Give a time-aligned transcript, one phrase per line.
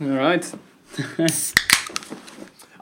[0.00, 0.52] Alright.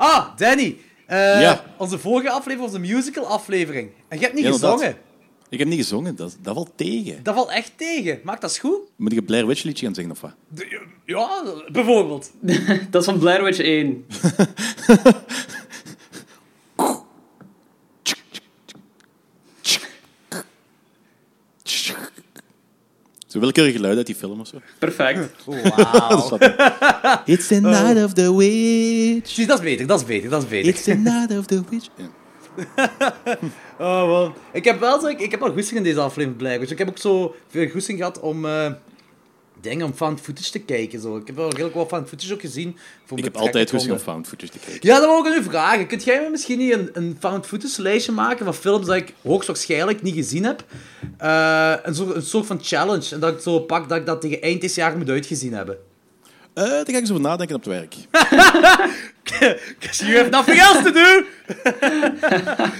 [0.00, 0.76] Ah, Danny.
[1.06, 1.64] Eh, Ja.
[1.76, 3.90] Onze vorige aflevering was een musical aflevering.
[4.08, 4.96] En je hebt niet gezongen.
[5.48, 7.22] Ik heb niet gezongen, dat, dat valt tegen.
[7.22, 8.20] Dat valt echt tegen.
[8.22, 8.78] Maakt dat goed?
[8.96, 10.34] Moet ik een Blair Witch liedje gaan zingen of wat?
[10.48, 11.28] De- Ja,
[11.72, 12.30] bijvoorbeeld.
[12.90, 14.06] Dat is van Blair Witch 1.
[23.38, 24.60] Zo willekeurige geluid uit die film of zo.
[24.78, 25.44] Perfect.
[25.46, 26.38] Wauw.
[27.24, 29.30] It's the night of the witch.
[29.30, 30.68] Zie, dat is beter, dat is beter, dat is beter.
[30.68, 31.86] It's the night of the witch.
[31.96, 32.06] Ja.
[33.80, 34.34] Oh man.
[34.52, 36.60] Ik heb wel zo, ik, ik heb wel goesting in deze aflevering blijven.
[36.60, 38.72] Dus ik heb ook zo veel goesting gehad om eh
[39.60, 41.00] dingen om found footage te kijken.
[41.00, 41.16] Zo.
[41.16, 42.76] Ik heb wel redelijk wat found footage ook gezien.
[43.04, 44.88] Voor Ik heb altijd rustig om found footage te kijken.
[44.88, 45.86] Ja, dat wou ik aan u vragen.
[45.86, 49.14] Kunt jij me misschien niet een, een found footage lijstje maken van films dat ik
[49.22, 50.64] hoogstwaarschijnlijk niet gezien heb?
[51.18, 53.14] Eh, een, soort, een soort van challenge.
[53.14, 55.78] En dat ik zo pak dat ik dat tegen eind dit jaar moet uitgezien hebben.
[56.58, 57.94] Eh, daar ga ik eens over nadenken op het werk.
[59.78, 61.24] Because you have nothing else to do!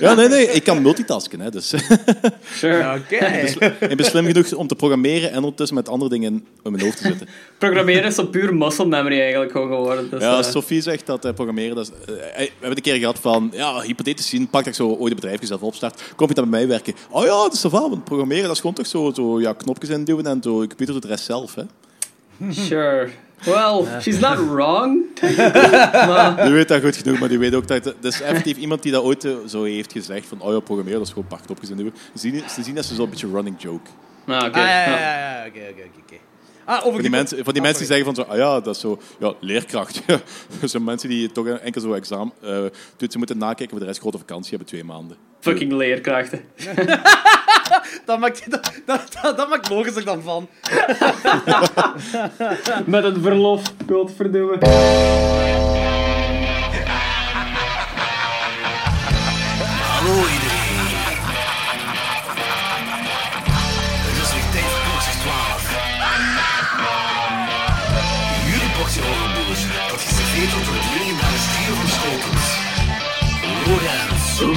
[0.01, 1.41] Ja, nee, nee, ik kan multitasken.
[1.41, 1.69] Hè, dus.
[2.59, 2.95] Sure.
[2.99, 3.17] Oké.
[3.89, 6.97] ik ben slim genoeg om te programmeren en ondertussen met andere dingen in mijn hoofd
[6.97, 7.29] te zitten.
[7.59, 10.11] Programmeren is zo puur muscle memory eigenlijk gewoon geworden.
[10.11, 11.77] Dus, Ja, eh, Sophie zegt dat eh, programmeren...
[11.77, 13.51] Dat is, we hebben een keer gehad van...
[13.55, 16.03] Ja, hypothetisch zien, pak dat ik zo ooit een bedrijf zelf opstart.
[16.17, 16.95] Kom je dan bij mij werken?
[17.11, 19.53] Oh ja, dat is toch wel, want programmeren dat is gewoon toch zo, zo ja,
[19.53, 21.55] knopjes induwen en zo, je computer doet de rest zelf.
[21.55, 21.63] Hè.
[22.51, 23.09] Sure.
[23.45, 25.05] Well, she's not wrong.
[26.09, 27.85] maar, Die weet dat goed genoeg, maar die weet ook dat...
[27.85, 30.41] Het is effectief iemand die dat ooit eh, zo heeft gezegd van...
[30.41, 31.95] Oh ja, programmeren, dat is gewoon knopjes induwen.
[31.97, 33.91] Ze zien, ze zien dat ze zo'n beetje running joke.
[34.25, 34.59] nou, oké.
[34.59, 34.99] Ah, ja, ja.
[34.99, 36.17] ja, ja, oké, oké, oké, oké.
[36.69, 38.75] Ah, over Van die, mensen, van die mensen die zeggen van zo, ah ja, dat
[38.75, 40.03] is zo, ja, leerkracht.
[40.65, 42.65] Zo'n mensen die toch enkel zo examen, eh
[42.97, 45.17] toetsen moeten nakijken voor de rest grote vakantie hebben, twee maanden.
[45.41, 46.41] Fucking leerkrachten.
[48.05, 50.49] Dat maakt, dat, dat, dat, dat maakt logischer dan van.
[52.87, 54.59] Met een verlof, godverdomme.
[59.81, 60.38] Hallo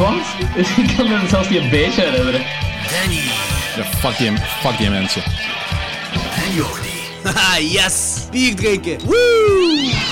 [0.01, 0.13] Wat?
[0.77, 2.41] Ik kan me zelfs niet een beetje herinneren.
[2.89, 3.21] Danny
[3.75, 4.31] Ja, fuck die,
[4.61, 5.23] fuck die mensen.
[6.45, 6.89] en Jordi.
[7.23, 7.93] Haha, yes!
[8.31, 8.97] Bier drinken.
[9.05, 10.10] Woo!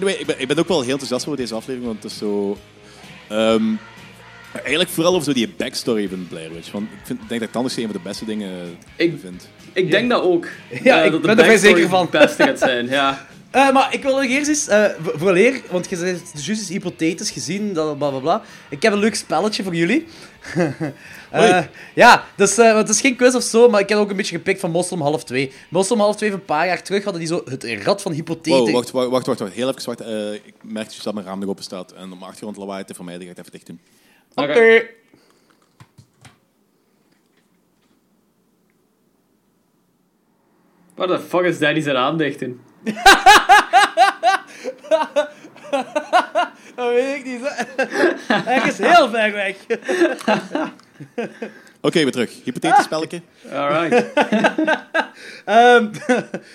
[0.00, 2.18] Anyway, ik ben, ik ben ook wel heel enthousiast over deze aflevering, want het is
[2.18, 2.56] zo...
[3.28, 3.62] ehm,
[4.52, 6.70] eigenlijk vooral over zo die backstory van Blair Witch.
[6.72, 9.48] Want ik, vind, denk dat anders een van de beste dingen Ik- vind.
[9.72, 10.46] Ik denk dat ook.
[10.82, 12.00] Ja, Eh, ik dat ben er zeker van.
[12.00, 13.26] het beste gaat zijn, ja.
[13.50, 16.60] Eh, maar ik wil nog eerst eens, eh vo- vooraleer, want je zegt dus juist
[16.60, 18.42] eens hypothetisch gezien, dat bla bla bla.
[18.70, 20.06] Ik heb een leuk spelletje voor jullie.
[21.30, 21.68] Eh, Oei.
[21.94, 24.16] ja, dus, eh, want het is geen quiz of zo, maar ik heb ook een
[24.16, 25.52] beetje gepikt van Moslem half 2.
[25.68, 28.52] Moslem half 2 van een paar jaar terug hadden die zo het rad van hypothetisch.
[28.60, 29.52] Wow, wacht, wacht, wacht, wacht.
[29.52, 30.00] Heel even wacht.
[30.00, 31.92] Eh, ik merk dus dat mijn raam nog open staat.
[31.92, 33.80] En om achtergrond lawaai te vermijden, ga ik het even dicht doen.
[34.34, 34.82] Oké.
[40.94, 42.60] Waar de fuck is Danny zijn raam dicht doen?
[46.76, 47.40] Dat weet ik niet.
[48.32, 49.56] Hij is heel ver weg.
[51.80, 52.44] Oké, weer terug.
[52.44, 53.22] Hypothetisch spelletje.
[53.52, 54.06] Alright.
[55.44, 55.88] Ehm,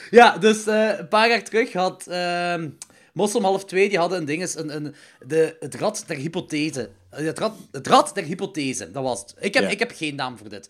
[0.10, 2.70] ja, dus eh, een paar jaar terug had ehm
[3.14, 4.96] Moslem half 2, die hadden een ding, is een, een,
[5.26, 6.90] de, het rad der hypothese.
[7.10, 9.36] Het rad, het rad der hypothese, dat was het.
[9.40, 9.70] Ik heb, Ja.
[9.70, 10.70] ik heb geen naam voor dit.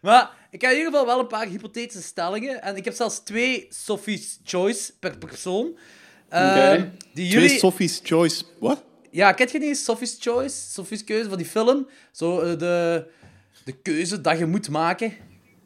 [0.00, 2.62] Maar ik heb in ieder geval wel een paar hypothetische stellingen.
[2.62, 5.66] En ik heb zelfs twee Sophie's Choice per persoon.
[6.26, 6.92] Oké.
[7.14, 7.58] Die Twee jullie...
[7.58, 8.44] Sophie's Choice.
[8.58, 8.82] Wat?
[9.10, 10.56] Ja, kent je niet Sophie's Choice?
[10.70, 11.86] Sophie's Keuze van die film?
[12.12, 13.04] Zo eh, de,
[13.64, 15.12] de keuze dat je moet maken.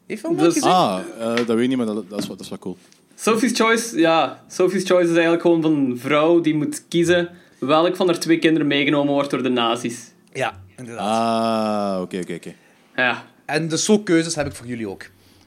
[0.07, 0.69] Heeft wel Dus- gezien?
[0.69, 2.77] Ah, eh, dat weet ik niet, maar dat, dat, is, wel- dat is wel cool.
[3.15, 4.43] Sophie's Choice, ja.
[4.47, 7.29] Sophie's Choice is eigenlijk gewoon van een vrouw die moet kiezen
[7.59, 10.11] welk van haar twee kinderen meegenomen wordt door de nazi's.
[10.33, 11.95] Ja, inderdaad.
[11.95, 12.53] Ah, oké, oké, oké.
[12.95, 15.03] Ja, En dus zo keuzes heb ik voor jullie ook.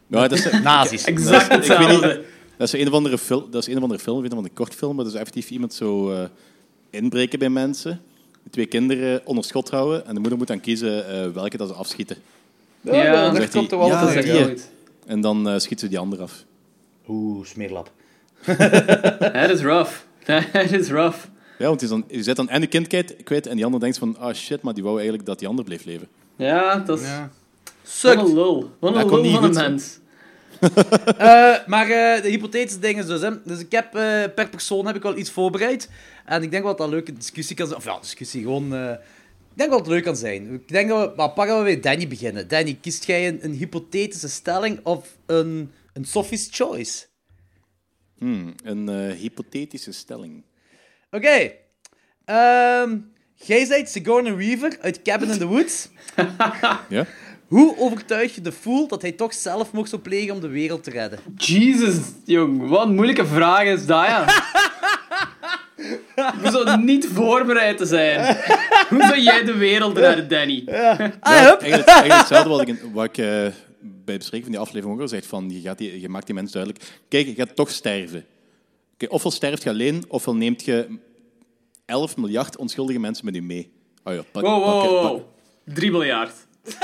[0.07, 1.05] Ja, dat is, Nazi's.
[1.05, 2.25] exact ik weet hetzelfde.
[2.57, 4.55] dat is een of andere film, dat is een of andere film, een of andere
[4.55, 6.25] kortfilm, maar dat is effectief iemand zo eh,
[6.91, 8.01] inbreken bij mensen,
[8.51, 11.75] twee kinderen onder schot houden en de moeder moet dan kiezen eh, welke dat ze
[11.75, 12.17] afschieten.
[12.81, 13.87] Ja, dat klopt wel.
[13.87, 14.39] ja, dat Dat is is die.
[14.41, 14.69] echt goed.
[15.07, 16.45] En dan eh schieten ze die ander af.
[17.09, 17.93] Oeh, smeerlap.
[19.33, 19.93] Dat is rough.
[20.25, 21.19] Dat is rough.
[21.59, 22.87] Ja, want je, dan, je zet dan en de kind
[23.25, 25.65] kwijt, en die ander denkt van, ah shit, maar die wou eigenlijk dat die ander
[25.65, 26.09] bleef leven.
[26.37, 27.07] Ja, dat is...
[27.07, 27.31] Ja.
[28.03, 28.33] Wat een Sukt.
[28.33, 28.77] lul.
[28.81, 29.99] Wat een lul van een mens.
[31.19, 33.43] Eh, maar eh, de hypothetische dingen dus, hè.
[33.45, 35.89] Dus ik heb, eh, per persoon heb ik wel iets voorbereid.
[36.25, 37.79] En ik denk wel dat dat een leuke discussie kan zijn.
[37.79, 38.75] Of ja, discussie, gewoon...
[38.75, 38.91] eh,
[39.51, 40.55] ik denk wel dat het leuk kan zijn.
[40.55, 41.17] Ik denk dat we...
[41.17, 42.49] Maar pakken we bij Danny beginnen.
[42.49, 47.07] Danny, kiest jij een, een hypothetische stelling of een, een Sophie's Choice?
[48.19, 50.45] Hmm, een eh, hypothetische stelling.
[51.11, 51.53] Oké.
[52.25, 52.97] Ehm,
[53.35, 55.89] jij zijt Sigourney Weaver uit Cabin in the Woods.
[56.89, 57.07] Ja?
[57.51, 60.91] Hoe overtuig je de fool dat hij toch zelfmoord zou plegen om de wereld te
[60.91, 61.19] redden?
[61.37, 64.25] Jesus, jong, wat een moeilijke vraag is dat, ja.
[66.41, 68.37] Hoe zou niet voorbereid te zijn?
[68.89, 70.63] Hoe zou jij de wereld redden, Danny?
[70.67, 71.17] Ah, Ja, hup.
[71.21, 73.27] eigenlijk, eigenlijk hetzelfde wat ik, wat ik eh,
[73.81, 75.27] bij het bespreken van die aflevering ook al zeg.
[75.27, 76.85] Van, je, gaat die, je maakt die mensen duidelijk.
[77.09, 78.25] Kijk, je gaat toch sterven.
[79.09, 80.99] Ofwel sterft je alleen, ofwel neemt je
[81.87, 83.73] 11 miljard onschuldige mensen met je mee.
[84.05, 85.21] Oh ja, pak, Wow, wow, pak- wow, pak- wow.
[85.75, 86.33] 3 miljard.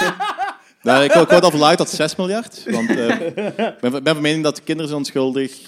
[0.87, 2.63] Nou, ik, wou al verlaagd tot 6 miljard.
[2.71, 5.61] Want eh, ik ben, ben van mening dat kinderen zijn onschuldig.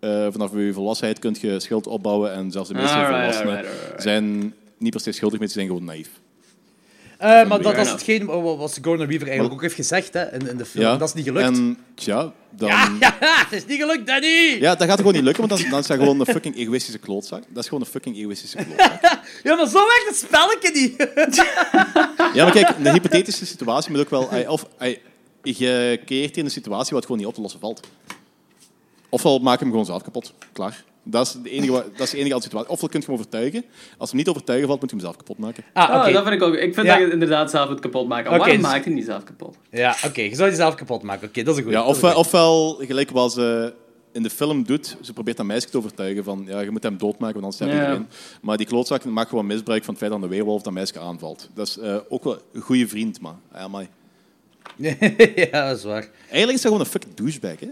[0.00, 2.32] Eh, vanaf je volwassenheid kun je schuld opbouwen.
[2.32, 3.64] En zelfs de meeste Alright, volwassenen
[3.96, 6.08] zijn niet per se schuldig, maar ze zijn gewoon naïef.
[7.18, 10.32] Eh, maar dat, dat is hetgeen wa- wat Sigourney Weaver eigenlijk ook heeft gezegd hè,
[10.34, 10.84] in, in de film.
[10.84, 11.46] Ja, Dat is niet gelukt.
[11.46, 12.68] En tja, dan...
[12.68, 12.88] Ja,
[13.20, 14.56] het is niet gelukt, Danny!
[14.60, 16.98] Ja, dat gaat gewoon niet lukken, want dan, dan is dat gewoon een fucking egoïstische
[16.98, 17.42] klootzak.
[17.48, 19.00] Dat is gewoon een fucking egoïstische klootzak.
[19.42, 20.96] Ja, maar zo werkt het spelletje niet.
[22.34, 24.30] Ja, maar kijk, de hypothetische situatie moet ook wel...
[24.30, 24.98] ai, Of ai,
[25.42, 27.80] je creëert hier een situatie wat gewoon niet op te lossen valt.
[29.08, 30.32] Ofwel maak hem gewoon zelf kapot.
[30.52, 30.84] Klaar.
[31.02, 32.70] Dat is de enige, dat is de enige situatie.
[32.70, 33.64] Ofwel kun je hem overtuigen.
[33.98, 35.64] Als hem niet overtuigen valt, moet je hem zelf kapot maken.
[35.72, 36.12] Ah, Ah, oké.
[36.12, 36.54] dat vind ik ook.
[36.54, 36.96] Ik vind Ja.
[36.98, 38.30] dat je inderdaad zelf moet kapot maken.
[38.30, 39.56] Oké, Waarom dus- maakt hij niet zelf kapot?
[39.70, 40.20] Ja, oké.
[40.20, 41.28] Je zou jezelf kapot maken.
[41.28, 41.78] Oké, dat is een goede.
[41.78, 43.74] Ja, of, ofwel, gelijk wat ze
[44.12, 46.98] in de film doet, ze probeert dat meisje te overtuigen van ja, je moet hem
[46.98, 47.80] doodmaken, want anders sterft Ja.
[47.80, 48.08] iedereen.
[48.42, 51.48] Maar die klootzak maakt gewoon misbruik van het feit dat een weerwolf dat meisje aanvalt.
[51.54, 53.86] Dat is eh, ook wel een goede vriend, maar ja, maar
[55.50, 56.08] ja, dat is waar.
[56.20, 57.68] eigenlijk is dat gewoon een fucking douchebag, hè?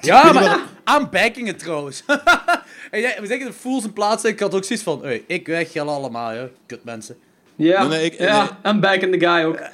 [0.00, 2.02] Ja, maar aan backingen trouwens.
[2.94, 4.24] en jij, we zeggen de fools in plaats.
[4.24, 6.48] Ik had ook zoiets van, hey, ik weg, jullie allemaal, ja.
[6.66, 7.16] Kut mensen.
[7.56, 8.42] Ja, Nee, nee, ik- ja.
[8.42, 8.50] nee.
[8.62, 9.58] en back in the guy ook.
[9.58, 9.66] Nee,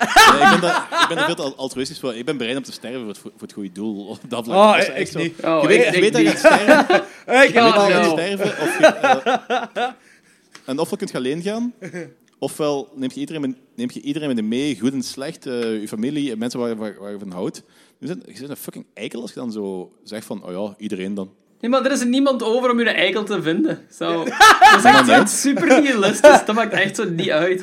[0.42, 2.14] ik, ben daar, ik ben er veel te altruïstisch voor.
[2.14, 4.06] Ik ben bereid om te sterven voor het, voor het goede doel.
[4.06, 4.56] Op dat vlak.
[4.56, 5.18] Oh, Dat is ik- echt ik zo.
[5.18, 5.34] niet.
[5.44, 6.96] Oh, je weet, ik- je weet dat je gaat sterven.
[7.44, 8.10] Ik Je weet ga dat je gaat no.
[8.12, 8.46] sterven.
[8.46, 9.88] Of je, eh,
[10.70, 11.74] en ofwel kunt je alleen gaan,
[12.38, 15.80] ofwel neem je iedereen, met- neem je iedereen met je mee, goed en slecht, eh,
[15.80, 17.62] je familie, mensen waar, je- waar, waar je van houdt.
[17.98, 20.74] Je bent, je bent een fucking eikel als je dan zo zegt van, oh ja,
[20.78, 21.32] iedereen dan.
[21.60, 23.86] Nee, maar er is er niemand over om je een eikel te vinden.
[23.98, 24.24] Zo.
[24.72, 26.44] Dat is echt zo super nihilistisch.
[26.46, 27.60] Dat maakt echt zo niet uit.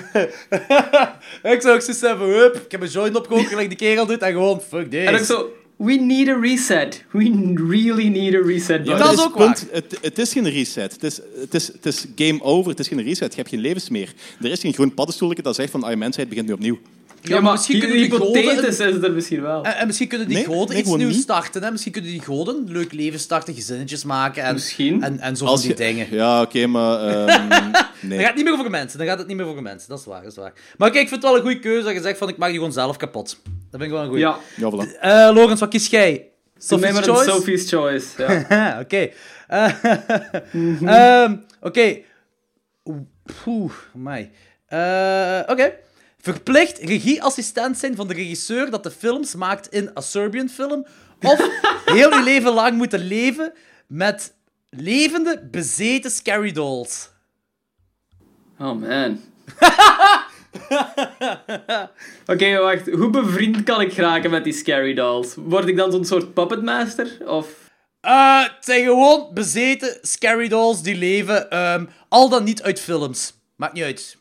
[1.53, 4.05] Ik zou ook zo zeggen, van, hup, ik heb een joint opgehoord, gelijk die kerel
[4.05, 5.05] doet, en gewoon, fuck this.
[5.05, 5.51] En ook zo...
[5.77, 7.03] We need a reset.
[7.11, 8.85] We really need a reset.
[8.85, 10.93] Ja, dat is het ook punt, het, het is geen reset.
[10.93, 12.69] Het is, het, is, het is game over.
[12.69, 13.29] Het is geen reset.
[13.31, 14.13] Je hebt geen levens meer.
[14.41, 16.79] Er is geen groen paddenstoelje dat zegt van, ah, je mensheid begint nu opnieuw.
[17.21, 18.67] Ja, maar misschien misschien kunnen die goden...
[18.67, 19.63] is er misschien wel.
[19.63, 21.21] En, en misschien kunnen die Nee, goden nee, iets nieuws niet.
[21.21, 21.63] starten.
[21.63, 21.71] Hè?
[21.71, 25.03] Misschien kunnen die goden een leuk leven starten, gezinnetjes maken en, Misschien.
[25.03, 26.07] en, en zo van die je- dingen.
[26.11, 26.99] Ja, oké, maar...
[27.07, 27.71] ehm, Dan
[28.01, 28.17] nee.
[28.19, 28.97] gaat het niet meer over mensen.
[28.97, 29.89] Dan gaat het niet meer over mensen.
[29.89, 30.53] Dat is waar, dat is waar.
[30.77, 32.49] Maar kijk, ik vind het wel een goede keuze dat je zegt van ik maak
[32.49, 33.37] die gewoon zelf kapot.
[33.43, 34.21] Dat vind ik wel een goede.
[34.21, 34.99] Ja, Ja, voilà.
[34.99, 36.11] Eh, Logans, wat kies jij?
[36.11, 36.23] mij
[36.57, 37.29] Sophie's Choice?
[37.29, 38.07] Sophie's Choice.
[38.49, 38.79] Ja.
[38.83, 39.09] Oké.
[39.47, 39.83] Eh,
[41.23, 41.97] ehm, Oké.
[42.85, 42.97] Oeh,
[43.47, 44.29] Oeh, amai.
[44.67, 45.73] Eh, Oké.
[46.33, 50.85] Verplicht regieassistent zijn van de regisseur dat de films maakt in A Serbian film.
[51.21, 51.39] Of
[51.95, 53.53] heel je leven lang moeten leven
[53.87, 54.33] met
[54.69, 57.09] levende, bezeten scary dolls.
[58.59, 59.19] Oh man.
[62.33, 62.89] Oké, wacht.
[62.91, 65.35] Hoe bevriend kan ik geraken met die scary dolls?
[65.35, 67.17] Word ik dan zo'n soort puppetmaster?
[67.25, 67.47] Of...
[68.01, 73.33] Eh, het zijn gewoon bezeten scary dolls die leven, ehm, al dan niet uit films.
[73.55, 74.17] Maakt niet uit.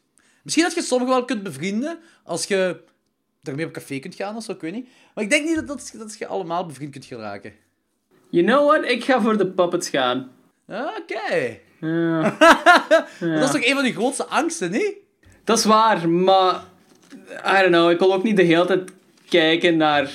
[0.47, 2.81] Misschien dat je sommigen wel kunt bevrienden, als je
[3.43, 4.89] daarmee op café kunt gaan of zo, ik weet niet.
[5.15, 7.53] Maar ik denk niet dat, dat, dat je allemaal bevriend kunt geraken.
[8.31, 8.91] You know what?
[8.91, 10.31] Ik ga voor de puppets gaan.
[10.69, 11.59] Oké.
[11.81, 12.37] Ja.
[13.39, 14.95] Dat is toch een van die grootste angsten, niet?
[15.45, 16.65] Dat is waar, maar...
[17.31, 17.91] I don't know.
[17.91, 18.91] Ik wil ook niet de hele tijd
[19.29, 20.13] kijken naar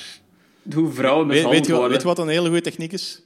[0.73, 1.91] hoe vrouwen mishandeld weet, je, wat- worden.
[1.97, 3.21] weet je wat een hele goede techniek is?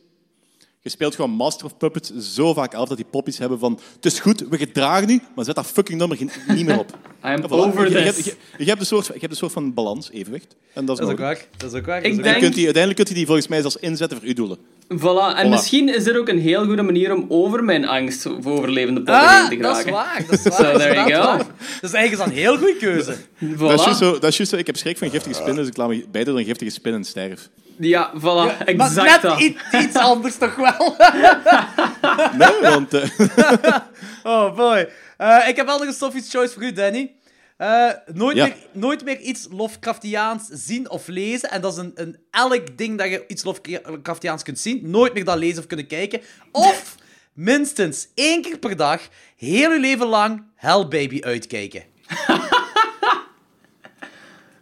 [0.85, 3.79] Je speelt gewoon Master of Puppets zo vaak af dat die poppies hebben van...
[3.95, 6.89] Het is goed, we gedragen nu, maar zet dat fucking nummer geen- niet meer op.
[7.25, 7.49] I am voilà.
[7.49, 8.03] over je, je, this.
[8.05, 10.55] hebt- je, je hebt een soort, je hebt een soort van balans, evenwicht.
[10.73, 11.45] En dat is, Dat is ook waar.
[11.57, 12.03] Dat is ook waar.
[12.03, 14.33] Ik ook denk- kunt die, uiteindelijk kun je die volgens mij zelfs inzetten voor uw
[14.33, 14.57] doelen.
[14.87, 15.37] Voilà.
[15.37, 15.49] En Voilà.
[15.49, 19.47] misschien is dit ook een heel goede manier om over mijn angst voor overlevende poppen
[19.49, 19.91] heen te Ah, dat is geraken.
[19.91, 20.25] waar.
[20.29, 20.53] Dat is waar.
[20.53, 21.37] So, dat is there you inderdaad go.
[21.37, 21.55] waar.
[21.81, 23.15] Dat is eigenlijk een heel goede keuze.
[23.55, 23.57] Voilà.
[23.57, 25.67] Dat, is juist zo, dat is juist zo, ik heb schrik van giftige spinnen, dus
[25.67, 27.49] ik laat me beide door een giftige spin en sterf.
[27.77, 28.21] Ja, voilà.
[28.23, 29.39] maar exact net dat.
[29.39, 30.95] iets, iets anders toch wel.
[32.37, 32.93] Nee, want...
[32.93, 33.09] eh,
[34.23, 34.89] Oh boy.
[35.17, 37.15] Eh, ik heb wel nog een Sophie's Choice voor u, Danny.
[37.57, 38.45] Eh, nooit, Ja.
[38.45, 41.49] meer, nooit meer iets Lovecraftiaans zien of lezen.
[41.49, 44.89] En dat is een, een elk ding dat je iets Lovecraftiaans kunt zien.
[44.89, 46.21] Nooit meer dat lezen of kunnen kijken.
[46.51, 46.95] Of
[47.33, 49.01] minstens één keer per dag,
[49.37, 51.83] heel je leven lang, Hell Baby uitkijken.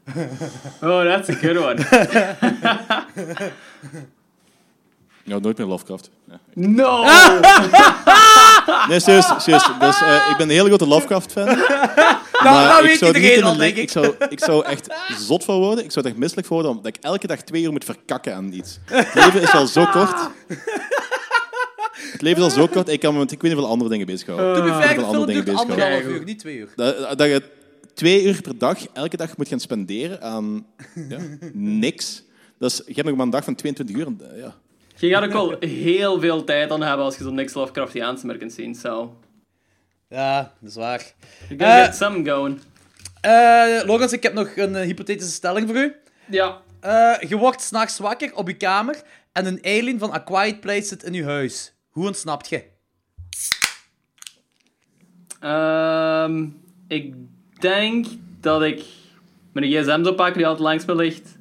[0.81, 1.77] Oh, that's a good one.
[5.25, 6.09] Ja, nooit meer Lovecraft.
[6.29, 6.39] Ja.
[6.53, 7.03] No!
[8.87, 9.25] Nee, serieus.
[9.37, 9.69] serieus.
[9.79, 11.45] Dus, eh, ik ben een hele grote Lovecraft-fan.
[11.45, 11.57] Nou,
[12.43, 13.83] maar dat ik weet zou het niet iedereen in al, denk ik.
[13.83, 13.89] ik.
[13.89, 15.83] Zou, ik zou echt zot van worden.
[15.83, 18.35] Ik zou er echt misselijk voor worden, omdat ik elke dag twee uur moet verkakken
[18.35, 18.79] aan iets.
[18.85, 20.19] Het leven is al zo kort.
[22.11, 22.89] Het leven is al zo kort.
[22.89, 24.55] Ik kan me met ik weet niet hoeveel andere dingen bezighouden.
[24.55, 26.11] Fair, Ik de ben andere dingen duurt bezig anderhalf houden.
[26.11, 26.67] uur, niet twee uur.
[26.75, 27.43] Dat, dat je
[27.93, 30.65] twee uur per dag, elke dag moet gaan spenderen aan
[31.09, 31.19] ja,
[31.53, 32.23] niks.
[32.59, 34.05] Dat is, je hebt nog maar een dag van 22 uur.
[34.05, 34.55] en, eh, Ja.
[34.95, 38.37] Je gaat ook wel heel veel tijd aan hebben als je zo'n niks Lovecraftiaans meer
[38.37, 38.75] kunt zien.
[38.75, 39.17] So,
[40.09, 41.13] Ja, dat is waar.
[41.49, 42.59] you gotta get something going.
[43.21, 45.95] Eh Logans, ik heb nog een eh, hypothetische stelling voor u.
[46.29, 46.61] Ja.
[46.79, 50.83] Eh, je wordt s'nachts wakker op je kamer en een alien van A Quiet Place
[50.87, 51.73] zit in je huis.
[51.89, 52.63] Hoe ontsnapt je?
[55.39, 56.45] Ehm,
[56.87, 57.13] ik
[57.63, 58.05] denk
[58.39, 58.83] dat ik
[59.51, 61.37] mijn gsm zou pakken die altijd langs me ligt,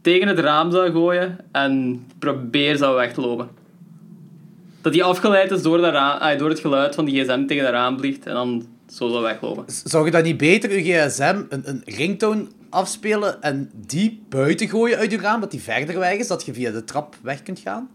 [0.00, 3.48] tegen het raam zou gooien en probeer zou weg te lopen.
[4.80, 7.64] Dat die afgeleid is door, dat ra- ah, door het geluid van die gsm tegen
[7.64, 9.64] het raam vliegt en dan zo zou weglopen.
[9.66, 14.98] Zou je dan niet beter je gsm een, een ringtone afspelen en die buiten gooien
[14.98, 17.58] uit je raam, dat die verder weg is, dat je via de trap weg kunt
[17.58, 17.88] gaan?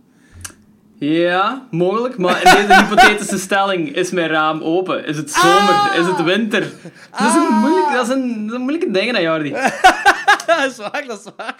[0.99, 5.05] Ja, mogelijk, maar in deze hypothetische stelling is mijn raam open.
[5.05, 5.95] Is het zomer?
[5.99, 6.61] Is het winter?
[7.11, 9.51] Dat is een, moeilijk, dat is een, dat is een moeilijke ding, hè, Jordi.
[10.47, 11.55] dat is waar, dat is waar.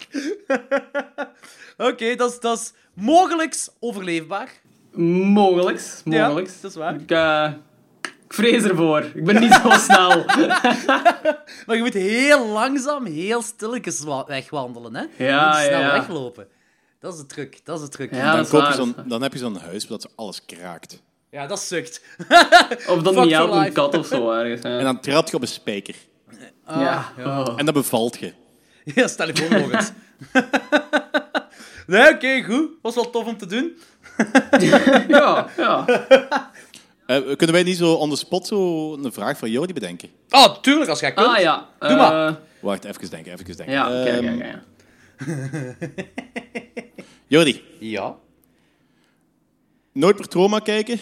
[1.90, 4.48] Oké, dat is- dat is mogelijks overleefbaar.
[4.92, 6.50] Mogelijks, mogelijks.
[6.52, 6.94] Ja, dat is waar.
[6.94, 7.50] Ik, eh,
[8.02, 9.04] ik vrees ervoor.
[9.14, 10.24] Ik ben niet zo snel.
[11.66, 15.02] Maar je moet heel langzaam, heel stilletjes wa- wegwandelen, hè?
[15.16, 15.92] Je Ja, moet niet snel ja.
[15.92, 16.46] weglopen.
[17.00, 18.14] Dat is de truc, dat is de truc.
[18.14, 21.02] Ja, Dan, koop je zo'n, dan heb je zo'n huis waar dat alles kraakt.
[21.30, 22.00] Ja, dat sukt.
[22.88, 23.72] Of dan for een life.
[23.72, 24.62] kat of zo ergens.
[24.62, 24.78] ja.
[24.78, 25.94] En dan trap je op een spijker.
[26.66, 27.12] ja.
[27.18, 27.52] Oh.
[27.56, 28.32] En dan bevalt je.
[28.84, 29.90] Ja, stel je voor nog eens.
[31.86, 32.68] nee, oké, goed.
[32.82, 33.78] Was wel tof om te doen.
[35.08, 35.84] ja, ja.
[37.06, 40.08] Eh, kunnen wij niet zo on the spot zo een vraag voor Jordi bedenken?
[40.30, 41.26] Oh, tuurlijk, als jij kunt.
[41.26, 41.68] Ah ja.
[41.78, 42.28] Doe maar.
[42.28, 43.70] eh, Wacht, even denken, even denken.
[43.74, 44.62] Ja, oké, Ehm, oké,
[45.80, 46.06] oké.
[47.28, 48.16] Jordi, Ja.
[49.92, 50.98] nooit meer trauma kijken?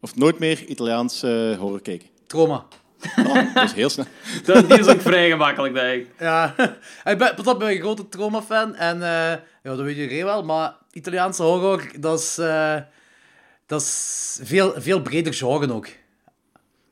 [0.00, 2.08] Of nooit meer Italiaans eh, horror kijken?
[2.26, 2.66] Trauma.
[3.18, 4.04] Oh, dat is heel snel.
[4.44, 6.10] Dat die is ook vrij gemakkelijk, denk ik.
[6.18, 6.54] Ja.
[7.12, 8.74] ik ben, ik ben een grote trauma-fan.
[8.74, 10.44] En eh, ja, dat weet iedereen wel.
[10.44, 12.38] Maar Italiaanse horror, dat is...
[12.38, 12.76] eh,
[13.66, 15.88] dat is veel, veel breder genre ook.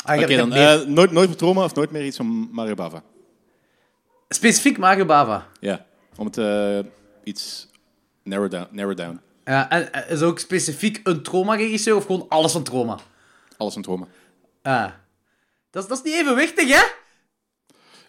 [0.07, 3.03] Oké, dan meer- nooit, nooit meer trauma of nooit meer iets van Mario Bava?
[4.29, 5.47] Specifiek Mario Bava.
[5.61, 5.87] Ja,
[6.17, 6.85] om het
[7.25, 7.69] iets
[8.25, 9.21] narrow down, narrow down.
[9.45, 12.99] Ja, en eh, is ook specifiek een trauma-regisseur of gewoon alles van trauma?
[13.57, 14.07] Alles van trauma.
[14.63, 14.87] Ah.
[15.71, 16.83] Dat, is, dat is niet evenwichtig, hè?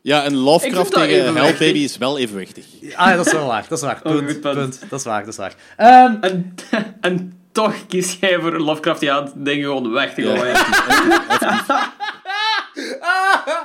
[0.01, 1.59] Ja, en Ik Lovecraft tegen Hell evenwichtig.
[1.67, 2.65] Baby is wel evenwichtig.
[2.95, 3.65] Ah, ja, dat is wel waar.
[3.69, 3.99] Dat is waar.
[4.03, 4.55] Oh, Punt, goed punt.
[4.55, 4.89] punt.
[4.89, 5.55] Dat is waar, dat is waar.
[5.77, 6.55] Ehm, En,
[7.01, 10.35] en toch kies jij voor Lovecraftiaan dingen gewoon weg te Ja,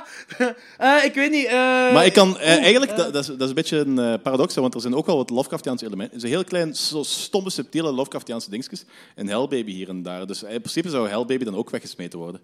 [0.77, 1.45] eh, ik weet niet.
[1.45, 1.53] eh,
[1.93, 4.73] Maar ik kan eh, eigenlijk, dat, dat, is, dat is een beetje een paradox, want
[4.73, 6.13] er zijn ook wel wat Lovecraftiaanse elementen.
[6.13, 8.83] Er zijn heel klein, zo stomme, subtiele Lovecraftiaanse dingetjes.
[9.15, 10.27] En Hell Baby hier en daar.
[10.27, 12.41] Dus in principe zou Hell Baby dan ook weggesmeten worden.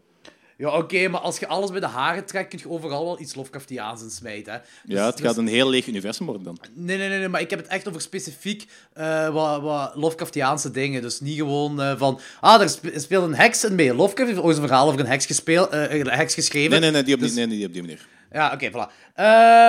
[0.57, 3.35] Ja, oké, maar als je alles bij de haren trekt, kun je overal wel iets
[3.35, 4.53] Lovecraftiaans in smijten.
[4.53, 4.59] Hè.
[4.83, 6.57] Dus- Ja, het dus- gaat een heel leeg universum worden dan.
[6.73, 10.71] Nee, nee, nee, nee, maar ik heb het echt over specifiek eh, wat, wat Lovecraftiaanse
[10.71, 11.01] dingen.
[11.01, 12.19] Dus niet gewoon eh, van...
[12.39, 13.93] Ah, er spe- speelt een heks in mee.
[13.93, 16.69] Lovecraft heeft ooit een verhaal over een heks, gespeeld, eh, een heks geschreven.
[16.71, 18.07] Nee, nee, nee, die op die, Dus- nee, nee, die, op die manier.
[18.31, 18.91] Ja, oké, voilà.
[19.13, 19.25] Eh,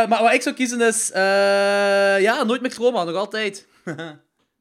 [0.09, 1.11] maar wat ik zou kiezen is...
[2.23, 3.67] ja, nooit meer trauma, nog altijd.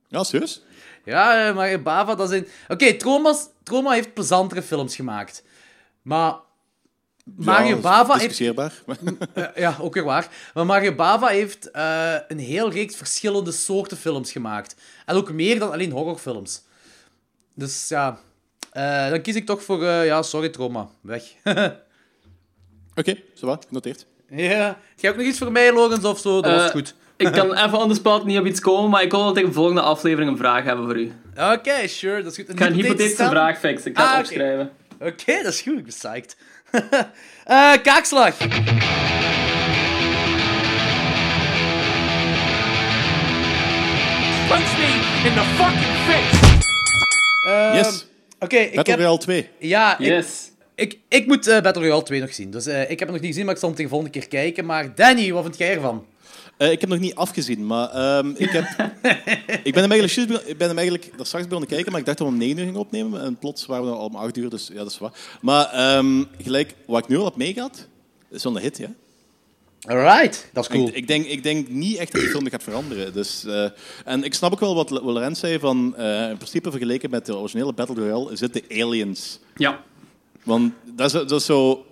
[0.09, 0.61] Ja, serieus?
[1.05, 2.47] Ja, maar Bava, dat zijn...
[2.67, 5.43] Oké, Trauma's- Trauma heeft plezantere films gemaakt.
[6.07, 6.35] Maar...
[7.35, 8.17] Mario ja, Bava heeft...
[8.19, 8.73] discussieerbaar.
[9.33, 10.27] Eh, ja, ook weer waar.
[10.53, 14.75] Maar Mario Bava heeft eh, een heel reeks verschillende soorten films gemaakt.
[15.05, 16.61] En ook meer dan alleen horrorfilms.
[17.53, 18.19] Dus ja...
[18.71, 19.85] eh, dan kies ik toch voor...
[19.85, 20.87] ja, sorry, trauma.
[21.01, 21.23] Weg.
[22.95, 24.05] Oké, zo wat, genoteerd.
[24.29, 24.65] ja.
[24.67, 26.41] Heb jij ook nog iets voor mij, Logans, of zo?
[26.41, 26.95] Dat was goed.
[27.17, 29.49] Ik kan even on the spot niet op iets komen, maar ik wil wel tegen
[29.49, 31.11] de volgende aflevering een vraag hebben voor u.
[31.53, 32.49] Oké, sure, dat is goed.
[32.49, 33.91] Ik ga een hypothetische vraag fixen.
[33.91, 34.27] Ik ga Ah, het oké.
[34.33, 34.71] opschrijven.
[34.99, 35.77] Oké, dat is goed.
[35.77, 36.35] Ik ben psyched.
[37.47, 38.35] Eh, kaakslag.
[44.49, 44.89] Punch me
[45.27, 46.65] in the fucking face!
[47.47, 48.07] Ehm, Yes.
[48.39, 49.01] Oké, ik Battle heb...
[49.01, 49.49] Royale 2.
[49.59, 50.51] Ja, ik, Yes.
[50.75, 52.51] ik, ik moet eh, Battle Royale 2 nog zien.
[52.51, 54.19] Dus eh, ik heb het nog niet gezien, maar ik zal hem tegen de volgende
[54.19, 54.65] keer kijken.
[54.65, 56.05] Maar Danny, wat vind jij ervan?
[56.57, 58.63] Eh, ik heb nog niet afgezien, maar ehm, ik, heb,
[59.63, 62.17] ik ben hem eigenlijk, ik ben hem eigenlijk daar straks begonnen kijken, maar ik dacht
[62.17, 63.21] dat we om 9 uur gingen opnemen.
[63.21, 65.17] En plots waren we al om 8 uur, dus ja, dat is wat.
[65.41, 67.87] Maar ehm, gelijk, wat ik nu al heb meegehad,
[68.29, 68.89] is wel een hit, ja.
[69.81, 70.87] Alright, dat is cool.
[70.87, 73.13] Ik, ik, denk, ik denk niet echt dat die film gaat veranderen.
[73.13, 73.69] Dus, eh,
[74.05, 77.25] en ik snap ook wel wat, wat Lorenz zei, van, eh, in principe vergeleken met
[77.25, 79.39] de originele Battle Royale, is dit de Aliens.
[79.55, 79.83] Ja.
[80.43, 81.85] Want dat is, dat is zo...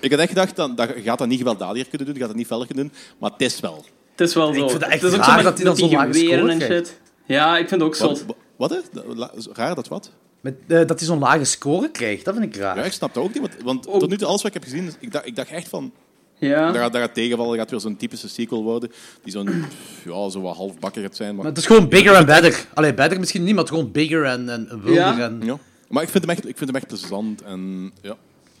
[0.00, 2.46] Ik had echt gedacht, dat, dat gaat dat niet gewelddadiger kunnen doen, gaat dat niet
[2.46, 3.84] feller kunnen doen, maar het is wel.
[4.16, 4.62] Het is wel zo.
[4.64, 6.12] Ik vind het echt is ook raar met- dat hij dan met die zo'n lage
[6.12, 6.86] geweren score en krijgt.
[6.86, 7.00] shit.
[7.26, 8.18] Ja, ik vind het ook Wat?
[8.18, 8.36] zot.
[8.56, 8.82] Wat?
[9.14, 10.10] la- Raar dat wat?
[10.40, 12.76] Met, eh, dat hij zo'n lage score krijgt, dat vind ik raar.
[12.76, 13.42] Ja, ik snap dat ook niet.
[13.42, 15.50] Want, want Ook- tot nu toe, alles wat ik heb gezien, ik dacht, ik dacht
[15.50, 15.92] echt van...
[16.38, 16.66] Ja.
[16.66, 18.90] Dat gaat, dat gaat tegenvallen, dat gaat weer zo'n typische sequel worden.
[19.22, 19.48] Die zo'n,
[20.04, 21.28] ja, zo wat halfbakker gaat zijn.
[21.34, 22.64] Maar, Maar het is gewoon bigger en better.
[22.74, 24.92] Allee, better misschien niet, maar het gewoon bigger en, en wilder.
[24.94, 25.18] Ja.
[25.18, 25.40] En...
[25.44, 25.58] ja.
[25.88, 27.42] maar ik, vind hem echt, ik vind hem echt plezant.
[27.42, 28.16] En, ja.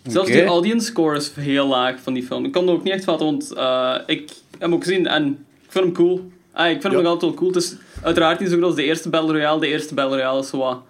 [0.06, 2.44] Zelfs die audience score is heel laag van die film.
[2.44, 5.26] Ik kan het ook niet echt vatten, want eh, ik hem ook gezien en
[5.64, 6.30] ik vind hem cool.
[6.52, 7.52] Ah, ik vind hem nog altijd wel cool.
[7.52, 9.60] Het is uiteraard niet zo goed als de eerste Battle Royale.
[9.60, 10.82] De eerste Battle Royale is zo wat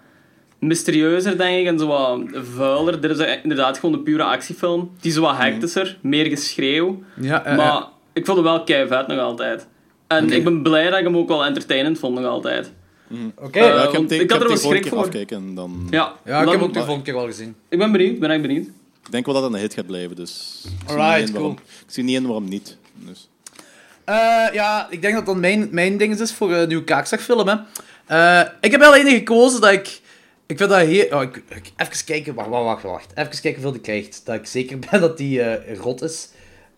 [0.59, 3.01] mysterieuzer, denk ik, en zo wat vuiler.
[3.01, 4.91] Dit is inderdaad gewoon een pure actiefilm.
[4.99, 7.03] Die is zo wat hectischer, meer geschreeuw.
[7.21, 7.83] Ja, eh, maar eh,
[8.13, 9.67] ik vond hem wel kei vet nog altijd.
[10.07, 12.71] En ik ben blij dat ik hem ook wel entertainend vond nog altijd.
[13.35, 13.59] Oké.
[13.59, 14.97] Eh, ja, ik heb, want te- ik ik had er wel schrik voor.
[14.97, 15.55] afkijken.
[15.55, 15.87] Dan...
[15.89, 17.55] Ja, ja, ik heb ook de volgende keer wel gezien.
[17.69, 18.65] Ik ben benieuwd, ik ben echt benieuwd.
[19.05, 20.15] Ik denk wel dat het een hit gaat blijven.
[20.15, 21.67] Dus ik zie Alright, niet in waarom, cool.
[21.87, 22.77] ik zie niet in waarom niet.
[22.93, 23.29] Dus.
[24.07, 27.47] Eh, ja, ik denk dat dat mijn, mijn ding is voor een nieuwe kaakzakfilm.
[27.47, 27.55] Hè.
[28.05, 30.01] Eh, ik heb wel ene gekozen dat ik...
[30.45, 31.05] Ik vind dat heel...
[31.17, 33.11] Oh, ik, ik- even kijken, wacht, wacht, wacht.
[33.15, 34.21] Even kijken hoeveel die krijgt.
[34.25, 36.29] Dat ik zeker ben dat die eh, rot is.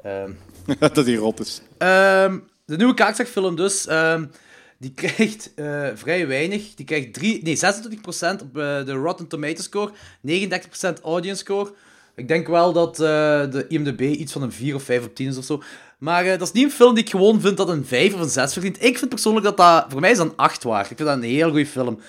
[0.04, 0.32] Ehm,
[0.94, 1.62] dat hij rot is.
[1.78, 4.26] Ehm, de nieuwe kaakzakfilm dus, ehm,
[4.78, 6.76] die krijgt eh, vrij weinig.
[6.76, 9.92] Die krijgt drie, nee, 26% op eh, de Rotten Tomato score,
[10.28, 11.74] 39% audience score.
[12.16, 13.06] Ik denk wel dat eh,
[13.52, 15.62] de IMDb iets van een 4 of 5 op 10 is of zo.
[16.00, 18.20] Maar eh, dat is niet een film die ik gewoon vind dat een 5 of
[18.20, 18.84] een 6 verdient.
[18.84, 20.90] Ik vind persoonlijk dat dat, voor mij is dat een 8 waard.
[20.92, 22.00] Ik vind dat een heel goede film.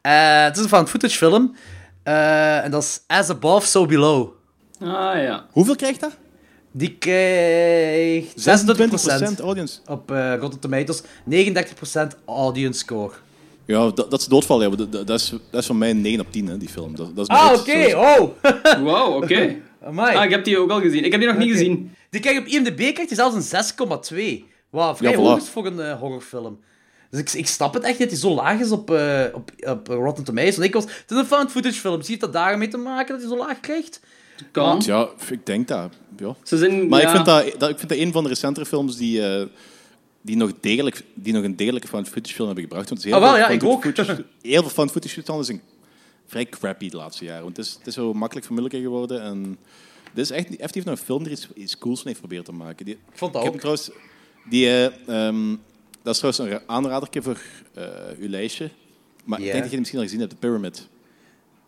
[0.00, 1.54] Eh, het is een found footage film.
[2.02, 4.28] Eh, en dat is As Above, So Below.
[4.80, 4.88] Ah
[5.22, 5.46] ja.
[5.50, 6.10] Hoeveel krijgt dat?
[6.10, 6.16] 26%
[6.72, 9.78] Die krijgt 26% audience.
[9.86, 13.12] op Rotten Tomatoes, 39% audience score.
[13.64, 14.62] Ja, dat, dat is doodval.
[14.62, 14.68] Ja.
[14.68, 16.96] Dat, dat, is, dat is voor mij een 9 op 10, hè, die film.
[16.96, 17.96] Dat, dat is Ah, oké.
[17.96, 18.30] Oh.
[18.82, 19.54] Wow, oké.
[19.96, 21.04] Ah, ik heb die ook al gezien.
[21.04, 21.94] Ik heb die nog niet gezien.
[22.10, 23.64] Die krijgt op IMDb krijgt hij zelfs een
[24.42, 24.44] 6,2.
[24.70, 25.20] Wauw, vrij Ja, voilà.
[25.20, 26.60] hoog is voor een eh, horrorfilm.
[27.10, 29.86] Dus ik, ik snap het echt dat hij zo laag is op, eh, op, op
[29.86, 30.54] Rotten Tomatoes.
[30.56, 32.02] Want ik was, het is een found footage film.
[32.02, 34.00] Zie je dat daarmee te maken dat hij zo laag krijgt?
[34.50, 34.82] Kan.
[34.84, 35.92] Ja, ik denk dat.
[36.18, 36.34] Ja.
[36.42, 38.66] Ze zijn, Maar ja, ik, vind dat, dat, ik vind dat een van de recentere
[38.66, 39.46] films die, eh,
[40.20, 42.88] die, nog, degelijk, die nog een degelijke found footage film hebben gebracht.
[42.88, 43.82] Want is Ah, wel, veel ja, ik ook.
[43.82, 45.60] footage- heel veel found footage is een
[46.26, 47.42] vrij crappy de laatste jaren.
[47.42, 49.22] Want het is, het is zo makkelijk vermiddellijk geworden.
[49.22, 49.58] En
[50.14, 52.52] dit is echt, effectief nog een film die iets, iets cools van heeft proberen te
[52.52, 52.84] maken.
[52.84, 53.62] Die, Ik vond dat ik heb ook.
[53.62, 53.90] hem trouwens...
[54.50, 55.56] Die, eh, ehm,
[56.02, 57.38] dat is trouwens een aanraderke voor
[57.74, 57.84] eh,
[58.18, 58.70] uw lijstje.
[59.24, 60.88] Maar ik denk dat je die misschien al gezien hebt, The Pyramid.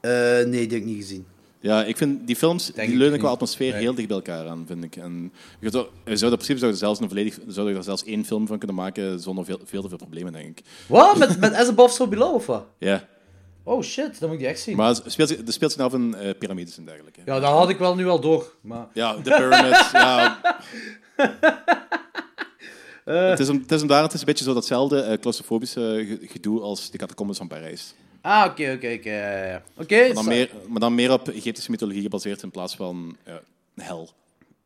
[0.00, 1.26] Eh, nee, die heb ik niet gezien.
[1.62, 3.80] Ja, ik vind die films Denk die leunen qua atmosfeer Nee.
[3.80, 4.96] heel dicht bij elkaar aan, vind ik.
[4.96, 7.82] En je zou, je zou in principe zou je zelfs een volledig, zou je er
[7.82, 10.64] zelfs één film van kunnen maken zonder veel, veel te veel problemen, denk ik.
[10.86, 11.18] Wat?
[11.18, 12.64] Met, met As Above, So Below, of wat?
[12.78, 13.08] Ja,
[13.70, 14.76] Oh shit, dan moet ik die echt zien.
[14.76, 17.20] maar het speelt, zich- het speelt zich af in eh, piramides en dergelijke.
[17.24, 18.54] Ja, dat had ik wel nu al door.
[18.60, 18.86] Maar...
[18.92, 20.40] Ja, The Pyramids, ja.
[23.04, 26.04] Het is, om, het is, om daar, het is een beetje zo datzelfde eh, claustrofobische
[26.08, 27.94] ge- gedoe als de catacombes van Parijs.
[28.20, 29.62] Ah, oké, oké, oké.
[29.76, 33.40] Oké, Maar dan, meer, maar dan meer op Egyptische mythologie gebaseerd in plaats van ja,
[33.76, 34.10] hel.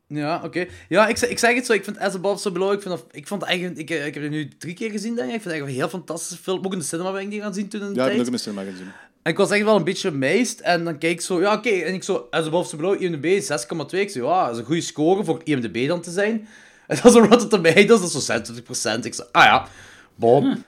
[0.06, 0.66] Ja, oké.
[0.88, 1.72] Ja, ik, zeg- ik zeg het zo.
[1.72, 2.72] Ik vind As Above So Below...
[2.72, 3.78] Ik, vind ik vond eigenlijk...
[3.78, 5.34] Ik, ik heb het nu drie keer gezien, denk ik.
[5.34, 6.64] Ik vind het eigenlijk een heel fantastische film.
[6.64, 8.26] Ook in de cinema ben ik die gaan zien toen in de Ja, ik heb
[8.26, 8.86] ook een cinema gezien.
[9.22, 10.60] En ik was echt wel een beetje amazed.
[10.60, 11.40] En dan kijk ik zo...
[11.40, 11.68] Ja, oké.
[11.68, 12.26] En ik zo...
[12.30, 13.98] As Above So Below, IMDb 6,2.
[13.98, 14.26] Ik zo...
[14.28, 16.48] Ja, dat is een goede score voor IMDb dan te zijn.
[16.86, 17.86] En dat is een Rotten Tomatoes.
[18.12, 19.04] Dat is zo 26%.
[19.04, 19.22] Ik zo...
[19.32, 19.66] Ah ja.
[20.14, 20.64] Bon.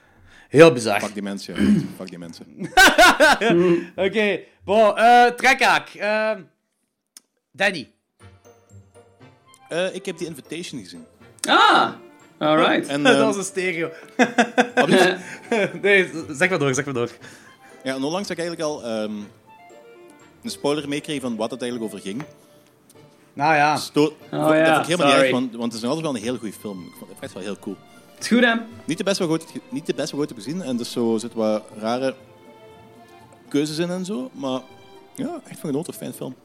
[0.49, 0.99] Heel bizar.
[1.01, 1.79] Fuck die mensen, ja.
[1.97, 2.45] Fuck die mensen.
[4.07, 4.39] Oké.
[4.63, 4.97] Bon.
[4.97, 5.89] eh trekhaak.
[5.89, 6.41] Ehm,
[7.51, 7.91] Danny.
[9.69, 11.05] Eh, ik heb die Invitation gezien.
[11.47, 11.89] Ah,
[12.37, 12.87] alright.
[12.87, 13.89] En, dat eh, was een stereo.
[15.81, 17.09] nee, zeg maar door, zeg maar door.
[17.83, 19.11] Ja, en onlangs heb ik eigenlijk al ehm,
[20.43, 22.23] een spoiler meekregen van wat het eigenlijk over ging.
[23.33, 23.75] Nou ja.
[23.75, 25.21] Sto Oh dat ja, vond ik helemaal niet sorry.
[25.21, 26.85] erg, want, want het is nog altijd wel een heel goede film.
[26.85, 27.75] Ik vond het echt wel heel cool.
[28.15, 28.53] Het is goed, hè?
[28.85, 30.69] Niet de beste wat ik ooit- niet de beste wat ik ooit heb gezien.
[30.69, 32.15] En dus zo zitten wat rare
[33.49, 34.29] keuzes in en zo.
[34.33, 34.61] Maar
[35.15, 35.93] ja, echt van genoten.
[35.93, 36.35] Fijn film.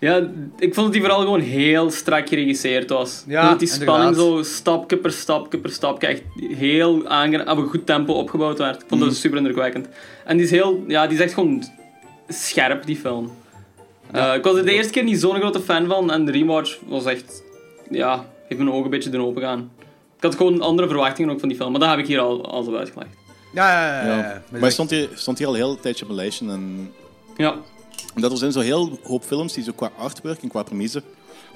[0.00, 0.16] Ja,
[0.58, 3.24] ik vond dat die vooral gewoon heel strak geregisseerd was.
[3.26, 4.46] Ja, dat die spanning inderdaad.
[4.46, 6.22] zo stapje per stapje per stapje echt
[6.56, 8.82] heel aangenaam, op een goed tempo opgebouwd werd.
[8.82, 9.88] Ik vond dat super indrukwekkend.
[10.24, 11.62] En die is heel, ja, die is echt gewoon
[12.28, 13.30] scherp, die film.
[14.12, 16.78] Eh, ik was er de eerste keer niet zo'n grote fan van en de rewatch
[16.86, 17.42] was echt...
[17.90, 19.70] Ja, heeft mijn ogen een beetje doen open gaan.
[20.16, 22.50] Ik had gewoon andere verwachtingen ook van die film, maar dat heb ik hier al,
[22.50, 23.10] al zo uitgelegd.
[23.54, 24.06] Ja, ja, ja.
[24.06, 24.16] ja, Ja.
[24.16, 24.42] ja.
[24.50, 26.48] Maar hij stond hier, stond hier al heel een tijdje op mijn lijstje.
[26.48, 26.92] En
[27.36, 27.54] Ja,
[28.14, 31.02] omdat er zijn zo heel hoop films die zo qua artwork en qua premisse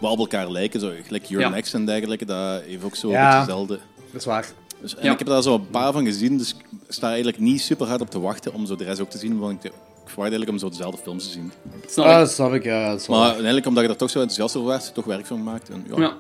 [0.01, 0.81] wel op elkaar lijken.
[0.81, 1.51] Zo, gelijk Your Ja.
[1.51, 2.25] Next en dergelijke.
[2.25, 3.17] Dat heeft ook zo Ja.
[3.17, 3.79] een beetje hetzelfde.
[4.13, 4.47] Dat is waar.
[4.81, 5.13] Dus, en Ja.
[5.13, 8.01] ik heb daar zo een paar van gezien, dus ik sta eigenlijk niet super hard
[8.01, 9.39] op te wachten om zo de rest ook te zien.
[9.39, 11.53] Want ik, ik verwacht eigenlijk om zo dezelfde films te zien.
[11.87, 12.19] snap Ah, ik.
[12.19, 12.89] dat snap ik, ja.
[12.91, 15.27] Dat is wel Maar uiteindelijk, omdat je er toch zo enthousiast over werd, toch werk
[15.27, 15.69] van gemaakt.
[15.69, 16.17] En, ja, Ja.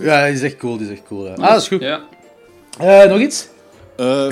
[0.00, 1.26] Ja, die is echt cool, die is echt cool.
[1.26, 1.34] Ja.
[1.34, 1.80] Ah, dat is goed.
[1.80, 2.00] Ja.
[2.78, 3.48] Eh, nog iets?
[3.96, 4.26] Eh,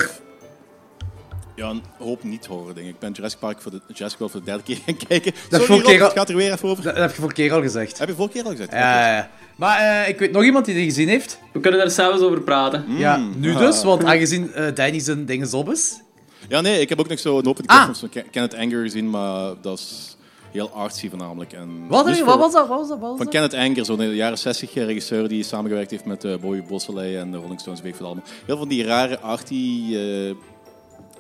[1.59, 2.93] ja, een hoop niet horen, denk ik.
[2.93, 5.33] Ik ben Jurassic Park voor de, Jurassic World voor de derde keer gaan kijken.
[5.49, 6.85] Dat Sorry, het gaat er weer even over.
[6.85, 7.99] Dat heb je vorige keer al gezegd.
[7.99, 8.73] Heb je vorige keer al gezegd?
[8.73, 9.31] Ja, ja.
[9.57, 11.39] Maar eh, ik weet nog iemand die die gezien heeft.
[11.53, 12.85] We kunnen daar zelfs over praten.
[12.89, 13.59] Ja, nu ah.
[13.59, 16.01] dus, want aangezien eh Danny zijn dingen op is.
[16.49, 17.95] Ja, nee, ik heb ook nog zo een open Ah.
[17.95, 20.17] van Ken- Kenneth Anger gezien, maar dat is
[20.53, 21.53] heel artsy voornamelijk.
[21.53, 22.69] En Wat, dus wat was dat?
[22.69, 22.99] Wat was dat?
[22.99, 23.35] Wat was Van dat?
[23.35, 27.37] Kenneth Anger, zo'n jaren 60 regisseur die samengewerkt heeft met uh, Bobby Beausoleil en de
[27.37, 28.25] Rolling Stones, weet ik veel allemaal.
[28.47, 30.35] Heel van die rare arty eh,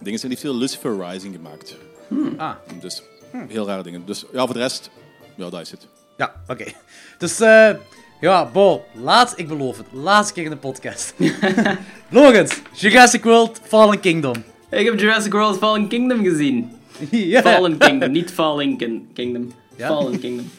[0.00, 0.20] dingen.
[0.20, 1.76] En die heeft veel Lucifer Rising gemaakt.
[2.36, 2.54] Ah.
[2.80, 3.02] Dus
[3.48, 4.02] heel rare dingen.
[4.06, 4.90] Dus ja, voor de rest,
[5.36, 5.86] ja, dat is het.
[6.16, 6.64] Ja, oké.
[7.18, 7.70] Dus, eh
[8.20, 11.14] ja, Bo, laat, ik beloof het, laatste keer in de podcast.
[12.10, 14.34] Logan, Jurassic World, Fallen Kingdom.
[14.70, 16.70] Ik heb Jurassic World Fallen Kingdom gezien.
[17.42, 19.52] Fallen Kingdom, niet Fallen Kin- Kingdom.
[19.76, 19.86] Ja?
[19.86, 20.50] Fallen Kingdom.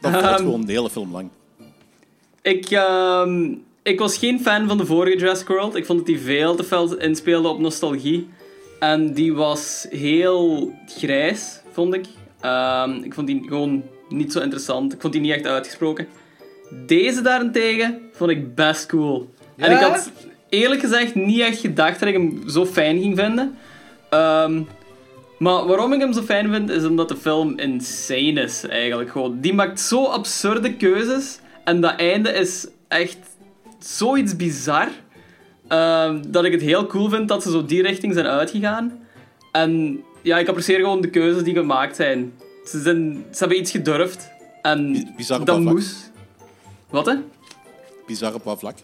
[0.00, 1.28] Dat valt Ehm, gewoon de hele film lang.
[2.42, 5.74] Ik, ehm, ik was geen fan van de vorige Jurassic World.
[5.74, 8.28] Ik vond dat die veel te veel inspeelde op nostalgie.
[8.78, 12.06] En die was heel grijs, vond ik.
[12.40, 14.92] Ehm, ik vond die gewoon niet zo interessant.
[14.92, 16.08] Ik vond die niet echt uitgesproken.
[16.86, 19.34] Deze daarentegen vond ik best cool.
[19.56, 20.10] En ik had
[20.48, 23.56] eerlijk gezegd niet echt gedacht dat ik hem zo fijn ging vinden.
[24.10, 24.62] Ehm,
[25.38, 29.10] maar waarom ik hem zo fijn vind, is omdat de film insane is, eigenlijk.
[29.10, 29.40] Gewoon.
[29.40, 31.38] Die maakt zo absurde keuzes.
[31.64, 33.18] En dat einde is echt
[33.78, 34.88] zoiets bizar.
[35.68, 38.98] Ehm, dat ik het heel cool vind dat ze zo die richting zijn uitgegaan.
[39.52, 42.32] En ja, ik apprecieer gewoon de keuzes die gemaakt zijn.
[42.64, 44.28] Ze, zijn, ze hebben iets gedurfd.
[44.62, 45.74] En Bi- bizar op dat wat vlak?
[45.74, 46.12] moest.
[46.90, 47.14] Wat, hè?
[48.06, 48.76] Bizar op wat vlak.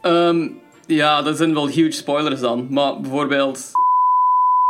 [0.00, 0.48] Ehm,
[0.86, 2.66] ja, dat zijn wel huge spoilers dan.
[2.70, 3.70] Maar bijvoorbeeld...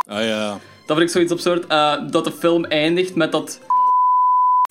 [0.07, 0.49] Ah ja.
[0.85, 1.67] Dat vind ik zoiets absurd.
[1.67, 3.59] eh, dat de film eindigt met dat...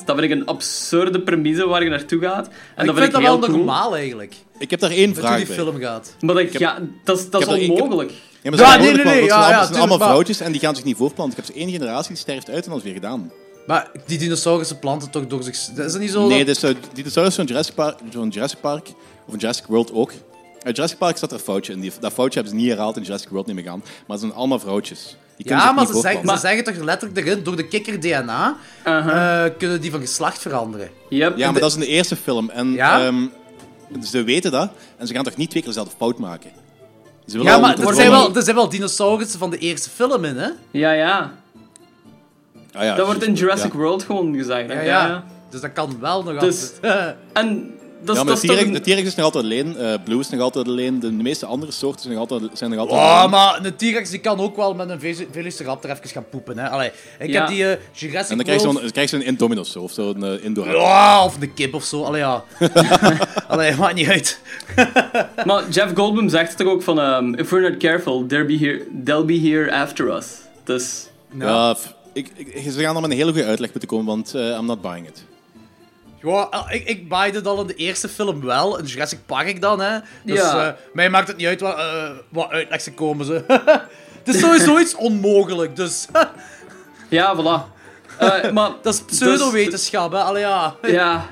[0.05, 2.47] Dat vind ik een absurde premisse waar je naartoe gaat.
[2.47, 3.57] En ik dat vind dat ik heel wel cool.
[3.57, 4.35] normaal eigenlijk.
[4.65, 5.55] Ik heb daar één Dat vraag die bij.
[5.57, 6.15] film gaat.
[6.21, 8.11] Maar dat, ja, dat is, dat is heb er- ik heb- onmogelijk.
[8.43, 9.99] Ja, maar Ja, ze zijn nee, nee, nee, ja, ja, allemaal- het zijn allemaal tuurlijk,
[9.99, 11.39] maar- vrouwtjes en die gaan zich niet voortplanten.
[11.39, 13.33] Ik heb één generatie die sterft uit en dat is weer gedaan.
[13.67, 15.55] Maar die dinosaurussen planten toch door zich...
[15.55, 16.27] Is dat niet zo?
[16.29, 18.95] Nee, dat- dus uh, dinosaurus van Jurassic, Park, van Jurassic Park, of
[19.31, 20.13] van Jurassic World ook.
[20.63, 21.81] Uit Jurassic Park staat er een foutje in.
[21.81, 23.79] Die, dat foutje hebben ze niet herhaald in Jurassic World niet meer gaan.
[23.79, 25.17] Maar het zijn allemaal vrouwtjes.
[25.37, 26.49] Die kunnen Ja, zich maar niet ze zeggen, voortplanten.
[26.49, 30.89] ze zeggen toch letterlijk erin, door de kikker-DNA eh, kunnen die van geslacht veranderen.
[31.09, 31.37] Yep.
[31.37, 32.51] Ja, maar dat is in de eerste film.
[32.51, 33.07] En Ja?
[33.07, 33.17] ehm,
[34.05, 34.71] ze weten dat.
[34.97, 36.51] En ze gaan toch niet twee keer dezelfde fout maken?
[37.27, 40.25] Ze willen Ja, maar er zijn, wel, er zijn wel dinosaurussen van de eerste film
[40.25, 40.49] in, hè?
[40.71, 41.33] Ja, ja.
[42.73, 43.35] Ah, ja, Dat wordt in.
[43.35, 43.79] Jurassic Ja.
[43.79, 44.69] World gewoon gezegd.
[44.69, 44.75] hè.
[44.75, 45.07] Ja, Ja, ja.
[45.07, 45.25] ja.
[45.51, 47.17] Dus dat kan wel nog Dus- altijd.
[47.33, 49.77] En dat Ja, maar dat de T-Rex een- de T-Rex is nog altijd alleen.
[49.77, 51.01] eh, Blue is nog altijd alleen.
[51.01, 53.31] De, meeste andere soorten zijn nog altijd, zijn nog altijd Oh, alleen.
[53.31, 56.69] maar een T-Rex die kan ook wel met een Vel- Velociraptor even gaan poepen, hè?
[56.69, 57.41] Allee, ik Ja.
[57.41, 59.93] heb die eh, Jurassic En dan krijg je zo'n krijg je zo'n Indominus zo, of
[59.93, 60.65] zo'n uh.
[60.75, 62.03] Ja, of een kip of zo.
[62.03, 62.45] Allee, ja.
[63.49, 64.41] Allee, maakt niet uit.
[65.47, 67.01] Maar Jeff Goldblum zegt het toch ook van...
[67.01, 70.27] ehm, If we're not careful, they'll be here, they'll be here after us.
[70.65, 71.07] Dus...
[71.39, 71.77] Ja,
[72.13, 74.67] ik, ik, ze gaan er met een hele goede uitleg moeten komen, want eh, I'm
[74.67, 75.25] not buying it.
[76.25, 79.81] Ja, eh, ik, ik baaide al in de eerste film wel, in Jurassic Park dan,
[79.81, 79.99] hè.
[80.25, 80.67] Dus Ja.
[80.67, 83.45] eh, mij maakt het niet uit wat, eh, wat uitleg ze komen, ze.
[84.25, 86.07] het is sowieso iets onmogelijk, dus...
[87.09, 87.73] Ja, voilà.
[88.19, 88.71] Eh, maar...
[88.83, 90.19] dat is pseudowetenschap, hè.
[90.19, 90.75] Allee, ja.
[90.83, 91.27] Ja.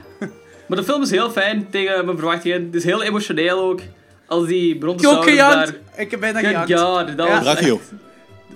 [0.67, 2.65] Maar de film is heel fijn tegen mijn verwachtingen.
[2.65, 3.81] Het is heel emotioneel ook.
[4.27, 5.75] Als die Ik heb ook brontosaurus daar...
[5.97, 6.69] Ik heb bijna Ja, gejankt.
[6.69, 7.33] ja, dat Ja.
[7.35, 7.75] was Brachio.
[7.75, 7.93] echt-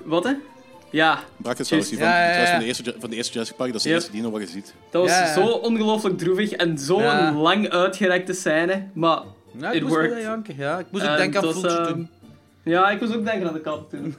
[0.05, 0.31] Wat, hè?
[0.90, 2.27] Ja, Brachiosaurus, die van, Ja, ja, ja.
[2.31, 3.94] trouwens van, de eerste, van de eerste Jurassic Park, dat is de Ja.
[3.94, 4.75] eerste dino wat je ziet.
[4.90, 5.33] dat was Ja, ja.
[5.33, 7.33] zo ongelooflijk droevig en zo'n Ja.
[7.33, 8.87] lang uitgerekte scène.
[8.92, 9.18] Maar
[9.59, 10.22] Ja, ik it moest worked.
[10.22, 10.79] janken, ja.
[10.79, 12.11] Ik moest ook En denken aan het Fultje ehm, doen.
[12.62, 14.14] Ja, ik moest ook denken aan de kat toen.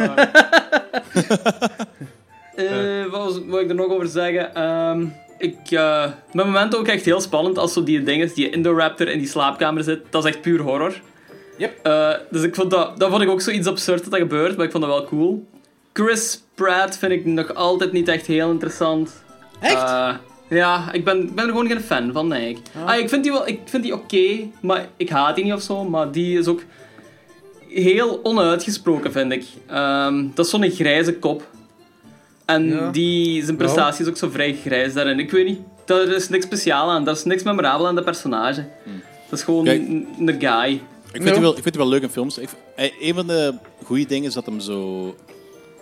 [2.55, 4.55] Eh, wat was- wat wil ik er nog over zeggen?
[4.55, 5.05] Ehm,
[5.37, 9.17] ik, eh mijn momenten ook echt heel spannend als zo die dingen, die Indoraptor in
[9.19, 9.99] die slaapkamer zit.
[10.09, 11.01] Dat is echt puur horror.
[11.57, 11.79] Yep.
[11.85, 14.65] Eh, dus ik vond dat, dat vond ik ook zoiets absurd dat dat gebeurt, maar
[14.65, 15.47] ik vond dat wel cool.
[15.93, 19.23] Chris Pratt vind ik nog altijd niet echt heel interessant.
[19.59, 19.83] Echt?
[19.83, 20.13] Eh,
[20.49, 22.49] ja, ik ben, ik ben er gewoon geen fan van, nee.
[22.49, 25.53] Ik, ah, ik vind die, wel, ik vind die oké, maar ik haat die niet
[25.53, 25.83] of zo.
[25.83, 26.61] Maar die is ook
[27.69, 29.43] heel onuitgesproken, vind ik.
[29.67, 31.47] Ehm, dat is zo'n grijze kop.
[32.45, 32.91] En Ja.
[32.91, 35.19] die, zijn prestatie is ook zo vrij grijs daarin.
[35.19, 37.03] Ik weet niet, daar is niks speciaal aan.
[37.03, 38.67] Dat is niks memorabel aan dat personage.
[39.29, 39.81] Dat is gewoon Kijk.
[39.87, 40.81] een, guy.
[41.11, 41.41] Ik vind, Ja.
[41.41, 42.37] wel, ik vind het wel leuk in films.
[42.37, 45.15] Ik, eh, een van de goede dingen is dat hem zo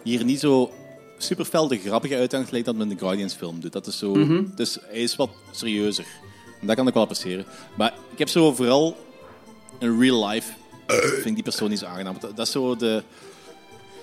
[0.06, 0.72] hier niet zo
[1.18, 3.74] super fel de grappige uithangt gelijk dat men in de Guardians film doet.
[3.74, 4.14] Dat is zo,
[4.56, 6.06] dus hij is wat serieuzer.
[6.62, 7.46] En dat kan ik wel appreciëren.
[7.78, 8.98] Maar ik heb zo vooral
[9.80, 10.52] in real life
[10.88, 12.16] vind ik die persoon niet zo aangenaam.
[12.20, 13.04] Dat, dat is zo de,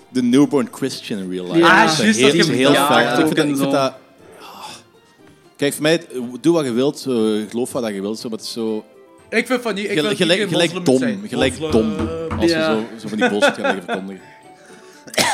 [0.08, 1.58] de newborn Christian in real life.
[1.58, 2.98] Ja, dat is juist, heel, dat je- heel ja, fel.
[2.98, 3.92] ja, ik vind, dat, ook ik vind en dat...
[4.40, 4.66] ah.
[5.56, 6.06] Kijk, voor mij,
[6.40, 7.14] doe wat je wilt, eh,
[7.50, 8.84] geloof wat je wilt, zo, maar het is zo...
[9.30, 9.84] Ik vind van niet...
[9.84, 10.98] Ik Gelijk, dom.
[11.28, 11.94] Gelijk dom.
[12.38, 12.76] Als Ja.
[12.76, 14.20] we zo, zo van die bullshit gaan verkondigen.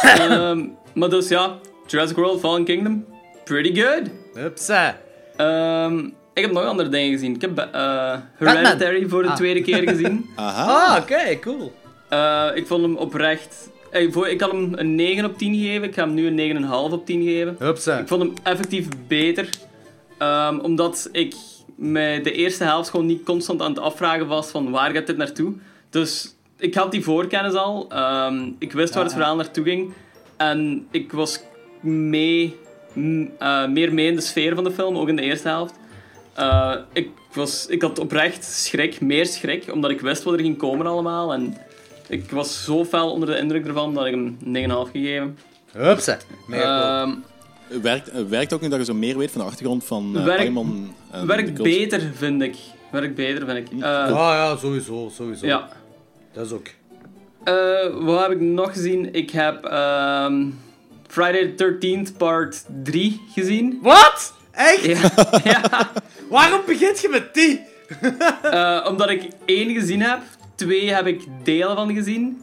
[0.02, 0.64] Ehm,
[0.94, 3.04] maar dus ja, Jurassic World Fallen Kingdom,
[3.44, 4.02] pretty good.
[4.34, 4.98] Hupsa.
[5.36, 5.98] Ehm,
[6.34, 7.34] ik heb nog andere dingen gezien.
[7.34, 9.36] Ik heb eh, Hereditary voor de Ah.
[9.36, 10.26] tweede keer gezien.
[10.36, 10.94] Aha.
[10.96, 11.72] Ah, oké, cool.
[12.08, 13.70] Eh, ik vond hem oprecht...
[13.90, 15.88] eh, voor- Ik had hem een 9 op 10 gegeven.
[15.88, 17.56] Ik ga hem nu een 9,5 op 10 geven.
[17.58, 17.98] Hupsa.
[17.98, 19.48] Ik vond hem effectief beter.
[20.18, 21.34] Ehm, omdat ik
[21.76, 25.16] mij de eerste helft gewoon niet constant aan het afvragen was van waar gaat dit
[25.16, 25.52] naartoe.
[25.90, 27.86] Dus ik had die voorkennis al.
[27.88, 29.92] Ehm, ik wist waar het verhaal naartoe ging.
[30.36, 31.40] En ik was
[31.80, 32.56] mee,
[32.92, 35.74] m- eh, meer mee in de sfeer van de film, ook in de eerste helft.
[36.34, 40.56] Eh, ik, was, ik had oprecht schrik, meer schrik, omdat ik wist wat er ging
[40.58, 41.32] komen allemaal.
[41.32, 41.56] En
[42.08, 44.52] ik was zo fel onder de indruk ervan dat ik hem een
[44.86, 45.38] 9,5 gegeven.
[45.72, 46.18] Hupsa.
[46.50, 47.10] Ehm,
[47.82, 50.24] Werkt, eh, werkt ook niet dat je zo meer weet van de achtergrond van uh,
[50.24, 52.56] Paimon de Werkt beter, vind ik.
[52.90, 53.82] Werkt beter, vind ik.
[53.84, 55.46] Ah ja, sowieso, sowieso.
[55.46, 55.68] ja.
[56.32, 56.66] Dat is ook.
[57.44, 59.14] Eh, wat heb ik nog gezien?
[59.14, 60.46] Ik heb ehm,
[61.06, 63.78] Friday the 13th part 3 gezien.
[63.82, 64.34] Wat?
[64.50, 64.84] Echt?
[64.84, 65.00] Ja,
[65.52, 65.92] ja.
[66.28, 67.60] Waarom begint je met die?
[68.42, 70.18] Eh, omdat ik één gezien heb.
[70.54, 72.42] Twee heb ik delen van gezien.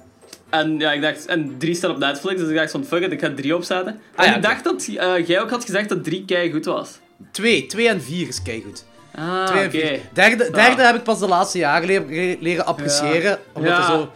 [0.49, 3.11] En, ja, ik dacht, en drie staat op Netflix, dus ik dacht van fuck it,
[3.11, 3.99] ik ga drie opzetten.
[4.15, 6.65] Ah, en ja, ik dacht dat eh, jij ook had gezegd dat drie kei goed
[6.65, 6.99] was.
[7.31, 7.65] Twee.
[7.65, 8.85] Twee en vier is keigoed.
[9.15, 9.99] Ah, en vier.
[10.13, 13.39] Derde, derde heb ik pas de laatste jaren leren, leren appreciëren.
[13.53, 13.77] Omdat Ja.
[13.77, 14.09] er zo...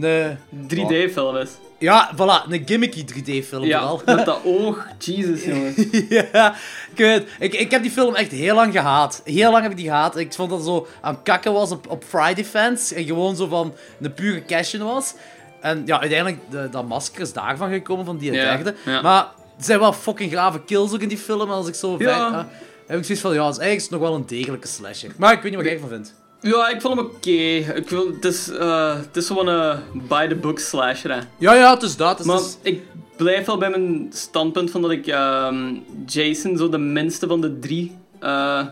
[0.00, 0.38] Een,
[0.68, 1.50] 3D-film is.
[1.78, 2.50] ja, voilà.
[2.50, 4.16] Een gimmicky 3D-film Ja, vooral.
[4.16, 4.86] met dat oog.
[4.98, 5.76] Jesus, jongens.
[6.08, 6.54] ja,
[6.90, 9.20] ik weet ik, ik heb die film echt heel lang gehaat.
[9.24, 10.16] Heel lang heb ik die gehaat.
[10.16, 12.92] Ik vond dat het zo aan kakken was op, op Friday fans.
[12.92, 15.14] En gewoon zo van een pure cash-in was.
[15.60, 18.74] En ja, uiteindelijk, de, dat masker is daarvan gekomen, van die Ja, derde.
[18.84, 19.00] ja.
[19.00, 19.20] Maar
[19.58, 21.50] er zijn wel fucking grave kills ook in die film.
[21.50, 21.94] Als ik zo...
[21.98, 22.30] Ja.
[22.30, 22.44] vijf- ah,
[22.86, 25.10] heb ik zoiets van, ja, het is eigenlijk nog wel een degelijke slasher.
[25.18, 26.14] Maar ik weet niet wat jij ervan vindt.
[26.40, 27.30] Ja, ik vond hem oké.
[27.74, 31.20] Ik wil- Het is, eh, het is gewoon een by-the-book slasher, hè.
[31.38, 32.10] Ja, ja, het is dat.
[32.10, 32.82] Het is, Maar ik
[33.16, 35.74] blijf wel bij mijn standpunt van dat ik ehm,
[36.06, 38.66] Jason zo de minste van de drie eh,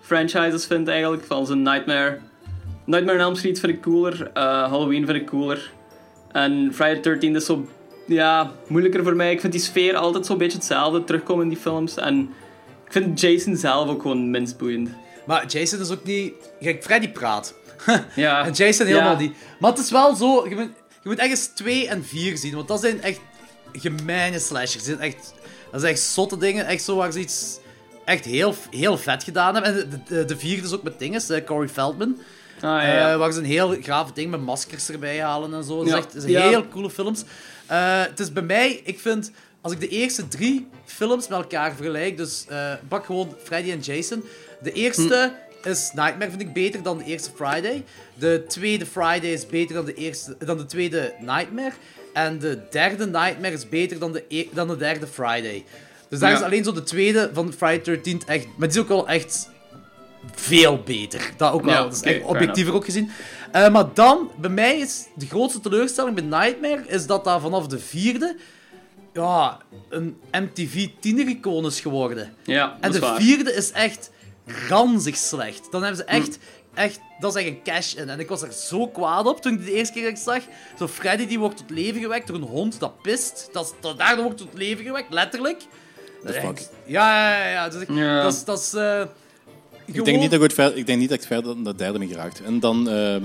[0.00, 1.24] franchises vind eigenlijk.
[1.24, 2.18] Van zijn Nightmare.
[2.84, 4.30] Nightmare on Elm Street vind ik cooler.
[4.34, 5.70] eh, Halloween vind ik cooler.
[6.32, 7.66] En Friday the 13th is zo
[8.06, 9.32] ja, moeilijker voor mij.
[9.32, 11.96] Ik vind die sfeer altijd zo'n beetje hetzelfde terugkomen in die films.
[11.96, 12.30] En
[13.02, 14.88] vind Jason zelf ook gewoon minst boeiend.
[15.26, 16.32] Maar Jason is ook niet...
[16.60, 17.54] Kijk, Freddy praat.
[18.14, 19.18] Ja, En Jason helemaal Ja.
[19.18, 19.32] niet.
[19.60, 20.48] Maar het is wel zo...
[20.48, 20.70] Je moet,
[21.02, 22.54] je moet ergens 2 en 4 zien.
[22.54, 23.20] Want dat zijn echt
[23.72, 24.72] gemeine slashers.
[24.84, 25.34] Die zijn echt,
[25.70, 26.66] dat zijn echt zotte dingen.
[26.66, 27.58] Echt zo waar ze iets
[28.04, 29.72] echt heel, heel vet gedaan hebben.
[29.74, 31.28] En de, de, de vierde is ook met dinges.
[31.30, 32.18] eh, Corey Feldman.
[32.56, 33.12] Ah, ja, ja.
[33.12, 35.76] eh, waar ze een heel gaaf ding met maskers erbij halen en zo.
[35.76, 35.96] Dat is Ja.
[35.98, 36.48] echt dat zijn Ja.
[36.48, 37.24] heel coole films.
[37.66, 38.80] Eh, het is bij mij...
[38.84, 39.30] Ik vind...
[39.64, 42.16] Als ik de eerste drie films met elkaar vergelijk...
[42.16, 44.24] Dus eh pak gewoon Freddy en Jason.
[44.62, 47.84] De eerste is Nightmare, vind ik beter dan de eerste Friday.
[48.14, 51.72] De tweede Friday is beter dan de, eerste, dan de tweede Nightmare.
[52.12, 55.64] En de derde Nightmare is beter dan de, e- dan de derde Friday.
[56.08, 56.36] Dus daar Ja.
[56.36, 58.46] is alleen zo de tweede van Friday 13th echt...
[58.56, 59.50] Maar die is ook wel echt
[60.34, 61.30] veel beter.
[61.36, 61.74] Dat ook wel.
[61.74, 63.10] Ja, dat is echt objectiever ook gezien.
[63.52, 66.82] Eh, maar dan, bij mij is de grootste teleurstelling bij Nightmare...
[66.86, 68.36] is dat dat vanaf de vierde...
[69.14, 72.34] Ja, een MTV tiener-icoon is geworden.
[72.44, 73.20] ja, dat En is de waar.
[73.20, 74.10] vierde is echt
[74.68, 75.68] ranzig slecht.
[75.70, 76.38] Dan hebben ze echt,
[76.74, 78.08] echt dat is echt een cash in.
[78.08, 80.42] En ik was er zo kwaad op toen ik de eerste keer dat ik zag.
[80.78, 83.48] Zo Freddy die wordt tot leven gewekt door een hond dat pist.
[83.52, 85.62] Dat, dat, daardoor wordt tot leven gewekt, letterlijk.
[86.86, 87.48] Ja, ja, ja.
[87.50, 87.68] ja.
[87.68, 88.22] Dus ik- Ja.
[88.22, 88.44] Dat is...
[88.44, 89.00] Dat is eh,
[89.84, 91.98] Ik denk, niet dat ik, ver, ik denk niet dat ik verder dan de derde
[91.98, 92.42] ben geraakt.
[92.42, 93.24] En dan ehm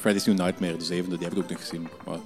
[0.00, 1.88] Freddy's New Nightmare, de zevende, die heb ik ook nog gezien.
[2.06, 2.18] Maar,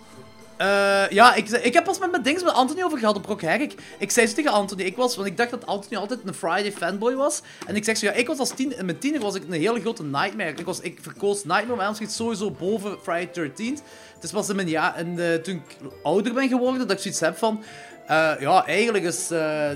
[0.58, 3.40] Eh, ja, ik, ik heb pas met mijn dings met Anthony over gehad op Rock
[3.40, 3.74] Herrick.
[3.98, 6.72] Ik zei zo tegen Anthony, ik was, want ik dacht dat Anthony altijd een Friday
[6.72, 7.42] fanboy was.
[7.66, 9.52] En ik zeg zo, ja, ik was als tien, in mijn tiener was ik een
[9.52, 10.50] hele grote Nightmare.
[10.50, 13.82] Ik, was, ik verkoos Nightmare Elm Street sowieso boven Friday 13th.
[14.14, 16.98] Het is pas in mijn jaar, en eh, toen ik ouder ben geworden, dat ik
[17.02, 17.62] zoiets heb van...
[18.06, 19.70] eh, ja, eigenlijk is eh,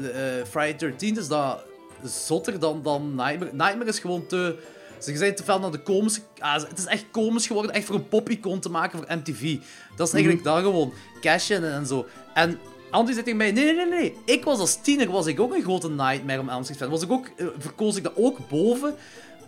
[0.51, 1.59] Friday 13th is dat
[2.05, 3.53] zotter dan, dan Nightmare.
[3.53, 4.57] Nightmare is gewoon te...
[5.03, 6.21] Ze zijn te veel naar de komische...
[6.39, 9.57] ah, het is echt komisch geworden, echt voor een pop-icoon te maken voor MTV.
[9.97, 10.93] Dat is eigenlijk dat gewoon.
[11.21, 12.07] Cashen en, en zo.
[12.35, 12.59] En
[12.93, 14.17] Andy zit tegen mij, nee, nee, nee, nee.
[14.25, 16.91] Ik was als tiener was ik ook een grote Nightmare on Elm Street fan.
[16.91, 18.95] Was ik ook, eh, verkoos ik dat ook boven,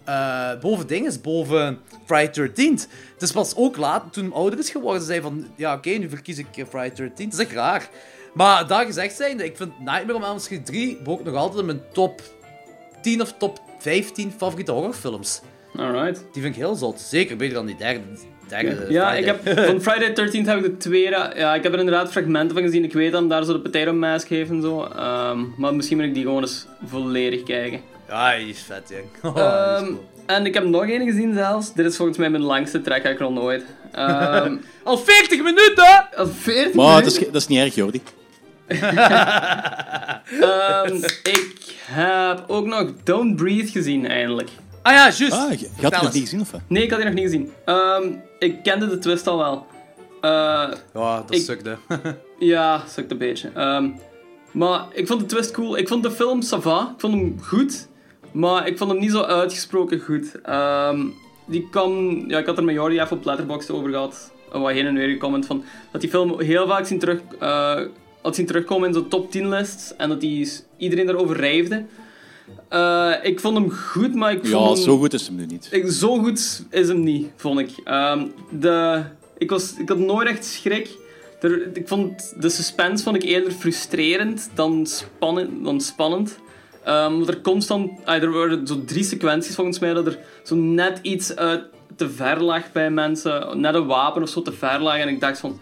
[0.04, 2.88] eh, boven dinges, boven Friday 13th.
[3.18, 6.56] Dus pas ook laat, toen ouder is geworden, zei van, ja oké, nu verkies ik
[6.56, 7.30] eh, Friday 13th.
[7.30, 7.88] Dat is echt raar.
[8.34, 11.66] Maar dat gezegd zijnde, ik vind Nightmare on Elm Street 3 ook nog altijd in
[11.66, 12.22] mijn top
[13.02, 15.40] 10 of top 15 favoriete horrorfilms.
[15.76, 16.24] Alright.
[16.32, 17.00] Die vind ik heel zot.
[17.00, 18.00] Zeker beter dan die derde.
[18.48, 19.18] derde Ja, Friday.
[19.18, 21.32] ik heb, van Friday the 13th heb ik de tweede.
[21.36, 22.84] Ja, ik heb er inderdaad fragmenten van gezien.
[22.84, 24.84] Ik weet dan daar zo de potato mask heeft en zo.
[24.84, 27.80] Ehm, maar misschien moet ik die gewoon eens volledig kijken.
[28.08, 29.04] Ja, die is vet, jong.
[29.36, 30.04] Oh, is Ehm, cool.
[30.26, 31.72] en ik heb nog één gezien zelfs.
[31.74, 33.64] Dit is volgens mij mijn langste track ooit.
[33.92, 36.08] Ehm Al 40 minuten!
[36.16, 37.06] al 40 Maar dat minuten.
[37.06, 38.02] is, ge- dat is niet erg, Jordi.
[40.40, 44.48] Ehm, ik heb ook nog Don't Breathe gezien, eindelijk.
[44.82, 45.32] Ah ja, juist.
[45.32, 46.60] Ah, je, je had het nog niet gezien, of wat?
[46.68, 47.52] Nee, ik had die nog niet gezien.
[47.64, 48.02] Ehm,
[48.38, 49.66] ik kende de twist al wel.
[50.20, 50.30] Eh,
[50.94, 51.76] Ja, dat Ik- sukte.
[52.38, 53.50] ja, sukt een beetje.
[53.54, 53.88] Ehm,
[54.52, 55.76] maar ik vond de twist cool.
[55.78, 56.80] Ik vond de film sava.
[56.94, 57.88] Ik vond hem goed.
[58.32, 60.40] Maar ik vond hem niet zo uitgesproken goed.
[60.42, 61.00] Ehm,
[61.46, 62.24] die kan...
[62.28, 64.32] Ja, ik had er met Jordi even op Letterboxd over gehad.
[64.52, 65.64] eh, Wat heen en weer gecomment van...
[65.92, 67.80] Dat die film heel vaak zien, terug, eh,
[68.24, 69.96] had zien terugkomen in zo'n top 10 lists.
[69.96, 71.84] En dat die iedereen daarover rijfde.
[72.68, 74.76] Eh, ik vond hem goed, maar ik vond Ja, hem...
[74.76, 75.68] zo goed is hem nu niet.
[75.70, 77.70] Ik, zo goed is hem niet, vond ik.
[77.84, 79.02] Ehm, de,
[79.38, 80.88] ik, was, ik had nooit echt schrik.
[81.40, 85.64] Er, ik vond de suspense vond ik eerder frustrerend dan spannend.
[85.64, 86.38] Dan spannend.
[86.84, 87.90] Ehm, er constant...
[88.04, 91.62] ah, er waren zo drie sequenties volgens mij dat er zo net iets uit
[91.96, 93.60] te ver lag bij mensen.
[93.60, 94.96] Net een wapen of zo te ver lag.
[94.96, 95.60] En ik dacht van...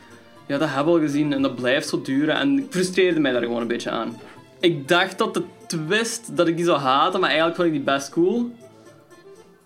[0.52, 2.34] Ja, dat hebben we al gezien en dat blijft zo duren.
[2.36, 4.20] En ik frustreerde mij daar gewoon een beetje aan.
[4.60, 7.82] Ik dacht dat de twist, dat ik die zou haten, maar eigenlijk vond ik die
[7.94, 8.50] best cool.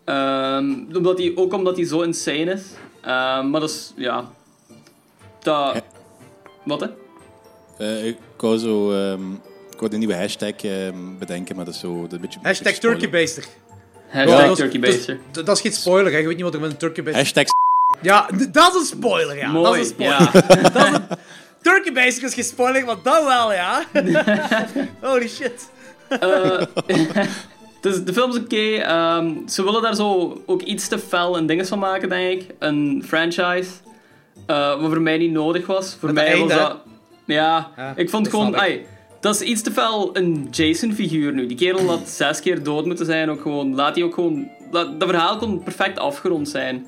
[0.04, 2.62] Ehm, omdat die, ook omdat hij zo insane is.
[3.00, 4.30] Ehm, maar dat is, ja...
[5.42, 5.74] Dat...
[5.74, 5.82] Ja.
[6.64, 6.86] Wat, hè?
[7.78, 8.92] Eh, ik wou zo...
[8.92, 9.32] ehm,
[9.70, 11.94] ik wou een nieuwe hashtag ehm, bedenken, maar dat is zo...
[12.00, 13.44] Dat is een beetje, Hashtag turkeybaster.
[14.08, 15.18] Hashtag Ja, dat is- Turkey dat is- Baster.
[15.30, 16.18] Dat dat is geen spoiler, hè.
[16.18, 17.22] Je weet niet wat er met een turkeybaster...
[17.22, 17.44] Hashtag
[18.02, 19.52] Ja, dat is een spoiler, ja.
[19.52, 20.30] dat is een spoiler.
[20.34, 20.40] ja.
[20.72, 21.02] Dat is een...
[21.62, 23.84] Turkeybaster is geen spoiler, maar dat wel, ja.
[25.00, 25.70] Holy shit.
[27.80, 28.56] Dus de film is oké.
[28.76, 32.54] ehm, ze willen daar zo ook iets te fel en dingen van maken, denk ik.
[32.58, 33.70] Een franchise.
[34.46, 35.96] eh, wat voor mij niet nodig was.
[36.00, 36.76] Voor Met mij was dat...
[37.24, 38.56] Ja, Ja, ik vond dat gewoon...
[38.56, 38.86] ai,
[39.20, 41.46] dat is iets te fel een Jason-figuur nu.
[41.46, 43.30] Die kerel had zes keer dood moeten zijn.
[43.30, 44.48] Ook gewoon, laat die ook gewoon...
[44.70, 46.86] Laat, dat verhaal kon perfect afgerond zijn.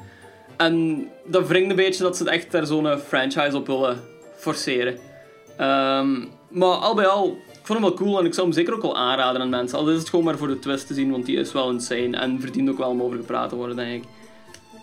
[0.59, 4.01] En dat wringt een beetje dat ze echt daar zo'n franchise op willen
[4.37, 4.99] forceren.
[5.57, 6.16] Ehm,
[6.49, 8.83] maar al bij al, ik vond hem wel cool en ik zou hem zeker ook
[8.83, 9.79] wel aanraden aan mensen.
[9.79, 12.16] Al is het gewoon maar voor de twist te zien, want die is wel insane
[12.16, 14.09] en verdient ook wel om over gepraat te worden, denk ik.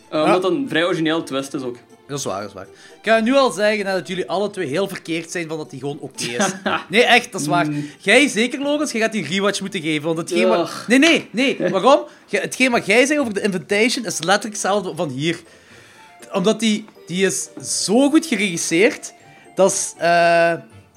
[0.10, 1.78] Eh, Omdat het een vrij origineel twist is ook.
[2.08, 2.68] Dat is waar, dat is waar.
[3.02, 5.80] Ik ga nu al zeggen dat jullie alle twee heel verkeerd zijn van dat die
[5.80, 6.54] gewoon oké is.
[6.90, 7.68] Nee, echt, dat is waar.
[8.00, 10.04] Jij zeker, Logans, jij gaat die rewatch moeten geven.
[10.04, 10.72] Want hetgeen wat...
[10.88, 11.58] Nee, nee, nee.
[11.72, 12.00] Waarom?
[12.30, 15.40] Hetgeen wat jij zei over de Invitation is letterlijk hetzelfde van hier.
[16.34, 17.50] Omdat die, die is
[17.84, 19.14] zo goed geregisseerd.
[19.56, 20.54] Dat is eh,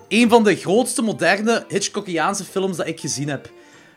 [0.08, 3.50] een van de grootste moderne Hitchcockiaanse films dat ik gezien heb.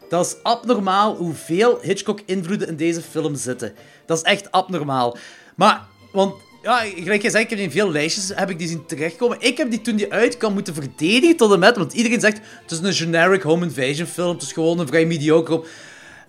[0.10, 3.74] Dat is abnormaal hoeveel Hitchcock-invloeden in deze film zitten.
[4.06, 5.18] Dat is echt abnormaal.
[5.56, 8.86] Maar, want, ja, gelijk je zei, ik heb in veel lijstjes heb ik die zien
[8.86, 9.38] terechtkomen.
[9.40, 12.72] Ik heb die toen die uitkwam moeten verdedigen tot en met, want iedereen zegt, het
[12.72, 15.64] is een generic home invasion film, het is gewoon een vrij mediocre...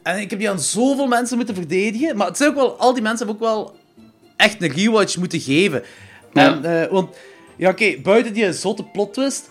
[0.03, 2.93] En ik heb die aan zoveel mensen moeten verdedigen, maar het zijn ook wel, al
[2.93, 3.77] die mensen hebben ook wel
[4.43, 5.83] echt een rewatch moeten geven.
[6.33, 6.53] Ja.
[6.53, 7.17] En, eh, want,
[7.57, 9.51] ja oké, buiten die zotte plot twist,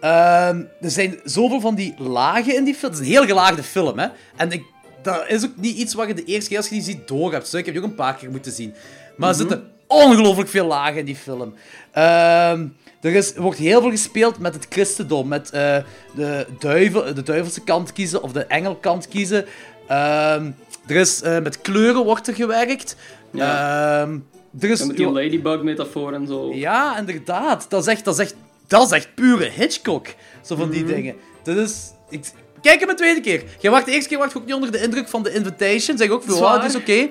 [0.00, 2.92] ehm, er zijn zoveel van die lagen in die film.
[2.92, 4.06] Het is een heel gelaagde film, hè.
[4.36, 4.62] En ik,
[5.02, 7.32] dat is ook niet iets wat je de eerste keer als je die ziet door
[7.32, 7.48] hebt.
[7.48, 8.74] Zo, ik heb die ook een paar keer moeten zien.
[9.16, 11.54] Maar er zitten ongelooflijk veel lagen in die film.
[11.92, 12.66] Ehm,
[13.00, 15.28] er is, wordt heel veel gespeeld met het christendom.
[15.28, 15.76] Met eh,
[16.14, 19.46] de, duivel, de duivelse kant kiezen of de engelkant kiezen.
[19.88, 20.50] Ehm,
[20.86, 22.96] er is, eh, met kleuren wordt er gewerkt.
[23.34, 24.18] Ehm,
[24.60, 26.52] er is, En met die ladybug-metafoor en zo.
[26.54, 27.66] ja, inderdaad.
[27.68, 28.34] Dat is echt, dat is echt,
[28.66, 30.06] dat is echt pure Hitchcock.
[30.44, 30.74] Zo van Mhm.
[30.76, 31.14] die dingen.
[31.42, 31.90] Dat is...
[32.10, 32.30] Ik,
[32.62, 33.42] kijk hem een tweede keer.
[33.60, 35.98] Je wacht de eerste keer wacht je ook niet onder de indruk van de Invitation.
[35.98, 37.10] Zeg ook oh, dit is oké.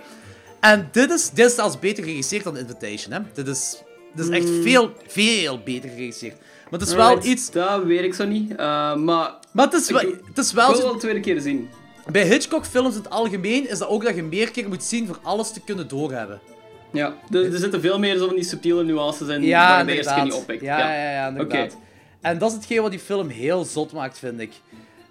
[0.60, 3.20] En dit is, dit is zelfs beter geregisseerd dan Invitation, hè.
[3.34, 3.84] Dit is,
[4.16, 6.36] dit is echt veel, veel beter geregisseerd.
[6.70, 7.28] Maar het is wel Mhm.
[7.28, 7.52] Iets...
[7.52, 8.52] Dat weet ik zo niet.
[8.52, 10.84] eh, maar Maar het is, wel, Ik- het is ik wel wil zo...
[10.84, 11.70] wel de tweede keer zien.
[12.12, 15.20] Bij Hitchcock-films in het algemeen is dat ook dat je meer keer moet zien voor
[15.22, 16.40] alles te kunnen doorhebben.
[16.92, 19.86] Ja, er, er zitten veel meer zo van die subtiele nuances in Ja, waar je
[19.86, 20.56] de eerste keer niet inderdaad.
[20.56, 20.64] oppikt.
[20.64, 21.74] Ja, ja, ja, inderdaad.
[21.74, 21.82] Oké.
[22.22, 24.52] En dat is hetgeen wat die film heel zot maakt, vind ik.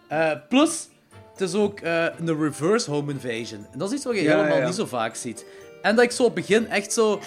[0.08, 0.88] Eh, plus,
[1.32, 3.66] het is ook eh, een reverse home invasion.
[3.72, 4.66] En dat is iets wat je Ja, helemaal ja, ja.
[4.66, 5.44] niet zo vaak ziet.
[5.82, 7.20] En dat ik zo op het begin echt zo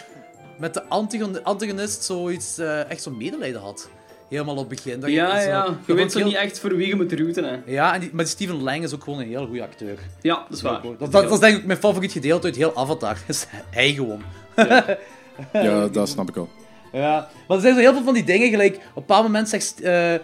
[0.57, 3.89] met de antagon- antagonist zoiets, eh, echt zo medelijden had.
[4.29, 4.99] Helemaal op het begin.
[4.99, 5.77] Dat je Ja, zo- ja.
[5.85, 7.57] Je weet zo heel- niet echt voor wie je moet routen, hè.
[7.65, 9.97] Ja, en die, maar Steven Lang is ook gewoon een heel goede acteur.
[10.21, 10.81] Ja, dat is waar.
[10.81, 13.17] Dat, dat, dat is denk ik mijn favoriet gedeelte uit heel Avatar.
[13.27, 14.21] is hij gewoon.
[15.53, 16.49] Ja, dat snap ik al.
[16.93, 19.49] Ja, maar er zijn zo heel veel van die dingen, gelijk op een bepaald moment
[19.49, 19.81] zegt...
[19.81, 20.21] eh, eh,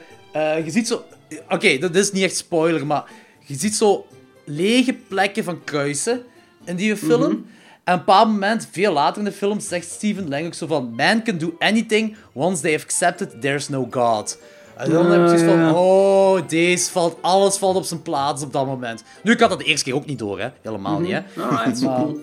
[0.66, 1.04] je ziet zo...
[1.50, 3.04] Oké, dat is niet echt spoiler, maar
[3.40, 4.06] je ziet zo
[4.46, 6.24] lege plekken van kruisen
[6.64, 7.46] in die film.
[7.86, 10.68] En op een bepaald moment, veel later in de film, zegt Steven Lang ook zo
[10.68, 10.94] van...
[10.96, 14.40] Man can do anything once they have accepted there's no God.
[14.78, 15.60] En dan heb ik zoiets van...
[15.60, 15.74] ja.
[15.74, 17.18] Oh, deze valt...
[17.22, 19.04] Alles valt op zijn plaats op dat moment.
[19.24, 20.48] Nu, ik had dat de eerste keer ook niet door, hè.
[20.62, 21.42] Helemaal niet, hè.
[21.42, 22.20] Ah, het is Maar- cool.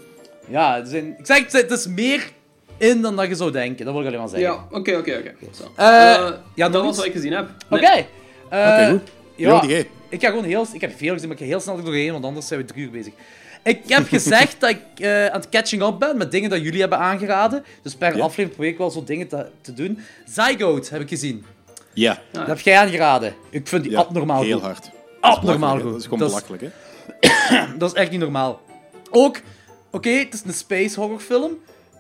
[0.49, 2.31] Ja, er zijn, ik zeg, het het is meer
[2.77, 3.85] in dan dat je zou denken.
[3.85, 4.49] Dat wil ik alleen maar zeggen.
[4.51, 5.35] Ja, oké, oké, oké.
[5.53, 5.63] Zo.
[5.77, 7.49] Eh, Eh, ja, dat was wat ik gezien heb.
[7.71, 7.81] Oké.
[7.81, 8.07] Nee.
[8.49, 9.11] Eh, Oké, goed.
[9.37, 9.63] Ja,
[10.09, 10.67] ik ga gewoon heel...
[10.73, 12.67] Ik heb veel gezien, maar ik ga heel snel er doorheen, want anders zijn we
[12.67, 13.13] drie uur bezig.
[13.65, 16.81] Ik heb gezegd dat ik eh, aan het catching up ben met dingen dat jullie
[16.81, 17.65] hebben aangeraden.
[17.83, 18.23] Dus per Ja.
[18.23, 19.99] aflevering probeer ik wel zo dingen te, te doen.
[20.27, 21.45] Zygote heb ik gezien.
[21.95, 22.19] Ja.
[22.33, 23.35] Dat heb jij aangeraden.
[23.51, 24.67] Ik vind die abnormaal Heel goed.
[24.67, 24.91] hard.
[25.21, 25.91] Abnormaal goed.
[25.91, 26.71] Dat is gewoon belachelijk, hè?
[27.79, 28.61] Dat is echt niet normaal.
[29.11, 29.41] Ook,
[29.91, 31.53] oké, het is een space horrorfilm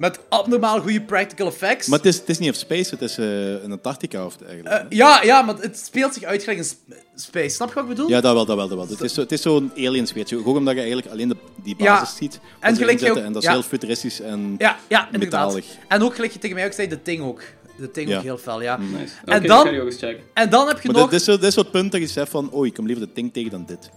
[0.03, 1.86] met abnormaal goede practical effects.
[1.86, 4.74] Maar het is, het is niet op Space, het is eh in Antarctica of eigenlijk.
[4.74, 6.76] Eh, ja, ja, maar het speelt zich uit in sp-
[7.14, 7.48] space.
[7.48, 8.09] Snap je wat ik bedoel?
[8.09, 8.86] ja, dat wel, dat wel, dat wel.
[8.88, 10.36] Het is, zo, het is zo'n aliens, weet je.
[10.36, 12.00] Gewoon omdat je eigenlijk alleen de, die Ja.
[12.00, 12.40] basis ziet.
[12.61, 13.55] En gelijk je ook- en dat is ja.
[13.55, 14.55] heel futuristisch en...
[14.59, 15.09] ja, ja.
[15.18, 15.64] Metalig.
[15.88, 17.42] En ook gelijk je tegen mij ook zei, de Ting ook.
[17.76, 18.16] De Ting Ja.
[18.16, 18.76] ook heel fel, ja.
[18.76, 19.14] Nice.
[19.24, 20.24] En dan- ga die ook eens checken.
[20.34, 21.11] En dan heb je Maar nog...
[21.11, 23.07] dit, dit is zo, zo het punt dat je zegt van, oh, ik kom liever
[23.07, 23.90] de Ting tegen dan dit.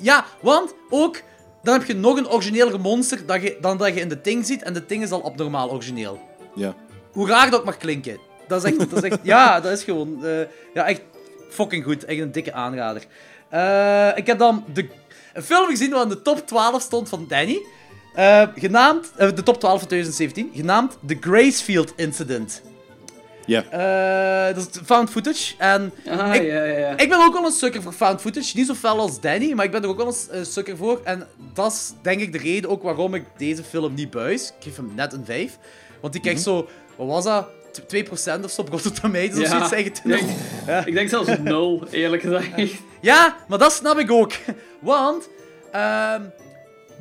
[0.00, 1.22] Ja, want ook...
[1.62, 4.46] Dan heb je nog een origineler monster dat je, dan dat je in de Ting
[4.46, 4.62] ziet.
[4.62, 6.20] En de Ting is al abnormaal origineel.
[6.54, 6.74] Ja.
[7.12, 8.18] Hoe raar dat ook mag klinken.
[8.48, 8.90] Dat is echt...
[8.90, 10.24] Dat is echt ja, dat is gewoon...
[10.24, 10.40] eh,
[10.74, 11.00] ja, echt
[11.50, 12.04] fucking goed.
[12.04, 13.02] Echt een dikke aanrader.
[13.48, 14.88] Eh, ik heb dan de,
[15.32, 17.66] een film gezien wat in de top 12 stond van Danny.
[18.14, 19.12] Eh, genaamd...
[19.16, 20.50] de top 12 van 2017.
[20.54, 22.62] Genaamd The Gracefield Incident.
[23.48, 23.64] Ja.
[24.48, 25.54] Eh, dat is found footage.
[25.58, 26.96] En Ah, ik, ja, ja, ja.
[26.96, 28.56] ik ben ook wel een sukker voor found footage.
[28.56, 31.00] Niet zo fel als Danny, maar ik ben er ook wel een sukker voor.
[31.04, 34.46] En dat is denk ik de reden ook waarom ik deze film niet buis.
[34.48, 35.58] Ik geef hem net een 5.
[36.00, 36.68] Want die krijgt zo...
[36.96, 37.48] Wat was dat?
[37.94, 39.48] 2% of zo op Rotten Tomatoes of Ja.
[39.48, 39.86] zoiets zeggen.
[39.86, 40.02] Ik
[40.66, 42.50] denk- Ik denk zelfs nul, eerlijk gezegd.
[43.00, 44.32] Ja, maar dat snap ik ook.
[44.80, 45.28] Want
[45.72, 46.22] ehm,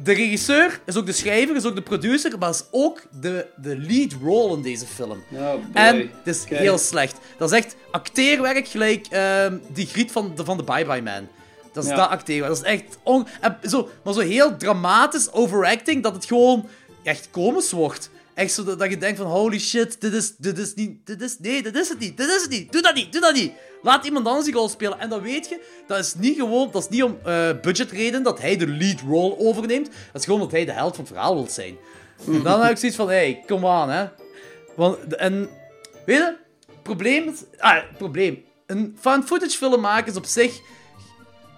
[0.03, 3.77] de regisseur is ook de schrijver, is ook de producer, maar is ook de, de
[3.77, 5.23] lead role in deze film.
[5.31, 5.53] Oh.
[5.73, 7.17] En het is heel slecht.
[7.37, 11.27] Dat is echt acteerwerk gelijk ehm, die griet van de, van de Bye Bye Man.
[11.73, 11.95] Dat is Ja.
[11.95, 12.53] dat acteerwerk.
[12.55, 12.97] Dat is echt...
[13.03, 16.67] On en zo, maar zo heel dramatisch overacting dat het gewoon
[17.03, 18.09] echt komisch wordt.
[18.33, 21.05] Echt zo dat, dat je denkt van holy shit, dit is, dit is niet...
[21.05, 22.17] Dit is, nee, dit is het niet.
[22.17, 22.71] Dit is het niet.
[22.71, 23.11] Doe dat niet.
[23.11, 23.51] Doe dat niet.
[23.81, 24.99] Laat iemand anders die rol spelen.
[24.99, 26.69] En dan weet je, dat is niet gewoon...
[26.71, 29.85] Dat is niet om eh budgetreden dat hij de lead role overneemt.
[29.85, 31.77] Dat is gewoon dat hij de held van het verhaal wil zijn.
[32.27, 34.05] En dan heb ik zoiets van, hey, kom aan, hè.
[34.75, 35.49] Want, en,
[36.05, 36.35] weet je,
[36.83, 37.43] probleem is...
[37.59, 38.43] Ah, probleem.
[38.65, 40.59] Een found footage film maken is op zich,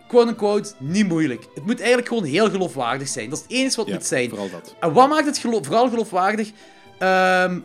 [0.08, 1.48] quote-unquote, niet moeilijk.
[1.56, 3.30] Het moet eigenlijk gewoon heel geloofwaardig zijn.
[3.30, 4.30] Dat is het enige wat het Ja, moet zijn.
[4.30, 4.76] vooral dat.
[4.80, 6.52] En wat maakt het gelo- vooral geloofwaardig?
[7.00, 7.60] Ehm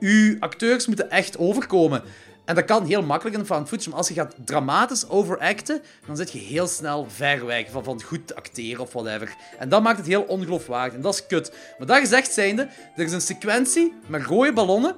[0.00, 2.02] uw acteurs moeten echt overkomen.
[2.46, 5.82] En dat kan heel makkelijk in een found footage, maar als je gaat dramatisch overacten,
[6.06, 9.34] dan zit je heel snel ver weg van, van goed acteren of whatever.
[9.58, 10.94] En dat maakt het heel ongeloofwaardig.
[10.94, 11.52] En dat is kut.
[11.78, 14.96] Maar dat gezegd zijnde, er is een sequentie met rode ballonnen.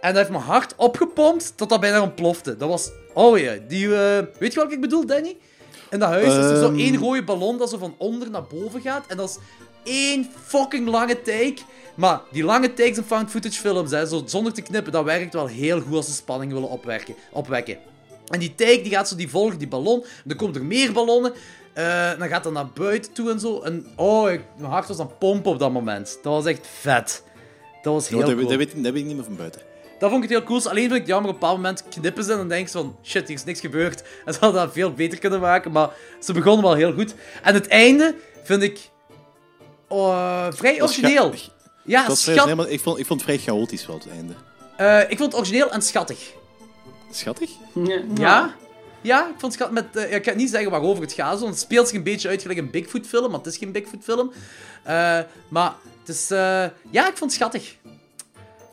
[0.00, 2.56] En dat heeft mijn hart opgepompt tot dat bijna ontplofte.
[2.56, 2.90] Dat was...
[3.14, 3.96] Oh ja, die...
[3.96, 5.36] eh, weet je wat ik bedoel, Danny?
[5.90, 6.78] In dat huis is er zo Ehm.
[6.78, 9.06] één rode ballon dat zo van onder naar boven gaat.
[9.06, 9.38] En dat is
[9.88, 11.56] één fucking lange take.
[11.94, 15.34] Maar die lange takes in found footage films, hè, zo zonder te knippen, dat werkt
[15.34, 17.78] wel heel goed als ze spanning willen opwerken, opwekken.
[18.28, 20.04] En die take die gaat zo, die volgt die ballon.
[20.24, 21.32] Dan komen er meer ballonnen.
[21.72, 23.60] eh, dan gaat dat naar buiten toe en zo.
[23.60, 26.18] En oh, ik, mijn hart was aan het pompen op dat moment.
[26.22, 27.22] Dat was echt vet.
[27.82, 28.48] Dat was heel Ja, dat, cool.
[28.48, 29.60] dat, weet, ik- dat weet ik niet meer van buiten.
[29.98, 30.68] Dat vond ik het heel cool.
[30.70, 32.72] Alleen vind ik het jammer, op een bepaald moment knippen ze en dan denk je
[32.72, 34.02] van, shit, hier is niks gebeurd.
[34.24, 37.14] En ze hadden dat veel beter kunnen maken, maar ze begonnen wel heel goed.
[37.42, 38.90] En het einde vind ik
[39.88, 41.32] oh, vrij origineel.
[41.84, 44.32] Ja, Dat schat- maar ik vond, ik vond het vrij chaotisch wel, het einde.
[44.76, 46.32] eh, ik vond het origineel en schattig.
[47.10, 47.50] Schattig?
[47.74, 48.00] Ja.
[48.14, 48.54] Ja?
[49.00, 49.74] Ja, ik vond het schattig.
[49.84, 52.02] Met, eh, ja, ik kan niet zeggen waarover het gaat, want het speelt zich een
[52.02, 54.32] beetje uit gelijk een Bigfoot-film, maar het is geen Bigfoot-film.
[54.82, 55.18] Eh,
[55.48, 56.30] maar het is...
[56.30, 57.74] eh, ja, ik vond het schattig.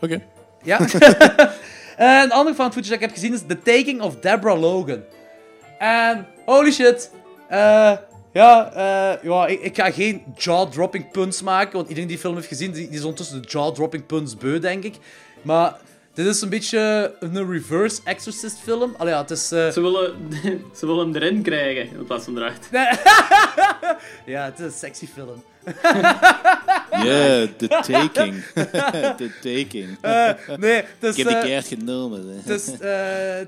[0.02, 0.24] Oké.
[0.64, 0.80] Ja.
[1.98, 5.02] en een ander footage dat ik heb gezien is The Taking of Deborah Logan.
[5.80, 7.12] En holy shit.
[7.50, 7.92] eh,
[8.36, 12.48] ja, eh, ja ik, ik ga geen jaw-dropping puns maken, want iedereen die film heeft
[12.48, 14.96] gezien, die, die is ondertussen de jaw-dropping puns beu, denk ik.
[15.42, 15.76] Maar
[16.14, 18.94] dit is een beetje een reverse Exorcist film.
[18.98, 19.52] Allee, ja, het is...
[19.52, 20.14] eh, Ze willen,
[20.80, 22.70] ze willen hem erin krijgen in plaats van eruit.
[24.26, 25.44] ja, het is een sexy film.
[27.04, 28.44] Yeah, the taking.
[29.18, 29.98] the taking.
[30.02, 31.16] Eh, nee, dus...
[31.18, 32.42] Ik heb die keihard genomen.
[32.46, 32.50] het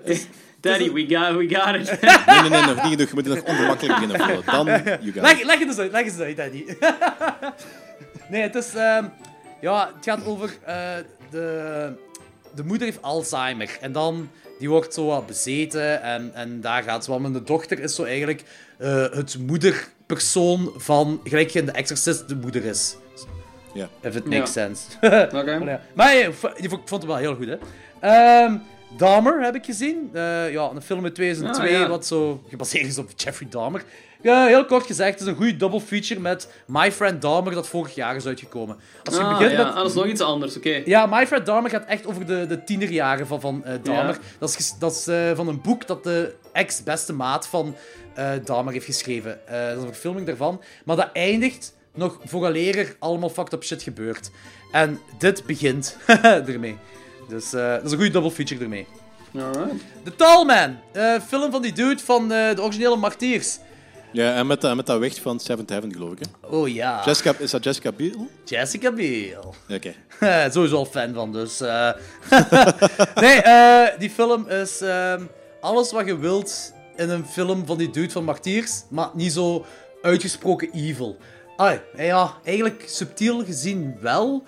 [0.04, 0.28] is-
[0.62, 2.02] Daddy, we got, we got it.
[2.02, 3.10] Nee, nee, nee, nog niet genoeg.
[3.10, 4.46] Je moet er nog ongemakkelijk beginnen voelen.
[4.46, 4.66] Dan,
[5.06, 5.46] you got Leg, it.
[5.46, 6.66] leg het eens uit, leg het eens uit, Daddy.
[8.32, 8.74] nee, het is...
[8.76, 9.06] ehm,
[9.62, 10.50] ja, het gaat over...
[10.66, 10.76] eh,
[11.30, 11.92] de,
[12.56, 13.78] de moeder heeft Alzheimer.
[13.82, 14.30] En dan...
[14.60, 16.02] Die wordt zo wat bezeten.
[16.02, 17.20] En, en daar gaat ze wel.
[17.20, 18.44] Maar de dochter is zo eigenlijk...
[18.78, 21.22] eh, het moederpersoon van...
[21.24, 22.96] Gelijk je in The Exorcist de moeder is.
[23.74, 23.90] Ja.
[24.02, 24.38] If it Ja.
[24.38, 24.82] makes sense.
[25.40, 25.60] Oké.
[25.60, 25.82] Maar ja.
[25.94, 27.58] Maar hey, v- ik vond het wel heel goed, hè.
[28.00, 28.56] Ehm
[28.90, 30.10] Dahmer heb ik gezien.
[30.14, 31.88] Eh, ja, een film uit 2002, Ah, ja.
[31.88, 33.84] wat zo gebaseerd is op Jeffrey Dahmer.
[34.22, 37.68] Ja, heel kort gezegd, het is een goede double feature met My Friend Dahmer, dat
[37.68, 38.78] vorig jaar is uitgekomen.
[39.04, 39.68] Als je Ah, begint ja, met...
[39.68, 40.82] ah, dat is nog iets anders, oké.
[40.86, 44.14] Ja, My Friend Dahmer gaat echt over de, de tienerjaren van, van eh, Dahmer.
[44.14, 44.20] Ja.
[44.40, 47.76] Dat is, dat is eh, van een boek dat de ex-beste maat van
[48.44, 49.40] Dahmer heeft geschreven.
[49.50, 50.62] Dat is een verfilming daarvan.
[50.86, 54.32] Maar dat eindigt nog vooraleer er allemaal fucked up shit gebeurt.
[54.72, 55.98] En dit begint
[56.48, 56.78] ermee.
[57.28, 58.88] Dus eh, dat is een goede double feature ermee.
[59.36, 59.84] Alright.
[60.04, 60.78] The Tall Man.
[60.94, 63.58] eh, film van die dude van eh, de originele Martiers.
[64.12, 66.20] Ja, en met, dat- met dat wicht van Seventh Heaven, geloof ik.
[66.20, 66.48] Hè?
[66.48, 67.02] Oh ja.
[67.06, 68.30] Jessica, is dat Jessica Biel?
[68.46, 69.54] Jessica Biel.
[69.70, 69.94] Oké.
[70.54, 71.62] Sowieso al fan van, dus...
[71.62, 71.90] eh.
[73.24, 75.24] nee, eh, die film is ehm,
[75.62, 79.66] alles wat je wilt in een film van die dude van Martiers, maar niet zo
[80.02, 81.18] uitgesproken evil.
[81.58, 84.44] Ah, ja, eigenlijk subtiel gezien wel.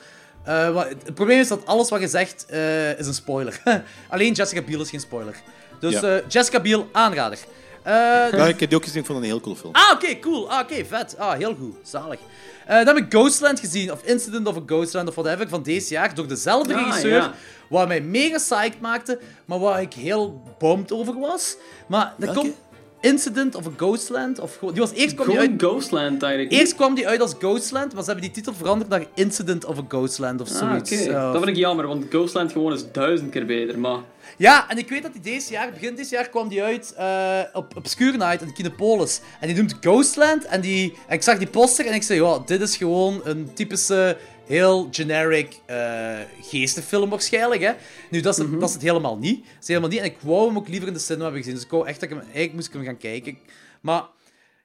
[0.50, 3.62] Eh, maar het, probleem is dat alles wat je zegt eh, is een spoiler.
[4.10, 5.36] Alleen Jessica Biel is geen spoiler.
[5.80, 6.02] Dus Ja.
[6.18, 7.38] eh, Jessica Biel, aanrader.
[7.84, 7.93] Eh,
[8.32, 9.74] Ja, ik heb die ook gezien, ik vond het een heel cool film.
[9.74, 10.52] Ah, oké, cool.
[10.52, 11.18] Ah, oké, vet.
[11.18, 11.76] Ah, heel goed.
[11.84, 12.20] Zalig.
[12.66, 15.93] Eh, dan heb ik Ghostland gezien, of Incident of a Ghostland, of whatever, van deze
[15.93, 17.34] jaar, door dezelfde Ah, regisseur, ja.
[17.70, 21.56] wat mij mega psyched maakte, maar waar ik heel bummed over was.
[21.88, 22.56] Maar dat komt...
[23.02, 24.74] Incident of a Ghostland, of gewoon...
[24.74, 25.52] Die was eerst kwam die uit...
[25.58, 26.54] Ghostland, eigenlijk.
[26.54, 29.78] Eerst kwam die uit als Ghostland, maar ze hebben die titel veranderd naar Incident of
[29.78, 30.91] a Ghostland, of Ah, zoiets.
[30.91, 31.02] oké.
[31.04, 31.12] Zo.
[31.12, 34.00] Dat vind ik jammer, want Ghostland gewoon is duizend keer beter, maar...
[34.38, 37.39] Ja, en ik weet dat die deze jaar, begin dit jaar, kwam die uit eh,
[37.54, 39.22] op Obscure Night in Kinepolis.
[39.39, 40.45] En die noemt Ghostland.
[40.45, 43.50] En, die, en ik zag die poster en ik zei, ja, dit is gewoon een
[43.54, 44.18] typische,
[44.50, 47.62] heel generic eh geestenfilm waarschijnlijk.
[47.62, 47.72] Hè?
[48.10, 49.43] Nu, dat is, het- dat is het helemaal niet.
[49.45, 50.00] Dat is helemaal niet.
[50.00, 51.56] En ik wou hem ook liever in de cinema hebben gezien.
[51.56, 53.38] Dus ik wou echt dat ik hem, eigenlijk moest ik hem gaan kijken.
[53.82, 54.02] Maar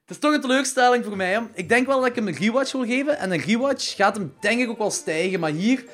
[0.01, 1.32] het is toch een teleurstelling voor mij.
[1.32, 1.41] Hè?
[1.55, 3.18] Ik denk wel dat ik hem een rewatch wil geven.
[3.18, 5.41] En een rewatch gaat hem denk ik ook wel stijgen.
[5.41, 5.85] Maar hier,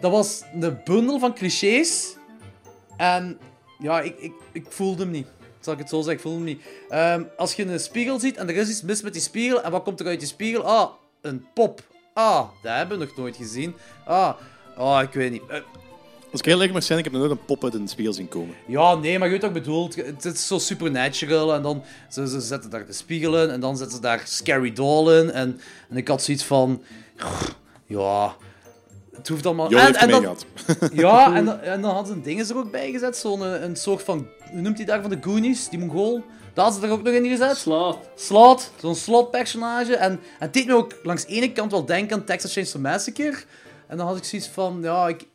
[0.00, 2.16] dat was een bundel van clichés.
[2.96, 3.38] En
[3.78, 5.26] ja, ik, ik, ik voelde hem niet.
[5.60, 6.14] Zal ik het zo zeggen?
[6.14, 6.62] Ik voelde hem niet.
[6.88, 9.70] Ehm, als je een spiegel ziet en er is iets mis met die spiegel, en
[9.70, 10.62] wat komt er uit die spiegel?
[10.64, 10.90] Ah,
[11.20, 11.82] een pop.
[12.14, 13.74] Ah, dat hebben we nog nooit gezien.
[14.04, 14.32] Ah,
[14.76, 15.42] ah ik weet niet.
[15.48, 15.58] Eh,
[16.30, 18.12] Als ik heel eerlijk mag zijn, ik heb nog nooit een pop uit een spiegel
[18.12, 18.54] zien komen.
[18.66, 19.90] ja, nee, maar je weet wat ik bedoel.
[19.96, 21.54] Het is zo supernatural.
[21.54, 23.50] En dan ze, ze zetten daar de spiegel in.
[23.50, 25.30] En dan zetten ze daar Scary Doll in.
[25.30, 25.60] En,
[25.90, 26.82] en ik had zoiets van...
[27.86, 28.34] Ja...
[29.16, 29.70] Het hoeft allemaal...
[29.70, 30.46] Jo en, en dan, gehad.
[30.92, 33.16] Ja, en, dan- en dan hadden ze een ding er ook bij gezet.
[33.16, 34.26] Zo'n een, een soort van...
[34.50, 35.68] Hoe noemt hij daar van de Goonies?
[35.68, 36.24] Die Mongool.
[36.54, 37.56] Dat hadden ze er ook nog in gezet.
[37.56, 37.98] Slaat.
[38.14, 38.70] Slot.
[38.80, 39.96] Zo'n slot-personage.
[39.96, 42.82] En, en het deed me ook langs de ene kant wel denken aan Texas Chainsaw
[42.82, 43.36] Massacre.
[43.86, 44.78] En dan had ik zoiets van...
[44.82, 45.26] Ja, ik...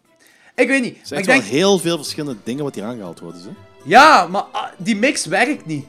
[0.55, 0.97] Ik weet niet.
[1.01, 1.51] Er zijn ik echt denk...
[1.51, 3.41] wel heel veel verschillende dingen wat hier aangehaald worden.
[3.41, 3.49] Hè?
[3.83, 5.85] Ja, maar ah, die mix werkt niet.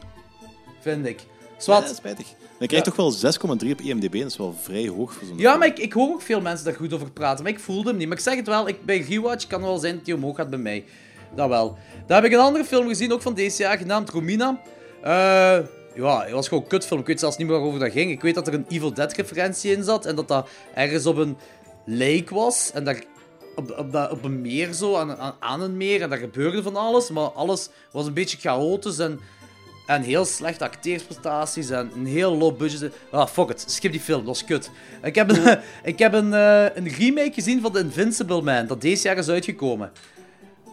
[0.80, 1.20] Vind ik.
[1.56, 1.88] Zwat.
[1.88, 2.26] Ja, spijtig.
[2.58, 3.32] Dan krijg je toch wel
[3.64, 4.18] 6,3 op IMDb.
[4.18, 6.64] Dat is wel vrij hoog voor zo'n Ja, maar ik, ik hoor ook veel mensen
[6.64, 7.42] daar goed over praten.
[7.42, 8.08] Maar ik voelde hem niet.
[8.08, 10.36] Maar ik zeg het wel, ik, bij Rewatch kan het wel zijn dat hij omhoog
[10.36, 10.84] gaat bij mij.
[11.34, 11.78] Dat wel.
[12.06, 14.60] Dan heb ik een andere film gezien, ook van deze jaar, genaamd Romina.
[15.02, 15.58] Eh,
[15.94, 17.00] ja, het was gewoon een kutfilm.
[17.00, 18.10] Ik weet zelfs niet meer waarover dat ging.
[18.10, 20.06] Ik weet dat er een Evil Dead referentie in zat.
[20.06, 21.36] En dat dat ergens op een
[21.84, 22.70] lake was.
[22.74, 22.88] En
[23.54, 26.02] op, op, dat, op een meer zo, aan, aan, een meer.
[26.02, 27.10] En daar gebeurde van alles.
[27.10, 29.20] Maar alles was een beetje chaotisch en...
[29.86, 32.92] En heel slechte acteersprestaties en een heel low budget.
[33.10, 33.64] Ah, fuck it.
[33.66, 34.70] Skip die film, dat is kut.
[35.02, 35.58] Ik heb een,
[35.92, 39.28] ik heb een, eh, een remake gezien van The Invincible Man, dat deze jaar is
[39.28, 39.92] uitgekomen.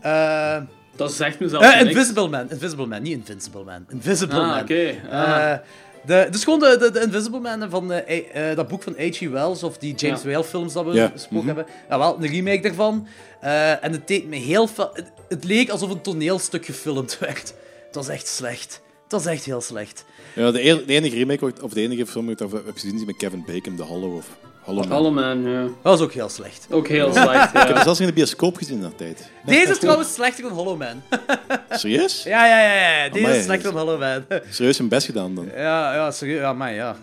[0.02, 0.62] Eh
[0.96, 1.82] Dat zegt me zelf eh.
[1.82, 2.50] Invisible Man.
[2.50, 3.86] Invisible Man, niet Invincible Man.
[3.90, 4.62] Invisible Ah, Man.
[4.62, 4.96] oké.
[5.10, 5.52] Ah.
[5.52, 5.58] Eh,
[6.06, 9.20] de, dus gewoon de, de, de Invisible Man van eh, dat boek van H.G.
[9.20, 10.28] Wells, of die James Ja.
[10.30, 11.10] Whale films dat we Ja.
[11.12, 11.66] besproken hebben.
[11.90, 13.08] Ja, wel, een remake daarvan.
[13.42, 14.90] Eh, en het deed me heel veel...
[14.94, 17.54] Het, het leek alsof een toneelstuk gefilmd werd.
[17.86, 18.82] Het was echt slecht.
[19.04, 20.06] Het was echt heel slecht.
[20.36, 23.06] Ja, de, e- de enige remake, of de enige film die ik heb gezien, is
[23.06, 24.28] met Kevin Bacon, The Hollow of
[24.66, 25.50] Hollow Man.
[25.50, 25.62] Ja.
[25.62, 26.68] Dat was ook heel slecht.
[26.70, 27.74] Ook heel slecht, Ik heb ja.
[27.74, 29.30] het zelfs in de bioscoop gezien in dat tijd.
[29.46, 31.02] Deze is trouwens slechter dan Hollow Man.
[31.70, 32.24] Serieus?
[32.24, 33.10] Ja, ja, ja, ja.
[33.10, 34.26] Deze Amai, is slechter dan Hollow Man.
[34.50, 35.50] Serieus hun best gedaan dan.
[35.56, 36.40] Ja, ja, serieus.
[36.40, 36.96] Ja, man, ja.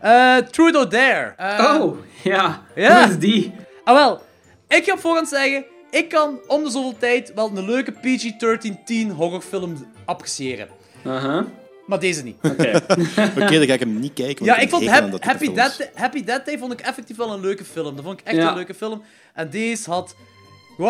[0.00, 1.34] Eh Truth or Dare.
[1.36, 2.62] Eh, Oh, ja.
[2.74, 3.02] Ja.
[3.04, 3.52] Hoe is die?
[3.84, 4.22] Ah, wel.
[4.68, 8.84] Ik ga op voorhand zeggen, ik kan om de zoveel tijd wel een leuke PG-13
[8.84, 10.68] teen horrorfilm appreciëren.
[11.06, 11.44] Aha.
[11.88, 12.36] Maar deze niet.
[12.42, 12.70] Oké.
[13.42, 14.46] Oké, dan ga ik hem niet kijken.
[14.46, 15.54] want Ja, ik vond dat Happy,
[15.94, 17.96] Happy Death Day vond ik effectief wel een leuke film.
[17.96, 18.48] Dat vond ik echt Ja.
[18.48, 19.02] een leuke film.
[19.34, 20.14] En deze had...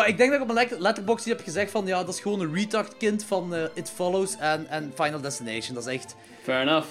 [0.07, 2.55] Ik denk dat ik op mijn letterbox heb gezegd van ja, dat is gewoon een
[2.55, 5.75] retard kind van eh, It Follows en, en Final Destination.
[5.75, 6.87] Dat is echt Fair enough.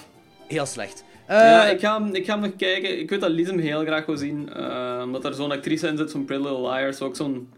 [0.48, 1.04] heel slecht.
[1.28, 2.98] ja, Eh, ik ga, hem, ik ga hem nog kijken.
[2.98, 4.52] Ik weet dat Lies hem heel graag wil zien.
[4.54, 7.00] eh, omdat er zo'n actrice in zit, zo'n Pretty Little Liars.
[7.00, 7.48] Ook zo'n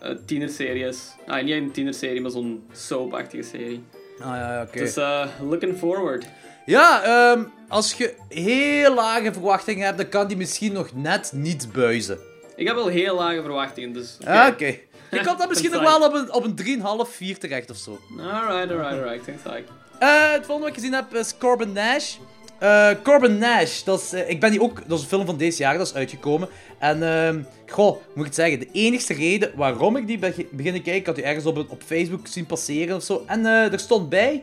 [0.00, 0.98] eh, tienerserie is.
[1.26, 3.82] Ah, niet een tienerserie, maar zo'n soap-achtige serie.
[4.22, 4.78] Ah ja, oké.
[4.78, 6.26] Dus eh, looking forward.
[6.66, 11.72] Ja, ehm, als je heel lage verwachtingen hebt, dan kan die misschien nog net niet
[11.72, 12.18] buizen.
[12.56, 14.16] Ik heb wel heel lage verwachtingen, dus...
[14.20, 14.28] oké.
[14.28, 14.50] Ah.
[15.10, 18.00] Je komt dan misschien nog wel op een, op een 3,5, 4 terecht of zo.
[18.18, 19.24] Alright, alright, alright.
[19.24, 19.64] Thanks, like.
[19.98, 22.16] Eh, het volgende wat ik gezien heb is Corbin Nash.
[22.62, 25.36] Eh, Corbin Nash, dat is, eh, ik ben die ook, dat is een film van
[25.36, 26.48] deze jaar, dat is uitgekomen.
[26.78, 30.72] En, ehm goh, moet ik het zeggen, de enigste reden waarom ik die beg- begin
[30.72, 33.22] te kijken, ik had die ergens op, op Facebook zien passeren of zo.
[33.26, 34.42] En eh, er stond bij,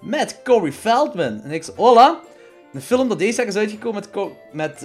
[0.00, 1.40] met Corey Feldman.
[1.42, 2.20] En ik zei, hola,
[2.72, 4.78] een film dat deze jaar is uitgekomen met, Co- met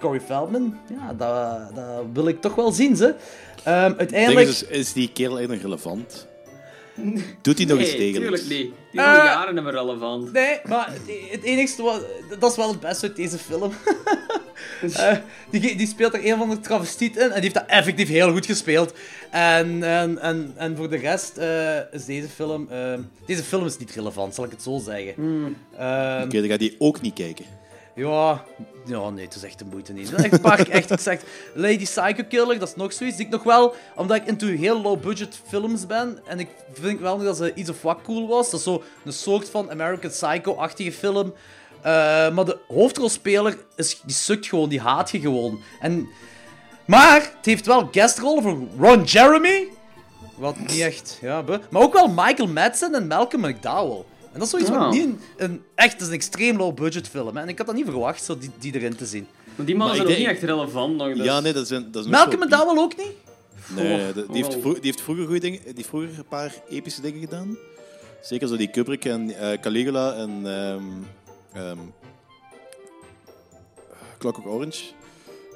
[0.00, 0.76] Corey Feldman.
[0.98, 3.14] Ja, dat, dat wil ik toch wel zien, ze.
[3.64, 4.48] Ehm, uiteindelijk...
[4.48, 6.26] is, dus, is die kerel eigenlijk relevant?
[7.42, 8.40] Doet hij nog iets Nee, degelijks?
[8.42, 8.72] tuurlijk niet.
[8.92, 10.32] Die is Eh, jaren niet meer relevant.
[10.32, 12.04] Nee, maar het- het enigste wat...
[12.38, 13.72] Dat is wel het beste uit deze film.
[14.96, 15.16] Eh,
[15.50, 18.32] die, die speelt er een van de travestiet in en die heeft dat effectief heel
[18.32, 18.92] goed gespeeld.
[19.30, 22.68] En, en, en, en voor de rest eh, is deze film...
[23.26, 25.14] deze film is niet relevant, zal ik het zo zeggen.
[25.78, 27.44] Ehm, Oké, dan ga die ook niet kijken.
[28.00, 28.44] Ja,
[28.86, 30.12] ja, nee, het is echt de moeite niet.
[30.12, 31.24] Echt een paar echt gezegd.
[31.54, 33.16] Lady Psycho Killer, dat is nog zoiets.
[33.16, 36.18] Die ik nog wel, omdat ik into heel low budget films ben.
[36.26, 38.50] En ik vind wel nog dat ze iets of wat cool was.
[38.50, 41.34] Dat is zo een soort van American Psycho-achtige film.
[41.82, 45.62] Eh, maar de hoofdrolspeler, is, die sukt gewoon, die haat je gewoon.
[45.80, 46.08] En,
[46.84, 49.68] maar het heeft wel guestrollen voor Ron Jeremy.
[50.36, 54.04] Wat niet echt, ja, Maar ook wel Michael Madsen en Malcolm McDowell.
[54.32, 54.90] En dat is zoiets wat Ah.
[54.90, 55.62] niet een, een...
[55.74, 57.36] Echt, dat is een extreem low budget film.
[57.36, 57.42] Hè?
[57.42, 59.26] En ik had dat niet verwacht, zo die, die erin te zien.
[59.54, 61.14] Want die mannen Maar zijn ook denk- niet echt relevant nog.
[61.16, 61.24] Dus...
[61.24, 61.90] Ja, nee, dat is een...
[61.92, 63.12] Dat is Malcolm McDowell ook niet?
[63.76, 65.58] Nee, Oh, die, heeft vro- die heeft vroeger goede dingen...
[65.64, 67.56] Die heeft vroeger een paar epische dingen gedaan.
[68.22, 70.40] Zeker zo die Kubrick en eh, Caligula en...
[70.44, 70.82] ehm
[71.52, 71.78] ehm
[74.18, 74.82] Clockwork Orange.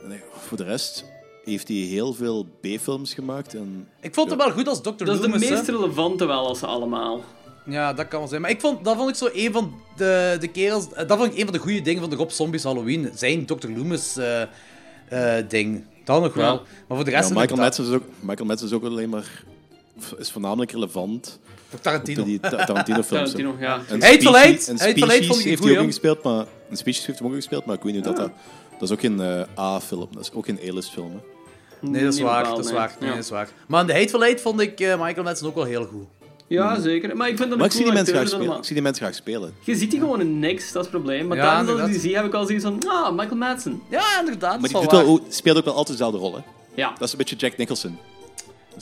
[0.05, 1.05] En, eh, voor de rest
[1.45, 3.55] heeft hij heel veel B-films gemaakt.
[3.55, 4.89] En Ik vond hem wel goed als Dr.
[4.91, 5.55] Dat is de Loomis, hè.
[5.55, 7.21] meest relevante wel als ze allemaal.
[7.65, 8.41] Ja, dat kan wel zijn.
[8.41, 10.93] Maar ik vond, dat vond ik zo een van de, de kerels...
[10.93, 13.11] eh, Dat vond ik een van de goede dingen van de Rob Zombies Halloween.
[13.15, 13.69] Zijn Dr.
[13.77, 14.43] Loomis eh,
[15.09, 15.85] eh, ding.
[16.05, 16.53] Dat nog wel.
[16.55, 16.61] Ja.
[16.89, 17.29] Maar voor de ja, rest...
[17.29, 19.43] Michael, heb ik Madsen is ook, Michael Madsen is ook alleen maar...
[20.19, 21.39] is voornamelijk relevant dat-
[21.79, 22.25] op Tarantino.
[22.25, 23.31] die Ta- Tarantino-films.
[23.31, 23.75] Tarantino, ja.
[23.89, 24.69] En Hij heeft Species- verleid.
[24.69, 25.85] en Hij heeft verleid, Species vond ik heeft hij ook ja.
[25.87, 26.47] gespeeld, maar...
[26.71, 28.17] En Species heeft hem ook gespeeld, maar ik weet niet dat...
[28.17, 28.31] dat
[28.79, 31.11] dat is ook geen eh, A-film, dat is ook geen A-list film.
[31.13, 31.89] Hè.
[31.89, 32.45] Nee, dat is waar.
[32.45, 32.75] Dat is nee.
[32.75, 32.97] waar.
[33.01, 33.15] Nee, Ja.
[33.15, 33.49] dat is waar.
[33.67, 36.05] Maar in de Hateful Eight vond ik eh, Michael Madsen ook wel heel goed.
[36.47, 37.17] Ja, zeker.
[37.17, 38.57] Maar ik vind dat Maar ik zie, die mensen graag spelen.
[38.57, 39.55] ik zie die mensen graag spelen.
[39.61, 41.27] Je ziet die gewoon in niks, dat is het probleem.
[41.27, 42.83] Maar Ja, telkens als ik die zie, heb ik al zoiets van...
[42.87, 43.83] Ah, Michael Madsen.
[43.91, 44.61] Ja, inderdaad.
[44.61, 46.35] Maar dat die wel speelt ook wel altijd dezelfde rol.
[46.35, 46.41] Hè.
[46.75, 46.89] Ja.
[46.99, 47.99] Dat is een beetje Jack Nicholson.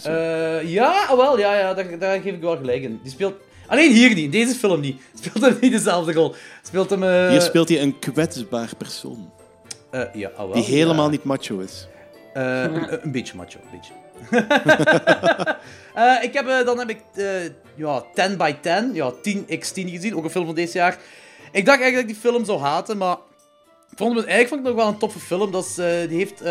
[0.02, 3.00] Eh, ja, ah, wel, ja, ja daar, daar geef ik wel gelijk in.
[3.02, 3.34] Die speelt...
[3.66, 5.00] Alleen hier niet, in deze film niet.
[5.22, 6.34] Speelt hem niet dezelfde rol.
[6.62, 7.02] Speelt hem...
[7.02, 9.30] eh, Hier speelt hij een kwetsbaar persoon.
[9.90, 11.10] eh, ja, ah, wel, Die helemaal ja.
[11.10, 11.86] niet macho is.
[12.34, 13.92] Eh, een, een beetje macho, een beetje.
[15.94, 17.44] Eh, ik heb, eh, dan heb ik eh,
[17.76, 20.98] ja, 10 by 10, ja, 10x10 gezien, ook een film van deze jaar.
[21.52, 23.16] Ik dacht eigenlijk dat ik die film zou haten, maar
[23.94, 25.50] vond hem, eigenlijk vond ik het nog wel een toffe film.
[25.50, 25.74] Dat is,
[26.08, 26.42] die heeft,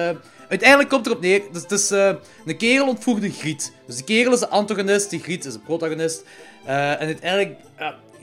[0.50, 3.74] uiteindelijk komt erop neer, dus, het is een kerel ontvoert een griet.
[3.88, 6.24] Dus de kerel is de antagonist, die griet is de protagonist.
[6.66, 7.60] En uiteindelijk,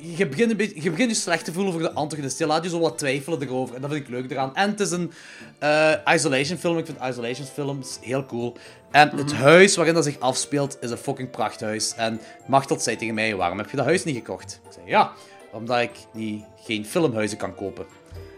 [0.00, 2.38] je begint, een beetje, je begint je slecht te voelen voor de antagonist.
[2.38, 3.74] Je laat je zo wat twijfelen erover.
[3.74, 4.54] En dat vind ik leuk eraan.
[4.54, 5.12] En het is een
[5.58, 6.78] eh, isolation film.
[6.78, 8.56] Ik vind isolation films heel cool.
[8.90, 11.94] En het huis waarin dat zich afspeelt is een fucking prachthuis.
[11.96, 14.60] En Machteld zei tegen mij, waarom heb je dat huis niet gekocht?
[14.64, 15.12] Ik zei, ja,
[15.52, 17.86] omdat ik niet, geen filmhuizen kan kopen.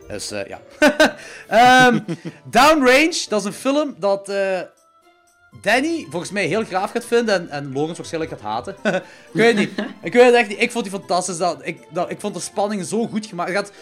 [0.09, 0.61] Dus eh, ja.
[1.49, 2.01] Ehm,
[2.45, 4.61] Downrange, dat is een film dat eh,
[5.51, 8.77] Danny volgens mij heel graaf gaat vinden en, en Logans waarschijnlijk gaat haten.
[8.95, 9.87] ik weet het niet.
[10.03, 10.61] Ik weet het echt niet.
[10.61, 11.39] Ik vond die fantastisch.
[11.39, 13.53] Dat, ik, dat, ik vond de spanning zo goed gemaakt.
[13.53, 13.73] Het gaat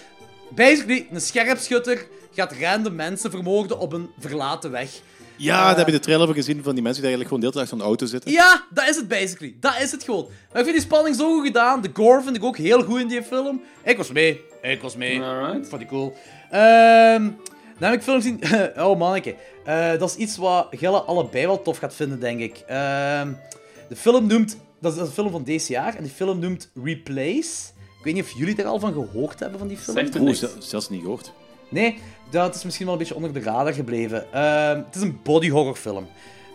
[0.50, 4.90] basically een scherpschutter gaat random mensen vermoorden op een verlaten weg.
[5.36, 7.46] Ja, daar heb je de trailer van gezien van die mensen die eigenlijk gewoon de
[7.46, 8.30] hele tijd van de auto zitten.
[8.30, 9.56] Ja, dat is het basically.
[9.60, 10.24] Dat is het gewoon.
[10.24, 11.80] Maar ik vind die spanning zo goed gedaan.
[11.80, 13.62] De gore vind ik ook heel goed in die film.
[13.84, 14.40] Ik was mee.
[14.62, 15.22] Ik was mee.
[15.22, 15.56] Alright.
[15.56, 16.16] Ik vond die cool.
[16.50, 17.30] Ehm
[17.78, 18.40] dan heb ik film gezien...
[18.86, 19.34] oh, manneke.
[19.68, 22.62] Eh, dat is iets wat Gelle allebei wel tof gaat vinden, denk ik.
[22.66, 23.32] Ehm,
[23.88, 24.56] de film noemt...
[24.80, 25.94] Dat is een film van deze jaar.
[25.94, 27.68] En die film noemt Replace.
[27.98, 29.96] Ik weet niet of jullie er al van gehoord hebben, van die film.
[29.96, 31.32] Zegt er zelfs niet gehoord.
[31.68, 31.98] Nee,
[32.30, 34.32] dat is misschien wel een beetje onder de radar gebleven.
[34.32, 36.06] Ehm, het is een body horror film.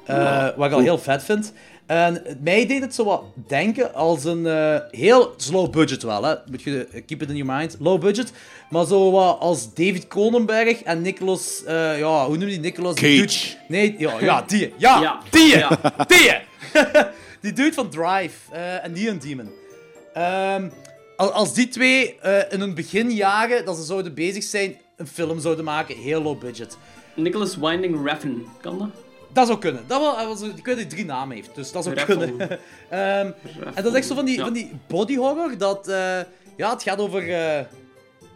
[0.06, 1.54] Eh, Wat ik al heel vet vind.
[1.94, 6.36] En mij deed het zo wat denken als een eh, heel slow budget wel, hè.
[6.50, 7.76] Moet je eh, keep it in your mind.
[7.80, 8.32] Low budget.
[8.70, 11.64] Maar zo wat als David Cronenberg en Nicolas...
[11.64, 12.96] eh, ja, hoe noem je die Nicolas?
[12.96, 13.46] Die Cage.
[13.50, 14.74] dude- nee, ja, ja, die.
[14.78, 15.20] Ja, Ja.
[15.30, 15.58] die.
[15.58, 15.80] Ja.
[16.08, 16.32] Die.
[17.42, 19.50] die dude van Drive eh, en Neon Demon.
[20.14, 20.70] Ehm,
[21.18, 25.40] al- als die twee eh, in hun beginjaren, dat ze zouden bezig zijn, een film
[25.40, 26.78] zouden maken, heel low budget.
[27.16, 28.90] Nicholas Winding Refn, kan dat?
[29.34, 29.84] Dat zou kunnen.
[29.88, 32.18] Dat wel, ik weet dat hij drie namen heeft, dus dat zou Raffel.
[32.18, 32.50] kunnen.
[32.90, 33.32] Ehm,
[33.74, 34.44] en dat is echt zo van die, Ja.
[34.44, 35.88] van die body horror, dat...
[35.88, 36.20] eh,
[36.58, 37.66] ja, het gaat over eh,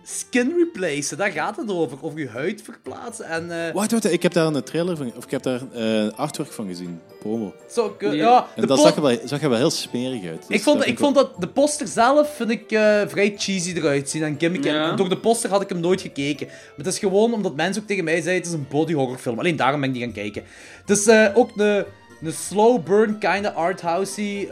[0.10, 1.98] skin replacen, daar gaat het over.
[2.02, 3.66] Over je huid verplaatsen en...
[3.68, 6.52] eh, Wacht, wacht, ik heb daar een trailer van, of ik heb daar eh artwork
[6.52, 7.54] van gezien, promo.
[7.72, 8.16] zo, Nee.
[8.16, 10.38] ja, En de dat zag er, wel, zag er wel heel smerig uit.
[10.48, 13.74] Dus Ik vond, dat ik vond dat de poster zelf vind ik eh, vrij cheesy
[13.76, 14.64] eruit zien en gimmick.
[14.64, 14.90] Ja.
[14.90, 16.48] En door de poster had ik hem nooit gekeken.
[16.48, 19.18] Maar het is gewoon omdat mensen ook tegen mij zeiden: het is een body horror
[19.18, 19.40] film.
[19.40, 20.44] Alleen daarom ben ik die gaan kijken.
[20.86, 21.86] Het is eh, ook een,
[22.22, 24.48] een slow burn, kinda arthousey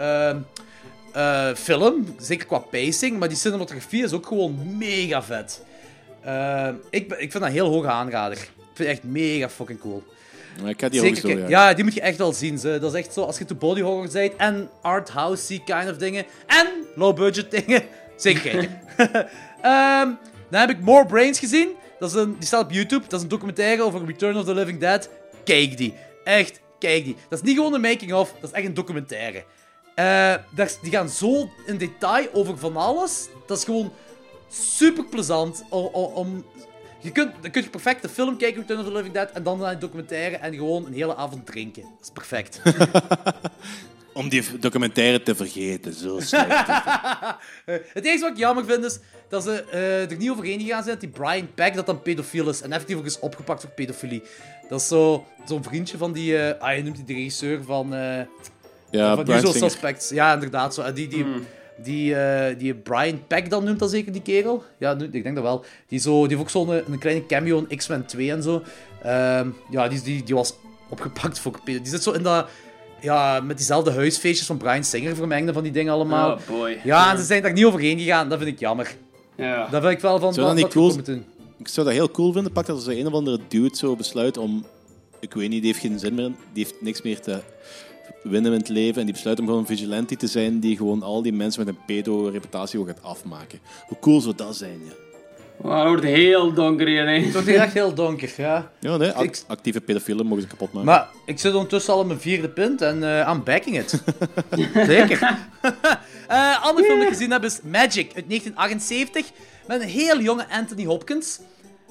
[1.16, 2.16] eh, film.
[2.20, 5.64] Zeker qua pacing, maar die cinematografie is ook gewoon mega vet.
[6.22, 8.38] Eh, ik, ik vind dat een heel hoge aanrader.
[8.38, 10.04] Ik vind het echt mega fucking cool.
[10.66, 11.48] Ik ga die ook zo, ja.
[11.48, 12.58] ja, die moet je echt wel zien.
[12.58, 12.78] Ze.
[12.82, 16.26] Dat is echt zo, als je to body horror bent en arthousey kind of dingen
[16.48, 17.84] en low budget dingen,
[18.16, 18.82] zeker kijken.
[19.62, 20.10] Ehm,
[20.50, 21.70] dan heb ik More Brains gezien.
[22.00, 23.02] Dat is een, die staat op YouTube.
[23.08, 25.10] Dat is een documentaire over Return of the Living Dead.
[25.44, 25.94] Kijk die.
[26.24, 27.16] Echt, kijk die.
[27.30, 29.44] Dat is niet gewoon een making-of, dat is echt een documentaire.
[29.96, 30.34] Eh,
[30.82, 33.28] die gaan zo in detail over van alles.
[33.48, 33.92] Dat is gewoon
[34.50, 35.86] super plezant om...
[35.94, 36.46] om,
[37.02, 39.44] je kunt, dan kun je perfect de film kijken, Return of the Living Dead, en
[39.44, 41.82] dan naar een documentaire en gewoon een hele avond drinken.
[41.82, 42.62] Dat is perfect.
[44.14, 46.68] Om die documentaire te vergeten, zo slecht.
[47.66, 51.00] Het enige wat ik jammer vind is dat ze eh, er niet overheen gegaan zijn
[51.00, 54.24] dat die Brian Peck dat dan pedofiel is en effectief ook is opgepakt voor pedofilie.
[54.70, 57.94] Dat is zo- zo'n vriendje van die, eh ah, je noemt die de regisseur van,
[58.98, 59.70] Ja, van Usual Singer.
[59.70, 60.10] Suspects.
[60.10, 60.74] Ja, inderdaad.
[60.74, 60.82] Zo.
[60.82, 61.26] En Die, die,
[61.84, 64.64] die, eh, die Brian Peck dan noemt dat zeker, die kerel?
[64.80, 65.66] Ja, nu- ik denk dat wel.
[65.88, 68.62] Die, zo, die heeft ook zo'n een, kleine cameo in X-Men 2 en zo.
[69.04, 70.54] Ehm, ja, die, die, die was
[70.90, 71.60] opgepakt voor.
[71.66, 72.48] Die zit zo in dat...
[73.02, 76.32] Ja, met diezelfde huisfeestjes van Brian Singer vermengde van die dingen allemaal.
[76.32, 76.80] Oh boy.
[76.84, 78.30] Ja, en ze zijn daar niet overheen gegaan.
[78.30, 78.96] Dat vind ik jammer.
[79.36, 79.68] Ja.
[79.72, 80.34] Dat vind ik wel van...
[80.34, 81.26] Zou dat niet cool moeten.
[81.58, 82.52] Ik zou dat heel cool vinden.
[82.52, 84.66] Pak dat als een of andere dude zo besluit om...
[85.20, 86.32] Ik weet niet, die heeft geen zin meer.
[86.54, 87.40] Die heeft niks meer te
[88.24, 89.00] winnen in het leven.
[89.00, 91.76] En die besluit om gewoon een vigilante te zijn die gewoon al die mensen met
[91.76, 93.60] een pedo-reputatie ook gaat afmaken.
[93.88, 94.92] Hoe cool zou dat zijn, ja?
[95.72, 97.20] Het wordt heel donker hier, hè.
[97.20, 98.72] Het wordt hier echt heel donker, ja.
[98.80, 100.90] Ja, nee, act- actieve pedofielen mogen ze kapot maken.
[100.90, 104.04] Maar ik zit ondertussen al in mijn vierde punt en eh I'm backing it.
[104.88, 105.20] Zeker.
[106.28, 109.26] Eh andere film die ik gezien heb is Magic uit 1978
[109.68, 111.40] met een heel jonge Anthony Hopkins.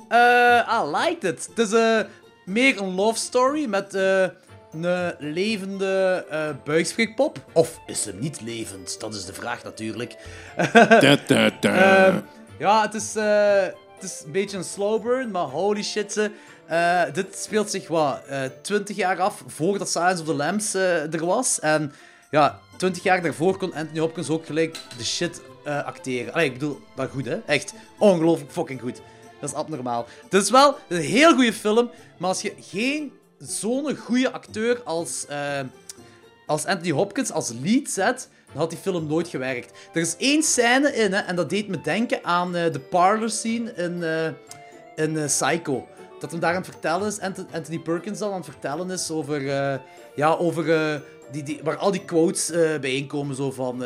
[0.09, 1.49] Eh I liked it.
[1.55, 2.01] Het is eh,
[2.45, 4.25] meer een love story met eh,
[4.75, 7.39] een levende eh buikspreekpop.
[7.53, 9.01] Of is hem niet levend?
[9.01, 10.17] Dat is de vraag natuurlijk.
[11.01, 12.07] Da, da, da.
[12.07, 12.21] Ehm,
[12.59, 13.63] ja, het is, eh,
[13.95, 16.31] het is een beetje een slow burn, maar holy shit.
[16.67, 21.15] Eh, dit speelt zich wat, eh 20 jaar af voordat Silence of the Lambs eh,
[21.15, 21.61] er was.
[21.61, 21.93] En
[22.31, 26.33] ja, 20 jaar daarvoor kon Anthony Hopkins ook gelijk de shit eh, acteren.
[26.33, 27.37] Allee, ik bedoel, maar goed hè.
[27.47, 29.01] Echt ongelooflijk fucking goed.
[29.41, 30.07] Dat is abnormaal.
[30.31, 33.13] Het is wel een heel goede film, maar als je geen
[33.47, 35.61] zo'n goede acteur als, eh,
[36.47, 39.73] als Anthony Hopkins als lead zet, dan had die film nooit gewerkt.
[39.93, 43.31] Er is één scène in, hè, en dat deed me denken aan eh, de parlor
[43.31, 44.27] scene in, eh,
[45.05, 45.87] in Psycho.
[46.21, 49.11] Dat hem daar aan het vertellen is, Anth- Anthony Perkins dan aan het vertellen is
[49.11, 49.43] over,
[50.15, 50.65] ja, over
[51.33, 53.85] die, die, waar al die quotes bijeenkomen, zo van...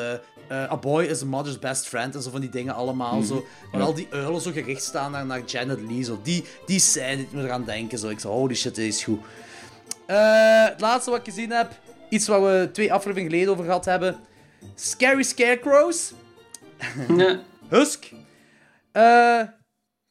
[0.51, 3.23] a boy is a mother's best friend en zo van die dingen allemaal.
[3.23, 3.47] Zo.
[3.73, 6.03] Waar al die uilen zo gericht staan naar, naar Janet Lee.
[6.03, 6.21] Zo.
[6.23, 7.99] Die, die scène deed me eraan denken.
[7.99, 8.09] Zo.
[8.09, 9.21] Ik zei, holy shit, dit is goed.
[10.09, 11.71] Eh, het laatste wat ik gezien heb,
[12.09, 14.17] iets waar we twee afleveringen geleden over gehad hebben.
[14.75, 16.13] Scary Scarecrows.
[17.17, 17.41] Ja.
[17.69, 18.11] Husk.
[18.93, 19.41] Eh,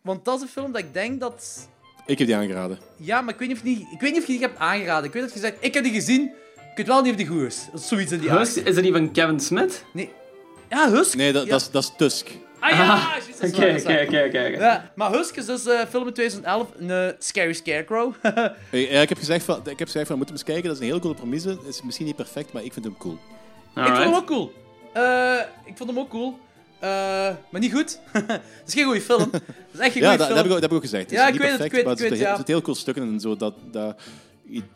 [0.01, 1.69] want dat is een film dat ik denk dat...
[2.05, 2.79] Ik heb die aangeraden.
[2.97, 5.05] Ja, maar ik weet niet of, niet, ik weet niet of je die hebt aangeraden.
[5.05, 6.23] Ik weet dat je zegt, ik heb die gezien.
[6.55, 7.67] Ik weet wel niet of die goed is.
[7.73, 8.67] Zoiets in die Husk, aard.
[8.67, 9.83] is dat die van Kevin Smith?
[9.93, 10.11] Nee.
[10.69, 11.15] Ja, Husk.
[11.15, 11.49] Nee, dat, ja.
[11.49, 12.29] dat, is, dat is Tusk.
[12.59, 14.39] Ah ja, is Oké, oké, oké, oké.
[14.47, 18.13] Ja, maar Husk is dus eh film in 2011, een eh, Scary Scarecrow.
[18.71, 20.63] Ik, ja, ik heb gezegd van, ik heb gezegd van, we moeten hem eens kijken.
[20.63, 21.49] Dat is een heel coole premisse.
[21.49, 23.17] Het is misschien niet perfect, maar ik vind hem cool.
[23.75, 24.53] Ik vond hem ook cool.
[24.93, 26.39] Eh, ik vond hem ook cool.
[26.79, 26.89] Eh,
[27.49, 27.99] maar niet goed.
[28.13, 29.29] Het is geen goede film.
[29.31, 29.41] Het
[29.73, 30.27] is echt geen Ja, goede dat, film.
[30.27, 31.03] dat, heb ik, ook- dat heb ik ook gezegd.
[31.03, 32.35] Het is Ja, ik niet weet het, perfect, ik weet het, maar ik er weet
[32.37, 33.35] zitten heel cool stukken en zo.
[33.35, 33.99] Dat, dat,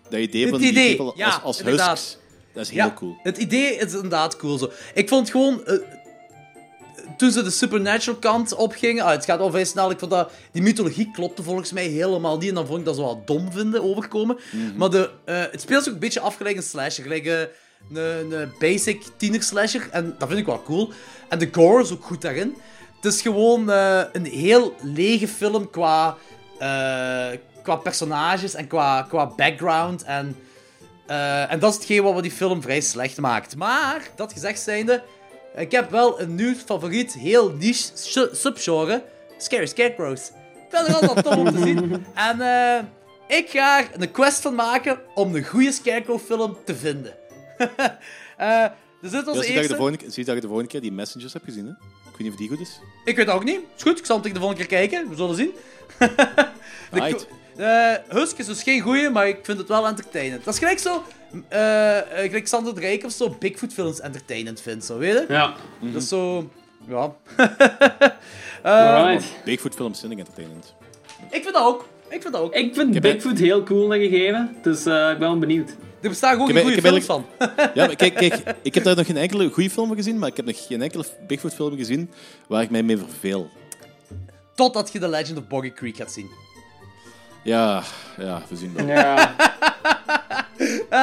[0.10, 1.90] dat idee Het van die idee, people ja, als, als inderdaad.
[1.90, 2.18] husks,
[2.54, 3.16] dat is heel Ja, cool.
[3.24, 4.72] het idee is inderdaad cool zo.
[4.94, 5.66] Ik vond het gewoon...
[5.66, 5.78] eh,
[7.22, 9.04] toen ze de supernatural kant opgingen...
[9.04, 9.92] Ah, het gaat al vrij snel.
[9.92, 10.32] Ik vond dat...
[10.52, 12.50] Die mythologie klopte volgens mij helemaal niet.
[12.50, 14.38] En dan vond ik dat zo wat dom vinden overkomen.
[14.76, 17.04] Maar de, eh, het speelt zich ook een beetje af gelijk een slasher.
[17.04, 17.40] Gelijk eh,
[17.94, 19.90] een, een basic tiener slasher.
[19.92, 20.92] En dat vind ik wel cool.
[21.30, 22.56] En de gore is ook goed daarin.
[22.96, 26.18] Het is gewoon eh, een heel lege film qua,
[27.64, 30.04] qua personages en qua, qua background.
[30.04, 30.36] En,
[31.50, 33.56] en dat is hetgeen wat die film vrij slecht maakt.
[33.56, 35.04] Maar, dat gezegd zijnde,
[35.56, 39.04] ik heb wel een nieuw favoriet, heel niche su- subgenre.
[39.38, 40.28] Scary Scarecrows.
[40.28, 40.34] Ik
[40.70, 42.06] vind het altijd tof om te zien.
[42.30, 46.76] En eh, ik ga er een quest van maken om een goede Scarecrow film te
[46.76, 47.14] vinden.
[48.38, 48.66] Eh,
[49.02, 50.16] dus dit was Ja, de zie, dat je eerste.
[50.16, 51.72] de dat je de volgende keer die messengers hebt gezien, hè?
[51.72, 51.78] Ik
[52.12, 52.80] weet niet of die goed is.
[53.06, 53.60] Ik weet het ook niet.
[53.78, 55.10] Is goed, ik zal het tegen de volgende keer kijken.
[55.10, 55.52] We zullen zien.
[57.56, 57.64] De
[58.08, 60.44] eh, Husk is dus geen goeie, maar ik vind het wel entertainend.
[60.44, 61.04] Dat is gelijk zo...
[61.48, 65.26] eh eh, gelijk Sander de Rijk of zo Bigfoot films entertainend vindt, zo, weet je?
[65.34, 66.50] Ja, Dat is zo...
[66.88, 67.14] Ja.
[68.64, 69.26] alright.
[69.46, 70.74] Bigfoot films zijn entertainment.
[71.30, 71.88] Ik vind dat ook.
[72.10, 72.54] Ik vind dat ook.
[72.54, 75.70] Ik vind Bigfoot heel cool een gegeven, dus eh, ik ben wel benieuwd.
[76.02, 77.26] Er bestaan Ik heb- goede ik heb films van.
[77.74, 80.36] Ja, maar kijk, kijk, ik heb daar nog geen enkele goede film gezien, maar ik
[80.38, 82.12] heb nog geen enkele Bigfoot film gezien
[82.48, 83.50] waar ik mij mee verveel.
[84.56, 86.30] Totdat je The Legend of Boggy Creek gaat zien.
[87.44, 87.84] Ja,
[88.18, 88.86] ja, we zien wel.
[88.86, 89.36] Ja.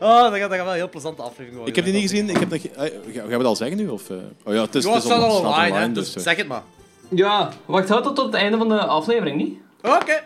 [0.00, 1.68] Oh, dat gaat, dat gaat wel een heel plezante aflevering worden.
[1.68, 2.28] Ik heb die niet gezien.
[2.30, 3.88] Ik heb nog, eh, gaan we dat al zeggen nu?
[3.88, 4.16] Of, eh?
[4.44, 6.22] Oh ja, het is, Ja, het is al online, hè, dus dus, eh.
[6.22, 6.62] zeg het maar.
[7.08, 9.58] ja, wacht, houd tot op het einde van de aflevering, niet?
[9.82, 10.24] Oké.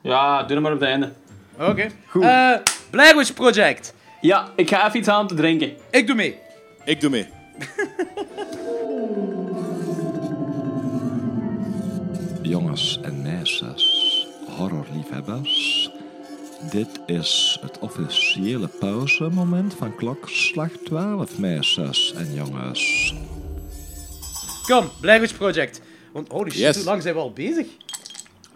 [0.00, 1.12] Ja, doe het maar op het einde.
[1.60, 1.86] Oké.
[2.20, 2.54] Eh,
[2.90, 3.94] Blair Witch Project.
[4.20, 5.72] Ja, ik ga even iets om te drinken.
[5.90, 6.38] Ik doe mee.
[6.84, 7.28] Ik doe mee.
[12.42, 14.26] Jongens en meisjes,
[14.56, 15.90] horrorliefhebbers.
[16.70, 23.14] Dit is het officiële pauzemoment van klokslag 12, meisjes en jongens.
[24.66, 25.80] Kom, Witch Project.
[26.12, 26.76] Want holy shit, Yes.
[26.76, 27.66] hoe lang zijn we al bezig?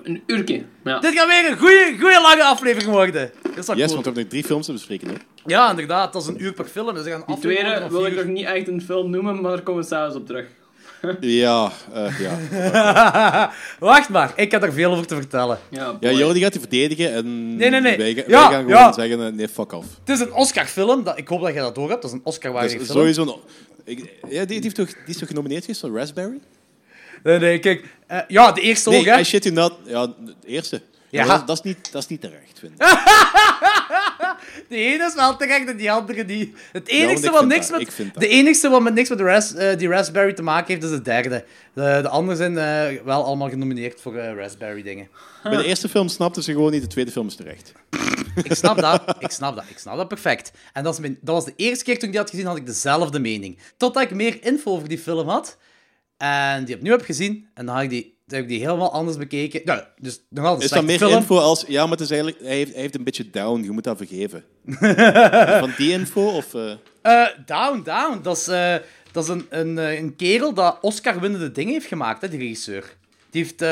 [0.03, 0.65] Een uurtje.
[0.85, 0.99] Ja.
[0.99, 3.31] Dit gaat weer een goede, goede lange aflevering worden.
[3.43, 3.89] Dat is wel Yes, cool.
[3.89, 5.09] want we hebben nog drie films te bespreken.
[5.09, 5.15] Hè?
[5.47, 6.13] Ja, inderdaad.
[6.13, 6.95] Dat is een uur per film.
[6.95, 9.41] Dus we gaan Die tweede van wil ik vier nog niet echt een film noemen,
[9.41, 10.47] maar daar komen we s'avonds op terug.
[11.21, 13.53] Ja, eh, ja.
[13.79, 15.59] Wacht maar, ik heb er veel over te vertellen.
[15.71, 16.11] Ja, ja.
[16.11, 17.97] Jordi gaat die verdedigen en Nee, nee, nee.
[17.97, 18.93] wij, Ja, gaan gewoon ja.
[18.93, 19.87] zeggen, eh, nee, fuck off.
[20.05, 21.05] Het is een Oscar-film.
[21.05, 22.03] dat- Ik hoop dat je dat door hebt.
[22.03, 22.99] Dat is een Oscar-waardige is film.
[22.99, 23.35] sowieso een...
[23.85, 26.39] Ik, ja, die, die, heeft toch, die is toch genomineerd geweest voor Raspberry?
[27.23, 27.85] Nee, nee, kijk.
[28.07, 29.19] eh, ja, de eerste Nee, ook, hè.
[29.21, 29.73] I shit you not.
[29.87, 30.81] Ja, de eerste.
[31.11, 31.25] Ja.
[31.25, 32.79] Dat, dat, is niet, dat is niet terecht, vind ik.
[34.69, 36.57] De ene is wel terecht en die andere niet.
[36.73, 38.15] Het enigste ik wat niks dat, met...
[38.15, 40.91] De enigste wat met niks met de ras, eh, die Raspberry te maken heeft, is
[40.91, 41.45] de derde.
[41.73, 45.09] De, de anderen zijn eh, wel allemaal genomineerd voor eh, Raspberry dingen.
[45.43, 47.73] Bij de eerste film snapten ze gewoon niet, de tweede film is terecht.
[48.43, 50.53] Ik snap dat, ik snap dat, ik snap dat perfect.
[50.73, 52.57] En dat, is mijn, dat was de eerste keer toen ik die had gezien, had
[52.57, 53.59] ik dezelfde mening.
[53.77, 55.59] Totdat ik meer info over die film had.
[56.17, 57.49] En die opnieuw heb gezien.
[57.55, 59.61] En dan had ik die, heb ik die helemaal anders bekeken.
[59.65, 61.21] Nou, dus nog altijd een Is dat meer film.
[61.21, 61.65] info als...
[61.69, 63.97] Ja, maar het is eigenlijk, hij, heeft, hij heeft een beetje down, je moet dat
[63.97, 64.45] vergeven.
[65.61, 66.27] Van die info?
[66.27, 66.71] Of, eh,
[67.03, 68.19] Eh, down, down.
[68.23, 68.75] Dat is, eh,
[69.13, 72.97] dat is een, een, een kerel dat Oscar-winnende dingen heeft gemaakt, hè, die regisseur.
[73.31, 73.65] Die heeft...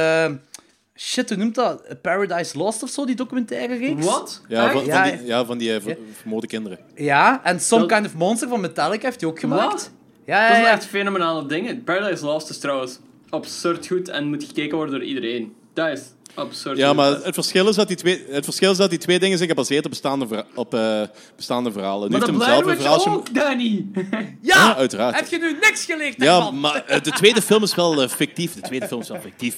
[0.94, 2.02] shit, hoe noemt dat?
[2.02, 4.04] Paradise Lost of zo, die documentaire reeks?
[4.04, 4.42] Wat?
[4.48, 6.78] ja, van, van Ja, die, ja, van die ver- vermoorde kinderen.
[6.94, 9.72] Ja, en Some Dat- Kind of Monster van Metallica heeft hij ook gemaakt.
[9.72, 9.90] Wat?
[10.24, 10.72] Ja, ja, Dat zijn ja.
[10.72, 11.84] echt fenomenale dingen.
[11.84, 12.98] Paradise Lost is trouwens
[13.30, 15.52] absurd goed en moet gekeken worden door iedereen.
[15.74, 16.00] Dat is
[16.34, 16.96] absurd Ja, goed.
[16.96, 19.48] maar het verschil, is dat die twee, het verschil is dat die twee dingen zijn
[19.48, 21.02] gebaseerd op bestaande, verha- op, eh,
[21.36, 22.10] bestaande verhalen.
[22.10, 23.10] Nu Maar heeft de hem Blair Witch verhaaltje...
[23.10, 23.86] ook, Danny!
[24.42, 25.14] Ja, Ja, uiteraard.
[25.16, 28.54] Heb je nu niks geleerd Ja, maar eh, de tweede film is wel eh, fictief.
[28.54, 29.56] De tweede film is wel fictief.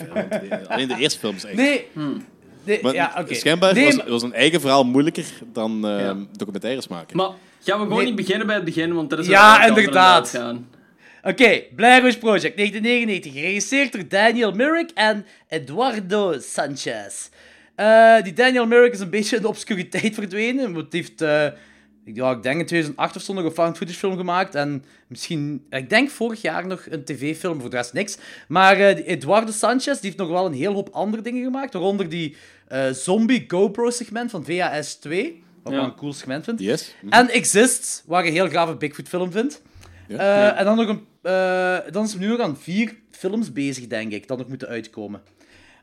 [0.68, 1.56] alleen de eerste film is echt...
[1.56, 1.86] Nee.
[2.64, 3.34] nee Maar ja, oké.
[3.34, 6.16] Schijnbaar Nee, was, was een eigen verhaal moeilijker dan eh, Ja.
[6.36, 7.16] documentaires maken.
[7.16, 8.06] Maar gaan we gewoon Nee.
[8.06, 10.34] niet beginnen bij het begin, want dat is Ja, de inderdaad.
[10.34, 10.68] uitgaan.
[11.28, 13.32] Oké, Blair Witch Project, 1999.
[13.32, 17.28] Geregisseerd door Daniel Myrick en Eduardo Sanchez.
[17.74, 20.72] Eh, die Daniel Myrick is een beetje in de obscuriteit verdwenen.
[20.74, 21.44] Want die heeft, eh,
[22.04, 24.54] ik- ja, ik denk in 2008 of zo nog een found footage film gemaakt.
[24.54, 28.18] En misschien, ik denk vorig jaar nog een tv-film, voor de rest niks.
[28.48, 31.72] Maar eh, Eduardo Sanchez die heeft nog wel een heel hoop andere dingen gemaakt.
[31.72, 32.36] Waaronder die
[32.68, 35.42] eh, zombie GoPro-segment van VHS 2.
[35.62, 35.84] Wat ik Ja.
[35.84, 36.60] wel een cool segment vind.
[36.60, 36.94] Yes?
[37.10, 39.62] En Exist, waar je een heel grave Bigfoot-film vindt.
[40.08, 40.18] Ja.
[40.52, 43.86] Eh, En dan, nog een, eh, dan is hij nu nog aan vier films bezig,
[43.86, 45.22] denk ik, dat nog moeten uitkomen.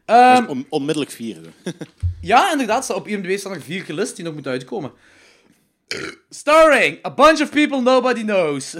[0.05, 1.53] Ehm, Dus on- onmiddellijk vieren.
[2.21, 4.91] ja, inderdaad, op IMDb staan er vier gelist die nog moeten uitkomen.
[6.29, 8.75] Starring A Bunch of People Nobody Knows.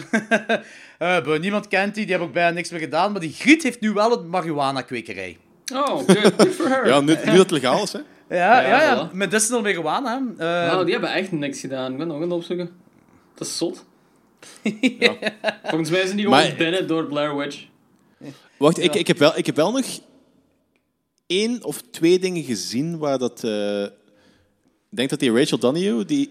[0.97, 3.79] Eh, niemand kent die, die hebben ook bijna niks meer gedaan, maar die Griet heeft
[3.81, 5.37] nu wel een marihuana-kwekerij.
[5.73, 6.87] Oh, good, good for her.
[6.91, 7.99] Ja, nu, nu dat het legaal is, hè.
[8.29, 9.09] Ja, Ja, ja, ja.
[9.09, 9.11] voilà.
[9.13, 10.21] Medicinal marihuana.
[10.37, 10.67] hè.
[10.77, 11.91] Eh, die hebben echt niks gedaan.
[11.91, 12.69] Ik ben nog aan het opzoeken.
[13.35, 13.85] Dat is zot.
[15.63, 17.65] Volgens mij zijn die Maar- gewoon binnen door Blair Witch.
[18.57, 19.85] Wacht, ik, ik, heb wel, ik heb wel nog
[21.27, 23.43] één of twee dingen gezien waar dat...
[23.43, 26.29] eh, ik denk dat die Rachel Donahue, die,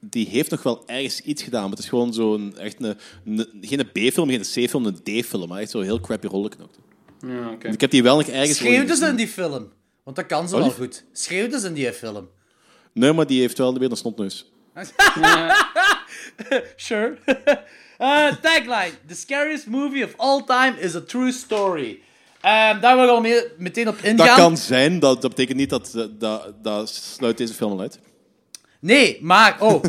[0.00, 1.60] die heeft nog wel ergens iets gedaan.
[1.62, 2.56] Maar het is gewoon zo'n...
[2.56, 5.48] Echt een, een- geen een B-film, geen een C-film, een D-film.
[5.48, 6.78] Maar echt zo'n heel crappy rol geknokt.
[7.26, 7.68] Ja, oké.
[7.68, 8.56] Ik heb die wel nog ergens...
[8.58, 8.96] Schreeuwde gezien.
[8.96, 9.72] ze in die film?
[10.04, 11.04] Want dat kan ze Oh, wel goed.
[11.12, 12.28] Schreeuwde ze in die film?
[12.92, 14.52] Nee, maar die heeft wel weer een snotneus.
[16.76, 17.16] Sure.
[17.98, 18.92] Eh, tagline.
[19.08, 22.00] The scariest movie of all time is a true story.
[22.40, 24.26] Ehm, daar wil ik al mee- meteen op ingaan.
[24.26, 27.98] Dat kan zijn, dat, dat betekent niet dat, dat, dat, sluit deze film al uit.
[28.80, 29.56] Nee, maar...
[29.60, 29.82] Oh,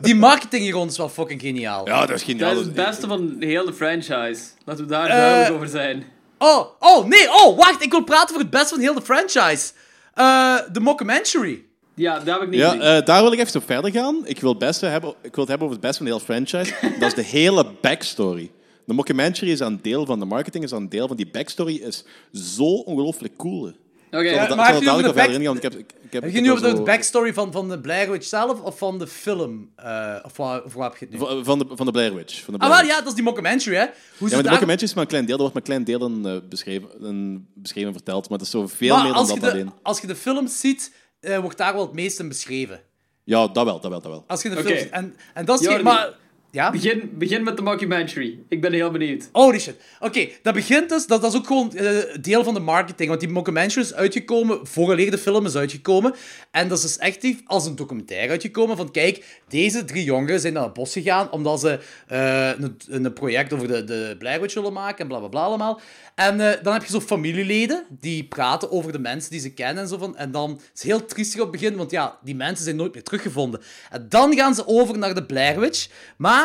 [0.00, 1.86] die marketing hier rond is wel fucking geniaal.
[1.86, 2.48] Ja, dat is geniaal.
[2.50, 4.42] Dat is het beste van heel de franchise.
[4.64, 6.04] Laten we daar Eh, duidelijk over zijn.
[6.38, 7.82] Oh, oh, nee, oh, wacht.
[7.82, 9.70] Ik wil praten over het beste van heel de franchise.
[10.14, 11.64] Eh, De mockumentary.
[11.98, 12.82] Ja, dat heb ik niet Ja, gezien.
[12.82, 14.20] eh, daar wil ik even op verder gaan.
[14.24, 16.24] Ik wil, het beste hebben, ik wil het hebben over het beste van de hele
[16.24, 16.74] franchise.
[17.00, 18.50] dat is de hele backstory.
[18.84, 21.74] De mockumentary is een deel van de marketing, is een deel van die backstory.
[21.74, 23.62] is zo ongelooflijk cool.
[23.66, 23.74] Oké,
[24.10, 26.32] zal Ja, er- maar heb er je de ik heb, ik, ik heb, Heb ik
[26.36, 29.06] je nu over de zo- backstory van, van de Blair Witch zelf of van de
[29.06, 29.70] film?
[29.76, 31.18] Eh, of, waar, of waar heb je het nu?
[31.20, 32.42] Van, van de, van de Blair Witch.
[32.44, 32.92] Van de Ah, Blair wel, Witch.
[32.92, 33.82] ja, dat is die mockumentary, hè?
[33.82, 34.52] Hoe Ja, ze maar de daar...
[34.52, 35.36] documentary is maar een klein deel.
[35.36, 38.28] Dat wordt maar klein delen eh, beschreven, een beschreven en verteld.
[38.28, 39.72] Maar het is zo veel Maar meer dan als, je dat de, alleen.
[39.82, 42.82] als je de film ziet, eh, wordt daar wel het meest in beschreven.
[43.24, 44.24] Ja, dat wel, dat wel, dat wel.
[44.26, 44.90] Als je de ziet.
[44.90, 45.82] En, en dat is...
[45.82, 46.16] Maar...
[46.50, 46.70] Ja?
[46.70, 48.38] begin, begin met de mockumentary.
[48.48, 49.28] Ik ben heel benieuwd.
[49.32, 49.76] Holy shit.
[50.00, 51.06] Oké, dat begint dus...
[51.06, 53.08] Dat, dat is ook gewoon eh, deel van de marketing.
[53.08, 56.14] Want die mockumentary is uitgekomen vooraleer de film is uitgekomen.
[56.50, 58.90] En dat is dus echt die- als een documentaire uitgekomen van...
[58.90, 63.52] Kijk, deze drie jongeren zijn naar het bos gegaan omdat ze eh, een, een project
[63.52, 65.80] over de, de Blair Witch willen maken en bla bla bla allemaal.
[66.14, 69.82] En eh, dan heb je zo familieleden die praten over de mensen die ze kennen
[69.82, 70.16] en zo van.
[70.16, 72.94] En dan is het heel triestig op het begin, want ja, die mensen zijn nooit
[72.94, 73.60] meer teruggevonden.
[73.90, 75.88] En dan gaan ze over naar de Blair Witch.
[76.16, 76.36] Maar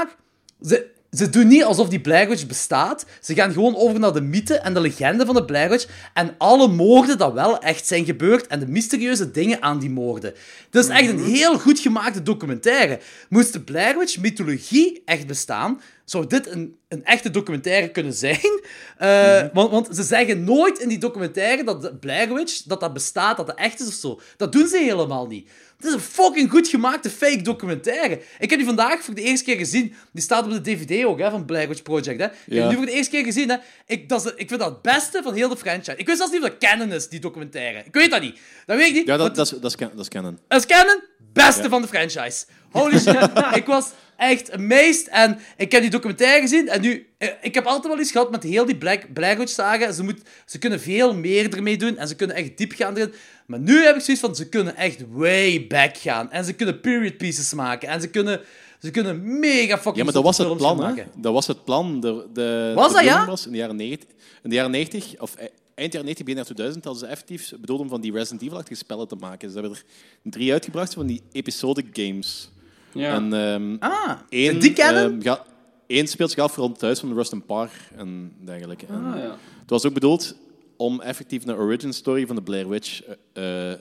[0.61, 3.05] ze, ze doen niet alsof die Blair bestaat.
[3.21, 5.85] Ze gaan gewoon over naar de mythe en de legende van de Blair.
[6.13, 8.47] En alle moorden dat wel echt zijn gebeurd.
[8.47, 10.33] En de mysterieuze dingen aan die moorden.
[10.69, 12.99] Het is echt een heel goed gemaakte documentaire.
[13.29, 18.61] Moest de Blair mythologie echt bestaan, zou dit een, een echte documentaire kunnen zijn.
[18.97, 22.93] Eh, want, want ze zeggen nooit in die documentaire dat de Blair Witch dat dat
[22.93, 24.19] bestaat, dat dat echt is of zo.
[24.37, 25.49] Dat doen ze helemaal niet.
[25.83, 28.21] Het is een fucking goed gemaakte fake documentaire.
[28.39, 29.93] Ik heb die vandaag voor de eerste keer gezien.
[30.11, 32.19] Die staat op de DVD ook, hè, van Blair Witch Project.
[32.19, 32.25] Hè.
[32.25, 33.49] Ik heb die voor de eerste keer gezien.
[33.49, 33.55] Hè.
[33.85, 35.97] Ik, dat is ik vind dat het beste van heel de franchise.
[35.97, 37.83] Ik weet zelfs niet of dat canon is, die documentaire.
[37.85, 38.39] Ik weet dat niet.
[38.65, 39.07] Dat weet ik niet.
[39.07, 40.39] Ja, dat, dat, is, dat, is, dat is canon.
[40.47, 41.01] dat is canon,
[41.33, 42.45] beste van de franchise.
[42.71, 43.29] Holy shit,
[43.61, 45.07] ik was echt amazed.
[45.07, 46.69] En ik heb die documentaire gezien.
[46.69, 49.91] En nu, eh, ik heb altijd wel iets gehad met heel die Black, Black saga.
[49.91, 51.97] Ze, moet, ze kunnen veel meer ermee doen.
[51.97, 53.13] En ze kunnen echt diep gaan erin.
[53.45, 56.31] Maar nu heb ik zoiets van, ze kunnen echt way back gaan.
[56.31, 57.89] En ze kunnen period pieces maken.
[57.89, 58.41] En ze kunnen,
[58.81, 61.03] ze kunnen mega fucking Ja, maar dat was het plan, hè?
[61.15, 61.99] Dat was het plan.
[61.99, 63.25] De, de, Was de dat, ja?
[63.25, 64.09] was in de jaren 90,
[64.43, 67.53] in de jaren 90 of e- eind jaren 90, begin jaren 2000, hadden ze effectief
[67.59, 69.49] bedoeld om van die Resident Evil-achtige spellen te maken.
[69.51, 69.83] Ze hebben er
[70.31, 72.49] drie uitgebracht van die episodic games.
[72.93, 73.13] Ja.
[73.15, 75.11] En ehm Ah, één, die canon?
[75.11, 75.45] ehm, ga-
[75.87, 78.85] één speelt zich af rond het huis van Rustin Parr en dergelijke.
[78.85, 79.37] En Ah, ja.
[79.61, 80.35] Het was ook bedoeld
[80.77, 83.01] om effectief een origin story van de Blair Witch
[83.33, 83.77] een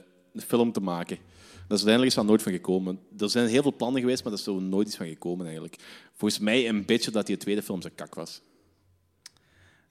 [0.47, 1.17] film te maken.
[1.67, 2.99] Dat is uiteindelijk is daar nooit van gekomen.
[3.17, 5.75] Er zijn heel veel plannen geweest, maar dat is er nooit iets van gekomen eigenlijk.
[6.13, 8.41] Volgens mij een beetje dat die tweede film zijn kak was.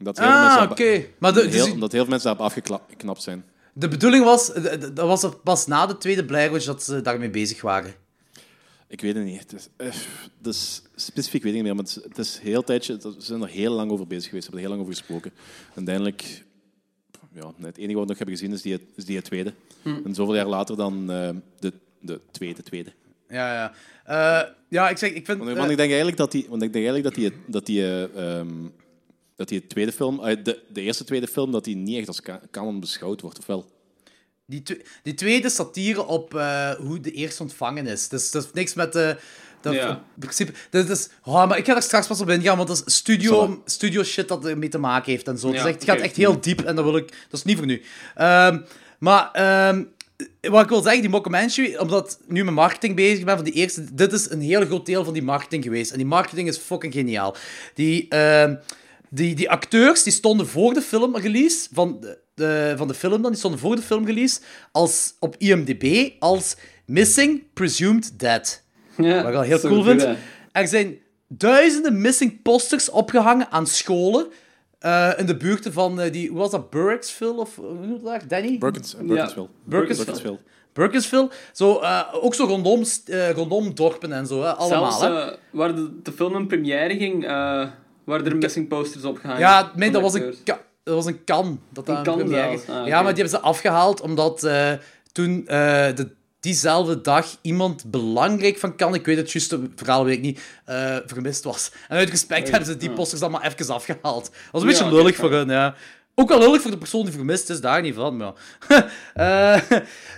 [0.03, 1.05] Dat heel veel mensen Ah, oké.
[1.19, 3.45] Maar de, heel- dus omdat heel veel mensen daarop afgeknapt zijn.
[3.73, 7.61] de bedoeling was, dat was er pas na de tweede Blair dat ze daarmee bezig
[7.61, 7.95] waren.
[8.89, 9.41] Ik weet het niet.
[9.41, 9.87] Het is, eh,
[10.39, 13.15] het is- specifiek weet ik niet meer, maar het is, het is heel tijdje, we
[13.19, 15.31] zijn er heel lang over bezig geweest, we hebben er heel lang over gesproken.
[15.69, 16.45] En uiteindelijk,
[17.33, 19.55] ja, het enige wat we nog hebben gezien is die, is die tweede.
[19.85, 22.93] En zoveel jaar later dan eh, de, de tweede, tweede.
[23.29, 23.73] Ja, ja.
[24.05, 25.39] Eh, ja, ik zeg, ik vind...
[25.39, 27.83] Want, want ik denk eigenlijk dat die, want ik denk eigenlijk dat die, dat die,
[27.83, 28.49] eh, ehm,
[29.43, 32.21] dat die tweede film, eh, de, de eerste tweede film, dat die niet echt als
[32.51, 33.71] canon beschouwd wordt, of wel?
[34.47, 34.63] Die,
[35.03, 38.09] die tweede satire op eh, hoe de eerste ontvangen is.
[38.09, 39.17] Dus dat heeft niks met de...
[39.61, 39.89] Dat, Ja.
[39.91, 40.53] In principe...
[40.71, 43.63] Dat is, oh, maar ik ga er straks pas op ingaan, want dat is studio,
[43.65, 45.47] studio shit dat ermee te maken heeft en zo.
[45.49, 47.09] Ja, dus echt, het gaat echt heel diep en dat wil ik...
[47.09, 47.83] Dat is niet voor nu.
[48.15, 48.61] Ehm,
[48.99, 49.31] maar...
[49.33, 49.85] ehm,
[50.41, 53.55] wat ik wil zeggen, die mockumentary, omdat ik nu met marketing bezig ben van die
[53.55, 55.91] eerste, dit is een heel groot deel van die marketing geweest.
[55.91, 57.37] En die marketing is fucking geniaal.
[57.75, 58.55] Die, ehm,
[59.15, 63.31] die, die acteurs die stonden voor de filmrelease van de, de, van de film dan,
[63.31, 64.41] die stonden voor de filmrelease
[64.73, 66.57] als, op IMDb als
[66.87, 68.63] Missing Presumed Dead.
[68.97, 70.03] Ja, Wat ik wel heel cool vind.
[70.03, 70.15] hè.
[70.53, 70.99] Er zijn
[71.29, 74.27] duizenden missing posters opgehangen aan scholen
[74.79, 78.25] eh, in de buurten van die, hoe was dat, Burksville of hoe noemt dat?
[78.29, 78.59] Danny?
[78.59, 78.97] Burkins,
[79.65, 80.39] Burkinsville.
[80.73, 81.31] Burkinsville.
[81.53, 84.93] Zo, eh, ook zo rondom, eh, dorpen en zo, hè, allemaal.
[84.93, 85.31] Zelfs hè.
[85.31, 87.27] eh, waar de, de film in première ging,
[88.05, 89.41] waren er missing posters opgehangen.
[89.41, 91.61] Ja, nee, dat was een, ka- dat was een kan.
[91.73, 92.23] Dat Een kan.
[92.23, 92.69] Ah, Ja, oké.
[92.89, 94.73] maar die hebben ze afgehaald omdat eh,
[95.13, 95.57] toen eh,
[95.95, 96.09] de,
[96.41, 100.97] diezelfde dag iemand belangrijk van kan, ik weet het juiste verhaal weet ik niet, eh,
[101.07, 101.71] vermist was.
[101.89, 104.25] En uit respect hebben ze die posters allemaal even afgehaald.
[104.25, 105.75] Dat was een beetje Ja, lullig voor hun, ja.
[106.15, 108.33] Ook wel lullig voor de persoon die vermist is, daar niet van, maar...
[109.15, 109.61] Eh,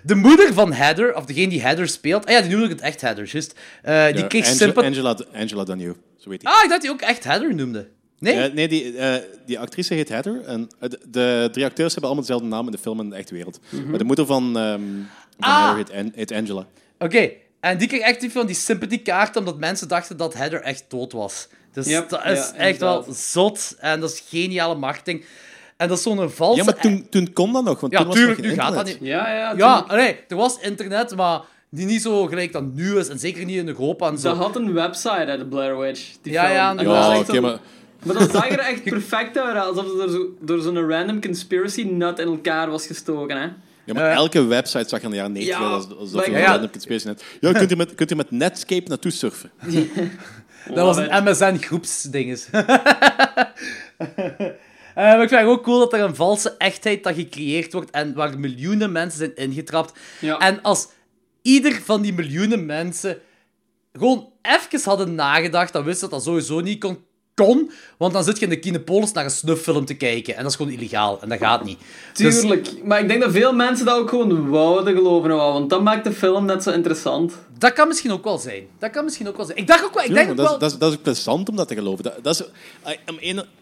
[0.03, 2.27] de moeder van Heather, of degene die Heather speelt...
[2.27, 3.55] Ah ja, die noemde ik het echt Heather, juist.
[3.83, 4.91] Eh, die Ja, kreeg Angela, sympathie...
[4.91, 6.49] Angela, Angela Daniel, zo weet ik.
[6.49, 7.89] Ah, ik dacht die ook echt Heather noemde.
[8.19, 8.41] Nee?
[8.41, 10.45] Eh, nee, die, eh, die actrice heet Heather.
[10.45, 13.11] En eh, de, de drie acteurs hebben allemaal dezelfde naam in de film en in
[13.11, 13.61] de echte wereld.
[13.89, 14.81] Maar de moeder van, ehm
[15.39, 15.65] van Ah.
[15.75, 16.67] Heather heet, An- heet Angela.
[16.99, 20.85] Oké, en die kreeg echt die van die sympathiekaart omdat mensen dachten dat Heather echt
[20.89, 21.49] dood was.
[21.73, 25.25] Dus Yep, dat is ja, echt wel zot en dat is geniale marketing.
[25.77, 26.59] En dat is zo'n valse...
[26.59, 28.75] Ja, maar toen, toen kon dat nog, want Ja, toen was er nog nu gaat
[28.75, 28.99] dat niet.
[29.01, 29.55] Ja, ja.
[29.57, 31.41] Ja, nee, er was internet, maar
[31.75, 33.09] die niet zo gelijk dat nu is.
[33.09, 34.29] En zeker niet in Europa en zo.
[34.29, 36.13] Dat had een website, hè, de Blair Witch.
[36.23, 36.55] Die Ja, film.
[36.55, 37.17] ja, En dat inderdaad.
[37.17, 37.59] was Ja, oké, maar...
[38.03, 41.83] Maar dat zag er echt perfect uit, alsof het door, zo, door zo'n random conspiracy
[41.83, 43.49] nut in elkaar was gestoken, hè.
[43.85, 46.25] Ja, maar Eh, elke website zag je in de jaren 90 Ja, als, alsof maar
[46.25, 46.51] je ja, een ja.
[46.51, 47.25] random conspiracy net.
[47.41, 49.51] Ja, kunt u met, kunt u met Netscape naartoe surfen?
[50.75, 52.47] Dat was een MSN-groepsdinges.
[54.95, 57.91] Eh, maar ik vind het ook cool dat er een valse echtheid dat gecreëerd wordt
[57.91, 59.99] en waar miljoenen mensen zijn ingetrapt.
[60.21, 60.39] Ja.
[60.39, 60.89] En als
[61.45, 63.19] ieder van die miljoenen mensen
[63.93, 68.39] gewoon even hadden nagedacht, dan wist dat dat sowieso niet kon, kon want dan zit
[68.39, 71.29] je in de Kinepolis naar een snufffilm te kijken en dat is gewoon illegaal en
[71.29, 71.79] dat gaat niet.
[72.13, 72.85] Dus- Tuurlijk.
[72.85, 76.05] Maar ik denk dat veel mensen dat ook gewoon wouden geloven, wel, want dat maakt
[76.05, 77.33] de film net zo interessant.
[77.59, 78.63] dat kan misschien ook wel zijn.
[78.79, 79.59] Dat kan misschien ook wel zijn.
[79.59, 80.05] Ik dacht ook wel...
[80.05, 80.55] Ik denk dat, wel...
[80.55, 82.05] is, dat, is, dat is ook plezant om dat te geloven.
[82.05, 82.47] Dat, dat is,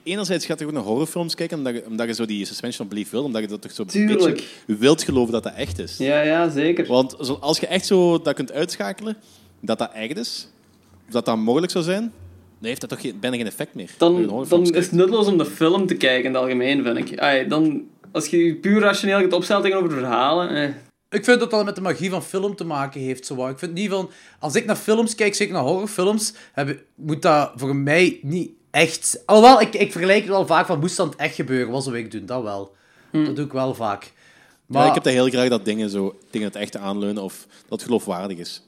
[0.03, 2.93] enerzijds gaat je ook naar horrorfilms kijken, omdat je, omdat je zo die suspension of
[2.93, 4.35] belief wil, omdat je dat toch zo een Tuurlijk.
[4.35, 4.45] beetje
[4.79, 5.97] wilt geloven dat dat echt is.
[5.97, 6.87] Ja, ja, zeker.
[6.87, 9.17] Want zo- als je echt zo dat kunt uitschakelen,
[9.61, 10.49] dat dat echt is,
[11.11, 12.13] dat dat mogelijk zou zijn,
[12.63, 13.91] dan heeft dat toch geen, bijna geen effect meer.
[13.97, 17.19] Dan, dan is het nutteloos om de film te kijken in het algemeen, vind ik.
[17.19, 17.83] Ai, dan,
[18.13, 20.49] als je puur rationeel gaat opstellen tegenover verhalen...
[20.49, 20.69] Eh.
[21.11, 23.27] Ik vind dat dat met de magie van film te maken heeft.
[23.27, 23.49] Zo.
[23.49, 24.11] Ik vind niet van...
[24.39, 29.23] Als ik naar films kijk, zeker naar horrorfilms, heb, moet dat voor mij niet echt...
[29.27, 31.73] Alhoewel, ik, ik vergelijk het wel vaak van, moest dat echt gebeuren?
[31.73, 32.27] Wat zou ik doen?
[32.27, 32.75] Dat wel.
[33.11, 34.13] Dat doe ik wel vaak.
[34.67, 37.47] Maar, Ja, ik heb dat heel graag dat dingen zo tegen het echte aanleunen of
[37.49, 38.63] dat het geloofwaardig is.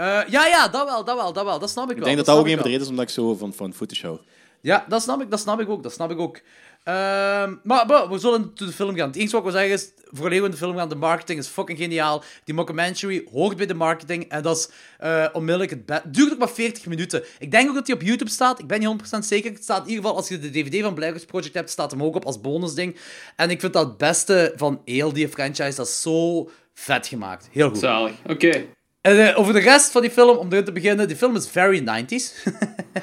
[0.00, 1.58] Eh, ja, ja, dat wel, dat wel, dat wel.
[1.58, 2.04] Dat snap ik Ik wel.
[2.04, 3.74] denk dat dat ook een ik van de redenen is omdat ik zo van, van
[3.74, 4.18] footage hou.
[4.60, 6.40] Ja, dat snap ik, dat snap ik ook, dat snap ik ook.
[6.84, 9.06] Ehm, maar, maar we zullen naar de film gaan.
[9.06, 11.38] Het enige wat ik wil zeggen is, voor we in de film gaan, de marketing
[11.38, 12.22] is fucking geniaal.
[12.44, 16.02] Die mockumentary hoort bij de marketing en dat is eh, onmiddellijk het beste.
[16.04, 17.22] Het duurt ook maar 40 minuten.
[17.38, 19.52] Ik denk ook dat die op YouTube staat, ik ben niet 100% zeker.
[19.52, 22.02] Het staat in ieder geval, als je de DVD van Witch Project hebt, staat hem
[22.02, 22.96] ook op als bonusding.
[23.36, 27.48] En ik vind dat het beste van heel die franchise, dat is zo vet gemaakt.
[27.52, 27.78] Heel goed.
[27.78, 28.14] Zalig.
[28.26, 28.64] Oké.
[29.00, 31.48] En eh, over de rest van die film, om erin te beginnen, die film is
[31.48, 32.42] very 90s.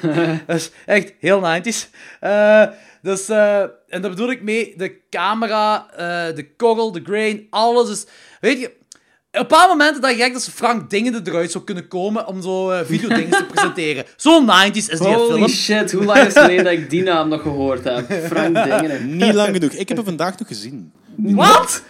[0.46, 1.90] dat is echt heel 90s.
[2.20, 2.66] Eh,
[3.02, 7.90] dus, eh, en daar bedoel ik mee, de camera, eh, de korrel, de grain, alles
[7.90, 8.06] is...
[8.40, 8.66] Weet je,
[9.32, 12.26] op een paar momenten dacht ik echt dat ze Frank Dingen eruit zou kunnen komen
[12.26, 14.04] om zo eh videodingen te presenteren.
[14.16, 15.48] Zo 90s is die Holy film.
[15.48, 18.12] shit, hoe lang is het geleden dat ik die naam nog gehoord heb?
[18.26, 19.16] Frank Dingen.
[19.16, 19.72] Niet lang genoeg.
[19.72, 20.92] Ik heb hem vandaag nog gezien.
[21.16, 21.82] Wat?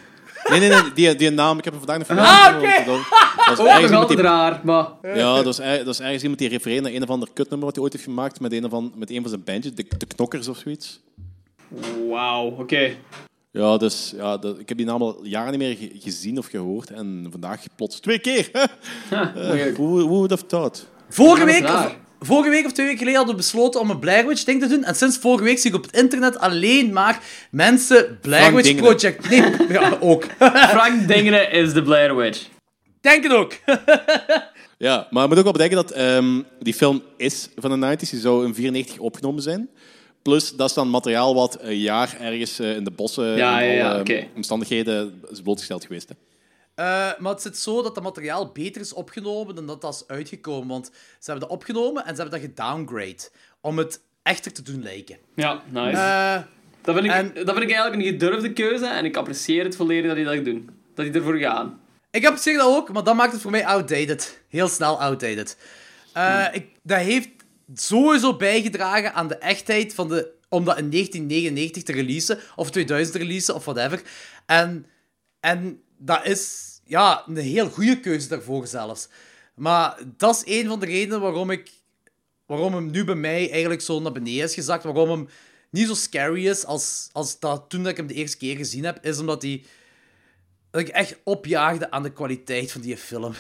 [0.51, 2.59] Nee, nee, nee, die, die naam, ik heb hem vandaag nog Ah, gezien.
[2.69, 2.85] oké.
[2.91, 3.05] want
[3.47, 4.87] Dat, was ergens iemand die, raar, maar...
[5.03, 7.67] ja, dat was, er- dat was ergens iemand die refereerde naar een of ander kutnummer
[7.67, 10.07] wat hij ooit heeft gemaakt met een, van, met een van zijn bandjes, de, de
[10.07, 11.01] Knokkers of zoiets.
[12.09, 12.91] Wauw, oké.
[13.51, 16.47] Ja, dus ja, dat- ik heb die naam al jaren niet meer ge- gezien of
[16.47, 18.51] gehoord en vandaag plots twee keer.
[19.35, 19.77] moeilijk.
[19.77, 20.87] Who, who would have thought?
[21.09, 21.97] Vorige dat is week, raar.
[22.21, 24.69] Vorige week of twee weken geleden hadden we besloten om een Blair Witch ding te
[24.69, 24.85] doen.
[24.85, 28.69] En sinds vorige week zie ik op het internet alleen maar mensen Blair Frank Witch
[28.69, 28.83] Dingen.
[28.83, 29.31] Project...
[29.31, 29.43] Nee,
[29.81, 30.25] ja, ook.
[30.77, 32.47] Frank Dingen is de Blair Witch.
[33.01, 33.53] Denk het ook.
[34.79, 38.11] Ja, maar je moet ook wel bedenken dat ehm, die film is van de 90s.
[38.11, 39.69] Die zou in 94 opgenomen zijn.
[40.23, 43.67] Plus, dat is dan materiaal wat een jaar ergens eh, in de bossen Ja, en
[43.67, 44.27] ja, ja, alle oké.
[44.37, 46.09] omstandigheden is blootgesteld geweest.
[46.09, 46.15] Hè.
[46.79, 46.85] Eh,
[47.19, 50.69] maar het zit zo dat dat materiaal beter is opgenomen dan dat dat is uitgekomen.
[50.69, 50.87] Want
[51.19, 53.31] ze hebben dat opgenomen en ze hebben dat gedowngrade.
[53.61, 55.17] Om het echter te doen lijken.
[55.35, 55.97] Ja, nice.
[56.01, 56.43] Eh,
[56.83, 59.77] dat, vind ik, en- dat vind ik eigenlijk een gedurfde keuze en ik apprecieer het
[59.77, 60.71] volledig dat die dat doen.
[60.95, 61.81] Dat die ervoor gaan.
[62.11, 64.43] ik zich dat ook, maar dat maakt het voor mij outdated.
[64.49, 65.57] Heel snel outdated.
[66.13, 67.29] Eh, ik, dat heeft
[67.75, 70.37] sowieso bijgedragen aan de echtheid van de...
[70.49, 74.03] Om dat in 1999 te releasen, of 2000 te releasen, of whatever.
[74.47, 74.87] En,
[75.41, 79.09] en dat is ja, een heel goede keuze daarvoor zelfs.
[79.55, 81.71] Maar dat is een van de redenen waarom ik
[82.47, 84.85] waarom hem nu bij mij eigenlijk zo naar beneden is gezakt.
[84.85, 85.29] Waarom hem
[85.71, 88.85] niet zo scary is als, als dat toen dat ik hem de eerste keer gezien
[88.85, 89.65] heb, is omdat hij
[90.71, 93.35] dat ik echt opjaagde aan de kwaliteit van die film.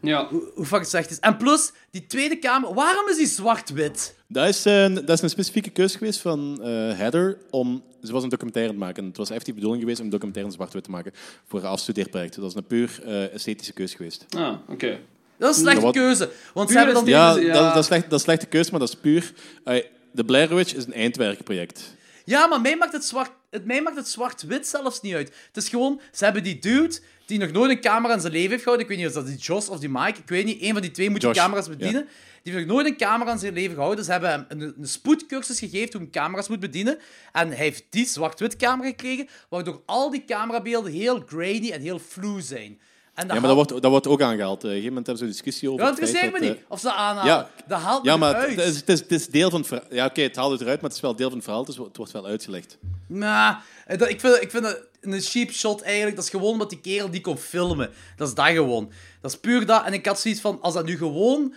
[0.00, 0.28] Ja.
[0.28, 1.18] Hoe, hoe fucking slecht is.
[1.18, 4.14] En plus, die tweede kamer, waarom is die zwart-wit?
[4.32, 7.82] Dat is, een, dat is een specifieke keuze geweest van eh Heather om...
[8.02, 9.04] Ze was een documentaire aan het maken.
[9.04, 11.12] Het was echt die bedoeling geweest om een documentaire in zwart-wit te maken
[11.46, 12.34] voor haar afstudeerproject.
[12.36, 14.26] Dat is een puur eh, esthetische keuze geweest.
[14.36, 14.98] Ah, oké.
[15.38, 16.30] Dat is een slechte wat- keuze.
[16.54, 17.06] Want ze hebben dan...
[17.06, 17.52] Ja, ja.
[17.52, 19.32] Dat, dat, is slecht, dat is een slechte keuze, maar dat is puur...
[19.64, 21.94] eh, de Blair Witch is een eindwerkproject.
[22.24, 23.30] Ja, maar mij maakt het zwart...
[23.50, 25.32] Het, mij maakt het zwart-wit zelfs niet uit.
[25.46, 28.50] Het is gewoon, ze hebben die dude die nog nooit een camera in zijn leven
[28.50, 28.88] heeft gehouden.
[28.88, 30.62] Ik weet niet of dat die Josh of die Mike, ik weet niet.
[30.62, 32.08] Een van die twee moet die Josh, camera's bedienen.
[32.42, 34.04] Die heeft nog nooit een camera in zijn leven gehouden.
[34.04, 36.98] Ze hebben hem een, een spoedcursus gegeven hoe hij camera's moet bedienen.
[37.32, 41.98] En hij heeft die zwart-wit camera gekregen, waardoor al die camerabeelden heel grainy en heel
[41.98, 42.80] flu zijn.
[43.14, 44.64] En Ja, maar dat wordt, dat wordt ook aangehaald.
[44.64, 46.48] Eh, Op een gegeven moment hebben ze een discussie over Ja, feit interesseert me dat,
[46.56, 47.32] niet eh, of ze aanhalen.
[47.32, 47.50] ja.
[47.66, 49.86] dat haalt Ja, maar het is, het, is, het is deel van het verhaal.
[49.90, 51.76] Ja, oké, het haalt het eruit, maar het is wel deel van het verhaal, dus
[51.76, 52.78] het wordt wel uitgelegd.
[53.06, 53.56] Nou,
[53.86, 56.16] eh, dat- ik vind, ik vind dat een cheap shot eigenlijk.
[56.16, 57.90] Dat is gewoon omdat die kerel die kon filmen.
[58.16, 58.92] Dat is dat gewoon.
[59.20, 59.84] Dat is puur dat.
[59.84, 61.54] En ik had zoiets van, als dat nu gewoon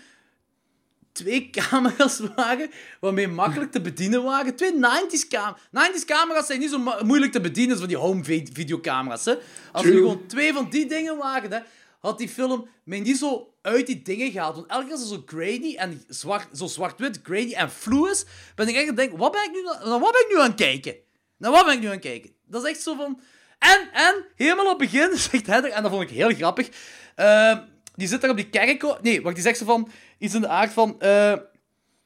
[1.13, 2.69] twee camera's waren,
[2.99, 4.55] waarmee makkelijk te bedienen waren.
[4.55, 5.59] Twee 90s camera's.
[5.71, 9.25] 90s camera's zijn niet zo moeilijk te bedienen als van die home vi- videocamera's.
[9.25, 9.35] Hè.
[9.71, 11.59] Als er gewoon twee van die dingen waren, hè,
[11.99, 14.55] had die film mij niet zo uit die dingen gehaald.
[14.55, 18.25] Want elke keer als het zo grainy en zwart, zo zwart-wit, grainy en flu is,
[18.55, 20.27] ben ik echt aan het denken, wat ben ik nu, na- naar wat ben ik
[20.29, 20.95] nu aan het kijken?
[21.37, 22.31] Naar wat ben ik nu aan het kijken?
[22.47, 23.19] Dat is echt zo van...
[23.59, 26.69] En, en, helemaal op het begin zegt Heather, en dat vond ik heel grappig,
[27.15, 27.57] eh,
[27.95, 29.01] die zit daar op die kerk...
[29.01, 29.89] Nee, wacht, die zegt zo van...
[30.17, 30.99] Iets in de aard van...
[30.99, 31.37] eh,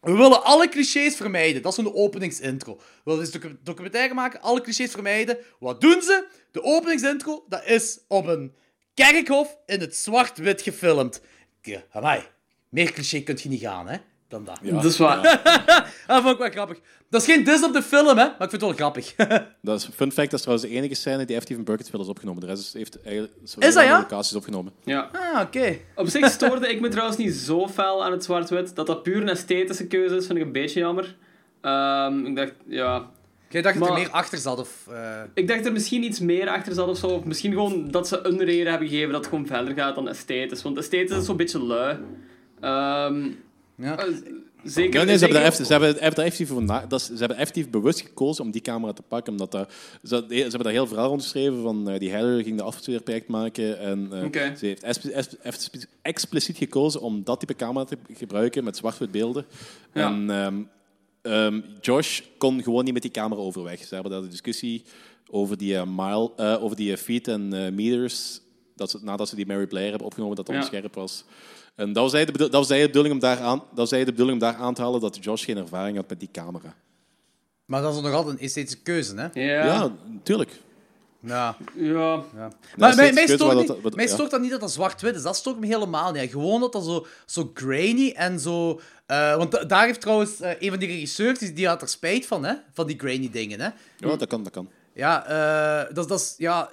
[0.01, 1.61] we willen alle clichés vermijden.
[1.61, 2.75] Dat is zo'n openingsintro.
[2.75, 5.37] We willen dus docu- documentaire maken, alle clichés vermijden.
[5.59, 6.27] Wat doen ze?
[6.51, 8.55] De openingsintro, dat is op een
[8.93, 11.21] kerkhof in het zwart-wit gefilmd.
[11.91, 12.21] Amai.
[12.69, 13.97] Meer cliché kunt je niet gaan, hè?
[14.29, 14.59] Dan dat.
[14.61, 15.21] Ja, Dat is waar.
[16.07, 16.79] Dat vond ik wel grappig.
[17.09, 18.13] Dat is geen dis op de film, hè?
[18.13, 19.15] Maar ik vind het wel grappig.
[19.61, 22.41] Dat is fun fact, dat is trouwens de enige scène die Steve Burkittsville is opgenomen.
[22.41, 23.97] De rest is- heeft eigenlijk Is dat, ja?
[23.99, 24.73] locaties opgenomen.
[24.83, 25.09] Ja.
[25.33, 25.77] ah, oké.
[25.95, 28.75] Op zich stoorde ik me trouwens niet zo fel aan het zwart-wit.
[28.75, 31.15] Dat dat puur een esthetische keuze is, vind ik een beetje jammer.
[31.61, 33.09] Ehm, ik dacht, ja...
[33.49, 34.87] Jij dacht dat er meer achter zat, of...
[34.91, 37.07] eh, Ik dacht er misschien iets meer achter zat of zo.
[37.07, 40.07] Of misschien gewoon dat ze een reden hebben gegeven dat het gewoon verder gaat dan
[40.09, 40.61] esthetisch.
[40.61, 41.97] Want esthetisch is zo'n beetje lui.
[42.61, 43.29] Ehm,
[43.77, 43.97] Ja.
[43.97, 44.13] eh,
[44.63, 45.05] zeker...
[45.05, 47.13] Nee, ze hebben, daar zeker- eff- ze, hebben, hebben daar effectief voor na- dat ze
[47.17, 49.31] hebben effectief bewust gekozen om die camera te pakken.
[49.31, 49.71] Omdat dat,
[50.03, 53.79] ze, ze hebben daar heel verhaal rondgeschreven van eh, die Heather ging de afstudeerproject maken.
[53.79, 54.23] En eh,
[54.57, 59.11] ze heeft espe- espe- espe- expliciet gekozen om dat type camera te gebruiken met zwart-wit
[59.11, 59.45] beelden.
[59.93, 60.07] Ja.
[60.11, 60.55] En ehm,
[61.21, 63.83] ehm, Josh kon gewoon niet met die camera overweg.
[63.85, 64.83] Ze hebben daar de discussie
[65.29, 68.41] over die, mile, eh, over die feet en meters.
[68.77, 70.61] Dat ze, nadat ze die Mary Blair hebben opgenomen, dat dat Ja.
[70.61, 71.23] onscherp was.
[71.75, 73.77] En dat was eigenlijk de, bedo- dat was eigenlijk de bedoeling om daar aan, dat
[73.77, 76.29] was de bedoeling om daar aan te halen dat Josh geen ervaring had met die
[76.31, 76.75] camera.
[77.65, 79.41] Maar dat is nog altijd een esthetische keuze, hè?
[79.41, 79.65] Ja.
[79.65, 80.51] Ja, natuurlijk.
[81.19, 81.55] Ja.
[81.75, 82.23] ja.
[82.77, 84.13] Maar mij, mij, wat niet, dat- wat- mij ja.
[84.13, 85.21] stoort dat niet dat dat zwart-wit is.
[85.21, 86.31] Dat stoort me helemaal niet.
[86.31, 88.79] Gewoon dat dat zo, zo grainy en zo...
[89.05, 91.87] eh, want da- daar heeft trouwens eh, een van die regisseurs, die, die had er
[91.87, 92.53] spijt van, hè?
[92.73, 93.69] Van die grainy dingen, hè?
[93.97, 94.69] Ja, dat kan, dat kan.
[94.93, 96.33] Ja, eh, dat, dat is...
[96.37, 96.69] Ja,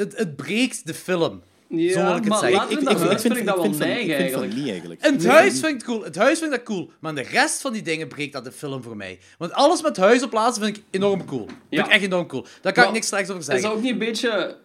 [0.00, 1.42] het, het breekt de film.
[1.68, 2.68] Ja, Zo wil ik het maar zeggen.
[2.68, 4.54] we in dat huis vind ik dat wel neig ik van eigenlijk.
[4.54, 5.00] niet eigenlijk.
[5.00, 6.02] En het huis vind ik cool.
[6.04, 6.90] Het huis vind ik dat cool.
[7.00, 9.18] Maar de rest van die dingen breekt dat de film voor mij.
[9.38, 11.46] Want alles met huis op plaatsen vind ik enorm cool.
[11.70, 12.42] Vind ik echt enorm cool.
[12.42, 13.64] Daar kan Maar ik niks slechts over Is zeggen.
[13.64, 14.56] dat ook niet een beetje...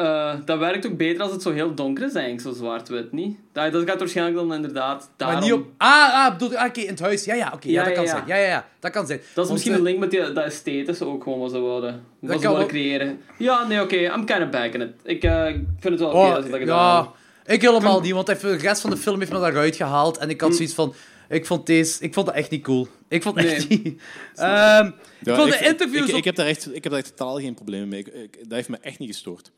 [0.00, 3.38] eh, dat werkt ook beter als het zo heel donker is, eigenlijk, zo zwart-wit, niet?
[3.52, 5.38] Dat, dat gaat waarschijnlijk dan inderdaad daarom...
[5.38, 5.66] Maar niet op...
[5.76, 7.24] Ah, ah bedoel, ah, oké, in het huis.
[7.24, 7.68] Ja, ja, oké.
[7.68, 8.10] ja, Ja, dat kan ja.
[8.10, 8.22] zijn.
[8.26, 8.66] Ja, ja, ja.
[8.80, 9.18] Dat kan zijn.
[9.18, 11.60] Dat is Want, misschien eh, een link met die, dat esthetische ook gewoon wat ze
[11.60, 12.66] wilden, wat ze kan wilden wel.
[12.66, 13.20] creëren.
[13.38, 14.90] Ja, nee, oké, I'm kind of backing it.
[15.02, 17.54] Ik eh, ik vind het wel oké Oh, dat ze dat gedaan ja, hebben.
[17.54, 20.16] ik helemaal niet, want de rest van de film heeft me daaruit gehaald.
[20.18, 20.30] En Mm.
[20.30, 20.94] ik had zoiets van...
[21.28, 22.02] Ik vond deze...
[22.04, 22.88] Ik vond dat echt niet cool.
[23.08, 23.80] Ik vond het echt Nee.
[23.84, 24.00] niet...
[24.34, 26.04] Ehm, ik Ja, vond de ik- interviews...
[26.08, 27.98] Ik, op- ik, heb daar echt, ik heb daar echt totaal geen problemen mee.
[28.00, 29.50] Ik, ik- dat heeft me echt niet gestoord.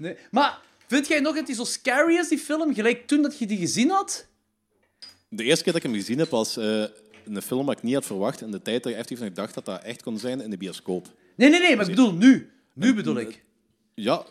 [0.00, 0.16] Nee.
[0.30, 3.46] Maar vind jij nog dat die zo scary is, die film, gelijk toen dat je
[3.46, 4.26] die gezien had?
[5.28, 6.84] De eerste keer dat ik hem gezien heb was eh,
[7.24, 8.40] een film wat ik niet had verwacht.
[8.40, 10.56] In de tijd dat ik effectief nog dacht dat dat echt kon zijn in de
[10.56, 11.06] bioscoop.
[11.34, 12.50] Nee, nee, nee, maar ik bedoel nu.
[12.74, 13.42] Nu bedoel ik.
[13.94, 14.24] Ja,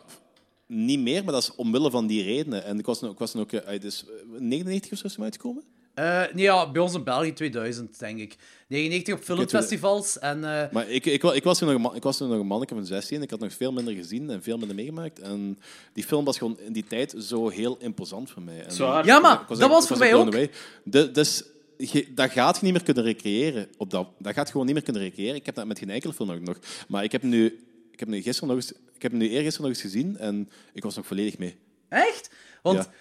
[0.66, 2.64] niet meer, maar dat is omwille van die redenen.
[2.64, 3.52] En ik was, ik was ook...
[3.52, 5.64] eh, dus, eh, 99 of zo is uitgekomen?
[5.94, 8.36] Eh, nee, ja, bij ons in België 2000, denk ik.
[8.70, 10.44] 99 op filmfestivals en...
[10.44, 12.46] eh, Maar ik, ik, ik, was toen nog een, man- ik was toen nog een
[12.48, 13.22] manneke van 16.
[13.22, 15.20] Ik had nog veel minder gezien en veel minder meegemaakt.
[15.20, 15.60] En
[15.94, 18.64] die film was gewoon in die tijd zo heel imposant voor mij.
[18.64, 19.06] En Zwaar.
[19.06, 20.48] Ja, maar ik was dat was ik voor mij ook.
[20.84, 21.44] De, dus
[21.78, 23.68] je, dat gaat je niet meer kunnen recreëren.
[23.78, 25.36] Op dat, dat gaat je gewoon niet meer kunnen recreëren.
[25.36, 26.58] Ik heb dat met geen enkele film ook nog.
[26.88, 27.46] Maar ik heb nu,
[27.92, 30.50] ik heb nu gisteren nog eens, ik heb hem nu eergisteren nog eens gezien en
[30.74, 31.56] ik was nog volledig mee.
[31.90, 32.30] Echt?
[32.62, 32.92] Want Ja.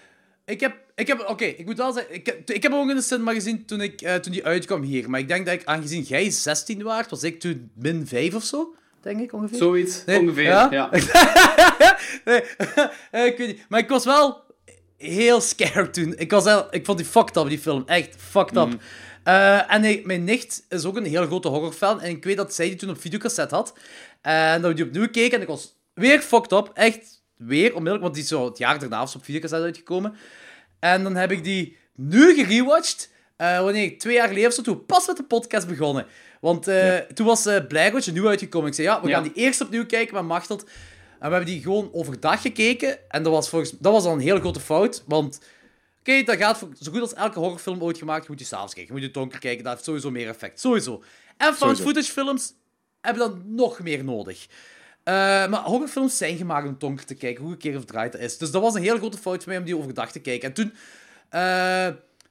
[0.49, 2.89] Ik heb, ik heb oké, ik moet wel zeggen, ik heb, ik heb hem ook
[2.89, 5.11] in de cinema gezien toen, ik, eh, toen die uitkwam hier.
[5.11, 8.45] Maar ik denk dat ik, aangezien jij 16 waard, was ik toen min 5 of
[8.45, 9.59] zo, denk ik ongeveer.
[9.59, 10.45] Zoiets, Nee, ongeveer.
[10.45, 10.69] ja?
[10.71, 10.91] Ja?
[12.25, 12.43] nee,
[13.11, 13.61] eh, ik weet niet.
[13.69, 14.45] Maar ik was wel
[14.97, 16.15] heel scared toen.
[16.17, 17.83] Ik, was ik vond die fucked up, die film.
[17.87, 18.81] Echt fucked up.
[19.25, 22.01] Eh, en nee, mijn nicht is ook een heel grote horrorfan.
[22.01, 23.73] En ik weet dat zij die toen op videocassette had.
[24.21, 25.37] En dat we die opnieuw keken.
[25.37, 26.71] En ik was weer fucked up.
[26.75, 28.03] Echt weer, onmiddellijk.
[28.03, 30.15] Want die is zo het jaar daarna of op videocassette uitgekomen.
[30.79, 33.11] En dan heb ik die nu gerewatcht.
[33.37, 36.07] eh wanneer ik twee jaar geleden of zo, toen pas met de podcast begonnen.
[36.41, 38.69] Want eh, toen was uh, Blair Witch nieuw uitgekomen.
[38.69, 39.15] Ik zei, ja, we Ja.
[39.15, 40.63] gaan die eerst opnieuw kijken met Machteld.
[40.65, 43.11] En we hebben die gewoon overdag gekeken.
[43.11, 45.03] En dat was, volgens, dat was al een hele grote fout.
[45.07, 45.41] Want,
[46.01, 48.29] oké, dat gaat voor, zo goed als elke horrorfilm ooit gemaakt.
[48.29, 49.65] Moet je s'avonds kijken, moet je donker kijken.
[49.65, 50.61] Dat heeft sowieso meer effect.
[50.61, 51.03] Sowieso.
[51.37, 52.53] En found footage films
[53.01, 54.47] hebben dat nog meer nodig.
[55.09, 55.15] Eh,
[55.49, 58.39] maar horrorfilms zijn gemaakt om donker te kijken, hoe een keer of draait dat is.
[58.39, 60.49] Dus dat was een hele grote fout voor mij om die overdag te kijken.
[60.49, 60.75] En toen,
[61.29, 61.89] eh,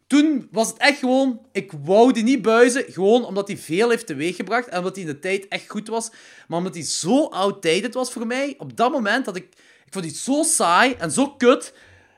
[0.07, 4.07] toen was het echt gewoon, ik wou die niet buizen, gewoon omdat hij veel heeft
[4.07, 6.09] teweeggebracht en omdat hij in de tijd echt goed was.
[6.47, 9.45] Maar omdat hij zo outdated was voor mij, op dat moment dat ik,
[9.85, 11.73] ik vond die zo saai en zo kut.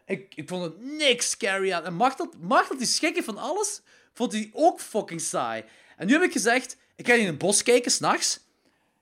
[0.05, 1.85] Ik, ik vond het niks scary aan.
[1.85, 3.81] En Machteld, Machteld die schrikken van alles,
[4.13, 5.63] vond hij ook fucking saai.
[5.97, 8.47] En nu heb ik gezegd, ik ga in een bos kijken, s'nachts.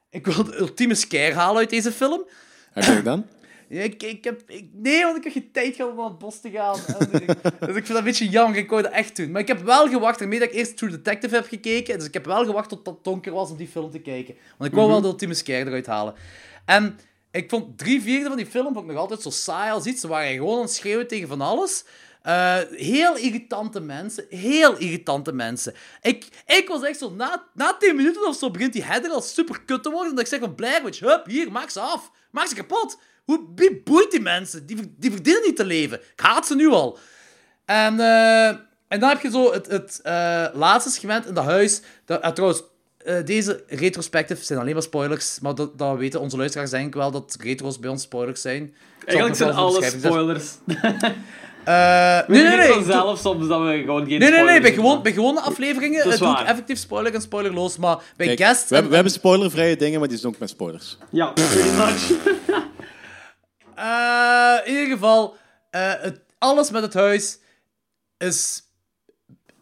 [0.09, 2.23] Ik wil de ultieme scare halen uit deze film.
[2.71, 3.25] Heb je dat gedaan?
[3.69, 6.17] Ja, ik, ik heb, ik, nee, want ik heb geen tijd gehad om naar het
[6.17, 6.75] bos te gaan.
[7.11, 7.27] Ik-
[7.59, 8.57] dus ik vind dat een beetje jammer.
[8.59, 9.31] Ik wou dat echt doen.
[9.31, 11.97] Maar ik heb wel gewacht, daarmee dat ik eerst True Detective heb gekeken.
[11.97, 14.35] Dus ik heb wel gewacht tot het donker was om die film te kijken.
[14.57, 16.13] Want ik wou wel de ultieme scare eruit halen.
[16.65, 16.99] En
[17.31, 20.01] ik vond drie vierde van die film vond ik nog altijd zo saai als iets.
[20.01, 21.83] Ze waren gewoon aan het schreeuwen tegen van alles.
[22.21, 24.25] Eh, heel irritante mensen.
[24.29, 25.73] Heel irritante mensen.
[26.01, 27.09] Ik, ik was echt zo...
[27.09, 30.09] Na, na 10 minuten of zo begint die header al super kut te worden.
[30.09, 32.11] En dat ik zeg van Blair Witch, hup, hier, maak ze af.
[32.31, 32.99] Maak ze kapot.
[33.23, 34.65] Hoe, wie boeit die mensen?
[34.65, 35.99] Die, die verdienen niet te leven.
[35.99, 36.97] Ik haat ze nu al.
[37.65, 38.47] En, eh,
[38.87, 41.81] en dan heb je zo het, het eh, laatste segment in dat huis.
[42.05, 42.63] Dat, trouwens,
[43.25, 45.39] deze retrospective zijn alleen maar spoilers.
[45.39, 48.75] Maar dat, dat weten onze luisteraars denk ik wel, dat retro's bij ons spoilers zijn.
[49.05, 50.41] Eigenlijk zijn nog wel in de alle beschrijving zetten.
[50.41, 51.15] spoilers.
[51.67, 51.73] Eh,
[52.27, 52.67] We nee, nee, nee.
[52.73, 54.61] vanzelf soms dat we gewoon geen Nee, nee, nee.
[54.61, 57.77] Bij, gewoon, bij gewone afleveringen Dat is eh, doe ik effectief spoiler en spoilerloos.
[57.77, 58.69] Maar bij Kijk, guests...
[58.69, 60.97] we, hebben, en- we hebben spoilervrije dingen, maar die zijn ook met spoilers.
[61.11, 62.11] Ja, pretty much.
[63.75, 65.35] Eh, in ieder geval,
[65.69, 67.39] eh, het, alles met het huis
[68.17, 68.63] is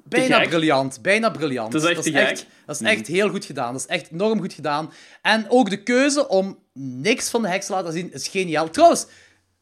[0.04, 1.02] bijna briljant.
[1.02, 1.72] Bijna briljant.
[1.72, 2.46] Dat is echt te gek.
[2.66, 3.72] Dat is echt heel goed gedaan.
[3.74, 4.92] Dat is echt enorm goed gedaan.
[5.22, 8.70] En ook de keuze om niks van de heks te laten zien is geniaal.
[8.70, 9.06] Trouwens,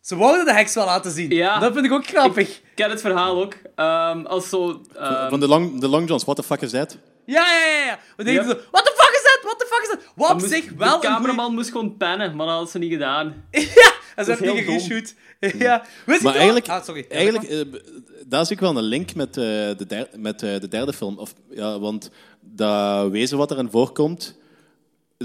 [0.04, 1.30] ze wouden de heks wel laten zien.
[1.30, 1.60] Ja.
[1.60, 2.50] Dat vind ik ook grappig.
[2.50, 3.54] Ik ken het verhaal ook.
[3.76, 4.82] Ehm, als zo...
[4.96, 6.98] ehm, Van de Long, de long Johns, what the fuck is that?
[7.26, 7.86] Ja, ja, ja.
[7.86, 8.00] ja.
[8.18, 9.40] We denken zo, what the fuck is dat?
[9.44, 10.14] What the fuck is dat?
[10.16, 12.78] Wat op moest- zich wel De een cameraman moest gewoon pennen, maar dat had ze
[12.80, 13.44] niet gedaan.
[13.52, 15.14] Ja, en ze hebben niet gereshoot.
[15.58, 15.80] Ja.
[16.06, 17.06] Wist je Maar wel- eigenlijk, Ah, sorry.
[17.10, 17.82] eigenlijk b-
[18.26, 21.18] daar zie ik wel een link met, eh, de, der- met eh, de derde film.
[21.18, 22.10] Of, ja, want
[22.42, 24.38] dat wezen wat erin voorkomt,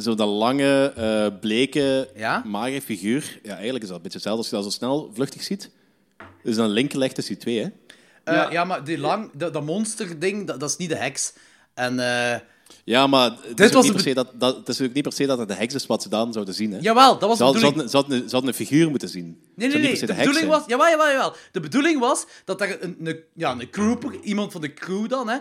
[0.00, 2.42] zo dat lange, eh, bleke, Ja?
[2.46, 5.42] magere figuur, ja, eigenlijk is dat een beetje hetzelfde als je dat zo snel vluchtig
[5.42, 5.70] ziet.
[6.18, 7.68] Er is een link gelegd tussen die twee, hè?
[8.24, 8.50] Eh, Ja.
[8.50, 8.64] ja.
[8.64, 11.32] maar die lang, dat, dat monster-ding, dat, dat is niet de heks.
[11.74, 12.38] En, eh
[12.88, 14.92] Ja, maar het Dit is, was niet de per se dat, dat, het is ook
[14.92, 16.78] niet per se dat het de heks is wat ze dan zouden zien, hè?
[16.80, 17.74] jawel, dat was Ze de bedoeling.
[17.74, 19.24] hadden, ze, hadden, ze hadden een figuur moeten zien.
[19.54, 19.98] Nee, nee, nee.
[20.00, 20.62] De heks bedoeling was...
[20.66, 21.32] Jawel, jawel, jawel.
[21.52, 25.28] De bedoeling was dat er een, een, ja, een crewper, iemand van de crew dan,
[25.28, 25.36] hè,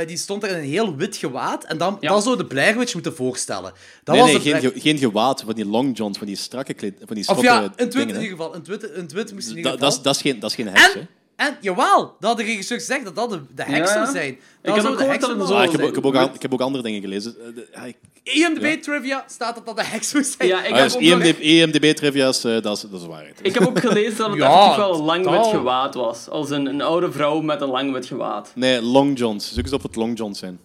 [0.00, 1.64] eh, die stond er in een heel wit gewaad.
[1.64, 2.08] En dan, Ja.
[2.08, 3.72] dat zou de Blair Witch moeten voorstellen.
[4.04, 6.36] Dat Nee, was nee, de geen, ge- geen gewaad van die long johns, van die
[6.36, 8.52] strakke kleed, van die Of ja, in het wit dingen, in ieder geval.
[8.52, 9.88] In het wit, in het wit moest in ieder Dat, geval.
[9.88, 11.00] dat, is, dat, is geen, dat is geen heks, hè?
[11.36, 13.94] En, jawel, dat had de regisseur gezegd dat dat de, de heks Ja.
[14.04, 14.28] zou zijn.
[14.32, 15.80] Ik Dat heb zou ook de gehoord heks dat het zou zo Ah, ik, heb,
[15.80, 15.88] zijn.
[15.88, 17.34] ik, heb ook, an- ik heb ook andere dingen gelezen.
[17.40, 20.48] Eh, de- ja, ik- IMDb trivia staat dat dat de heks moest zijn.
[20.48, 23.08] Ja, ik ah, heb dus ook nog- EMDB, EMDB-trivia's, eh, dat, is, dat is de
[23.08, 23.38] waarheid.
[23.42, 25.50] Ik heb ook gelezen dat het Ja, wel lang wit totaal.
[25.50, 26.28] gewaad was.
[26.28, 28.52] Als een, een oude vrouw met een lang wit gewaad.
[28.54, 29.54] Nee, long johns.
[29.54, 30.58] Zoek eens op wat long johns zijn.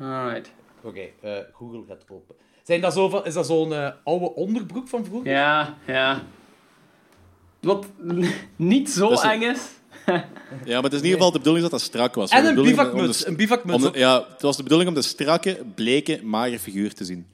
[0.00, 0.50] Alright.
[0.82, 2.34] Oké, eh, Google gaat open.
[2.62, 5.30] Zijn dat zo van, is dat zo'n eh, oude onderbroek van vroeger?
[5.30, 6.22] Ja, ja.
[7.60, 7.86] Wat
[8.56, 9.60] niet zo is eng is.
[10.64, 12.30] Ja, maar het is in ieder geval de bedoeling dat dat strak was.
[12.30, 13.18] En De een bedoeling om bivakmuts.
[13.18, 13.82] de- Een bivakmuts.
[13.82, 17.26] de- ja, het was de bedoeling om de strakke, bleke, magere figuur te zien.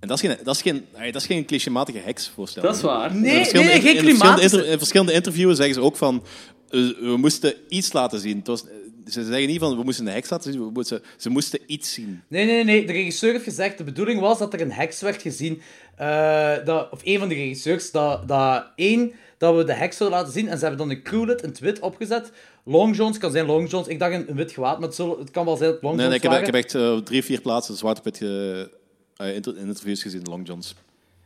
[0.00, 2.68] En dat is geen, dat is geen, dat is geen clichématige heks voorstellen.
[2.68, 3.14] Dat is waar.
[3.14, 4.40] Nee, verschillende- geen in verschillende, klimaat.
[4.40, 6.24] inter- in verschillende interviews zeggen ze ook van...
[6.70, 8.36] eh, we moesten iets laten zien.
[8.38, 8.64] Het was,
[9.06, 10.64] ze zeggen niet van, we moesten een heks laten zien.
[10.64, 12.22] We moesten, ze moesten iets zien.
[12.28, 12.86] Nee, nee, nee.
[12.86, 15.62] De regisseur heeft gezegd, de bedoeling was dat er een heks werd gezien.
[15.96, 20.18] eh, dat, of een van de regisseurs, dat, dat één, dat we de heks zouden
[20.18, 20.48] laten zien.
[20.48, 22.32] En ze hebben dan een crewlid in het wit opgezet.
[22.64, 23.88] Long Johns kan zijn Long Johns.
[23.88, 25.96] Ik dacht een, een wit gewaad, maar het, zullen- het kan wel zijn dat Long
[25.96, 26.74] Nee, nee, Johns ik, heb, ik waren.
[26.74, 30.74] heb echt eh, drie, vier plaatsen zwart op het eh, inter- interviews gezien, long johns.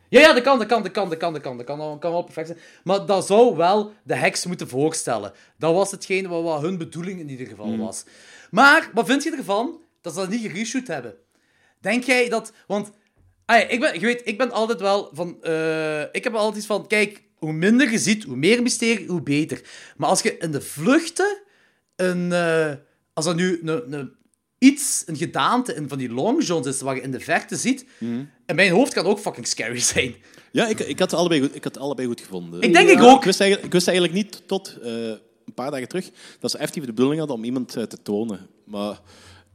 [0.08, 1.56] Ja, ja, dat kan, dat kan, dat kan, dat kan, dat kan.
[1.56, 2.58] Dat kan, wel- kan wel perfect zijn.
[2.84, 5.32] Maar dat zou wel de heks moeten voorstellen.
[5.58, 8.04] Dat was hetgeen wat, wat hun bedoeling in ieder geval was.
[8.50, 11.14] Maar, wat vind je ervan dat ze dat niet gereshoot hebben?
[11.80, 12.52] Denk jij dat...
[12.66, 12.90] Want,
[13.44, 15.42] ah ja, ik ben, je weet, ik ben altijd wel van...
[15.42, 19.22] eh, ik heb altijd iets van, kijk, hoe minder je ziet, hoe meer mysterie, hoe
[19.22, 19.60] beter.
[19.96, 21.38] Maar als je in de vluchten
[21.96, 22.32] een...
[22.32, 22.72] eh,
[23.12, 24.12] als dat nu een, een,
[24.58, 27.84] iets, een gedaante in van die long johns is, wat je in de verte ziet...
[28.46, 30.14] In mijn hoofd kan ook fucking scary zijn.
[30.52, 32.60] Ja, ik, ik, had het allebei goed, ik had allebei goed gevonden.
[32.60, 33.18] Ik denk ik ook.
[33.18, 34.92] Ik wist eigenlijk, ik wist eigenlijk niet tot eh,
[35.46, 36.10] een paar dagen terug
[36.40, 38.46] dat ze effectief de bedoeling hadden om iemand eh, te tonen.
[38.64, 39.00] Maar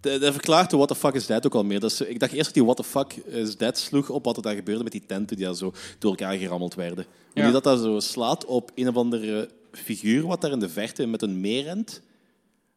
[0.01, 1.79] dat verklaart de what the fuck is that ook al meer.
[1.79, 4.41] Dus ik dacht eerst dat die what the fuck is that sloeg op wat er
[4.41, 7.05] daar gebeurde met die tenten die daar zo door elkaar gerammeld werden.
[7.33, 7.45] Ja.
[7.45, 11.05] Nu dat dat zo slaat op een of andere figuur wat daar in de verte
[11.05, 12.01] met een meer rent,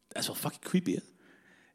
[0.09, 1.01] dat is wel fucking creepy, hè?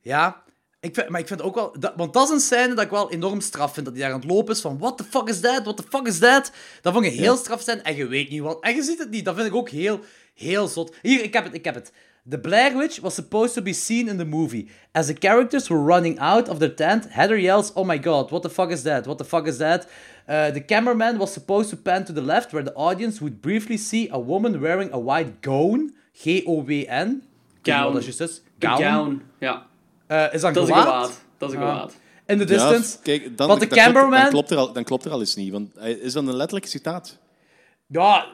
[0.01, 0.43] Ja,
[0.79, 1.75] ik vind, maar ik vind ook wel...
[1.79, 3.85] Dat, want dat is een scène dat ik wel enorm straf vind.
[3.85, 4.77] Dat hij daar aan het lopen is van...
[4.77, 5.63] What the fuck is that?
[5.63, 6.51] What the fuck is that?
[6.81, 7.37] Dat vond ik heel Ja.
[7.39, 7.83] straf zijn.
[7.83, 8.63] En je weet niet wat...
[8.63, 9.25] En je ziet het niet.
[9.25, 9.99] Dat vind ik ook heel,
[10.33, 10.95] heel zot.
[11.01, 11.91] Hier, ik heb het, ik heb het.
[12.29, 14.67] The Blair Witch was supposed to be seen in the movie.
[14.91, 18.41] As the characters were running out of their tent, Heather yells, Oh my god, what
[18.41, 19.05] the fuck is that?
[19.05, 19.87] What the fuck is that?
[20.27, 23.77] Uh, the cameraman was supposed to pan to the left, where the audience would briefly
[23.77, 25.93] see a woman wearing a white gown.
[26.23, 27.21] G-O-W-N.
[27.61, 28.41] Dat is.
[28.59, 28.81] Gown.
[28.81, 29.21] gown.
[29.39, 29.65] Ja,
[30.07, 31.21] Eh, is dat is een gewaad?
[31.37, 31.69] Dat is een Ah.
[31.69, 31.93] gewaad.
[32.25, 32.97] In the distance.
[32.97, 35.11] Ja, kijk, dan, Want de dan klopt- cameraman- dan, klopt er al, dan klopt er
[35.11, 35.51] al iets niet.
[35.51, 37.17] Want hij- is dat een letterlijke citaat?
[37.87, 38.25] Ja,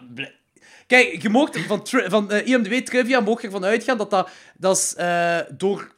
[0.87, 5.91] kijk, je mocht van, van eh, IMDb Trivia ervan uitgaan dat dat, is eh, door...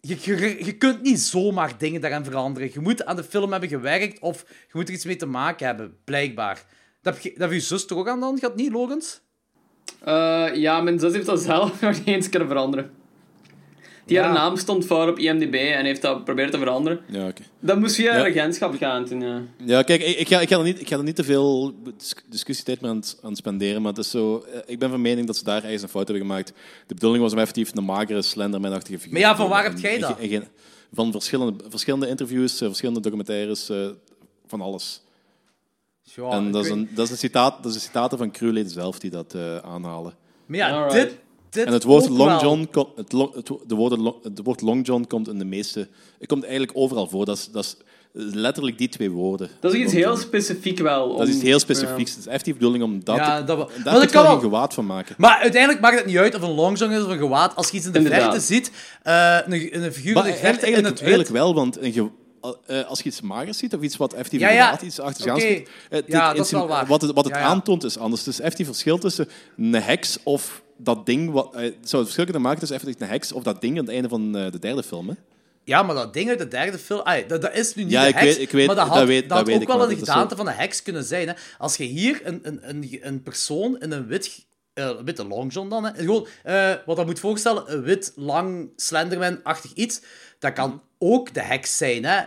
[0.00, 2.70] Je, je, kunt niet zomaar dingen daaraan veranderen.
[2.72, 5.66] Je moet aan de film hebben gewerkt of je moet er iets mee te maken
[5.66, 6.64] hebben, blijkbaar.
[7.02, 9.20] Dat heb je, dat je zus toch ook aan dan gehad, niet, Logans?
[10.04, 12.90] Eh, ja, mijn zus heeft dat zelf nog niet eens kunnen veranderen.
[14.06, 14.22] Die Ja.
[14.24, 17.00] haar naam stond voor op IMDb en heeft dat geprobeerd te veranderen.
[17.08, 17.42] Ja, oké.
[17.60, 18.20] Dat moest via Ja.
[18.26, 19.42] een agentschap gaan toen, ja.
[19.64, 21.74] Ja, kijk, ik, ik, ga, ik, ga er niet, ik ga er niet te veel
[21.96, 25.00] dis- discussietijd meer aan, het- aan spenderen, maar het is zo, eh, ik ben van
[25.00, 26.52] mening dat ze daar ergens een fout hebben gemaakt.
[26.86, 29.80] De bedoeling was om effectief een magere, slenderman-achtige figuur Maar ja, van waar En- heb
[29.80, 30.18] jij dat?
[30.18, 30.48] en
[30.92, 33.86] van verschillende, verschillende interviews, eh, verschillende documentaires, eh,
[34.46, 35.00] van alles.
[36.02, 38.70] Ja, en dat is, een, dat, is een citaat, dat is een citaten van crewleden
[38.70, 40.14] zelf die dat eh, aanhalen.
[40.46, 40.92] Maar ja, Alright.
[41.08, 41.18] dit,
[41.56, 42.40] dit En het woord ook Long wel.
[42.40, 45.88] John, het, lo- het, de woorden lo- het woord Long John komt in de meeste...
[46.18, 47.24] Het komt eigenlijk overal voor.
[47.24, 47.76] Dat is, dat is
[48.34, 49.48] letterlijk die twee woorden.
[49.60, 50.26] Dat is iets Long heel John.
[50.26, 51.08] specifiek wel.
[51.08, 52.10] Om, Dat is iets heel specifieks.
[52.10, 53.16] Het is echt die bedoeling om dat...
[53.16, 53.70] Ja, te- dat wel.
[53.84, 55.14] daar dat kan wel geen gewaad van maken.
[55.18, 57.56] Maar uiteindelijk maakt het niet uit of een long john is of een gewaad.
[57.56, 58.22] Als je iets in de Inderdaad.
[58.22, 58.70] verte ziet,
[59.02, 61.00] eh, een, een figuur Maar in de eigenlijk, in het wit...
[61.00, 62.08] eigenlijk wel, want een ge-
[62.66, 64.64] eh, als je iets magers ziet of iets wat effectief Ja, een ja.
[64.64, 66.86] gewaad iets achter aanspreekt, eh, dit Ja, dat is wel insim- waar.
[66.86, 67.46] Wat het, wat het Ja, ja.
[67.46, 68.24] aantoont is anders.
[68.24, 71.30] Het is effectief verschil tussen een heks of dat ding...
[71.30, 73.84] Wat, het zou het verschil kunnen maken tussen effectief een heks of dat ding aan
[73.84, 75.08] het einde van eh, de derde film.
[75.08, 75.14] Hè?
[75.64, 77.00] Ja, maar dat ding uit de derde film...
[77.00, 78.86] ai, dat, dat is nu niet Ja, de ik heks, weet- ik weet- maar dat
[78.86, 81.28] dat had, weet- dat had ook wel een gedaante van een heks kunnen zijn.
[81.28, 81.34] Hè.
[81.58, 84.46] Als je hier een, een, een, een persoon in een wit...
[84.74, 85.90] een witte long john dan, hè.
[85.94, 86.26] Gewoon,
[86.86, 90.00] wat dat moet voorstellen, een wit, lang, slenderman-achtig iets,
[90.38, 92.20] dat kan ook de heks zijn, hè.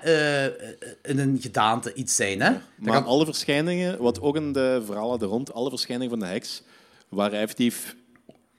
[1.04, 2.52] in een gedaante iets zijn, hè.
[2.52, 6.20] Dat Maar kan- alle verschijningen, wat ook in de verhalen er rond, alle verschijningen van
[6.20, 6.64] de heks
[7.10, 7.96] waren effectief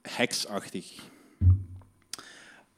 [0.03, 0.93] heksachtig.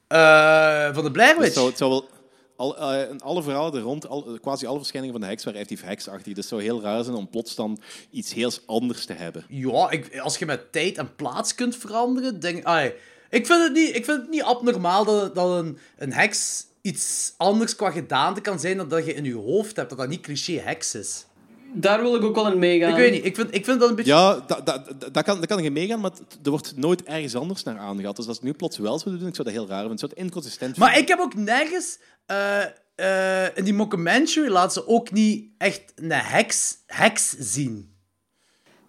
[0.09, 1.55] eh, van de Blair Dus Witch.
[1.55, 2.09] zou, het zou wel,
[2.57, 5.89] al, in alle verhalen er rond, al, quasi alle verschijningen van de heks waren effectief
[5.89, 6.25] heksachtig.
[6.27, 7.79] Dus het zou heel raar zijn om plots dan
[8.11, 9.45] iets heel anders te hebben.
[9.49, 12.93] Ja, ik, als je met tijd en plaats kunt veranderen, denk ai,
[13.31, 13.47] ik.
[13.47, 17.77] Vind het niet, ik vind het niet abnormaal dat, dat een, een heks iets anders
[17.77, 19.89] qua gedaante kan zijn dan dat je in je hoofd hebt.
[19.89, 21.27] Dat dat niet cliché heks is.
[21.75, 22.91] Daar wil ik ook wel in meegaan.
[22.91, 24.13] Ik weet niet, ik vind, ik vind dat een beetje.
[24.13, 26.11] Ja, dat, dat, dat, dat kan, dat kan je meegaan, maar
[26.43, 28.17] er wordt nooit ergens anders naar aangehad.
[28.17, 29.93] Dus als het nu plots wel zou doen, ik zou dat heel raar vinden.
[29.93, 31.03] Ik zou het inconsistent Maar vinden.
[31.03, 31.99] ik heb ook nergens.
[32.27, 32.63] eh,
[32.95, 37.92] eh, in die mockumentary laat ze ook niet echt een heks, heks zien.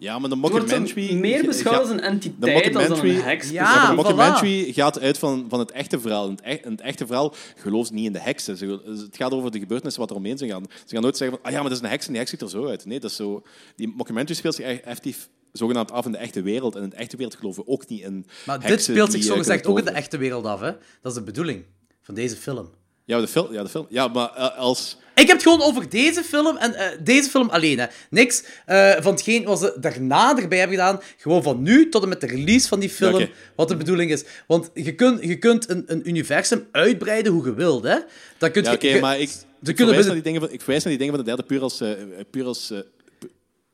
[0.03, 1.13] Ja, maar de mockumentary...
[1.13, 3.49] meer beschouwd als een entiteit als dan een heks.
[3.49, 3.95] Ja, maar de voilà.
[3.95, 6.25] mockumentary gaat uit van, van het echte verhaal.
[6.25, 8.57] In het, e- het echte verhaal gelooft niet in de heksen.
[8.57, 10.65] Ze, het gaat over de gebeurtenissen wat er omheen zijn gaan.
[10.85, 12.31] Ze gaan nooit zeggen van, ah ja, maar dat is een heks en die heks
[12.31, 12.85] ziet er zo uit.
[12.85, 13.43] Nee, dat is zo...
[13.75, 16.75] Die mockumentary speelt zich effectief zogenaamd af in de echte wereld.
[16.75, 19.37] En in de echte wereld geloven we ook niet in Maar dit speelt zich eh,
[19.37, 20.71] gezegd kunnen ook in de echte wereld af, hè?
[21.01, 21.63] Dat is de bedoeling
[22.01, 22.69] van deze film.
[23.05, 23.53] Ja, de film.
[23.53, 23.85] Ja, de film.
[23.89, 24.97] Ja, maar eh, als...
[25.15, 27.79] Ik heb het gewoon over deze film en eh, deze film alleen.
[27.79, 27.85] Hè.
[28.09, 30.99] Niks eh, van hetgeen wat ze daarna erbij hebben gedaan.
[31.17, 33.27] Gewoon van nu tot en met de release van die film.
[33.55, 34.23] Wat de bedoeling is.
[34.47, 37.83] Want je kunt, je kunt een, een universum uitbreiden hoe je wilt.
[37.83, 37.97] Hè.
[38.37, 39.29] Dat kun Ja, oké, maar ik, ik,
[39.63, 41.61] verwijs binnen- naar die dingen van, ik verwijs naar die dingen van de derde puur
[41.61, 41.81] als...
[41.81, 41.89] eh,
[42.31, 42.73] puur als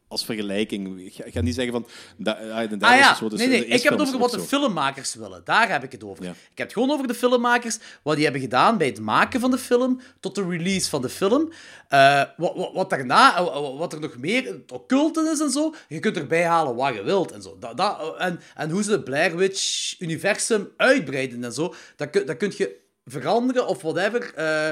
[0.10, 1.02] als vergelijking.
[1.16, 1.88] Ik ga, niet zeggen van...
[2.18, 4.32] Da, ah, de Ah is ja, dus nee, nee, ik heb het over is wat
[4.32, 5.42] de filmmakers willen.
[5.44, 6.24] Daar heb ik het over.
[6.24, 6.30] Ja.
[6.30, 9.52] Ik heb het gewoon over de filmmakers, wat die hebben gedaan bij het maken van
[9.52, 11.52] de film, tot de release van de film.
[11.88, 15.74] Eh, wat, wat, wat daarna, eh, wat er nog meer, het occulte is en zo,
[15.88, 17.58] je kunt erbij halen wat je wilt en zo.
[17.60, 22.38] Dat, dat, en, en hoe ze het Blair Witch-universum uitbreiden en zo, dat, kun- dat
[22.38, 22.76] kun je
[23.06, 24.34] veranderen of whatever.
[24.36, 24.70] eh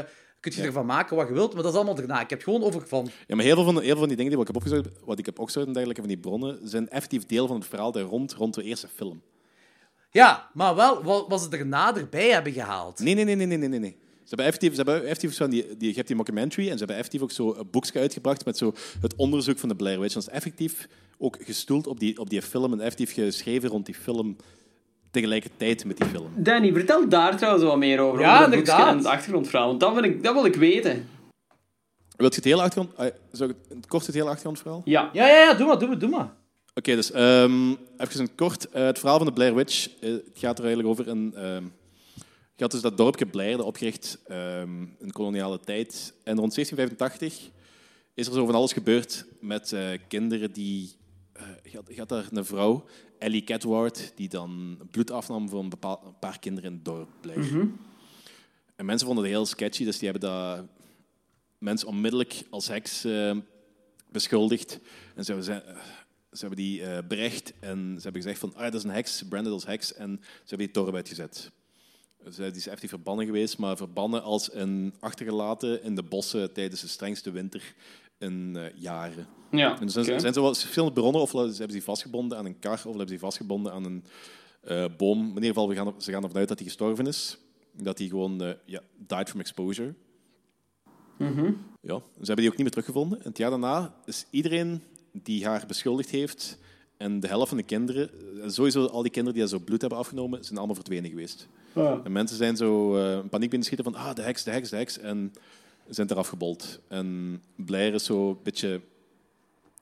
[0.50, 2.22] kun je ervan maken wat je wilt, maar dat is allemaal daarna.
[2.22, 3.10] Ik heb gewoon over van...
[3.28, 5.20] Ja, maar heel veel, van, heel veel van die dingen die ik heb opgezocht, wat
[5.20, 8.04] ik heb opgezocht en dergelijke van die bronnen, zijn effectief deel van het verhaal daar
[8.04, 9.22] rond, rond de eerste film.
[10.12, 13.00] Ja, maar wel wat, ze daarna erbij hebben gehaald.
[13.00, 13.98] Nee, nee, nee, nee, nee, nee, nee.
[14.00, 16.78] Ze hebben effectief, ze hebben effectief zo die, die, je hebt die mockumentary en ze
[16.78, 20.14] hebben effectief ook zo een boekje uitgebracht met zo het onderzoek van de Blair Witch.
[20.14, 20.88] Dat is effectief
[21.18, 24.36] ook gestoeld op die, op die film en effectief geschreven rond die film
[25.22, 26.30] tegelijkertijd met die film.
[26.36, 28.20] Danny, vertel daar trouwens wat meer over.
[28.20, 28.88] Ja, over inderdaad.
[28.90, 29.68] en het achtergrondverhaal.
[29.68, 31.08] Want dat wil ik, dat wil ik weten.
[32.18, 32.98] Wilt je het hele achtergrond...
[32.98, 34.82] ah, Zou ik het- kort het hele achtergrondverhaal?
[34.86, 35.10] Ja.
[35.14, 36.34] Ja, ja, ja, doe maar, doe maar, doe maar.
[36.74, 38.70] Oké, dus ehm, even het kort.
[38.70, 39.90] eh, het verhaal van de Blair Witch.
[40.00, 41.34] eh, het gaat er eigenlijk over een...
[41.36, 41.64] ehm,
[42.24, 46.14] het gaat dus dat dorpje Blair, dat opgericht ehm, in koloniale tijd.
[46.24, 47.50] En rond 1785
[48.14, 50.96] is er zo van alles gebeurd met eh, kinderen die...
[51.34, 52.86] eh je, had, je had daar een vrouw,
[53.20, 57.10] Ellie Catward, die dan bloed afnam voor een, bepaal, een paar kinderen in het dorp
[57.22, 57.70] Blair.
[58.76, 60.66] En mensen vonden het heel sketchy, dus die hebben dat
[61.58, 63.38] mensen onmiddellijk als heks eh,
[64.12, 64.80] beschuldigd.
[65.16, 65.76] En ze hebben, ze,
[66.32, 69.24] ze hebben die eh, berecht en ze hebben gezegd van, ah, dat is een heks,
[69.30, 69.94] branded als heks.
[69.94, 71.52] En ze hebben die dorp uitgezet.
[72.24, 76.82] Dus, die is effectief verbannen geweest, maar verbannen als een achtergelaten in de bossen tijdens
[76.82, 77.76] de strengste winter
[78.18, 79.28] in eh, jaren.
[79.52, 80.20] Ja, En er zijn, oké.
[80.20, 82.84] zijn zo wel verschillende bronnen, of ze hebben ze die vastgebonden aan een kar, of
[82.84, 84.04] hebben ze die vastgebonden aan een
[84.62, 85.20] eh, boom.
[85.20, 87.38] In ieder geval, we gaan, ze gaan ervan uit dat hij gestorven is.
[87.72, 89.94] Dat hij gewoon eh, ja, died from exposure.
[91.82, 93.20] Ja, ze hebben die ook niet meer teruggevonden.
[93.20, 96.58] En het jaar daarna is iedereen die haar beschuldigd heeft
[96.98, 98.10] en de helft van de kinderen,
[98.46, 101.48] sowieso al die kinderen die zo bloed hebben afgenomen, zijn allemaal verdwenen geweest.
[102.04, 104.70] En mensen zijn zo eh, in paniek binnen schieten van ah, de heks, de heks,
[104.70, 105.00] de heks.
[105.00, 105.34] En
[105.90, 106.80] zijn eraf gebold.
[106.88, 108.82] En Blair is zo een beetje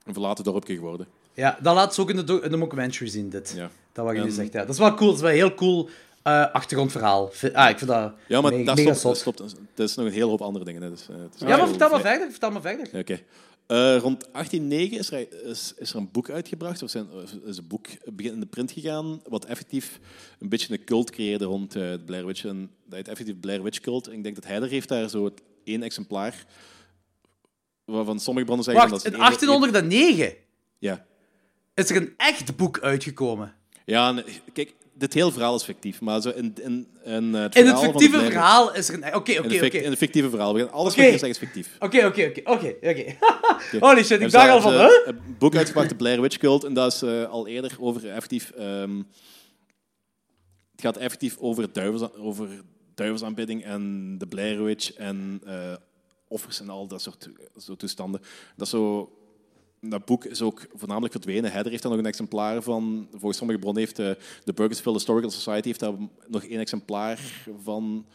[0.04, 1.06] een verlaten dorpje geworden.
[1.34, 3.52] Ja, dat laat ze ook in de, do- in de mockumentary zien, dit.
[3.56, 3.70] Ja.
[3.92, 4.60] Dat wat je nu zegt, ja.
[4.60, 5.06] Dat is wel cool.
[5.08, 5.88] Dat is wel een heel cool
[6.22, 7.30] eh, achtergrondverhaal.
[7.52, 9.40] Ah, ik vind dat Ja, maar me- mega stopt, stopt,
[9.74, 10.82] er is nog een hele hoop andere dingen.
[10.82, 10.90] Hè.
[10.90, 12.30] Dus, eh, het is Ja, maar vertel maar vrij- verder.
[12.30, 12.88] Vertel maar verder.
[12.92, 13.20] Ja, Oké.
[13.66, 17.06] Eh, rond 1809 is er, is, is er een boek uitgebracht, of zijn,
[17.44, 20.00] is een boek begin in de print gegaan, wat effectief
[20.38, 22.44] een beetje een cult creëerde rond de Blair Witch.
[22.44, 24.06] En dat heet effectief Blair Witch Cult.
[24.08, 26.44] En ik denk dat hij er heeft daar zo het één exemplaar,
[27.84, 30.34] waarvan sommige bronnen zeggen Wacht, dat in het één- 1809
[30.78, 31.06] Ja.
[31.74, 33.54] is er een echt boek uitgekomen.
[33.84, 34.22] Ja,
[34.52, 37.82] kijk, dit hele verhaal is fictief, maar zo in, in, in, eh, het In verhaal
[37.82, 39.14] het van de fictieve verhaal is er een...
[39.14, 39.76] Oké, In, oké, oké.
[39.76, 40.54] in het fictieve verhaal.
[40.54, 40.96] We gaan alles Oké.
[40.96, 41.76] wat ik hier zeg is fictief.
[41.78, 43.16] Oké, oké, oké, oké, oké.
[43.86, 44.78] Holy shit, ik dacht al van, hè?
[44.88, 48.08] ze Een boek uitgebracht, de Blair Witch Cult, en dat is eh, al eerder over
[48.10, 48.50] effectief...
[48.50, 48.96] ehm,
[50.72, 52.48] het gaat effectief over, duivels, over
[52.96, 55.74] duivelsaanbidding en de Blair Witch en eh,
[56.28, 58.20] offers en al dat soort zo toestanden.
[58.56, 59.12] Dat, zo,
[59.80, 61.52] dat boek is ook voornamelijk verdwenen.
[61.52, 63.08] Heather heeft daar nog een exemplaar van.
[63.10, 64.10] Volgens sommige bronnen heeft eh,
[64.44, 65.92] de Burkittsville Historical Society heeft daar
[66.26, 67.20] nog één exemplaar
[67.62, 68.06] van.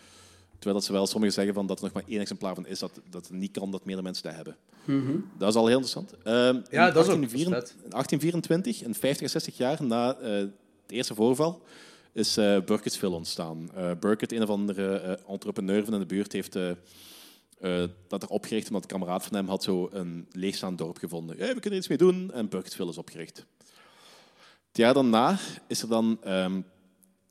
[0.51, 2.79] Terwijl dat ze wel sommigen zeggen van dat er nog maar één exemplaar van is,
[2.79, 4.57] dat, dat het niet kan dat meerdere mensen dat hebben.
[5.37, 6.13] Dat is al heel interessant.
[6.23, 7.83] Ehm, in Ja, dat is ook 1824 vet.
[7.83, 10.51] in 1824, in 50 à 60 jaar na eh, het
[10.87, 11.61] eerste voorval,
[12.13, 13.71] is eh Burkittsville ontstaan.
[13.75, 16.57] Eh Burkitt, een of andere eh, entrepreneur van in de buurt, heeft
[18.07, 21.37] dat er opgericht omdat een kameraad van hem had zo een leegstaand dorp gevonden.
[21.37, 22.31] Hey, we kunnen iets mee doen.
[22.31, 23.45] En Burkittsville is opgericht.
[24.71, 26.61] Het jaar daarna is er dan ehm,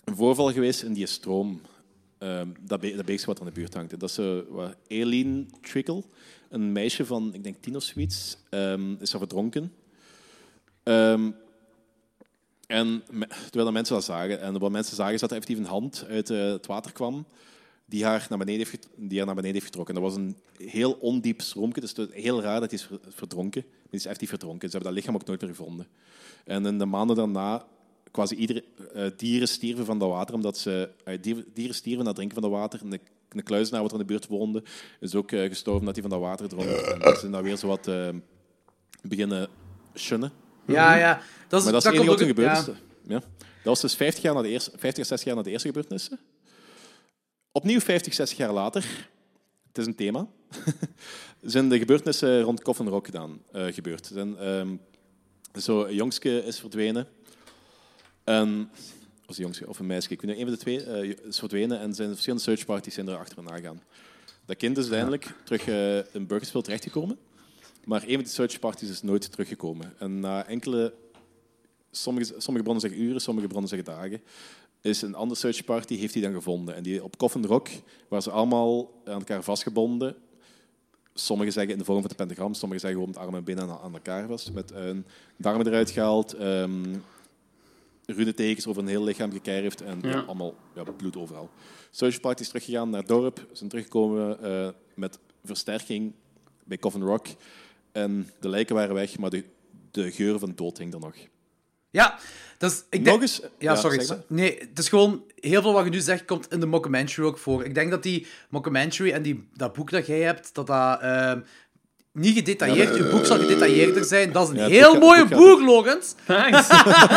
[0.04, 1.60] een voorval geweest in die stroom
[2.18, 4.00] ehm, dat, be dat wat in de buurt hangt.
[4.00, 6.02] Dat is uh, Aileen Trickle,
[6.48, 9.72] een meisje van, ik denk tien of zoiets, ehm, is er verdronken.
[12.70, 13.02] En
[13.42, 16.04] terwijl de mensen dat zagen, en wat mensen zagen is dat er effectief een hand
[16.08, 17.26] uit eh, het water kwam
[17.86, 19.94] die haar naar beneden heeft, die haar naar beneden heeft getrokken.
[19.94, 23.12] Dat was een heel ondiep stroomje, dus het is heel raar dat hij is ver-
[23.14, 23.62] verdronken.
[23.66, 24.70] Maar die is effectief verdronken.
[24.70, 25.86] Ze hebben dat lichaam ook nooit meer gevonden.
[26.44, 27.64] En in de maanden daarna,
[28.10, 28.64] quasi iedere
[28.94, 30.90] eh, dieren stierven van dat water, omdat ze,
[31.20, 32.80] dier- dieren stierven na het drinken van dat water.
[32.80, 33.00] En de,
[33.70, 34.62] wat er in de buurt woonde,
[35.00, 36.68] is ook gestorven dat hij van dat water dronk.
[36.68, 37.90] En ze zijn daar weer zo wat
[39.02, 39.48] beginnen
[39.94, 40.32] shunnen.
[40.70, 41.20] Ja, ja.
[41.48, 42.76] Dat is, Maar dat is één grote gebeurtenis.
[43.06, 43.22] ja.
[43.62, 45.66] Dat was dus 50, jaar na de eerste, 50 à 60 jaar na de eerste
[45.66, 46.18] gebeurtenissen.
[47.52, 49.08] Opnieuw 50, 60 jaar later,
[49.68, 50.26] het is een thema,
[51.42, 54.10] zijn de gebeurtenissen rond Coffin Rock gedaan, eh, gebeurd.
[54.12, 54.68] Zijn, ehm,
[55.60, 57.06] zo, een jongske is verdwenen.
[58.24, 58.70] En,
[59.26, 61.38] was een jongske of een meisje, ik weet niet, een van de twee eh, is
[61.38, 63.82] verdwenen en zijn verschillende searchparties zijn er achteraan gegaan.
[64.44, 67.18] Dat kind is uiteindelijk terug eh, in Burgersville terechtgekomen.
[67.84, 69.94] Maar een van die search parties is nooit teruggekomen.
[69.98, 70.94] En na enkele,
[71.90, 74.22] sommige, sommige bronnen zeggen uren, sommige bronnen zeggen dagen,
[74.80, 76.74] is een andere search party, heeft hij dan gevonden.
[76.74, 77.68] En die op Coffin Rock
[78.08, 80.16] waren ze allemaal aan elkaar vastgebonden.
[81.14, 83.80] Sommigen zeggen in de vorm van het pentagram, sommigen zeggen gewoon met armen en benen
[83.80, 84.52] aan, elkaar vast.
[84.52, 86.94] Met een darmen eruit gehaald, ehm
[88.12, 91.50] runetekens over een heel lichaam gekerfd en ja, allemaal ja, bloed overal.
[91.90, 96.12] Search party is teruggegaan naar het dorp, zijn teruggekomen eh, met versterking
[96.64, 97.26] bij Coffin Rock.
[97.92, 99.44] En de lijken waren weg, maar de,
[99.90, 101.14] de geur van dood hing er nog.
[101.90, 102.18] Ja,
[102.58, 102.78] dat is...
[102.90, 103.06] Ik denk...
[103.06, 103.40] Nog eens...
[103.58, 103.98] Ja, sorry.
[104.00, 104.16] zeg maar.
[104.28, 105.22] so- Nee, het is gewoon...
[105.34, 107.64] Heel veel wat je nu zegt, komt in de mockumentary ook voor.
[107.64, 111.00] Ik denk dat die mockumentary en die, dat boek dat jij hebt, dat dat...
[111.00, 111.40] ehm,
[112.12, 114.32] niet gedetailleerd, je boek zal gedetailleerder zijn.
[114.32, 116.14] Dat is een Ja, heel mooie boek Logans.
[116.26, 116.68] Thanks.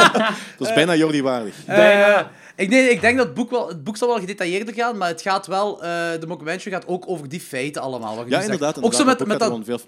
[0.57, 1.65] Dat is bijna Jordi waardig.
[1.65, 2.21] Eh,
[2.55, 5.07] ik, nee, ik denk dat het boek, wel, het boek zal wel gedetailleerder gaan, maar
[5.07, 5.83] het gaat wel...
[5.83, 8.15] eh, de mockumentary gaat ook over die feiten allemaal.
[8.15, 8.81] Wat je Ja, inderdaad.
[8.81, 9.79] Ook zo met, met dat er gewoon veel-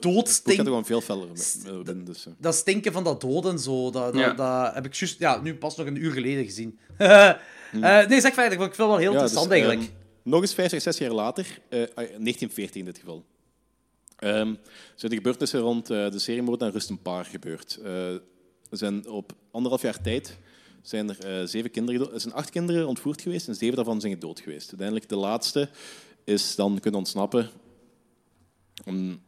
[0.57, 2.33] er gewoon feller met- dus, eh.
[2.37, 4.33] Dat stinken van dat dood en zo, dat, dat, Ja.
[4.33, 6.79] dat heb ik juist, ja, nu pas nog een uur geleden gezien.
[7.81, 9.81] Eh, nee, zeg verder, ik vind het wel heel Ja, interessant dus, eigenlijk.
[9.89, 13.25] ehm, nog eens 50, 60 jaar later, eh, ah, 1940 in dit geval,
[14.17, 14.53] ehm,
[14.95, 17.79] zijn de gebeurtenissen rond eh, de seriemoord aan Rustenpaar gebeurd.
[17.83, 18.21] Eh, er
[18.71, 20.37] zijn op anderhalf jaar tijd
[20.87, 24.13] zijn er eh, zeven kinderen, er zijn acht kinderen ontvoerd geweest en zeven daarvan zijn
[24.13, 24.67] gedood geweest.
[24.67, 25.69] Uiteindelijk de laatste
[26.23, 27.49] is dan kunnen ontsnappen.
[28.85, 29.21] Om,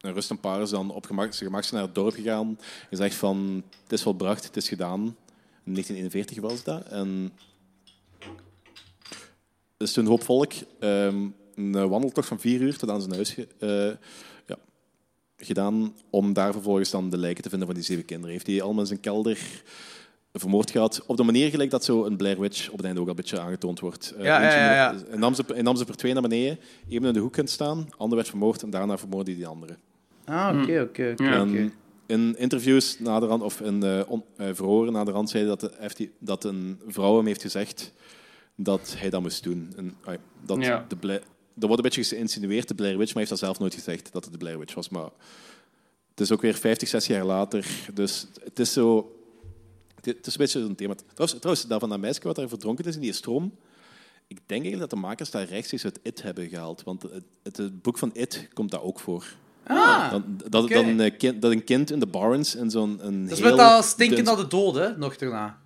[0.00, 2.58] en Rustenpaar is dan op zijn naar het dorp gegaan
[2.90, 5.00] en zegt van het is volbracht, het is gedaan.
[5.64, 6.88] In 1941 was dat.
[6.88, 7.32] En
[9.76, 13.90] is een hoop volk ehm, een wandeltocht van vier uur tot aan zijn huis eh,
[14.46, 14.56] ja,
[15.36, 18.32] gedaan om daar vervolgens dan de lijken te vinden van die zeven kinderen.
[18.32, 19.62] Heeft hij allemaal in zijn kelder
[20.32, 21.02] vermoord gehad.
[21.06, 23.16] Op de manier gelijk dat zo een Blair Witch op het einde ook al een
[23.16, 24.14] beetje aangetoond wordt.
[24.18, 24.92] Eh, Ja, ja, eentje ja, ja.
[24.92, 27.50] met- Hij nam ze, nam ze per twee naar beneden, één in de hoek kunt
[27.50, 29.76] staan, de ander werd vermoord en daarna vermoordde hij die andere.
[30.24, 31.24] Ah, oké, oké, oké.
[31.24, 31.72] En
[32.06, 35.60] in interviews naderhand, of in eh, on- eh, verhoren naderhand, zei hij dat,
[35.96, 37.92] de- dat een vrouw hem heeft gezegd
[38.56, 39.72] dat hij dat moest doen.
[39.76, 39.96] En,
[40.44, 40.84] dat Ja.
[40.88, 40.96] de
[41.60, 44.12] er wordt een beetje geïnsinueerd, de Blair Witch, maar hij heeft dat zelf nooit gezegd
[44.12, 44.88] dat het de Blair Witch was.
[44.88, 45.08] Maar
[46.10, 47.66] het is ook weer 50, 60 jaar later.
[47.94, 49.12] Dus het is zo...
[50.16, 50.94] Het is een beetje een thema.
[50.94, 53.54] Trouwens, trouwens dat van dat meisje wat daar verdronken is in die stroom,
[54.26, 56.82] ik denk eigenlijk dat de makers daar rechtstreeks uit It hebben gehaald.
[56.84, 59.24] Want het, het, het boek van It komt daar ook voor.
[59.66, 60.74] Ah, Dan, dat, Oké.
[60.74, 63.38] dat, een, eh, kind, dat een kind in de Barrens in zo'n een dat is
[63.38, 65.58] heel met dat stinken naar de dood, hè, nog daarna.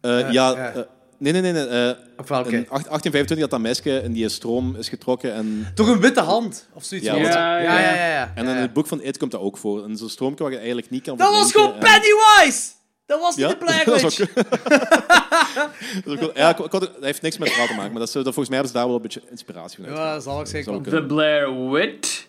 [0.00, 0.82] Eh, ja, eh,
[1.18, 1.52] nee, nee, nee.
[1.52, 2.48] nee eh, Of welke?
[2.48, 5.32] in 1825 dat dat meisje in die stroom is getrokken.
[5.34, 7.06] En, Door een witte hand, of zoiets.
[7.06, 8.06] Ja, ja, ja, ja.
[8.06, 9.84] ja, en in het boek van It komt dat ook voor.
[9.84, 12.76] En zo'n stroom waar je eigenlijk niet kan Dat was gewoon en- Pennywise!
[13.08, 13.52] Dat was niet Ja?
[13.52, 14.20] de Blair Dat is Witch.
[14.20, 14.34] ook-
[16.04, 17.90] Dat is ook wel- ja, ik- ik had- dat heeft niks met verhaal te maken,
[17.90, 20.12] maar dat is, dat, volgens mij hebben ze daar wel een beetje inspiratie van Ja,
[20.12, 20.82] dat zal ik zeker.
[20.82, 22.26] The Blair Witch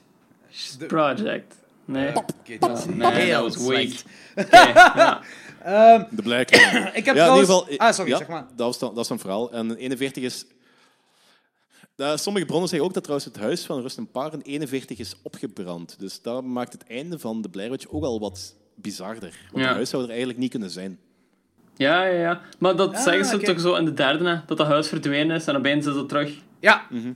[0.88, 1.56] Project.
[1.86, 2.12] Nee.
[2.88, 3.90] Nee, dat was weak.
[4.52, 5.22] ja.
[6.12, 6.96] De Black Rain.
[6.96, 7.50] Ik heb ja, trouwens...
[7.50, 8.46] in ieder geval, Ah, sorry, ja, zeg maar.
[8.56, 9.52] Dat was, dan, dat is dan verhaal.
[9.52, 10.46] En 41 is...
[12.16, 15.14] Sommige bronnen zeggen ook dat trouwens het huis van Rust en Paar in 41 is
[15.24, 15.96] opgebrand.
[16.00, 19.34] Dus dat maakt het einde van de Blair Witch ook al wat bizarder.
[19.52, 19.68] Want Ja.
[19.68, 21.00] het huis zou er eigenlijk niet kunnen zijn.
[21.76, 22.42] ja, ja, ja.
[22.60, 25.36] Maar dat Ah, zeggen ze toch zo in de derde, hè, dat dat huis verdwenen
[25.36, 26.32] is en opeens is het terug.
[26.60, 26.86] Ja.
[26.90, 27.12] Mhm.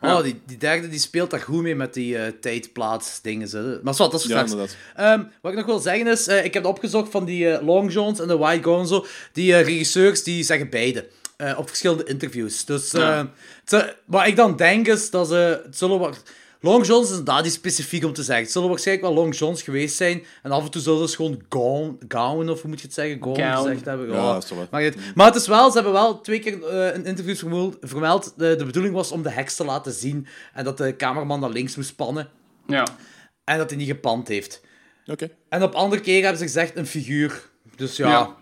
[0.00, 3.48] Oh, die, die derde die speelt daar goed mee met die eh tijdplaatsdingen.
[3.48, 3.78] zo.
[3.82, 4.54] Maar zwart, dat is straks.
[4.94, 7.92] Ehm, wat ik nog wil zeggen is, eh, ik heb opgezocht van die eh, Long
[7.92, 9.06] Johns en de White Gonzo.
[9.32, 11.08] Die regisseurs die zeggen beide.
[11.56, 12.64] op verschillende interviews.
[12.64, 13.00] Dus eh,
[13.66, 13.94] Ja.
[14.06, 15.60] wat ik dan denk is dat ze.
[15.64, 16.22] Het zullen wat,
[16.60, 18.44] Long Johns is inderdaad niet specifiek om te zeggen.
[18.44, 20.24] Het zullen waarschijnlijk wel Long Johns geweest zijn.
[20.42, 23.22] En af en toe zullen ze gewoon gown, gown of hoe moet je het zeggen?
[23.22, 23.56] Gown, Gown.
[23.68, 24.10] gezegd hebben.
[24.10, 24.40] Ja, Oh,
[24.70, 24.94] dat.
[25.14, 28.56] Maar het is wel, ze hebben wel twee keer eh, in interviews vermeld, vermeld de,
[28.56, 30.26] de bedoeling was om de heks te laten zien.
[30.54, 32.28] En dat de cameraman naar links moest pannen.
[32.66, 32.86] Ja.
[33.44, 34.60] En dat hij niet gepand heeft.
[35.06, 35.30] Oké.
[35.48, 37.48] En op andere keer hebben ze gezegd een figuur.
[37.76, 38.36] Dus ja, Ja.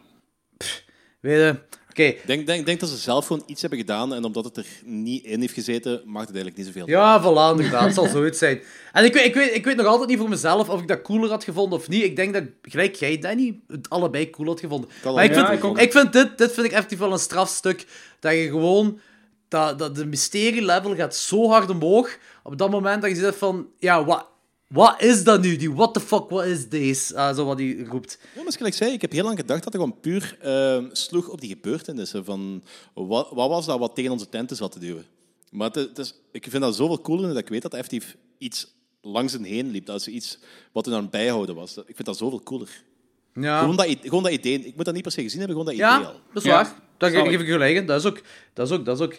[1.21, 1.59] weet je.
[2.05, 4.67] Ik denk, denk, denk dat ze zelf gewoon iets hebben gedaan en omdat het er
[4.85, 6.89] niet in heeft gezeten, maakt het eigenlijk niet zoveel.
[6.89, 8.61] ja, voilà, inderdaad, het zal zoiets zijn.
[8.93, 11.03] En ik weet, ik, weet, ik weet nog altijd niet voor mezelf of ik dat
[11.03, 12.03] cooler had gevonden of niet.
[12.03, 14.91] Ik denk dat, gelijk jij, Danny, het allebei cool had gevonden.
[15.03, 17.87] Kan maar ik vind, ik vind dit, dit vind ik effectief wel een strafstuk.
[18.21, 19.01] Dat je gewoon,
[19.49, 22.19] dat, dat de mysterie-level gaat zo hard omhoog.
[22.43, 24.27] Op dat moment dat je zegt van, ja, wat,
[24.67, 25.57] wat is dat nu?
[25.57, 27.15] Die what the fuck, what is this?
[27.15, 28.19] Ah, zo wat hij roept.
[28.35, 30.85] Ja, maar zoals ik zei, ik heb heel lang gedacht dat hij gewoon puur eh,
[30.93, 32.25] sloeg op die gebeurtenissen.
[32.25, 32.63] Van,
[32.95, 35.05] wat, wat was dat wat tegen onze tenten zat te duwen?
[35.51, 38.17] Maar het, het is, ik vind dat zoveel cooler dat ik weet dat hij effectief
[38.39, 39.87] iets langs hen heen liep.
[39.87, 40.39] Dat is iets
[40.73, 41.77] wat er aan het bijhouden was.
[41.77, 42.83] Ik vind dat zoveel cooler.
[43.35, 43.59] Ja.
[43.61, 44.65] Gewoon, dat, gewoon dat idee.
[44.65, 46.21] Ik moet dat niet per se gezien hebben, gewoon dat Ja, idee al.
[46.33, 46.75] dat is Ja, waar.
[46.97, 47.41] Dat geef ik.
[47.41, 47.87] ik je gelijk.
[47.87, 48.21] Dat is ook.
[48.53, 49.15] Dat is ook, dat is ook.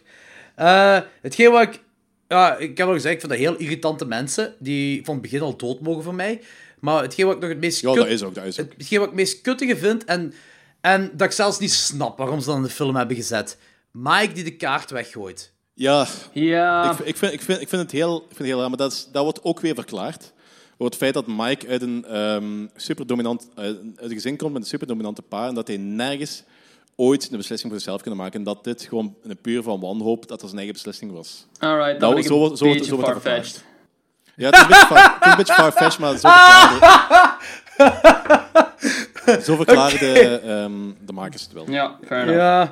[0.55, 1.85] Eh, hetgeen wat ik...
[2.27, 5.41] Ja, ik heb al gezegd, ik vind dat heel irritante mensen, die van het begin
[5.41, 6.41] al dood mogen voor mij.
[6.79, 8.71] Maar hetgeen wat ik nog het meest Ja, kut- dat is ook, dat is ook.
[8.77, 10.33] hetgeen wat ik het meest kuttige vind, en,
[10.81, 13.57] en dat ik zelfs niet snap waarom ze dat in de film hebben gezet.
[13.91, 15.53] Mike die de kaart weggooit.
[15.73, 18.59] Ja, Ja, ik, ik, vind, ik, vind, ik vind het heel, ik vind het heel
[18.59, 20.33] raar, maar dat, is, dat wordt ook weer verklaard.
[20.77, 24.67] Door het feit dat Mike uit een, ehm superdominant, uit een gezin komt met een
[24.67, 26.43] superdominante pa en dat hij nergens
[26.99, 28.39] ooit een beslissing voor zichzelf kunnen maken.
[28.39, 31.45] En dat dit gewoon een puur van wanhoop, dat dat zijn eigen beslissing was.
[31.59, 33.63] alright, dat zo een zo beetje zo wordt dat farfetched.
[34.35, 37.37] Ja, het is een beetje, far, het is een beetje farfetched, maar zo verklaren,
[39.47, 41.69] zo verklaren de, ehm, de makers het wel.
[41.69, 42.37] Ja, fair enough.
[42.39, 42.63] Ja.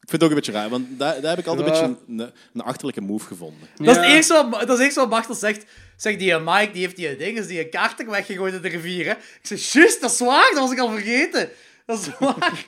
[0.00, 1.82] Ik vind het ook een beetje raar, want daar, daar heb ik altijd Ja.
[1.82, 3.68] een beetje een, een achterlijke move gevonden.
[3.76, 4.00] Dat, is Ja.
[4.02, 5.64] het eerste wat, dat is wat Bartel zegt.
[5.96, 8.68] Zegt die eh, Mike, die heeft die ding, is die een kaarten weggegooid in de
[8.68, 9.04] rivier.
[9.04, 9.10] Hè?
[9.12, 11.48] Ik zeg, juist, dat is waar, dat was ik al vergeten.
[11.86, 12.64] Dat is waar.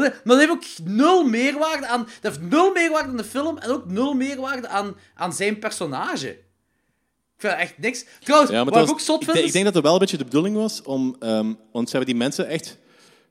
[0.24, 2.08] maar dat heeft ook nul meerwaarde aan...
[2.20, 6.28] Dat heeft nul meerwaarde aan de film en ook nul meerwaarde aan, aan zijn personage.
[6.28, 8.04] Ik vind echt niks.
[8.20, 9.98] Trouwens, Ja, wat het ik was- ook zot vind ik denk dat het wel een
[9.98, 11.16] beetje de bedoeling was om...
[11.20, 12.76] ehm, want ze hebben die mensen echt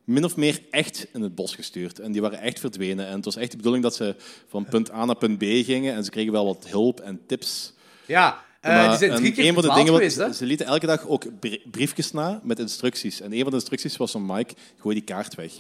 [0.03, 1.99] min of meer echt in het bos gestuurd.
[1.99, 3.07] En die waren echt verdwenen.
[3.07, 4.15] En het was echt de bedoeling dat ze
[4.47, 5.93] van punt A naar punt B gingen.
[5.93, 7.73] En ze kregen wel wat hulp en tips.
[8.05, 10.65] Ja, Maar die zijn een- drie keer een van de dingen geweest, wat, Ze lieten
[10.65, 13.21] elke dag ook brie- briefjes na met instructies.
[13.21, 15.51] En een van de instructies was van Mike, gooi die kaart weg.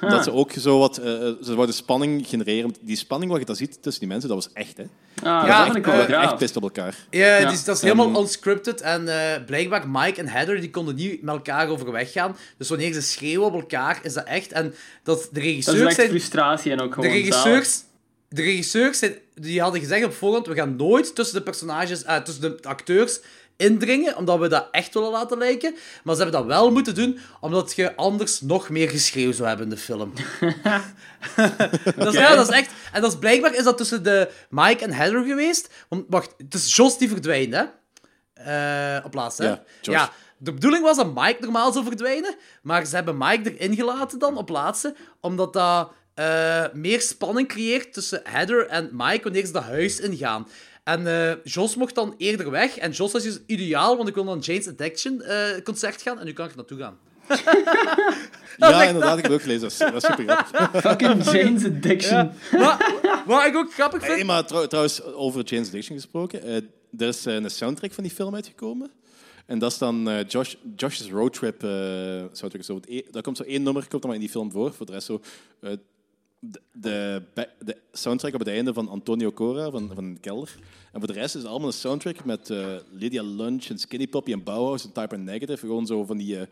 [0.00, 0.98] Dat ze ook zo wat...
[0.98, 2.74] eh, eh, ze wouden spanning genereren.
[2.80, 4.82] Die spanning wat je daar ziet tussen die mensen, dat was echt, hè.
[4.82, 6.96] Ah, Ja, dat ik wel waren echt pist op elkaar.
[7.10, 7.50] Ja, Ja.
[7.50, 8.80] dus dat is Ehm, helemaal unscripted.
[8.80, 12.36] En eh, blijkbaar Mike en Heather die konden niet met elkaar overweg gaan.
[12.58, 14.52] Dus wanneer ze schreeuwen op elkaar, is dat echt.
[14.52, 17.80] En dat de Dat is regisseurs echt frustratie en ook De gewoon regisseurs,
[18.28, 22.16] de regisseurs zijn, die hadden gezegd op voorhand, we gaan nooit tussen de personages, eh,
[22.16, 23.20] tussen de acteurs
[23.58, 25.74] indringen, omdat we dat echt willen laten lijken.
[26.04, 29.66] Maar ze hebben dat wel moeten doen, omdat je anders nog meer geschreeuw zou hebben
[29.66, 30.12] in de film.
[31.96, 32.70] dat, is, ja, dat is echt...
[32.92, 35.70] En dat is, blijkbaar is dat tussen de Mike en Heather geweest.
[35.88, 37.64] Want, wacht, het is Jos die verdwijnt, hè?
[38.34, 39.54] Eh, op laatst, hè?
[39.80, 44.18] Ja, de bedoeling was dat Mike normaal zou verdwijnen, maar ze hebben Mike erin gelaten
[44.18, 49.52] dan, op laatste, omdat dat eh, meer spanning creëert tussen Heather en Mike wanneer ze
[49.52, 50.48] dat huis ingaan.
[50.88, 54.24] En eh Jos mocht dan eerder weg, en Jos was dus ideaal, want ik wil
[54.24, 56.98] naar een Jane's Addiction eh, concert gaan, en nu kan ik er naartoe gaan.
[58.56, 59.60] Ja, inderdaad, ik heb ook gelezen.
[59.92, 60.80] Dat is, super grappig.
[60.90, 62.32] Fucking Jane's Addiction.
[63.26, 64.14] Wat ik ook grappig vind...
[64.14, 66.42] Hey, maar trouw- trouwens, over Jane's Addiction gesproken.
[66.42, 66.54] eh,
[66.98, 68.90] er is een soundtrack van die film uitgekomen.
[69.46, 71.70] En dat is dan eh, Josh, Josh's Roadtrip uh,
[72.32, 72.62] soundtrack.
[72.64, 72.80] Zo.
[72.86, 74.72] E- Daar komt zo één nummer komt dan maar in die film voor.
[74.74, 75.20] Voor de rest zo...
[76.72, 77.22] de,
[77.64, 80.54] de, soundtrack op het einde van Antonio Cora van, van de Kelder.
[80.92, 84.06] En voor de rest is het allemaal een soundtrack met eh, Lydia Lunch en Skinny
[84.06, 85.66] Poppy en Bauhaus en Type and Negative.
[85.66, 86.38] Gewoon zo van die...
[86.40, 86.46] eh,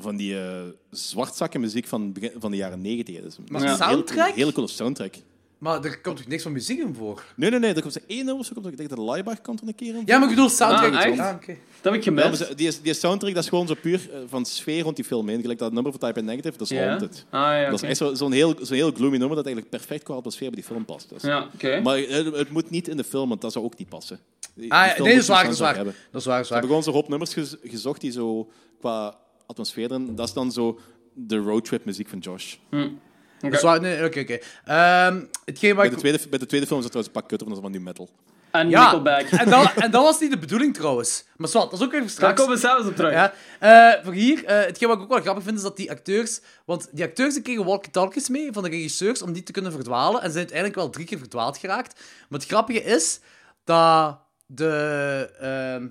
[0.00, 3.22] van die eh zwartzakkenmuziek van, begin- van de jaren negentig.
[3.22, 4.28] Dus Maar een heel- soundtrack?
[4.28, 5.14] Een hele coole soundtrack.
[5.58, 7.24] Maar er komt toch niks van muziek in voor?
[7.36, 7.74] Nee, nee, nee.
[7.74, 9.68] Er komt er één nummer, zo komt er, ik denk dat de Laibach komt er
[9.68, 10.02] een keer in.
[10.06, 10.92] Ja, maar ik bedoel soundtrack.
[10.94, 11.18] Ah?
[11.18, 11.36] Ah.
[11.82, 12.36] Dat heb ik Ja, gemist.
[12.46, 15.04] ze- die, is- die soundtrack dat is gewoon zo puur eh, van sfeer rond die
[15.04, 15.40] film heen.
[15.40, 16.84] Gelijk dat nummer van Type and Negative, dat is Ja?
[16.86, 17.24] Haunted.
[17.30, 20.02] Ah, ja, Dat is echt zo- zo'n heel, zo'n heel gloomy nummer dat eigenlijk perfect
[20.02, 21.08] qua atmosfeer bij die film past.
[21.08, 21.22] Dus.
[21.22, 21.80] Ja, oké.
[21.80, 24.18] Maar het, het moet niet in de film, want dat zou ook niet passen.
[24.54, 25.74] Die- Ah, ja, nee, dat is waar, dat is waar.
[25.76, 25.94] hebben.
[26.10, 26.62] Dat is waar, dat is Ze waar.
[26.62, 29.16] hebben gewoon zo'n hoop nummers gez- gezocht die zo qua
[29.46, 30.14] atmosfeer erin...
[30.14, 30.78] Dat is dan zo
[31.14, 32.56] de roadtrip muziek van Josh.
[33.40, 34.38] Is waar, nee, oké, oké.
[34.64, 35.90] Ehm, hetgeen Bij ik...
[35.90, 37.70] de, tweede, bij de tweede film is dat trouwens een pak kutter, want dat is
[37.70, 38.08] van nu metal.
[38.50, 39.26] En Ja, Nickelback.
[39.40, 41.24] en dat, en dat was niet de bedoeling trouwens.
[41.36, 42.40] Maar zwart, dat is ook even Daar straks.
[42.40, 43.12] komen we zelfs op terug.
[43.12, 43.32] Ja.
[43.58, 46.40] Eh, voor hier, eh, hetgeen wat ik ook wel grappig vind, is dat die acteurs...
[46.64, 50.14] Want die acteurs die kregen walkie-talkies mee van de regisseurs om die te kunnen verdwalen.
[50.20, 52.00] En ze zijn uiteindelijk wel drie keer verdwaald geraakt.
[52.28, 53.20] Maar het grappige is
[53.64, 55.30] dat de...
[55.40, 55.86] ehm,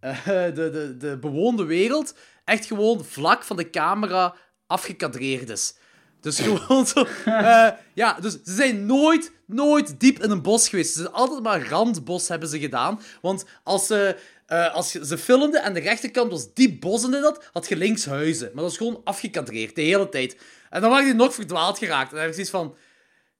[0.00, 2.14] eh, de, de, de bewoonde wereld
[2.44, 4.34] echt gewoon vlak van de camera
[4.66, 5.74] afgekadreerd is.
[6.20, 7.06] Dus gewoon zo...
[7.24, 10.92] eh, ja, dus ze zijn nooit, nooit diep in een bos geweest.
[10.92, 13.00] Ze zijn altijd maar randbos hebben ze gedaan.
[13.22, 14.16] Want als ze...
[14.46, 18.04] eh, als ze filmden en de rechterkant was diep bos in dat, had je links
[18.04, 18.46] huizen.
[18.46, 20.36] Maar dat was gewoon afgekadreerd, de hele tijd.
[20.70, 22.08] En dan waren die nog verdwaald geraakt.
[22.10, 22.74] En dan heb ik zoiets van...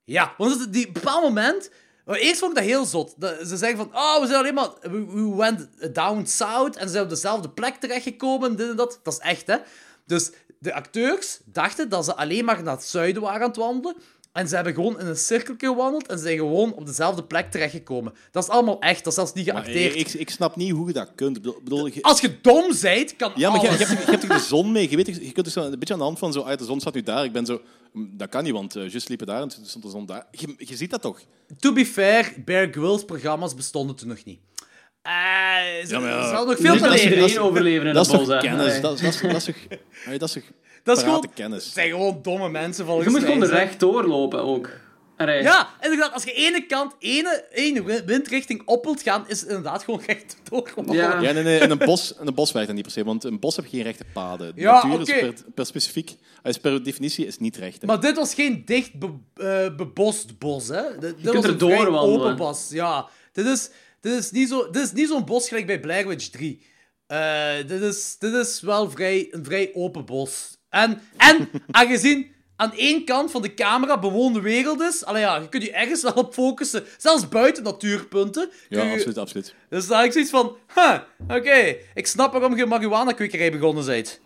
[0.05, 1.70] Ja, want op een bepaald moment...
[2.07, 3.15] Eerst vond ik dat heel zot.
[3.47, 4.70] Ze zeggen van, oh, we zijn alleen maar...
[4.90, 9.01] We went down south en ze zijn op dezelfde plek terechtgekomen, dit en dat.
[9.02, 9.57] Dat is echt, hè.
[10.07, 10.31] Dus
[10.61, 13.97] de acteurs dachten dat ze alleen maar naar het zuiden waren aan het wandelen.
[14.32, 18.12] En ze hebben gewoon in een cirkel gewandeld en zijn gewoon op dezelfde plek terechtgekomen.
[18.31, 19.97] Dat is allemaal echt, dat is zelfs niet Maar geacteerd.
[19.97, 21.43] ik, ik snap niet hoe je dat kunt.
[21.43, 24.73] Bedoel- je- Als je dom zijt, kan Ja, maar je, hebt, je hebt de zon
[24.73, 24.91] mee?
[24.91, 26.81] Je, weet, je kunt dus een beetje aan de hand van zo, uit de zon
[26.81, 27.24] staat nu daar.
[27.24, 27.61] Ik ben zo,
[27.93, 30.27] "Mm, dat kan niet, want uh, juist liepen daar en toen stond de zon daar.
[30.31, 31.20] Je, je ziet dat toch?
[31.59, 34.41] To be fair, Bear Grylls programma's bestonden toen nog niet.
[35.02, 35.12] Eh,
[35.86, 37.12] ze, Ja, maar ze nog veel te leren.
[37.12, 38.72] iedereen overleven in Dat is bos, toch kennis?
[38.72, 38.81] Nee.
[38.81, 39.56] Dat, dat, is- dat is toch...
[40.18, 40.43] Dat is toch
[40.85, 41.64] Dat is gewoon- kennis?
[41.64, 44.70] Het zijn gewoon domme mensen volgens Je moet gewoon rechtdoor lopen ook.
[45.16, 45.43] Allee.
[45.43, 49.82] Ja, inderdaad, als je ene kant, ene, ene windrichting op wilt gaan, is het inderdaad
[49.82, 50.70] gewoon recht door.
[50.90, 51.20] Ja.
[51.20, 53.24] Ja, nee, nee, in een bos, in een bos werkt dat niet per se, want
[53.24, 54.55] een bos heb geen rechte paden.
[54.55, 57.81] De Ja, natuur is per, per specifiek, is per definitie is niet recht.
[57.81, 57.86] hè.
[57.86, 60.82] Maar dit was geen dicht be- eh, bebost bos, hè.
[60.98, 63.09] Dit, dit kunt was er een open bos, ja.
[63.32, 63.70] Dit is,
[64.01, 66.66] dit is niet zo- dit is niet zo'n bos gelijk bij Blair Witch 3.
[67.06, 70.59] Eh, dit, is, dit is wel vrij, een vrij open bos.
[70.68, 75.48] En, en aangezien aan één kant van de camera bewoonde wereld is, allee, ja, je
[75.48, 78.51] kunt je ergens wel op focussen, zelfs buiten natuurpunten.
[78.68, 79.55] Ja, je- absoluut, absoluut.
[79.68, 80.98] Dus daar heb ik zoiets van, huh,
[81.28, 84.20] oké, ik snap waarom je marihuana-kwekerij begonnen bent.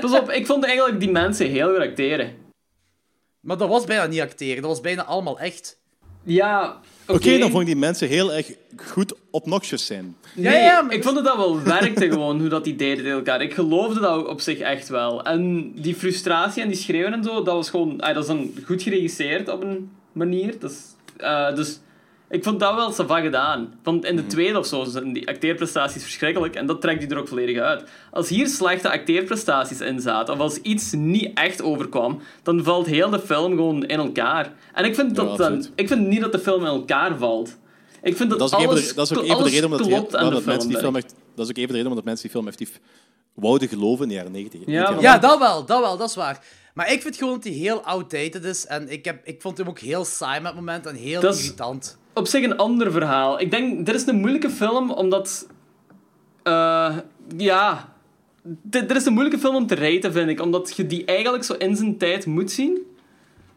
[0.00, 2.36] Pas op, ik vond eigenlijk die mensen heel goed acteren.
[3.40, 5.80] Maar dat was bijna niet acteren, dat was bijna allemaal echt.
[6.22, 7.38] Ja, oké.
[7.38, 10.16] Dan vond ik die mensen heel erg goed obnoxious zijn.
[10.34, 12.96] Nee, Ja, ja, maar- ik vond dat dat wel werkte gewoon, hoe dat die deden
[12.96, 13.42] tegen elkaar.
[13.42, 15.22] Ik geloofde dat op zich echt wel.
[15.24, 18.00] En die frustratie en die schreeuwen en zo, dat was gewoon...
[18.00, 20.54] ah, dat is dan goed geregisseerd op een manier.
[20.58, 20.78] Dat is,
[21.16, 21.78] eh, dus
[22.30, 23.78] ik vond dat wel sava gedaan.
[23.82, 27.18] Want in de tweede of zo zijn die acteerprestaties verschrikkelijk en dat trekt die er
[27.18, 27.84] ook volledig uit.
[28.10, 33.10] Als hier slechte acteerprestaties in zaten, of als iets niet echt overkwam, dan valt heel
[33.10, 34.52] de film gewoon in elkaar.
[34.72, 37.56] En ik vind, Ja, dat dan, ik vind niet dat de film in elkaar valt.
[38.02, 39.64] Ik vind dat, Dat is ook even alles, de, dat is ook even de reden
[39.64, 40.96] omdat, klopt aan dat, de dat mensen die film.
[40.96, 42.80] echt, dat is ook even de reden omdat mensen die film effectief
[43.34, 44.60] wouden geloven in de jaren 90.
[44.66, 46.44] Ja, Ja, dat wel, dat wel, dat is waar.
[46.74, 48.66] Maar ik vind gewoon dat hij heel outdated is.
[48.66, 51.42] En ik, heb, ik vond hem ook heel saai met momenten en heel Dat is-
[51.42, 51.97] irritant.
[52.14, 53.40] Op zich een ander verhaal.
[53.40, 55.46] Ik denk, dit is een moeilijke film, omdat...
[56.42, 56.96] eh,
[57.36, 57.96] ja...
[58.62, 60.40] Dit, dit is een moeilijke film om te raten, vind ik.
[60.40, 62.78] Omdat je die eigenlijk zo in zijn tijd moet zien.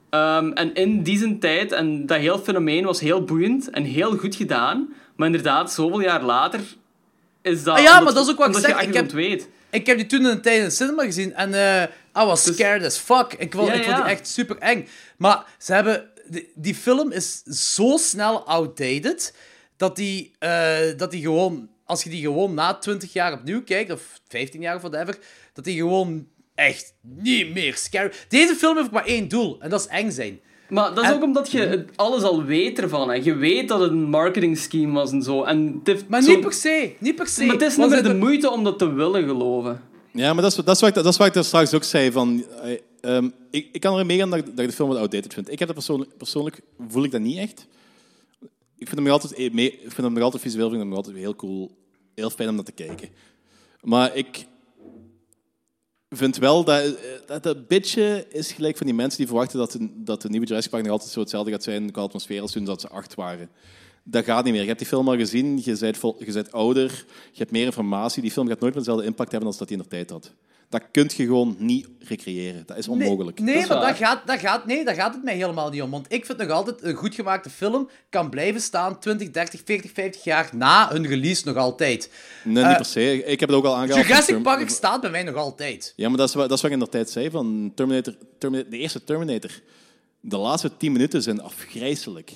[0.10, 4.18] Ehm, en in die zijn tijd, en dat heel fenomeen was heel boeiend en heel
[4.18, 4.94] goed gedaan.
[5.15, 6.60] Maar inderdaad, zoveel jaar later
[7.41, 7.78] is dat...
[7.78, 8.82] Ah ja, maar dat is ook wat ik zeg.
[8.82, 9.49] Ik heb- weet.
[9.69, 11.84] Ik heb die toen een tijd in de cinema gezien en eh
[12.23, 13.34] I was scared as fuck.
[13.38, 14.11] Ik vond, Ja, ik vond die ja.
[14.11, 14.88] echt super eng.
[15.18, 16.10] Maar ze hebben...
[16.32, 17.41] Die, die film is
[17.76, 19.34] zo snel outdated
[19.78, 21.70] dat die, eh, dat die gewoon...
[21.86, 25.18] Als je die gewoon na 20 jaar opnieuw kijkt, of 15 jaar of whatever,
[25.53, 28.12] dat die gewoon echt niet meer scary...
[28.28, 30.40] Deze film heeft maar één doel, en dat is eng zijn.
[30.70, 33.10] Maar dat is En- ook omdat je het alles al weet ervan.
[33.10, 33.16] Hè.
[33.16, 35.44] Je weet dat het een marketing scheme was en zo.
[35.44, 37.44] En het heeft Maar zo- niet per se, niet per se.
[37.45, 39.82] Maar het is niet meer de moeite om dat te willen geloven.
[40.12, 41.84] Ja, maar dat is, dat, is wat ik, dat is wat ik daar straks ook
[41.84, 42.12] zei.
[42.12, 42.45] Van,
[43.02, 45.52] eh, ehm, ik, ik kan erin meegaan dat, dat ik de film wat outdated vind.
[45.52, 47.68] Ik heb dat persoonlijk, persoonlijk voel ik dat niet echt.
[48.78, 51.15] Ik vind hem nog altijd, eh, mee- vind hem altijd visueel vind hem nog altijd
[51.15, 51.72] heel cool.
[52.15, 53.10] Heel fijn om naar te kijken.
[53.82, 54.45] Maar ik
[56.10, 56.91] vind wel dat, eh,
[57.26, 60.45] dat dat beetje is gelijk van die mensen die verwachten dat de, dat de nieuwe
[60.45, 63.15] Jurassic Park nog altijd zo hetzelfde gaat zijn qua atmosfeer als toen dat ze acht
[63.15, 63.49] waren.
[64.03, 64.61] Dat gaat niet meer.
[64.61, 68.22] Je hebt die film al gezien, je bent, je bent ouder, je hebt meer informatie.
[68.22, 70.34] Die film gaat nooit meer dezelfde impact hebben als dat hij in de tijd had.
[70.72, 72.64] Dat kun je gewoon niet recreëren.
[72.65, 73.39] Dat is onmogelijk.
[73.39, 75.81] Nee, Dat is maar dat gaat, dat gaat, nee, daar gaat het mij helemaal niet
[75.81, 75.91] om.
[75.91, 79.91] Want ik vind nog altijd een goed gemaakte film kan blijven staan 20, 30, 40,
[79.93, 82.11] 50 jaar na hun release nog altijd.
[82.43, 83.23] Nee, niet per se.
[83.23, 84.06] Ik heb het ook al aangehaald.
[84.06, 85.93] Jurassic Term- Park staat bij mij nog altijd.
[85.95, 88.14] Ja, maar dat is, wat- dat is wat ik in de tijd zei van Terminator,
[88.38, 89.52] Terminator, de eerste Terminator.
[90.19, 92.31] De laatste tien minuten zijn afgrijzelijk.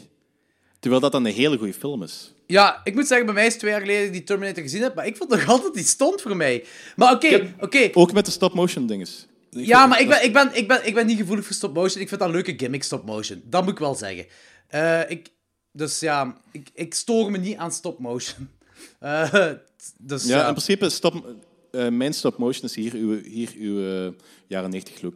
[0.80, 2.34] Terwijl dat dan een hele goede film is.
[2.48, 4.96] Ja, ik moet zeggen, bij mij is het twee jaar geleden die Terminator gezien heb,
[4.96, 6.66] maar ik vond nog altijd die stond voor mij.
[6.96, 7.90] Maar oké, oké.
[7.94, 9.28] Ook met de stop-motion dinges.
[9.50, 12.02] Ja, maar ik ben, ik, ben, ik, ben, ik ben niet gevoelig voor stop-motion.
[12.02, 13.42] Ik vind dat een leuke gimmick, stop-motion.
[13.46, 14.26] Dat moet ik wel zeggen.
[14.68, 15.30] Eh, ik,
[15.72, 18.50] dus ja, ik, ik stoor me niet aan stop-motion.
[19.00, 19.52] Eh,
[19.98, 21.36] dus Ja, in principe, stop,
[21.72, 24.14] eh, mijn stop-motion is hier uw, hier uw
[24.48, 25.16] jaren 90 look.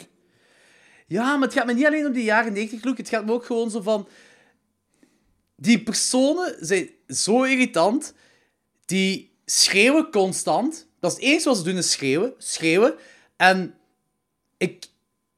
[1.08, 2.98] Ja, maar het gaat me niet alleen om die jaren 90 look.
[2.98, 4.08] Het gaat me ook gewoon zo van.
[5.60, 8.14] Die personen zijn zo irritant.
[8.86, 10.88] Die schreeuwen constant.
[11.00, 12.34] Dat is het enige wat ze doen, is schreeuwen.
[12.38, 12.96] Schreeuwen.
[13.38, 13.76] En
[14.58, 14.86] ik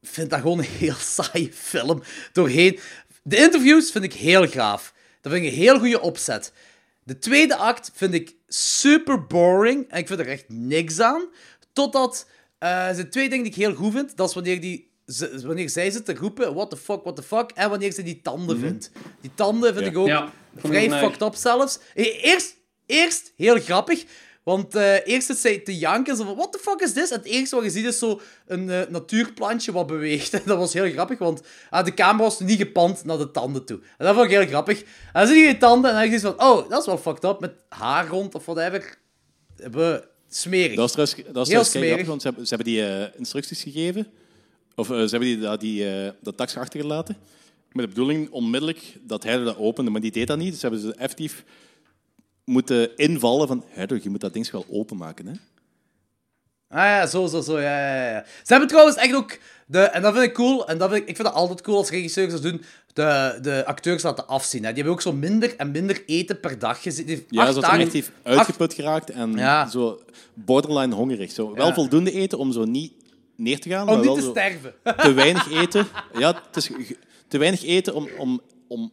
[0.01, 2.03] vind dat gewoon een heel saaie film
[2.33, 2.79] doorheen.
[3.23, 4.93] De interviews vind ik heel gaaf.
[5.21, 6.53] Dat vind ik een heel goede opzet.
[7.03, 9.89] De tweede act vind ik super boring.
[9.89, 11.29] En ik vind er echt niks aan.
[11.73, 12.27] Totdat...
[12.57, 14.17] eh, er zijn twee dingen die ik heel goed vind.
[14.17, 17.23] Dat is wanneer, die, ze- wanneer zij zit te roepen, what the fuck, what the
[17.23, 17.51] fuck.
[17.51, 18.91] En wanneer ze die tanden vindt.
[19.21, 19.91] Die tanden vind Ja.
[19.91, 21.79] ik ook Ja, vond ik vrij fucked up zelfs.
[21.95, 22.55] Eh, Eerst,
[22.85, 24.03] eerst heel grappig.
[24.43, 26.15] Want eh, eerst zit zij te janken.
[26.15, 27.09] Zo van, what the fuck is this?
[27.11, 30.31] En het eerste wat je ziet is zo een eh, natuurplantje wat beweegt.
[30.45, 33.79] dat was heel grappig, want ah, de camera was niet gepand naar de tanden toe.
[33.97, 34.79] En dat vond ik heel grappig.
[34.81, 36.97] En dan zie je die tanden en dan heb je van, oh, dat is wel
[36.97, 37.39] fucked up.
[37.39, 38.97] Met haar rond of whatever.
[39.55, 40.75] We smerig.
[40.75, 42.05] Dat is trouwens, dat is Heel trouwens kei smerig.
[42.05, 44.07] grappig, want ze hebben, ze hebben die instructies gegeven.
[44.75, 47.15] Of eh, ze hebben die, dat- die, eh, dat tax achtergelaten.
[47.71, 50.51] Met de bedoeling onmiddellijk dat hij dat opende, maar die deed dat niet.
[50.51, 51.43] Dus hebben ze effectief
[52.43, 53.63] moeten invallen van...
[53.67, 55.33] Heider, je moet dat ding wel openmaken, hè?
[56.69, 58.23] Ah ja, zo, zo, zo, ja, ja, ja.
[58.25, 59.37] Ze hebben trouwens echt ook...
[59.67, 61.77] De, en dat vind ik cool, en dat vind ik, ik vind het altijd cool
[61.77, 62.61] als regisseurs dat doen,
[62.93, 64.61] de, de acteurs laten afzien.
[64.63, 64.67] Hè.
[64.67, 67.25] Die hebben ook zo minder en minder eten per dag gezien.
[67.29, 69.69] Ja, zo heeft uitgeput geraakt en Ja.
[69.69, 70.01] zo
[70.33, 71.31] borderline hongerig.
[71.31, 71.53] Zo.
[71.53, 71.73] Wel Ja.
[71.73, 72.93] voldoende eten om zo niet
[73.35, 74.73] neer te gaan, Om maar niet te sterven.
[74.97, 75.87] te weinig eten.
[76.17, 76.71] Ja, het is
[77.27, 78.91] te weinig eten om, om, om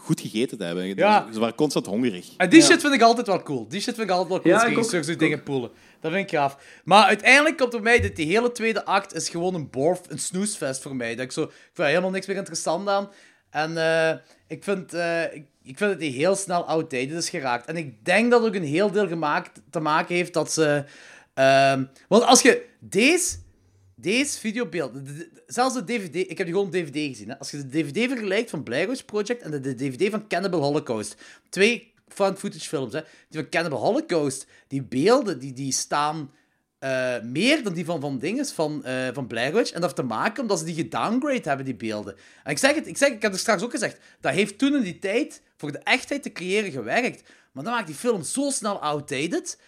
[0.00, 0.96] goed gegeten te hebben.
[0.96, 1.28] Ja.
[1.32, 2.28] Ze waren constant hongerig.
[2.36, 3.68] En die shit vind ik altijd wel cool.
[3.68, 5.04] Die shit vind ik altijd wel cool Ja, als ik ook.
[5.04, 5.70] zo dingen poelen.
[6.00, 6.80] Dat vind ik gaaf.
[6.84, 10.18] Maar uiteindelijk komt er mij dat die hele tweede act is gewoon een borf, een
[10.18, 11.14] snoesfest voor mij.
[11.14, 13.08] Dat ik, zo, ik vind er helemaal niks meer interessant aan.
[13.50, 14.16] En eh,
[14.48, 17.66] ik, vind, eh, ik, ik vind dat die heel snel outdated is geraakt.
[17.66, 20.84] En ik denk dat het ook een heel deel gemaakt, te maken heeft dat ze...
[21.36, 23.44] ehm, want als je deze...
[23.98, 27.28] Deze de- zelfs de DVD, ik heb die gewoon op DVD gezien.
[27.28, 27.38] Hè.
[27.38, 31.16] Als je de DVD vergelijkt van Blair Project en de, DVD van Cannibal Holocaust,
[31.48, 33.00] twee found footage films, hè.
[33.28, 36.30] die van Cannibal Holocaust, die beelden die, die staan
[36.78, 39.56] eh, meer dan die van, van dinges van, eh, van Blair.
[39.56, 42.16] En dat heeft te maken omdat ze die gedowngrade hebben, die beelden.
[42.44, 44.74] En ik zeg het, ik, zeg, ik heb het straks ook gezegd, dat heeft toen
[44.74, 47.28] in die tijd voor de echtheid te creëren gewerkt.
[47.52, 49.58] Maar dan maakt die film zo snel outdated.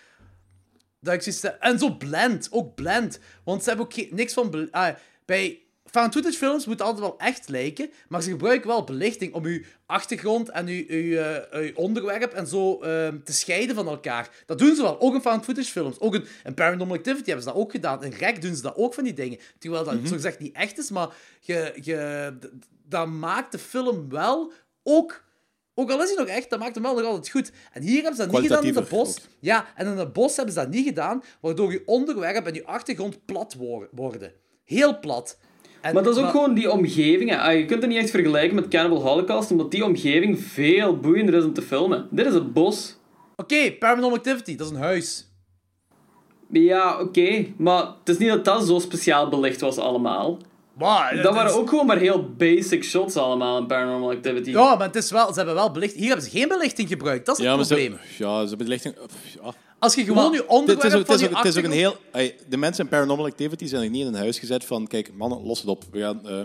[1.00, 3.18] Dat ik zoiets heb- En zo blend, ook blend.
[3.44, 4.68] Want ze hebben ook niks van...
[4.70, 4.94] ah,
[5.24, 9.32] bij found footage films moet het altijd wel echt lijken, maar ze gebruiken wel belichting
[9.34, 13.88] om uw achtergrond en uw, uw, eh, uw onderwerp en zo ehm, te scheiden van
[13.88, 14.30] elkaar.
[14.46, 16.00] Dat doen ze wel, ook in found footage films.
[16.00, 18.04] Ook in, in Paranormal Activity hebben ze dat ook gedaan.
[18.04, 19.38] In Rec doen ze dat ook van die dingen.
[19.58, 21.08] Terwijl dat zo gezegd niet echt is, maar
[21.40, 22.32] je, je,
[22.84, 24.52] dat maakt de film wel
[24.82, 25.24] ook...
[25.80, 27.52] Ook al is hij nog echt, dat maakt hem wel nog altijd goed.
[27.72, 29.18] En hier hebben ze dat niet gedaan in de bos.
[29.40, 32.66] Ja, en in het bos hebben ze dat niet gedaan, waardoor je onderwerp en je
[32.66, 34.32] achtergrond plat wor- worden.
[34.64, 35.38] Heel plat.
[35.80, 37.30] En- Maar dat is ook gewoon die omgeving.
[37.30, 37.36] hè.
[37.38, 41.34] Ah, Je kunt het niet echt vergelijken met Cannibal Holocaust, omdat die omgeving veel boeiender
[41.34, 42.08] is om te filmen.
[42.10, 42.96] Dit is het bos.
[43.36, 45.26] Oké, Paranormal Activity, dat is een huis.
[46.50, 47.46] Ja, oké.
[47.56, 50.38] Maar het is niet dat dat zo speciaal belicht was allemaal.
[50.78, 54.50] Maar, Dat waren ook gewoon maar heel basic shots allemaal in Paranormal Activity.
[54.50, 56.00] Ja, maar het is wel, ze hebben wel belichting.
[56.00, 57.98] Hier hebben ze geen belichting gebruikt, dat is het Ja, probleem.
[58.16, 58.94] ze, ja, ze belichting...
[59.42, 59.54] Ja.
[59.78, 61.56] Als je gewoon Maar je Het onderwerp is, ook, het, van is ook, het is
[61.58, 61.96] ook een heel...
[62.12, 64.86] ey, de mensen in Paranormal Activity zijn er niet in een huis gezet van...
[64.86, 65.84] Kijk, mannen, los het op.
[65.90, 66.28] We gaan...
[66.28, 66.40] eh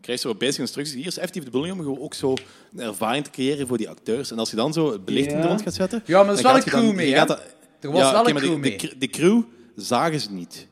[0.00, 0.94] krijg zo basic instructies.
[0.94, 2.34] Hier is effectief de bedoeling om gewoon ook zo
[2.76, 4.30] een ervaring te creëren voor die acteurs.
[4.30, 6.02] En als je dan zo belichting er rond gaat zetten...
[6.06, 7.18] Ja, maar er is dan wel een dan- crew mee, je hè?
[7.18, 7.42] gaat dat-
[7.80, 8.76] Er was ja, wel oké, een maar crew de, mee.
[8.78, 9.42] De, de crew
[9.76, 10.66] zagen ze niet.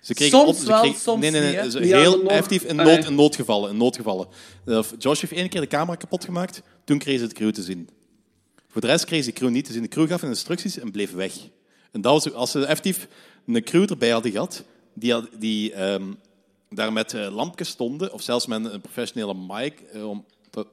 [0.00, 1.70] Ze kregen Soms op, ze wel, soms nee, nee, nee, niet, hè?
[1.70, 3.70] ze- Ja, heel effectief in, nood, in noodgevallen.
[3.70, 4.28] In noodgevallen.
[4.66, 7.62] Uh, Josh heeft één keer de camera kapot gemaakt, toen kregen ze de crew te
[7.62, 7.88] zien.
[8.68, 9.82] Voor de rest kregen ze de crew niet te zien.
[9.82, 11.32] De crew gaf hun instructies en bleef weg.
[11.92, 13.08] En dat was, als ze effectief
[13.46, 14.64] een crew erbij hadden gehad,
[14.94, 16.12] die, had- die ehm,
[16.70, 20.66] daar met eh, lampjes stonden, of zelfs met een professionele mic, eh, om, te-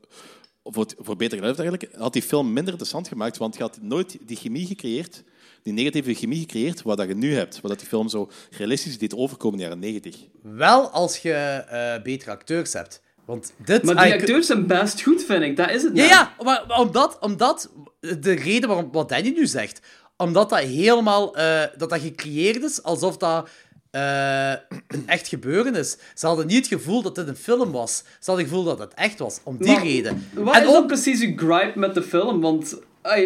[0.63, 3.79] voor, het- voor beter geluid eigenlijk, had die film minder interessant gemaakt, want je had
[3.81, 5.23] nooit die chemie gecreëerd,
[5.67, 7.61] die negatieve chemie gecreëerd, wat dat je nu hebt.
[7.61, 10.15] Wat dat die film zo realistisch deed overkomen in de jaren 90.
[10.41, 13.01] Wel als je eh, betere acteurs hebt.
[13.25, 13.83] Want dit...
[13.83, 15.55] Maar die acteurs zijn best goed, vind ik.
[15.57, 16.09] Dat is het Ja, nou.
[16.09, 17.69] ja, maar, maar omdat, omdat...
[17.99, 19.79] De reden waarom wat Danny nu zegt...
[20.17, 21.35] Omdat dat helemaal...
[21.35, 23.49] eh, dat dat gecreëerd is alsof dat...
[23.91, 24.51] eh,
[24.87, 25.97] een echt gebeuren is.
[26.13, 27.97] Ze hadden niet het gevoel dat dit een film was.
[27.97, 29.39] Ze hadden het gevoel dat het echt was.
[29.43, 30.27] Om die Maar reden.
[30.33, 32.41] Wat en is dan ook, precies uw gripe met de film?
[32.41, 32.77] Want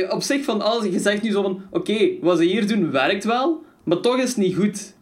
[0.09, 1.61] op zich van alles, je zegt nu zo van...
[1.71, 4.93] Oké, wat ze hier doen werkt wel, maar toch is het niet goed.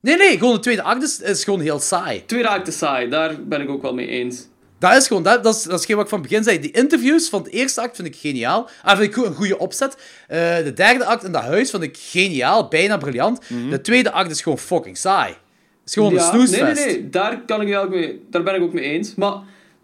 [0.00, 2.22] nee, nee, gewoon de tweede act is, is gewoon heel saai.
[2.26, 4.48] Tweede acte saai, daar ben ik ook wel mee eens.
[4.78, 6.60] Dat is gewoon, dat, dat, is, dat is geen wat ik van het begin zei.
[6.60, 8.68] Die interviews van de eerste act vind ik geniaal.
[8.82, 9.96] Ah, vind ik een goede opzet.
[10.28, 13.40] Eh, de derde act in dat huis vind ik geniaal, bijna briljant.
[13.70, 15.28] De tweede act is gewoon fucking saai.
[15.30, 15.38] Het
[15.84, 16.62] is gewoon Ja, een snoesfest.
[16.62, 19.14] Nee, nee, nee, daar, kan ik ook mee, daar ben ik ook mee eens.
[19.14, 19.34] Maar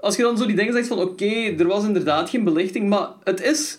[0.00, 0.98] als je dan zo die dingen zegt van...
[0.98, 3.78] Oké, er was inderdaad geen belichting, maar het is...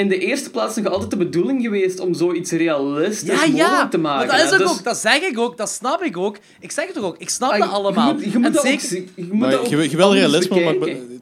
[0.00, 3.90] In de eerste plaats nog altijd de bedoeling geweest om zoiets realistisch Ja, ja, mogelijk
[3.90, 4.28] te maken.
[4.38, 6.36] dat is ook, Dus- ook, dat zeg ik ook, dat snap ik ook.
[6.60, 8.08] Ik zeg het toch ook, ik snap Ah, dat je- allemaal.
[8.08, 9.76] Je moet, je moet en dat zeker, ook, zien- je moet Maar dat ook je,
[9.76, 10.74] wil- je wil anders realisme, maar,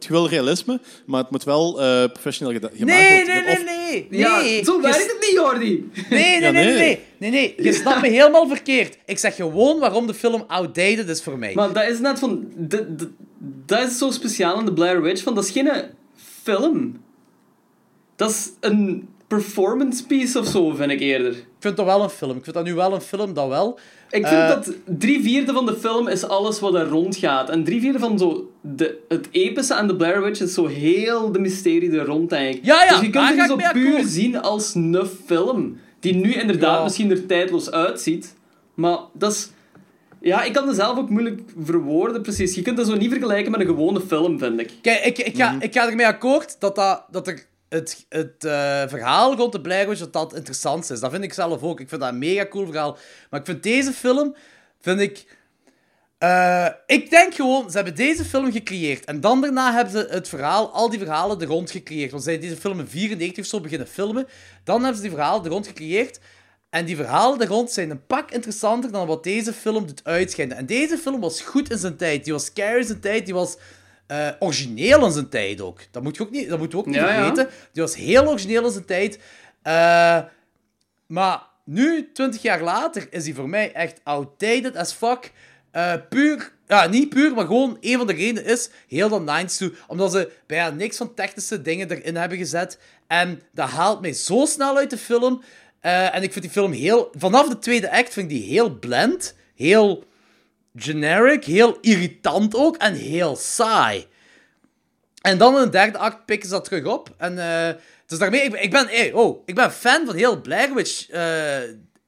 [0.09, 3.34] wil realisme, maar het moet wel eh, professioneel gemaakt Nee, worden.
[3.34, 4.06] nee, nee, Of- nee.
[4.10, 4.64] Ja, nee.
[4.64, 5.90] zo Je werkt het niet, Jordi.
[6.10, 6.74] Nee, nee, Ja, nee, nee, nee.
[6.78, 7.00] nee.
[7.18, 7.55] Nee, nee.
[7.66, 8.96] Je snapt me helemaal verkeerd.
[9.06, 11.55] Ik zeg gewoon waarom de film outdated is voor mij.
[11.55, 12.44] Maar dat is net van...
[12.56, 13.09] Dat, dat,
[13.66, 15.70] dat is zo speciaal in de Blair Witch, van dat is geen
[16.42, 17.06] film.
[18.18, 21.32] Dat is een performance piece of zo, vind ik eerder.
[21.32, 22.36] Ik vind dat wel een film.
[22.36, 23.78] Ik vind dat nu wel een film, dat wel.
[24.10, 27.50] Ik vind Eh, dat drie vierde van de film is alles wat er rondgaat.
[27.50, 31.32] En drie vierde van zo de, het epische aan de Blair Witch is zo heel
[31.32, 32.66] de mysterie er rond, eigenlijk.
[32.66, 34.08] Ja, ja, dus je kunt ga het zo mee puur akkoord.
[34.08, 35.78] zien als een film.
[36.00, 36.82] Die nu inderdaad Ja.
[36.84, 38.34] misschien er tijdloos uitziet.
[38.74, 39.50] Maar dat is...
[40.20, 42.54] Ja, ik kan het zelf ook moeilijk verwoorden, precies.
[42.54, 44.70] Je kunt dat zo niet vergelijken met een gewone film, vind ik.
[44.82, 48.82] Kijk, ik, ik, ga, ik ga ermee akkoord dat, dat, dat er het, het eh,
[48.88, 51.00] verhaal rond de Blair dat dat het interessantste is.
[51.00, 51.80] Dat vind ik zelf ook.
[51.80, 52.98] Ik vind dat een mega cool verhaal.
[53.30, 54.34] Maar ik vind deze film,
[54.80, 55.36] vind ik...
[56.18, 59.04] eh, ik denk gewoon, ze hebben deze film gecreëerd.
[59.04, 62.10] En dan daarna hebben ze het verhaal, al die verhalen er rond gecreëerd.
[62.10, 64.26] Want ze deze film in 94 of zo beginnen filmen.
[64.64, 66.20] Dan hebben ze die verhalen er rond gecreëerd.
[66.70, 70.56] En die verhalen er rond zijn een pak interessanter dan wat deze film doet uitschijnen.
[70.56, 72.24] En deze film was goed in zijn tijd.
[72.24, 73.24] Die was scary in zijn tijd.
[73.24, 73.56] Die was
[74.09, 75.80] eh, origineel in zijn tijd ook.
[75.90, 77.14] Dat, moet je ook niet, dat moeten we ook niet Ja, ja.
[77.14, 77.48] vergeten.
[77.72, 79.18] Die was heel origineel in zijn tijd.
[79.62, 80.18] Eh,
[81.06, 85.32] maar nu, 20 jaar later, is hij voor mij echt outdated as fuck.
[85.70, 89.56] Eh, puur, ja, niet puur, maar gewoon een van de redenen is heel dat 90s
[89.56, 89.72] toe.
[89.86, 92.78] Omdat ze bijna niks van technische dingen erin hebben gezet.
[93.06, 95.43] En dat haalt mij zo snel uit de film.
[95.80, 97.12] En ik vind die film heel.
[97.18, 99.35] Vanaf de tweede act vind ik die heel blend.
[99.55, 100.05] Heel
[100.78, 101.44] generic.
[101.44, 102.76] Heel irritant ook.
[102.76, 104.06] En heel saai.
[105.20, 107.14] En dan in de derde act pikken ze dat terug op.
[107.16, 107.74] En eh,
[108.06, 111.09] dus daarmee, ik ik ben, oh, ik ben fan van heel Blair Witch.
[111.09, 111.59] eh,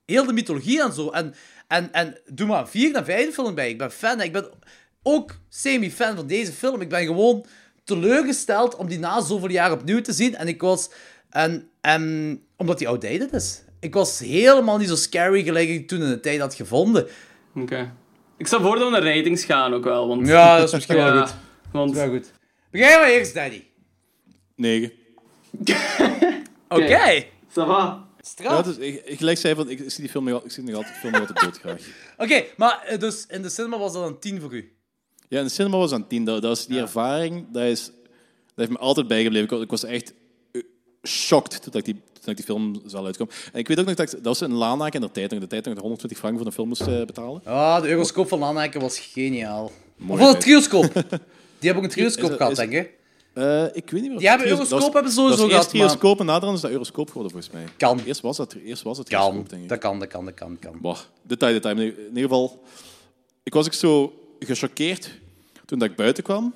[0.07, 1.11] heel de mythologie en zo.
[1.11, 1.35] En,
[1.69, 3.69] en, en doe maar vierde en vijfde film bij.
[3.69, 4.21] Ik ben fan.
[4.21, 4.51] Ik ben
[5.03, 6.81] ook semi-fan van deze film.
[6.81, 7.45] Ik ben gewoon
[7.85, 10.37] teleurgesteld om die na zoveel jaar opnieuw te zien.
[10.37, 10.91] En ik was...
[11.31, 13.63] En, en omdat die outdated is.
[13.81, 17.07] Ik was helemaal niet zo scary gelijk toen in de tijd had gevonden.
[17.55, 17.93] Oké.
[18.41, 20.09] Ik zou voor dat we naar ratings gaan ook wel.
[20.09, 21.35] Want, Ja, dat is misschien wel Ja, goed.
[21.73, 22.33] Want, Wel goed.
[22.71, 23.67] Begin maar eerst, Danny.
[24.57, 24.93] 9.
[26.69, 27.25] Oké.
[27.49, 28.09] ça va.
[28.21, 28.53] Straf.
[28.57, 30.75] Ja, dus, ik, ik gelijk zei van, ik, ik zie die film ik zie nog
[30.75, 31.81] altijd, film nog altijd doodgraag.
[32.25, 34.73] Oké, maar eh, dus in de cinema was dat een 10 voor u.
[35.29, 36.25] Ja, in de cinema was aan 10.
[36.25, 37.93] Dat, dat is die ervaring, dat, is, dat
[38.55, 39.45] heeft me altijd bijgebleven.
[39.45, 40.13] Ik, was- ik was echt
[41.03, 43.35] shocked toen ik, die, toen ik die film zal uitkomen.
[43.53, 45.41] En ik weet ook nog dat ik, dat was een Lanaak in de tijd, nog
[45.41, 47.41] de tijd nog de 120 frank voor een film moest eh, betalen.
[47.45, 49.71] Ah, de Euroscoop van Lanaken was geniaal.
[49.97, 50.93] Mooi of een trioscoop.
[51.59, 52.99] Die hebben ook een trioscoop gehad, denk ik.
[53.33, 54.13] Eh, ik weet niet meer.
[54.13, 55.73] of Die hebben trios- Euroscoop dat was- hebben sowieso dat gehad,
[56.03, 57.65] eerst en naderhand is dat Euroscoop geworden, volgens mij.
[57.77, 58.01] Kan.
[58.05, 59.45] Eerst was dat, eerst was het Kan.
[59.49, 59.69] denk ik.
[59.69, 60.81] Dat kan, dat kan, dat kan, dat kan.
[60.81, 61.79] Bah, detail, detail.
[61.79, 62.63] In ieder geval,
[63.43, 65.11] ik was ook zo gechoqueerd
[65.67, 66.55] toen dat ik buiten kwam.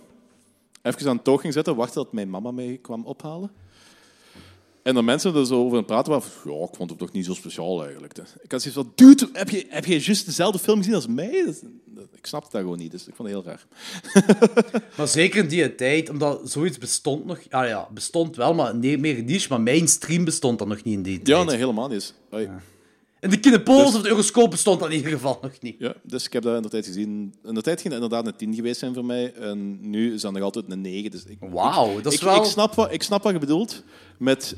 [0.83, 3.51] Even aan het toog ging zitten, wachten dat mijn mama mij kwam ophalen.
[4.85, 7.25] En dan mensen er zo over aan praten waren ja, ik vond het toch niet
[7.25, 8.19] zo speciaal eigenlijk.
[8.43, 11.43] Ik had zoiets van, dude, heb je, heb je juist dezelfde film gezien als mij?
[11.47, 13.67] Dat, dat- ik snapte dat gewoon niet, dus ik vond het heel raar.
[14.97, 17.39] Maar zeker in die tijd, omdat zoiets bestond nog...
[17.51, 19.47] Ah ja, bestond wel, maar nee, meer niche.
[19.49, 21.39] Maar mainstream bestond dat nog niet in die tijd.
[21.39, 22.15] Ja, nee, helemaal niet.
[23.25, 25.77] In de Kinepols Dus- of de Euroscoop bestond dat in ieder geval nog niet.
[25.79, 27.35] Ja, dus ik heb dat in de tijd gezien.
[27.45, 29.33] In de tijd ging dat inderdaad een 10 geweest zijn voor mij.
[29.35, 31.11] En nu is dat nog altijd een 9.
[31.11, 32.37] Dus ik, Wauw, dat is ik, wel...
[32.37, 33.83] ik, snap wat, ik snap wat je bedoelt
[34.19, 34.57] met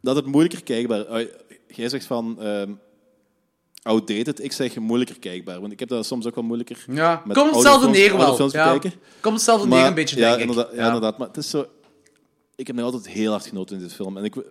[0.00, 1.26] dat het moeilijker kijkbaar.
[1.68, 2.72] Jij zegt van ehm
[3.82, 5.60] outdated, ik zeg moeilijker kijkbaar.
[5.60, 8.50] Want ik heb dat soms ook wel moeilijker Ja, met komt hetzelfde neer wel.
[8.50, 8.78] Ja,
[9.20, 10.48] komt hetzelfde neer een beetje, ja, denk ik.
[10.48, 10.86] inderdaad, ja.
[10.86, 11.18] inderdaad.
[11.18, 11.66] Maar het is zo...
[12.54, 14.16] Ik heb nog altijd heel hard genoten in dit film.
[14.16, 14.44] En ik, wil-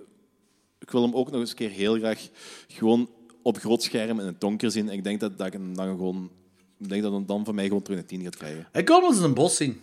[0.80, 2.28] ik wil hem ook nog eens een keer heel graag
[2.68, 3.10] gewoon
[3.50, 4.88] op groot scherm in het donker zien.
[4.90, 6.30] En ik denk dat, dat ik hem dan gewoon...
[6.80, 8.68] Ik denk dat hem dan van mij gewoon terug een 10 gaat krijgen.
[8.74, 9.82] Ik wil ons in een bos zien.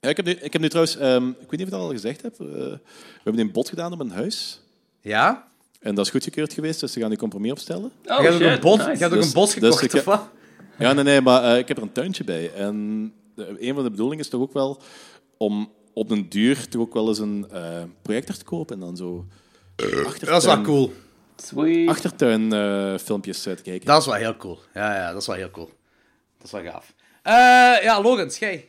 [0.00, 0.96] Ja, ik, heb nu, ik heb nu trouwens...
[0.96, 2.32] ehm, ik weet niet of ik dat al gezegd heb.
[2.40, 2.78] eh, we
[3.22, 4.60] hebben een bod gedaan op een huis.
[5.00, 5.48] Ja?
[5.80, 7.90] En dat is goedgekeurd geweest, dus ze gaan nu compromis opstellen.
[8.04, 8.90] Oh, je hebt ook, een, bos, nice.
[8.90, 10.28] je hebt ook Dus- een bos dus gekocht, ik of wat?
[10.78, 12.52] Ja, nee, nee, maar eh, ik heb er een tuintje bij.
[12.52, 14.80] En de- een van de bedoelingen is toch ook wel
[15.36, 18.96] om op een duur toch ook wel eens een eh, projector te kopen en dan
[18.96, 19.26] zo
[19.76, 20.92] achtertuin, Dat is wel cool.
[21.36, 21.88] Sweet.
[21.88, 23.86] achtertuin eh, filmpjes uit te kijken.
[23.86, 24.58] Dat is wel heel cool.
[24.74, 25.70] Ja, ja, dat is wel heel cool.
[26.38, 26.92] Dat is wel gaaf.
[27.22, 28.68] Eh, ja, Logan, jij.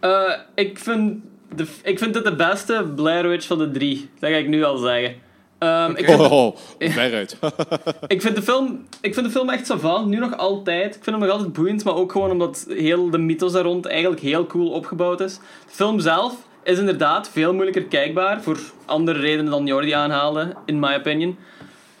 [0.00, 1.22] Eh, ik, vind
[1.54, 4.10] de, ik vind het de beste Blair Witch van de drie.
[4.18, 5.14] Dat ga ik nu al zeggen.
[5.58, 7.38] Ehm, ik, vind, Oh, oh, veruit.
[8.06, 10.96] ik, vind de film, ik vind de film echt savant, nu nog altijd.
[10.96, 13.86] Ik vind hem nog altijd boeiend, maar ook gewoon omdat heel de mythos daar rond
[13.86, 15.34] eigenlijk heel cool opgebouwd is.
[15.34, 20.78] De film zelf is inderdaad veel moeilijker kijkbaar, voor andere redenen dan Jordi aanhaalde, in
[20.78, 21.38] my opinion.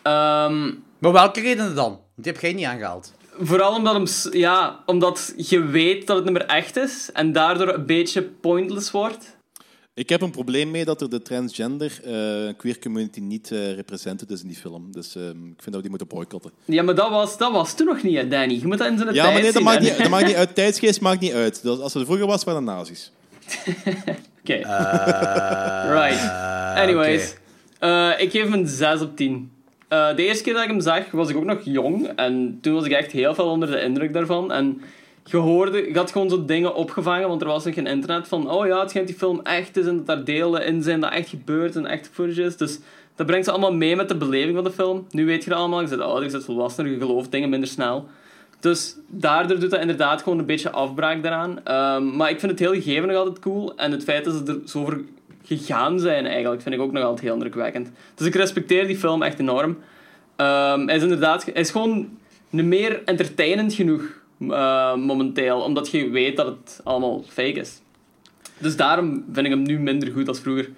[0.06, 1.88] Ehm, Maar welke redenen dan?
[1.90, 3.12] Want die heb jij niet aangehaald.
[3.40, 7.68] Vooral omdat, hem, ja, omdat je weet dat het niet meer echt is en daardoor
[7.68, 9.36] een beetje pointless wordt.
[9.94, 14.30] Ik heb een probleem mee dat er de transgender eh, queer community niet eh represented
[14.30, 14.92] is in die film.
[14.92, 16.50] Dus ehm, ik vind dat we die moeten boycotten.
[16.64, 18.54] Ja, maar dat was, dat was toen nog niet, hè, Danny.
[18.54, 20.26] Je moet dat in zijn Ja, tijd maar nee, dat zien, maakt, niet, dat maakt
[20.26, 20.54] niet uit.
[20.54, 21.62] Tijdsgeest maakt niet uit.
[21.62, 23.12] Dus als het vroeger was, waren het nazi's.
[24.40, 24.56] Oké.
[25.98, 26.30] right.
[26.76, 27.34] Anyways.
[27.78, 29.50] Eh, ik geef hem een 6 op 10.
[29.88, 32.08] Eh, de eerste keer dat ik hem zag, was ik ook nog jong.
[32.16, 34.52] En toen was ik echt heel veel onder de indruk daarvan.
[34.52, 34.80] En
[35.24, 38.28] je hoorde, je had gewoon zo dingen opgevangen, want er was nog geen internet.
[38.28, 41.00] Van, oh ja, het schijnt die film echt is en dat daar delen in zijn
[41.00, 42.56] dat echt gebeurt en echt footage is.
[42.56, 42.78] Dus
[43.14, 45.06] dat brengt ze allemaal mee met de beleving van de film.
[45.10, 47.68] Nu weet je het allemaal, je zit ouder, je zit volwassener, je gelooft dingen minder
[47.68, 48.08] snel.
[48.60, 51.64] Dus daardoor doet dat inderdaad gewoon een beetje afbraak daaraan.
[51.64, 53.76] Ehm, maar ik vind het heel gegeven nog altijd cool.
[53.76, 55.00] En het feit dat ze er zo voor
[55.46, 57.90] gegaan zijn, eigenlijk, vind ik ook nog altijd heel indrukwekkend.
[58.14, 59.78] Dus ik respecteer die film echt enorm.
[60.36, 61.44] Ehm, hij is inderdaad...
[61.44, 62.18] Hij is gewoon
[62.50, 64.02] meer entertainend genoeg
[64.40, 67.80] eh, momenteel, omdat je weet dat het allemaal fake is.
[68.58, 70.70] Dus daarom vind ik hem nu minder goed als vroeger.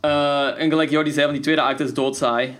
[0.00, 2.56] Eh, en gelijk Jordi zei, van die tweede act is doodsaai.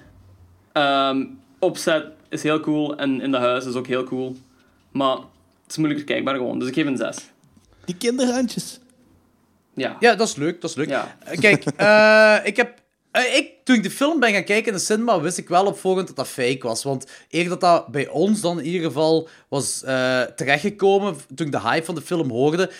[0.72, 1.22] Ehm
[1.60, 4.36] opzet is heel cool en in de huis is ook heel cool.
[4.90, 7.30] Maar het is moeilijker kijkbaar gewoon, dus ik geef een 6.
[7.84, 8.79] Die kinderhandjes.
[9.74, 9.96] Ja.
[10.00, 10.88] Ja, dat is leuk, dat is leuk.
[10.88, 11.16] Ja.
[11.24, 12.78] Eh, Kijk, eh, ik heb...
[13.10, 15.66] eh, ik, toen ik de film ben gaan kijken in de cinema, wist ik wel
[15.66, 16.82] op voorhand dat dat fake was.
[16.82, 19.78] Want eer dat dat bij ons dan in ieder geval was
[20.36, 22.70] terechtgekomen, toen ik de hype van de film hoorde,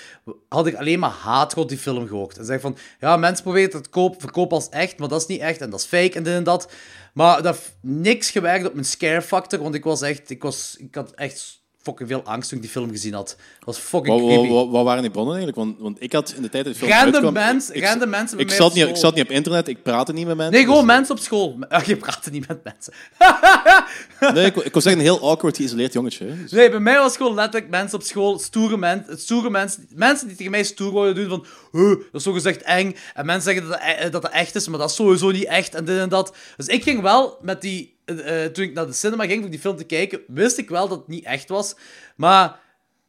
[0.48, 2.38] had ik alleen maar haat rond die film gehoord.
[2.38, 5.26] En zeg van, ja, mensen proberen het te koop, verkopen als echt, maar dat is
[5.26, 6.72] niet echt en dat is fake en dit en dat.
[7.14, 10.30] Maar dat heeft niks gewerkt op mijn scare factor, want ik was echt...
[10.30, 13.26] Ik, was, ik had echt fucking veel angst toen ik die film gezien had.
[13.58, 14.48] Dat was fucking Wat, creepy.
[14.48, 15.64] wat, waren die bronnen eigenlijk?
[15.64, 17.32] Want, want ik had in de tijd dat de film Random uitkwam...
[17.32, 20.12] mens- ik, ik, random mensen ik, zat niet, ik zat niet op internet, ik praatte
[20.12, 20.54] niet met mensen.
[20.54, 21.56] Nee, gewoon dus- mensen op school.
[21.68, 22.92] Ah, je praatte niet met mensen.
[24.34, 26.36] Nee, ik, ik was echt een heel awkward geïsoleerd jongetje.
[26.36, 30.26] Dus- Nee, bij mij was gewoon letterlijk mensen op school, stoere, men, stoere mensen, mensen
[30.26, 32.94] die tegen mij stoer worden doen van, "Huh, dat is zo gezegd eng.
[33.14, 35.44] En mensen zeggen dat het, e- dat het echt is, maar dat is sowieso niet
[35.44, 36.36] echt en dit en dat.
[36.56, 39.50] Dus ik ging wel met die, eh, eh, toen ik naar de cinema ging om
[39.50, 41.74] die film te kijken, wist ik wel dat het niet echt was.
[42.16, 42.58] Maar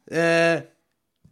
[0.04, 0.52] eh,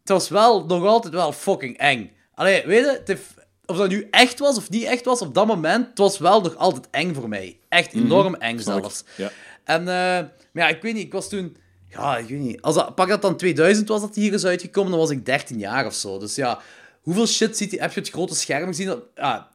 [0.01, 2.11] het was wel nog altijd wel fucking eng.
[2.35, 3.35] Allee, weet je, het heeft-
[3.66, 6.40] of dat nu echt was of niet echt was, op dat moment, het was wel
[6.40, 7.59] nog altijd eng voor mij.
[7.69, 9.05] Echt enorm eng zelfs.
[9.16, 9.31] Ja.
[9.65, 11.57] En, eh, maar ja, ik weet niet, ik was toen...
[11.89, 12.62] Ja, ik weet niet.
[12.62, 15.59] Als dat, pak dat dan 2000 was dat hier is uitgekomen, dan was ik 13
[15.59, 16.19] jaar of zo.
[16.19, 16.59] Dus ja,
[17.01, 19.03] hoeveel shit ziet, heb je op het grote scherm gezien?
[19.15, 19.49] Ja,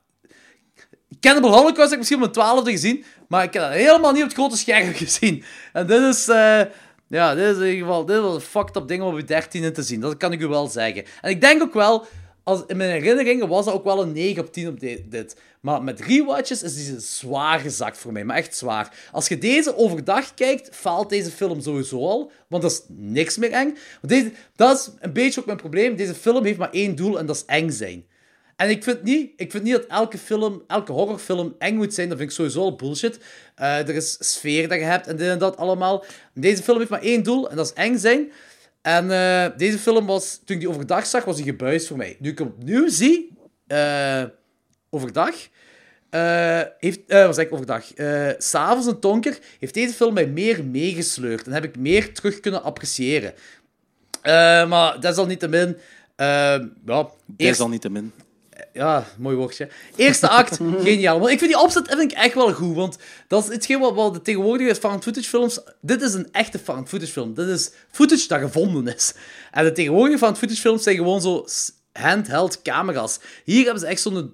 [1.20, 4.22] Cannibal Holocaust heb ik misschien op mijn twaalfde gezien, maar ik heb dat helemaal niet
[4.22, 5.44] op het grote scherm gezien.
[5.74, 6.28] En dit is...
[6.28, 6.62] eh,
[7.08, 9.24] ja, dit is in ieder geval dit is een fucked up ding om op je
[9.24, 10.00] dertiende te zien.
[10.00, 11.06] Dat kan ik u wel zeggen.
[11.22, 12.06] En ik denk ook wel,
[12.46, 15.36] als, in mijn herinneringen was dat ook wel een 9 op 10 op dit.
[15.60, 18.24] Maar met rewatches is deze zwaar gezakt voor mij.
[18.24, 19.10] Maar echt zwaar.
[19.12, 22.32] Als je deze overdag kijkt, faalt deze film sowieso al.
[22.48, 23.78] Want dat is niks meer eng.
[24.02, 25.96] Deze, dat is een beetje ook mijn probleem.
[25.96, 28.06] Deze film heeft maar één doel en dat is eng zijn.
[28.56, 32.10] En ik vind niet, ik vind niet dat elke film, elke horrorfilm eng moet zijn.
[32.10, 33.20] Dat vind ik sowieso al bullshit.
[33.56, 36.06] Eh, er is sfeer dat je hebt en dit en dat allemaal.
[36.34, 38.32] Deze film heeft maar één doel en dat is eng zijn.
[38.86, 42.18] En eh, deze film was, toen ik die overdag zag, was die gebuist voor mij.
[42.20, 43.38] Nu ik hem opnieuw zie,
[43.68, 44.24] eh,
[44.90, 45.36] overdag,
[46.10, 47.94] eh, heeft, wat zeg ik overdag?
[47.94, 52.40] Eh, S'avonds een donker heeft deze film mij meer meegesleurd en heb ik meer terug
[52.40, 53.34] kunnen appreciëren.
[54.70, 55.78] Maar desalniettemin,
[56.16, 58.12] eh ja, eerst, niet te min.
[58.76, 59.70] Ja, mooi woordje.
[59.96, 61.20] Eerste act, geniaal.
[61.20, 62.98] Want ik vind die opzet vind ik echt wel goed, want
[63.28, 65.60] dat is hetgeen wat, wat de tegenwoordige found footage films...
[65.82, 67.34] Dit is een echte found footage film.
[67.34, 69.14] Dit is footage dat gevonden is.
[69.52, 71.46] En de tegenwoordige found footage films zijn gewoon zo
[71.92, 73.20] handheld camera's.
[73.44, 74.34] Hier hebben ze echt zo'n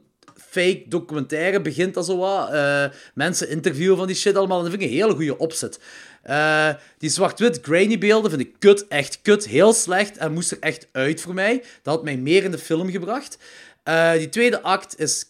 [0.49, 2.51] fake documentaire, begint dat zo wat.
[2.51, 4.57] Eh, mensen interviewen van die shit allemaal.
[4.57, 5.79] En dat vind ik een hele goede opzet.
[6.21, 10.57] Eh, die zwart-wit grainy beelden vind ik kut, echt kut, heel slecht en moest er
[10.59, 11.63] echt uit voor mij.
[11.81, 13.37] Dat had mij meer in de film gebracht.
[13.83, 15.25] Eh, die tweede act is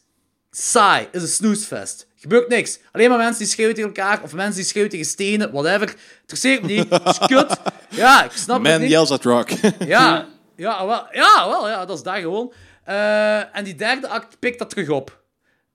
[0.51, 2.07] saai, is een snoesfest.
[2.15, 2.79] Gebeurt niks.
[2.91, 5.95] Alleen maar mensen die schreeuwen tegen elkaar, of mensen die schreeuwen tegen stenen, whatever.
[6.21, 6.91] Interesseert me niet.
[7.05, 7.57] is kut.
[7.89, 8.89] Ja, ik snap het Man niet.
[8.89, 9.49] yells at rock.
[9.85, 12.53] Ja, ja, wel, ja, wel, ja, dat is daar gewoon.
[12.83, 15.21] Eh, en die derde act pikt dat terug op.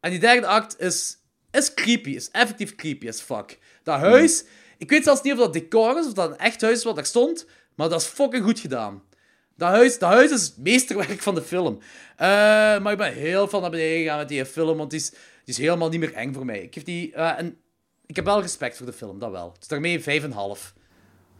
[0.00, 1.16] En die derde act is,
[1.50, 3.58] is creepy, is effectief creepy as fuck.
[3.82, 4.44] Dat huis,
[4.78, 6.94] ik weet zelfs niet of dat decor is, of dat een echt huis is wat
[6.96, 9.02] daar stond, maar dat is fucking goed gedaan.
[9.56, 11.78] Dat huis, dat huis is het meesterwerk van de film.
[12.16, 12.26] Eh,
[12.78, 15.18] maar ik ben heel van naar beneden gegaan met die film, want die is, die
[15.44, 16.62] is helemaal niet meer eng voor mij.
[16.62, 17.56] Ik, heb die, eh, en
[18.06, 19.54] ik heb wel respect voor de film, dat wel.
[19.58, 20.74] Dus daarmee 5,5.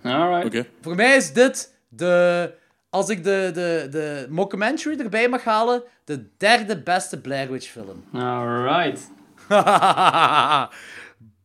[0.02, 0.44] Alright.
[0.46, 0.66] Oké.
[0.80, 2.52] Voor mij is dit de.
[2.90, 8.04] Als ik de, de, de mockumentary erbij mag halen, de derde beste Blair Witch film.
[8.14, 9.10] Alright.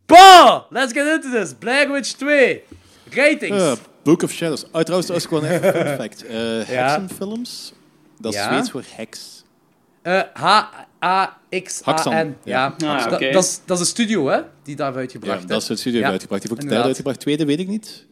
[0.05, 0.61] Bah!
[0.69, 1.53] Let's get into this.
[1.53, 2.63] Blair Witch 2.
[3.09, 3.79] Ratings.
[4.03, 4.63] Book of Shadows.
[4.71, 6.25] Oh, trouwens, dat is gewoon even een fact.
[6.25, 7.73] Eh, heksenfilms,
[8.19, 8.51] dat is Ja.
[8.53, 9.43] Zweeds voor heks.
[10.01, 11.83] Eh, H-A-X-A-N.
[11.91, 12.13] Haxan,
[12.43, 12.73] Ja.
[12.77, 12.87] ja.
[12.95, 13.31] Ah, Dat- oké.
[13.31, 14.39] dat, is, dat is een studio, hè?
[14.63, 15.47] Die daar heeft Ja, uitgebracht.
[15.47, 16.41] dat is het studio Ja, uitgebracht.
[16.41, 17.19] Die heeft ook de derde uitgebracht.
[17.19, 18.05] Tweede weet ik niet.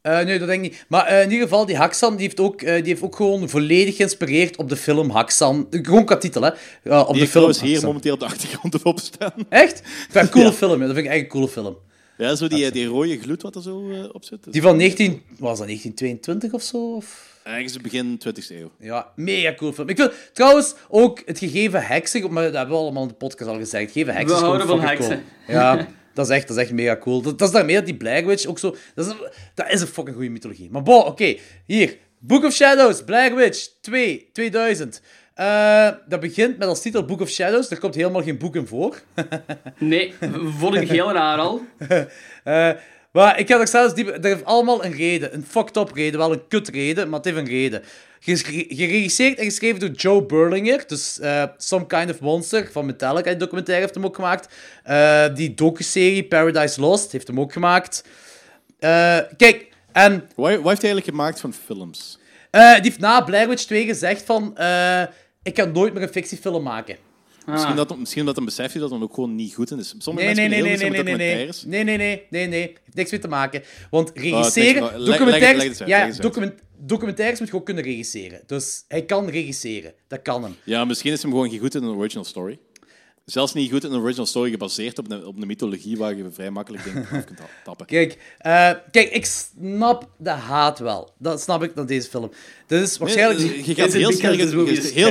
[0.00, 0.84] Eh, nee, dat denk ik niet.
[0.88, 4.56] Maar in ieder geval, die Haxan die heeft, ook, die heeft ook gewoon volledig geïnspireerd
[4.56, 5.66] op de film Haxan.
[5.70, 6.48] Gewoon qua titel, hè?
[6.48, 9.32] Op Die de film trouwens hier momenteel op de achtergrond erop staan.
[9.48, 9.78] Echt?
[9.78, 10.86] Ik vind het een coole film, ja.
[10.86, 11.76] Dat vind ik echt een coole film.
[12.22, 14.52] Ja, zo die, die rode gloed wat er zo eh, op zit.
[14.52, 15.22] Die van 19...
[15.38, 16.94] Was dat 1922 of zo?
[16.94, 17.40] Of...
[17.44, 18.70] Ergens begin 20e eeuw.
[18.78, 19.88] Ja, mega cool film.
[19.88, 23.50] Ik vind trouwens ook het gegeven heksen, maar dat hebben we allemaal in de podcast
[23.50, 23.92] al gezegd.
[23.92, 25.22] Gegeven heksen We houden van heksen.
[25.46, 25.58] Cool.
[25.58, 27.22] Ja, dat is echt, dat is echt mega cool.
[27.22, 28.76] Dat, dat is daarmee dat die Black Witch ook zo...
[28.94, 29.18] Dat is, een,
[29.54, 30.70] dat is een fucking goede mythologie.
[30.70, 31.36] Maar bon, oké.
[31.66, 31.98] Hier.
[32.18, 35.00] Book of Shadows, Black Witch 2, 2000.
[35.34, 37.70] Eh, dat begint met als titel Book of Shadows.
[37.70, 39.02] Er komt helemaal geen boek in voor.
[39.78, 40.14] Nee,
[40.58, 41.60] vond ik heel raar al.
[42.44, 42.70] Eh,
[43.12, 44.06] maar ik ga er zelfs diep...
[44.06, 45.34] Dat heeft allemaal een reden.
[45.34, 46.18] Een fucked up reden.
[46.18, 47.82] Wel een kut reden, maar het heeft een reden.
[48.20, 50.84] Geregisseerd en geschreven door Joe Berlinger.
[50.86, 53.30] Dus eh, Some Kind of Monster van Metallica.
[53.30, 54.54] Die documentaire heeft hem ook gemaakt.
[54.84, 58.04] Eh, die docu-serie Paradise Lost heeft hem ook gemaakt.
[58.78, 62.18] Eh, kijk, en Wat, heeft hij eigenlijk gemaakt van films?
[62.50, 64.56] eh, die heeft na Blair Witch 2 gezegd van...
[64.56, 65.02] eh,
[65.42, 66.96] ik kan nooit meer een fictiefilm maken.
[67.46, 69.94] Misschien, dat, misschien omdat hij beseft dat het ook gewoon niet goed is.
[69.98, 71.84] Sommige Nee, nee, mensen nee, nee, heel nee, nee, nee, nee.
[71.84, 72.60] Nee, nee, nee, nee, nee.
[72.60, 73.62] Heeft niks mee te maken.
[73.90, 78.40] Want niks regisseren, documentaires, uit, ja, document, documentaires moet je ook kunnen regisseren.
[78.46, 79.94] Dus hij kan regisseren.
[80.08, 80.56] Dat kan hem.
[80.64, 82.58] Ja, misschien is hem gewoon niet goed in een original story.
[83.24, 86.30] Zelfs niet goed in een original story gebaseerd op een, op een mythologie waar je
[86.30, 87.86] vrij makkelijk dingen af kunt tappen.
[87.96, 91.12] Kijk, eh, kijk, ik snap de haat wel.
[91.18, 92.30] Dat snap ik naar deze film.
[92.66, 93.38] Dit is waarschijnlijk...
[93.40, 95.10] Nee, je gaat heel sterk, je- heel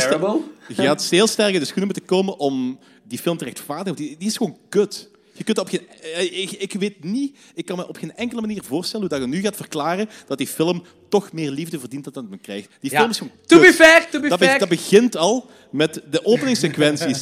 [0.76, 3.96] gaat heel sterk in de schoenen moeten komen om die film te rechtvaardigen.
[3.96, 5.10] die is gewoon kut.
[5.34, 8.42] Je kunt op geen, eh, ik, ik weet niet, ik kan me op geen enkele
[8.42, 12.04] manier voorstellen hoe dat je nu gaat verklaren dat die film toch meer liefde verdient
[12.04, 12.70] dan dat het krijgt.
[12.80, 12.98] Die Ja.
[12.98, 14.60] film is gewoon To be fair, to be dat, be- fair.
[14.60, 17.20] dat begint al met de openingssequenties.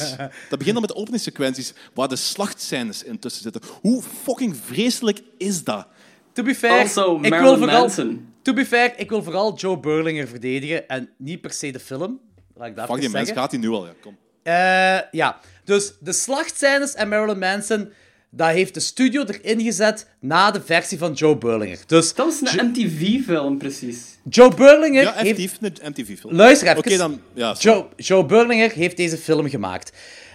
[0.48, 3.60] dat begint al met de openingssequenties waar de slachtscènes intussen zitten.
[3.80, 5.86] Hoe fucking vreselijk is dat?
[6.32, 7.80] To be fair, Also, ik wil vooral...
[7.80, 8.28] Manson.
[8.42, 12.20] To be fair, ik wil vooral Joe Berlinger verdedigen en niet per se de film.
[12.54, 13.86] Laat ik dat Fuck die mens, gaat hij nu al.
[13.86, 14.16] Ja, kom.
[14.42, 15.40] Eh, ja,
[15.70, 17.92] dus de slachtscènes en Marilyn Manson,
[18.30, 21.78] dat heeft de studio erin gezet na de versie van Joe Berlinger.
[21.86, 23.98] Dus Dat was een MTV-film, precies.
[24.28, 25.58] Joe Berlinger Ja, heeft...
[25.60, 26.34] een MTV-film.
[26.34, 26.78] Luister even.
[26.78, 27.20] Oké, dan...
[27.34, 27.56] Ja.
[27.58, 29.92] Joe, Joe Berlinger heeft deze film gemaakt.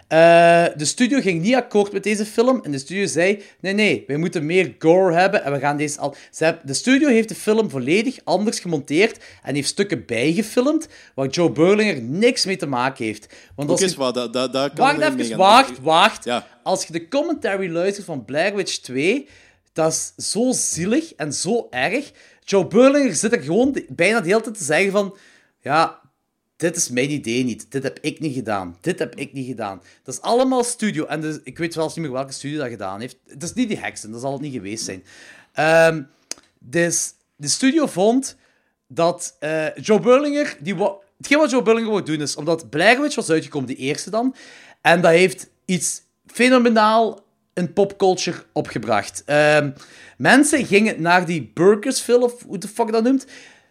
[0.08, 4.04] Eh, de studio ging niet akkoord met deze film en de studio zei: nee, nee,
[4.08, 6.16] wij moeten meer gore hebben en we gaan deze al.
[6.66, 12.02] De studio heeft de film volledig anders gemonteerd en heeft stukken bijgefilmd waar Joe Berlinger
[12.02, 13.28] niks mee te maken heeft.
[13.56, 13.86] Want als je-
[14.78, 16.24] Wacht even, wacht, wacht.
[16.26, 16.48] Ja.
[16.64, 19.28] Als je de commentary luistert van Blair Witch 2,
[19.74, 22.12] dat is zo zielig en zo erg.
[22.44, 25.18] Joe Berlinger zit er gewoon bijna de hele tijd te zeggen van...
[25.62, 26.00] Ja,
[26.66, 27.66] dit is mijn idee niet.
[27.70, 28.78] Dit heb ik niet gedaan.
[28.82, 29.82] Dit heb ik niet gedaan.
[30.04, 31.06] Dat is allemaal studio.
[31.06, 33.18] En dus, ik weet zelfs niet meer welke studio dat gedaan heeft.
[33.28, 35.04] Het is niet die heksen, dat zal het niet geweest zijn.
[35.54, 36.02] Ehm,
[36.60, 38.38] dus de studio vond
[38.88, 40.58] dat eh, Joe Berlinger...
[40.60, 40.76] Die
[41.18, 42.36] hetgeen wat Joe Berlinger wou doen is...
[42.36, 44.36] Omdat Blair Witch was uitgekomen, die eerste dan.
[44.82, 47.24] En dat heeft iets fenomenaal
[47.54, 49.24] in popculture opgebracht.
[49.26, 49.72] Ehm,
[50.18, 53.26] mensen gingen naar die Burkersville, of hoe de fuck dat noemt...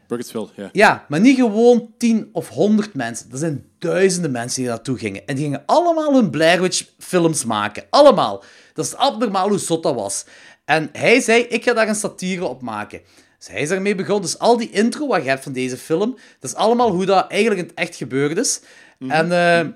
[0.06, 0.68] Burkittsville, ja.
[0.72, 3.32] Ja, maar niet gewoon 10 of 100 mensen.
[3.32, 5.26] Er zijn duizenden mensen die naartoe gingen.
[5.26, 7.84] En die gingen allemaal hun Blair Witch films maken.
[7.90, 8.44] Allemaal.
[8.74, 10.24] Dat is abnormaal hoe zot dat was.
[10.64, 13.00] En hij zei, ik ga daar een satire op maken.
[13.38, 14.22] Dus hij is daarmee begonnen.
[14.22, 17.30] Dus al die intro wat je hebt van deze film, dat is allemaal hoe dat
[17.30, 18.60] eigenlijk in het echt gebeurd is.
[18.98, 19.68] En eh,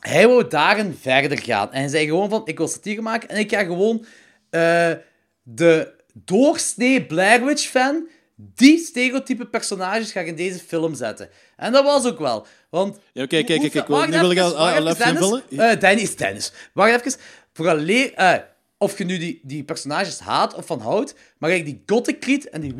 [0.00, 1.72] hij wou daarin verder gaan.
[1.72, 4.04] En hij zei gewoon van, ik wil satire maken en ik ga gewoon
[4.50, 4.92] eh,
[5.42, 8.08] de doorsnee Blair Witch fan,
[8.40, 11.28] die stereotype personages ga ik in deze film zetten.
[11.56, 12.46] En dat was ook wel.
[12.70, 12.98] Want...
[13.12, 15.20] Ja, oké, kijk, kijk, wacht wil- nu wil ik al- even, even Dennis.
[15.22, 15.70] invullen.
[15.70, 16.52] Eh, Danny is Dennis.
[16.72, 17.20] Wacht even.
[17.52, 18.14] Vooraleer...
[18.14, 18.34] eh
[18.80, 22.48] of je nu die, die personages haat of van houdt, maar kijk, die Gothic Griet
[22.48, 22.74] en die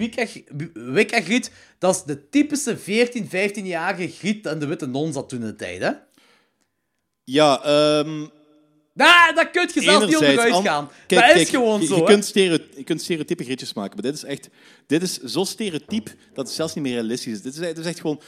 [0.72, 5.40] Wicca, Griet, dat is de typische 14, 15-jarige Griet en de witte non zat toen
[5.40, 5.90] in de tijd, hè?
[7.24, 8.26] Ja, ehm
[8.98, 10.90] Nah, daar kun je zelf niet onderuit an- gaan.
[11.06, 13.92] Kijk, dat is kijk, gewoon je, zo, je kunt, stereo, je kunt stereotype ritjes maken,
[13.94, 14.48] maar dit is echt...
[14.86, 17.42] Dit is zo stereotyp dat het zelfs niet meer realistisch is.
[17.42, 18.20] Dit is, dit is echt gewoon...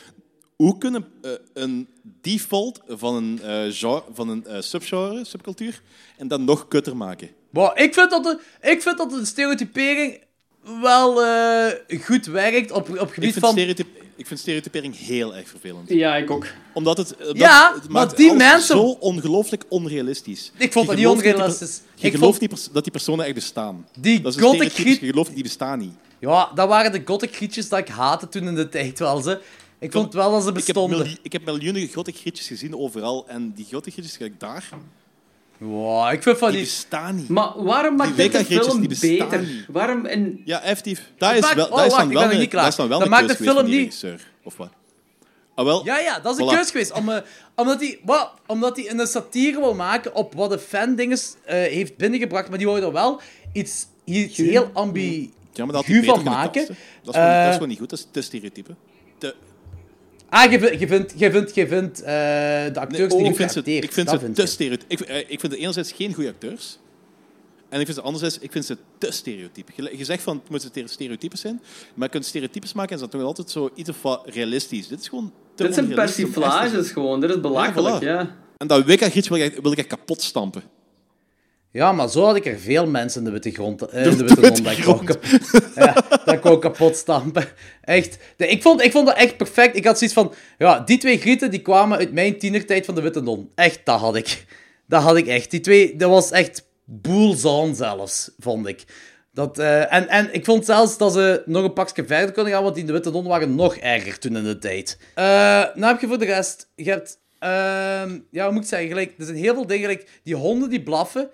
[0.56, 5.82] Hoe kunnen eh, een default van een, eh, genre, van een eh, subgenre, subcultuur,
[6.16, 7.28] en dan nog kutter maken?
[7.74, 10.20] Ik vind dat de, ik vind dat de stereotypering
[10.80, 11.14] wel
[12.04, 13.52] goed werkt op, op Ik gebied vind, van...
[13.52, 13.86] stereotyp,
[14.20, 15.88] ik vind stereotypering heel erg vervelend.
[15.88, 16.46] Ja, ik ook.
[16.72, 20.52] Omdat het, omdat Ja, het maar maakt die mensen- zo ongelooflijk onrealistisch.
[20.56, 21.80] Ik vond dat niet die onrealistisch.
[21.94, 23.86] Je Ik gelooft vond- niet dat die personen echt bestaan.
[23.98, 25.92] Die dat gothic Je gelooft niet, die bestaan niet.
[26.18, 29.40] Ja, dat waren de gothic grietjes dat ik haatte toen in de tijd wel, ze.
[29.78, 30.98] Ik vond wel dat ze Ik heb, bestonden.
[30.98, 33.28] miljoen- ik heb miljoenen grote grietjes gezien overal.
[33.28, 34.68] En die grote grietjes, kijk daar,
[35.60, 36.66] Wow, ik vind van die die...
[36.66, 37.28] bestaan niet.
[37.28, 39.40] Maar waarom maakt dit de film die beter?
[39.40, 39.64] niet.
[39.68, 40.42] Waarom in...
[40.44, 41.12] Ja, effectief.
[41.18, 42.48] Dat is, wel, oh, dat is dan wel een-.
[42.50, 44.04] Dat is dan wel Dat maakt de film die niet-.
[44.44, 44.70] Of wat?
[45.54, 45.84] Ah, wel.
[45.84, 46.56] Ja, ja, dat is een Voilà.
[46.56, 46.92] keus geweest.
[46.92, 47.18] Om, eh,
[47.56, 51.96] omdat hij wat, omdat hij een satire wil maken op wat de fan-dinges eh, heeft
[51.96, 53.20] binnengebracht, maar die wou er wel
[53.52, 55.32] iets, iets heel ambi...
[55.52, 56.66] Ja, maar dat had van maken.
[56.66, 57.90] Dat is, gewoon, dat is Eh, gewoon niet goed.
[57.90, 58.74] Dat is te stereotype.
[59.18, 59.34] Te,
[60.30, 62.06] Ah, je vindt, je vindt, je vindt, je vindt eh,
[62.72, 63.84] de acteurs Nee, niet ik vind ze, geacteerd.
[63.84, 64.90] ik vind Dat ze te stereotyp.
[64.90, 66.78] Ik, eh, ik vind het enerzijds geen goede acteurs.
[67.68, 69.68] En ik vind ze anderzijds, ik vind ze te stereotyp.
[69.74, 71.62] Je, je zegt van het moeten stereotypes zijn,
[71.94, 74.88] maar je kunt stereotypes maken en ze zijn toch altijd zo iets of wat realistisch.
[74.88, 77.20] Dit is gewoon te Dit zijn persiflages gewoon.
[77.20, 78.36] Dit is belachelijk, Ja.
[78.56, 80.62] En dat Wicca-giets wil ik, wil ik echt kapot stampen.
[81.72, 83.82] Ja, maar zo had ik er veel mensen in de witte grond.
[83.82, 85.04] eh, in de witte grond dat ik wou
[86.54, 87.44] ja, kapot stampen.
[87.80, 88.18] Echt.
[88.36, 89.76] Ik, vond, ik vond dat echt perfect.
[89.76, 90.34] Ik had zoiets van...
[90.58, 93.50] Ja, die twee grieten die kwamen uit mijn tienertijd van de witte non.
[93.54, 94.44] Echt, dat had ik.
[94.86, 95.50] Dat had ik echt.
[95.50, 95.96] Die twee...
[95.96, 98.84] Dat was echt boelzaan zelfs, vond ik.
[99.32, 102.62] Dat, eh, en, en ik vond zelfs dat ze nog een pakje verder konden gaan,
[102.62, 104.98] want die in de Witte Non waren nog erger toen in de tijd.
[105.14, 105.24] Eh
[105.74, 106.70] nou heb je voor de rest...
[106.74, 107.18] Je hebt...
[107.38, 108.88] ehm, ja, hoe moet ik zeggen?
[108.88, 109.82] Gelijk, er zijn heel veel dingen.
[109.88, 111.30] Gelijk, die honden die blaffen,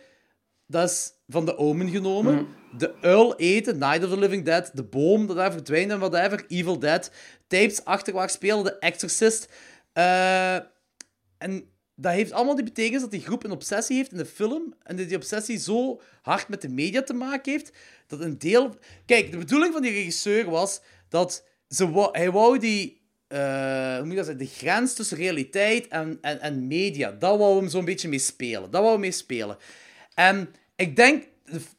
[0.67, 2.47] dat is van de Omen genomen.
[2.79, 4.71] De uil eten, Night of the Living Dead.
[4.75, 6.45] De boom dat daar verdwijnt en whatever.
[6.49, 7.11] Evil Dead.
[7.47, 9.49] Tapes achter waar spelen, The Exorcist.
[9.93, 10.55] Eh,
[11.39, 11.65] en
[11.95, 14.75] dat heeft allemaal die betekenis dat die groep een obsessie heeft in de film.
[14.83, 17.73] En dat die obsessie zo hard met de media te maken heeft.
[18.07, 18.75] Dat een deel.
[19.07, 23.01] Kijk, de bedoeling van die regisseur was dat ze wou- hij wou die.
[23.29, 24.45] eh, hoe moet je dat zeggen?
[24.45, 27.11] De grens tussen realiteit en, en, en media.
[27.11, 28.71] Dat wou hem zo'n beetje mee spelen.
[28.71, 29.57] Dat wou hem mee spelen.
[30.17, 31.25] En ik denk.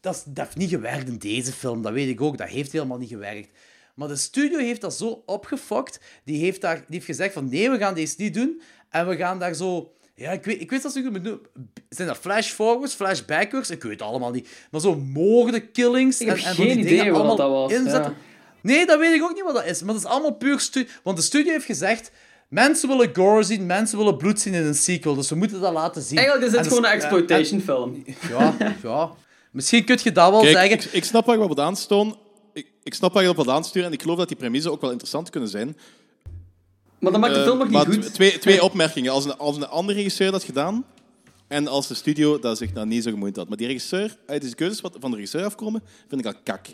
[0.02, 2.38] Dat, dat heeft niet gewerkt in deze film, dat weet ik ook.
[2.38, 3.50] Dat heeft helemaal niet gewerkt.
[3.96, 6.00] Maar de studio heeft dat zo opgefokt.
[6.24, 8.62] Die heeft, daar, die heeft gezegd van nee, we gaan deze niet doen.
[8.90, 9.94] En we gaan daar zo...
[10.16, 11.42] Ja, ik weet, ik weet dat ze doen.
[11.90, 13.70] Zijn dat flash-forwards, flash-backwards?
[13.70, 14.50] Ik weet het allemaal niet.
[14.72, 16.22] Maar zo moorden, killings...
[16.22, 18.14] Ik heb en, en geen idee dingen wat allemaal dat was, ja.
[18.62, 19.82] Nee, dat weet ik ook niet wat dat is.
[19.82, 20.60] Maar dat is allemaal puur...
[20.60, 22.12] Stu Want de studio heeft gezegd...
[22.48, 25.16] Mensen willen gore zien, mensen willen bloed zien in een sequel.
[25.16, 26.18] Dus we moeten dat laten zien.
[26.18, 28.04] Eigenlijk is En dit dus- gewoon een exploitation film.
[28.06, 29.12] en- Ja, ja.
[29.52, 30.72] Misschien kun je dat wel Kijk, zeggen.
[30.72, 32.20] ik, ik snap waar je op wilt aanstoon.
[32.54, 34.82] Ik, ik snap waar je op wilt aansturen en ik geloof dat die premissen ook
[34.82, 35.78] wel interessant kunnen zijn.
[37.00, 38.14] Maar dat maakt de Eh, film nog niet maar goed.
[38.14, 39.12] Twee, twee opmerkingen.
[39.12, 40.86] Als een, als een andere regisseur dat gedaan
[41.48, 43.48] en als de studio dat zich nou niet zo gemoeid had.
[43.48, 46.68] Maar die regisseur, uit deze keuzes wat van de regisseur afkomen, vind ik al kak.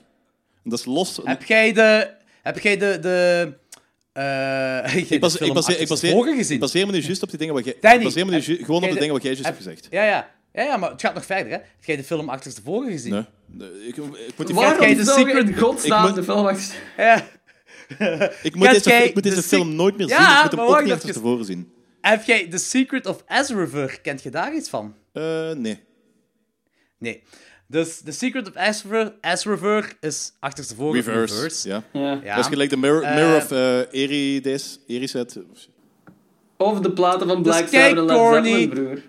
[0.63, 1.19] En dat is los.
[1.23, 2.09] Heb jij de...
[2.41, 2.99] Heb jij de...
[3.01, 3.53] de
[4.13, 6.53] eh, jij Ik, bas, de film ik, baseer, ik, Achterstevoren baseer, gezien?
[6.55, 7.77] ik baseer me nu juist op die dingen wat jij...
[7.81, 9.55] Danny, ik baseer me nu ju- gewoon op de de- dingen wat jij juist heb-
[9.57, 9.87] hebt gezegd.
[9.91, 10.31] Ja, ja.
[10.53, 11.51] Ja, ja, maar het gaat nog verder, hè.
[11.57, 13.11] Heb jij de film Achterstevoren gezien?
[13.13, 13.25] Nee.
[13.47, 13.97] Nee, Ik, ik
[14.37, 16.75] moet die Waarom film- jij de Secret- in godsnaam moet- de film achter...
[16.97, 17.27] Ja.
[18.43, 20.35] ik moet deze, ik moet de deze film nooit meer Ja, zien.
[20.35, 20.93] Ik moet hem ook niet even.
[20.93, 21.71] achter tevoren zien.
[22.01, 24.95] Heb jij The Secret of Ezra Kent je daar iets van?
[25.13, 25.79] Eh, nee.
[26.97, 27.23] Nee.
[27.67, 31.33] Dus The Secret of Ezra Ezra is achterstevoren Reverse.
[31.35, 31.67] reverse.
[31.67, 31.83] Ja.
[31.93, 32.19] Ja.
[32.23, 32.35] Ja.
[32.35, 35.37] Dat is gelijk de Mirror, Eh, mirror of uh, Erides, Eriset.
[36.57, 39.01] Of de platen van Black Dus kijk, Sabbath en Led broer.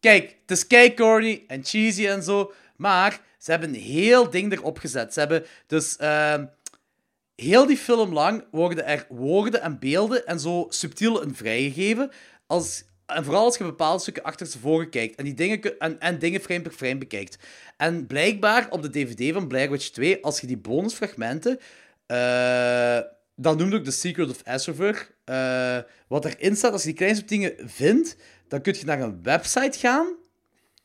[0.00, 4.52] Kijk, het is kei corny en cheesy en zo, maar ze hebben een heel ding
[4.52, 5.12] erop gezet.
[5.12, 6.44] Ze hebben dus ehm,
[7.34, 12.10] heel die film lang worden er woorden en beelden en zo subtiel in vrijgegeven.
[12.46, 16.40] Als, en vooral als je bepaalde stukken achterstevoren kijkt en, die dingen, en, en dingen
[16.40, 17.38] frame per frame bekijkt.
[17.76, 21.58] En blijkbaar op de DVD van Blair Witch 2, als je die bonusfragmenten.
[22.06, 22.98] eh
[23.38, 25.10] dan noemde ik The Secret of Ezraver.
[25.24, 25.78] eh
[26.08, 28.16] wat erin staat, als je die kleine dingen vindt,
[28.48, 30.06] dan kun je naar een website gaan.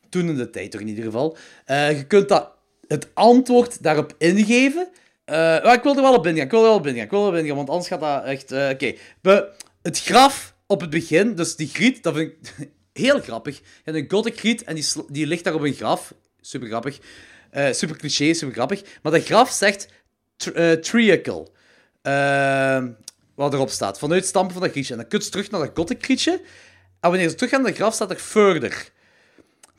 [0.10, 1.38] Toen in de tijd toch in ieder geval.
[1.66, 2.52] Eh, je kunt dat,
[2.88, 4.88] het antwoord daarop ingeven.
[5.26, 6.46] Maar ik wil er wel op ingaan.
[6.46, 7.04] Ik wil er wel op ingaan.
[7.04, 8.52] Ik wil er wel op ingaan, want anders gaat dat echt...
[8.74, 8.94] Oké.
[9.22, 12.70] We- Het graf op het begin, dus die griet, dat vind ik
[13.04, 13.58] heel grappig.
[13.58, 16.14] Je hebt een gothic griet en die, die ligt daar op een graf.
[16.42, 17.00] Super grappig.
[17.50, 18.82] Eh, super cliché, super grappig.
[19.02, 19.88] Maar dat graf zegt
[20.54, 21.48] eh, triacle.
[22.02, 22.92] Ehm,
[23.36, 24.00] wat erop staat.
[24.00, 24.94] Vanuit stampen van dat grietje.
[24.94, 26.32] En dan kun je terug naar dat gothic grietje.
[27.00, 28.92] En wanneer ze terug gaan naar de graf, staat er further.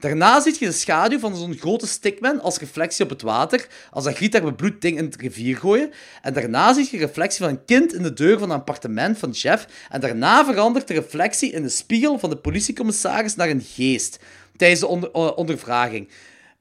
[0.02, 4.04] Daarna zie je de schaduw van zo'n grote stickman als reflectie op het water, als
[4.04, 5.90] dat griet daar bebloed ding in het rivier gooien.
[6.22, 9.18] En daarna zie je de reflectie van een kind in de deur van een appartement
[9.18, 9.66] van Jeff.
[9.88, 14.18] En daarna verandert de reflectie in de spiegel van de politiecommissaris naar een geest
[14.56, 16.08] tijdens de eh, ondervraging.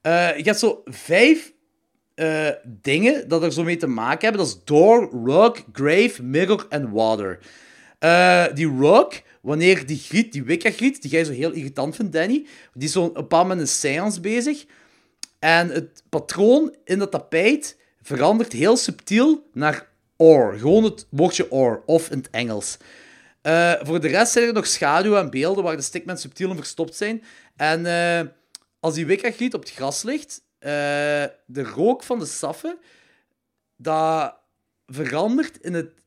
[0.01, 1.51] Eh, je hebt zo vijf
[2.15, 4.45] eh, dingen dat er zo mee te maken hebben.
[4.45, 7.39] Dat is door, rug, grave, mirror en water.
[8.53, 12.91] Die rug, wanneer die griet, die die jij zo heel irritant vindt, Danny, die is
[12.91, 14.65] zo op een bepaald moment een seance bezig.
[15.39, 20.57] En het patroon in dat tapijt verandert heel subtiel naar or.
[20.57, 22.77] Gewoon het woordje or, of in het Engels.
[23.41, 26.55] Eh, voor de rest zijn er nog schaduwen en beelden waar de stickmen subtiel in
[26.55, 27.23] verstopt zijn.
[27.55, 28.27] En eh,
[28.79, 30.69] als die Wicca-griet op het gras ligt, eh,
[31.45, 32.77] de rook van de saffen,
[33.75, 34.35] dat
[34.85, 36.00] verandert in het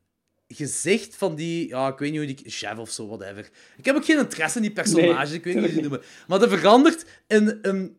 [0.47, 1.67] gezicht van die...
[1.67, 2.51] Ja, ik weet niet hoe die...
[2.51, 3.49] Chef of zo, whatever.
[3.77, 6.01] Ik heb ook geen interesse in die personages, Nee, ik weet niet hoe die noemen.
[6.27, 7.97] Maar dat verandert in een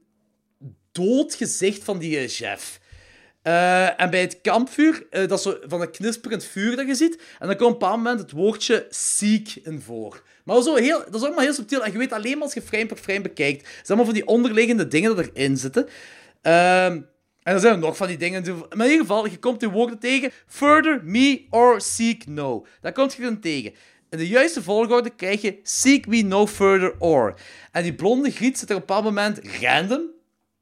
[0.92, 2.80] dood gezicht van die eh, chef.
[3.42, 6.94] Eh, en bij het kampvuur, eh, dat is zo van een knisperend vuur dat je
[6.94, 10.22] ziet, en dan komt op een bepaald moment het woordje ziek in voor.
[10.44, 12.62] Maar zo heel, dat is allemaal heel subtiel, en je weet alleen maar als je
[12.62, 13.60] frame per frame bekijkt.
[13.60, 15.88] Het zijn allemaal van die onderliggende dingen dat erin zitten.
[16.42, 17.00] Ehm,
[17.46, 18.42] en er zijn er nog van die dingen.
[18.42, 20.30] Maar in ieder geval, je komt die woorden tegen.
[20.46, 22.66] Further, me or seek no.
[22.80, 23.74] Daar komt je dan tegen.
[24.10, 27.34] In de juiste volgorde krijg je seek me no further or.
[27.72, 30.02] En die blonde griet zit er op een bepaald moment random.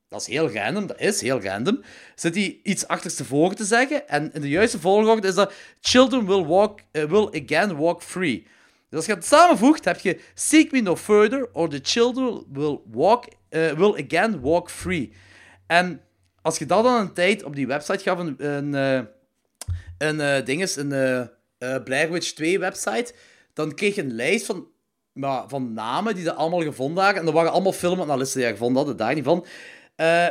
[0.09, 1.83] Dat is heel random, dat is heel random.
[2.15, 4.09] Zit hij iets achterstevoren te zeggen.
[4.09, 8.47] En in de juiste volgorde is dat children will, walk, eh, will again walk free.
[8.89, 12.79] Dus als je het samenvoegt, heb je seek me no further or the children will,
[12.91, 15.13] walk, eh, will again walk free.
[15.67, 16.01] En
[16.45, 19.01] als je dat dan een tijd op die website gaf, een, een, eh,
[19.99, 23.15] een, eh, is, een eh Blair Witch 2 website,
[23.53, 24.67] dan kreeg je een lijst van,
[25.47, 27.21] van namen die ze allemaal gevonden waren.
[27.21, 29.47] En er waren allemaal filmanalisten die dat gevonden hadden, daar niet van.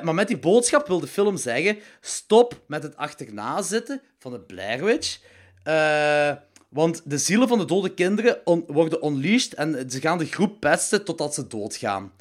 [0.04, 4.40] Maar met die boodschap wil de film zeggen: stop met het achterna zitten van de
[4.40, 5.20] Blair Witch.
[6.70, 11.04] Want de zielen van de dode kinderen worden unleashed en ze gaan de groep pesten
[11.04, 12.12] totdat ze doodgaan.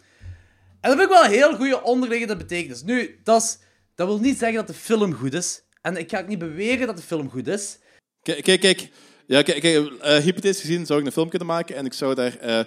[0.80, 2.82] En dat vind ik wel een heel goede onderliggende betekenis.
[2.82, 3.58] Nu, dat, is,
[4.06, 5.62] dat wil niet zeggen dat de film goed is.
[5.80, 7.78] En ik ga ook niet beweren dat de film goed is.
[8.22, 8.90] Kijk, kijk, kijk.
[9.26, 12.14] Ja, kijk, kijk eh, hypothetisch gezien zou ik een film kunnen maken en ik zou
[12.14, 12.36] daar...
[12.36, 12.60] eh,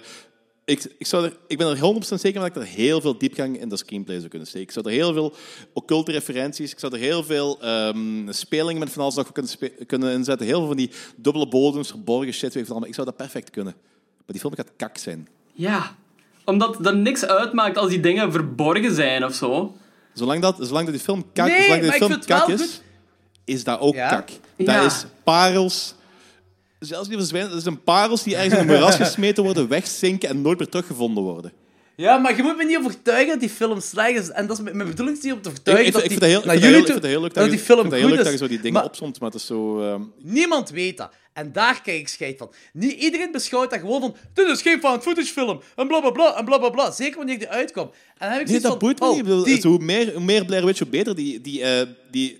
[0.64, 3.18] ik, ik, zou er, ik ben er 100% zeker van dat ik er heel veel
[3.18, 4.66] diepgang in de screenplay zou kunnen steken.
[4.68, 5.34] Ik zou er heel veel
[5.72, 9.52] occulte referenties, ik zou er heel veel ehm spelingen met van alles nog kunnen,
[9.86, 10.46] kunnen inzetten.
[10.46, 12.88] Heel veel van die dubbele bodems, verborgen shit, weet allemaal.
[12.88, 13.74] Ik zou dat perfect kunnen.
[14.16, 15.28] Maar die film gaat kak zijn.
[15.52, 15.96] Ja.
[16.44, 19.76] Omdat er niks uitmaakt als die dingen verborgen zijn of zo.
[20.16, 22.82] Zolang dat, zolang dat die film kak, Nee, zolang dat die film kak is, goed.
[23.44, 24.08] is dat ook Ja.
[24.08, 24.28] kak.
[24.56, 24.82] Ja.
[24.82, 25.94] Dat is parels.
[26.78, 30.42] Zelfs die verzwijnen, dat zijn parels die ergens in een moeras gesmeten worden, wegzinken en
[30.42, 31.52] nooit meer teruggevonden worden.
[31.96, 34.30] Ja, maar je moet me niet overtuigen dat die film slecht is.
[34.30, 36.18] En dat is mijn mijn bedoeling is niet om te overtuigen ik, dat ik die,
[36.18, 38.32] vind heel, naar jullie toe- heel leuk dat die film goed leuk dat is.
[38.32, 39.80] je zo die dingen Maar opzomt, maar het is zo...
[39.82, 41.10] ehm, niemand weet dat.
[41.32, 42.52] En daar krijg ik scheid van.
[42.72, 44.16] Niet iedereen beschouwt dat gewoon van...
[44.34, 45.60] Dit is geen found footage film.
[45.76, 46.36] En bla bla bla.
[46.38, 46.90] En bla bla bla.
[46.90, 47.90] Zeker wanneer die uitkomt.
[47.90, 49.62] En dan heb ik Nee, dat van, boeit me oh, niet.
[49.62, 51.14] Die- hoe, meer, hoe meer Blair Witch, hoe beter.
[51.16, 52.38] Die, die, eh, die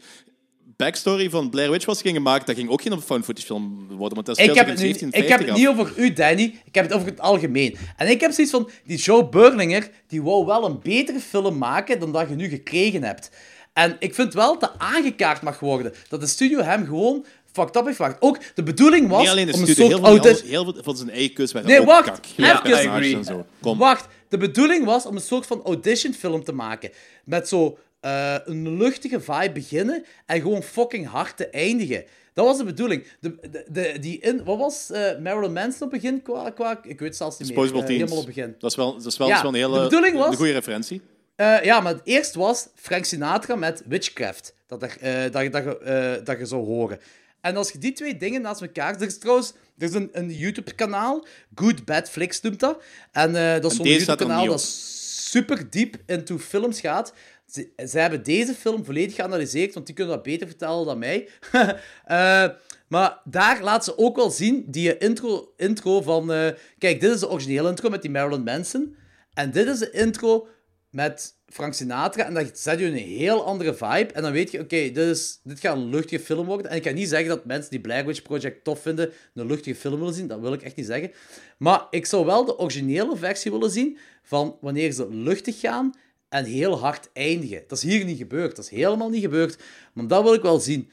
[0.76, 4.14] backstory van Blair Witch was ging gemaakt, dat ging ook geen found footage film worden,
[4.14, 5.56] want dat is Ik heb, het, nu- 1750 ik heb het af.
[5.56, 6.60] niet over u, Danny.
[6.64, 7.76] Ik heb het over het algemeen.
[7.96, 8.70] En ik heb zoiets van...
[8.84, 13.02] Die Joe Burlinger, die wou wel een betere film maken dan dat je nu gekregen
[13.02, 13.30] hebt.
[13.72, 15.92] En ik vind wel dat aangekaart mag worden.
[16.08, 18.16] Dat de studio hem gewoon fucked up heeft gemaakt.
[18.22, 21.10] Ook de bedoeling was Niet alleen de om studio, heel anders- heel veel van zijn
[21.10, 22.04] eigen keus waren Nee, wacht.
[22.04, 22.24] kak.
[22.36, 23.16] Ja, Ja, I personages agree.
[23.16, 23.46] en zo.
[23.60, 23.78] Kom.
[23.78, 26.90] Wacht, de bedoeling was om een soort van auditionfilm te maken.
[27.24, 32.04] Met zo eh, een luchtige vibe beginnen en gewoon fucking hard te eindigen.
[32.34, 33.06] Dat was de bedoeling.
[33.20, 36.22] De, de, de- die in, wat was eh, Marilyn Manson op het begin?
[36.22, 37.48] Qua, qua, ik weet zelfs niet.
[37.48, 38.54] Disposable Eh, helemaal op het begin.
[38.58, 39.66] Dat is wel, dat is wel, Ja, dat is wel een
[40.06, 41.00] hele was- een goede referentie.
[41.36, 44.54] Ja, maar het eerst was Frank Sinatra met Witchcraft.
[44.66, 44.96] Dat, er,
[45.30, 46.98] dat, je- dat, dat je zou horen.
[47.40, 48.94] En als je die twee dingen naast elkaar...
[48.94, 51.26] Er is trouwens er is een, een YouTube-kanaal.
[51.54, 52.82] Good Bad Flicks noemt dat.
[53.12, 57.12] En dat is zo'n YouTube-kanaal dat super diep into films gaat.
[57.46, 61.28] Ze, ze hebben deze film volledig geanalyseerd, want die kunnen dat beter vertellen dan mij.
[62.04, 62.48] Eh,
[62.88, 66.32] maar daar laat ze ook wel zien die intro, intro van...
[66.32, 66.48] eh,
[66.78, 68.96] kijk, dit is de originele intro met die Marilyn Manson.
[69.34, 70.48] En dit is de intro
[70.90, 72.24] met Frank Sinatra.
[72.24, 74.12] En dat zet je een heel andere vibe.
[74.12, 76.70] En dan weet je, oké, dit, dit gaat een luchtige film worden.
[76.70, 79.76] En ik kan niet zeggen dat mensen die Blair Witch Project tof vinden, een luchtige
[79.80, 80.26] film willen zien.
[80.26, 81.12] Dat wil ik echt niet zeggen.
[81.58, 85.92] Maar ik zou wel de originele versie willen zien van wanneer ze luchtig gaan
[86.28, 87.64] en heel hard eindigen.
[87.66, 88.56] Dat is hier niet gebeurd.
[88.56, 89.62] Dat is helemaal niet gebeurd.
[89.92, 90.90] Maar dat wil ik wel zien.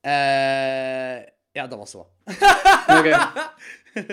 [0.00, 0.12] Eh,
[1.52, 2.10] ja, dat was wel.
[2.98, 3.18] Oké.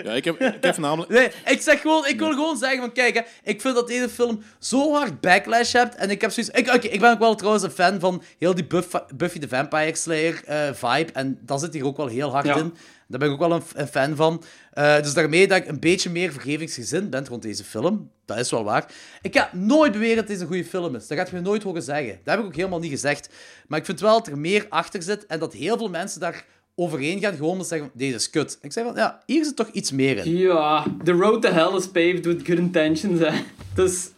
[0.04, 1.10] Ja, ik heb, ik heb namelijk...
[1.12, 3.20] Nee, ik zeg gewoon, ik wil gewoon zeggen van, kijk, hè,
[3.50, 5.94] ik vind dat deze film zo hard backlash hebt.
[5.94, 6.52] En ik heb zoiets...
[6.56, 9.48] Ik, oké, ik ben ook wel trouwens een fan van heel die Buff- Buffy the
[9.48, 11.12] Vampire Slayer eh, vibe.
[11.12, 12.56] En dat zit hier ook wel heel hard Ja.
[12.56, 12.74] in.
[13.08, 14.42] Daar ben ik ook wel een, een fan van.
[14.72, 18.10] Eh, dus daarmee dat ik een beetje meer vergevingsgezind ben rond deze film.
[18.24, 18.86] Dat is wel waar.
[19.22, 21.06] Ik ga nooit beweren dat deze een goede film is.
[21.06, 22.18] Dat gaat je me nooit horen zeggen.
[22.24, 23.28] Dat heb ik ook helemaal niet gezegd.
[23.68, 25.26] Maar ik vind wel dat er meer achter zit.
[25.26, 26.44] En dat heel veel mensen daar
[26.74, 27.34] overheen gaan.
[27.34, 28.58] Gewoon te zeggen, deze is kut.
[28.62, 30.36] Ik zeg van, ja, hier zit toch iets meer in.
[30.36, 33.20] Ja, the road to hell is paved with good intentions.
[33.20, 33.40] Hè.
[33.74, 34.08] Dus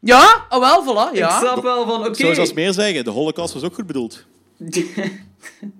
[0.00, 1.30] Ja, oh wel, voilà, ja.
[1.40, 2.14] ik snap wel van, oké.
[2.14, 4.24] Zou je zelfs meer zeggen, de holocaust was ook goed bedoeld.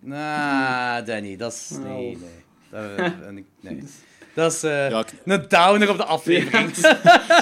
[0.02, 1.70] Nah, Danny, dat is...
[1.82, 2.18] Nee, nee.
[2.70, 3.12] Dat, dat-
[3.60, 3.82] nee.
[4.34, 6.70] Dat is eh, Ja, ik- een downer op de aflevering.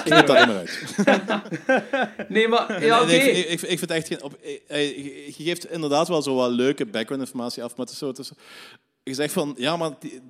[0.04, 0.84] Knip dat er maar uit.
[2.28, 3.06] Nee, maar ja, oké.
[3.10, 4.22] Nee, nee, ik, ik, ik vind echt geen...
[4.22, 4.96] Op, eh, eh,
[5.36, 8.06] je geeft inderdaad wel zo wat leuke background-informatie af, maar het is zo...
[8.08, 8.30] Het is,
[9.02, 10.20] je zegt van, ja, maar die,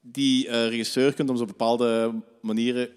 [0.00, 2.88] die eh, regisseur kunt op zo'n bepaalde manieren...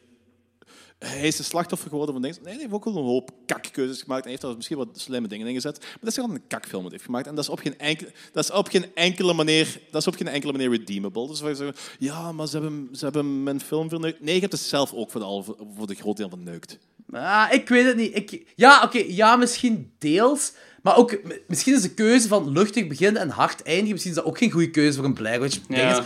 [0.99, 2.37] Hij is de slachtoffer geworden van dingen.
[2.43, 4.23] Nee, hij heeft ook wel een hoop kakkeuzes gemaakt.
[4.23, 5.79] En heeft daar misschien wat slimme dingen in gezet.
[5.79, 7.27] Maar dat is gewoon een kakfilm dat hij heeft gemaakt.
[7.27, 10.15] En dat is op geen enkele, dat is op geen enkele, manier, dat is op
[10.15, 11.27] geen enkele manier redeemable.
[11.27, 14.21] Dus wij zeggen, ja, maar ze hebben, ze hebben mijn film verneukt.
[14.21, 16.77] Nee, je hebt het zelf ook voor de, al- voor de groot deel verneukt.
[17.11, 18.15] Ah, ik weet het niet.
[18.15, 18.45] Ik...
[18.55, 20.53] Ja, oké, ja, misschien deels.
[20.81, 24.27] Maar ook, misschien is de keuze van luchtig beginnen en hard eindigen, misschien is dat
[24.27, 25.59] ook geen goede keuze voor een Blair Witch.
[25.69, 26.05] Ja.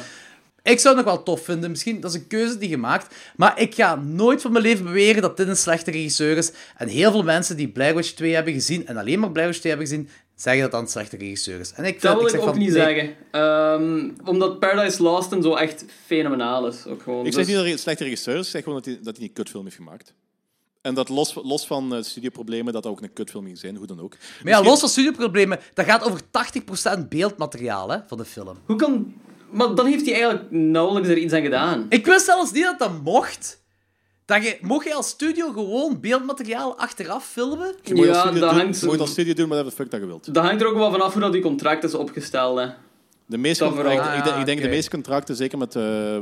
[0.64, 1.70] Ik zou het nog wel tof vinden.
[1.70, 3.16] Misschien, dat is een keuze die gemaakt.
[3.36, 6.52] Maar ik ga nooit van mijn leven beweren dat dit een slechte regisseur is.
[6.78, 9.60] En heel veel mensen die Blair Witch 2 hebben gezien, en alleen maar Blair Witch
[9.60, 11.72] 2 hebben gezien, zeggen dat dat een slechte regisseur is.
[11.72, 12.82] En ik, Dat vind- wil ik ook van, niet nee.
[12.84, 13.16] zeggen.
[13.32, 16.86] Ehm, omdat Paradise Lost en zo echt fenomenaal is.
[16.88, 17.26] Ook gewoon.
[17.26, 19.00] Ik zeg Dus- niet dat hij een slechte regisseur is, ik zeg gewoon dat hij,
[19.04, 20.14] dat hij een kutfilm heeft gemaakt.
[20.82, 23.88] En dat los, los van eh, studioproblemen, dat dat ook een kutfilm ging zijn, hoe
[23.88, 24.16] dan ook.
[24.44, 28.58] Maar ja, los van studioproblemen, dat gaat over 80% beeldmateriaal hè, van de film.
[28.66, 29.14] Hoe kan...
[29.52, 31.86] Maar dan heeft hij eigenlijk nauwelijks er iets aan gedaan.
[31.90, 33.60] Ik wist zelfs niet dat dat mocht.
[34.26, 37.76] Dat je, mocht je als studio gewoon beeldmateriaal achteraf filmen?
[37.84, 40.00] Je moet Ja, dat doen, hangt- je moet als studio doen whatever the fuck dat
[40.00, 40.34] je wilt.
[40.34, 42.58] Dat hangt er ook wel vanaf hoe dat die contract is opgesteld.
[42.60, 42.68] Hè.
[43.26, 43.86] De meeste, ik, ik,
[44.24, 46.18] denk- ik denk Ah, de meeste contracten, zeker met eh,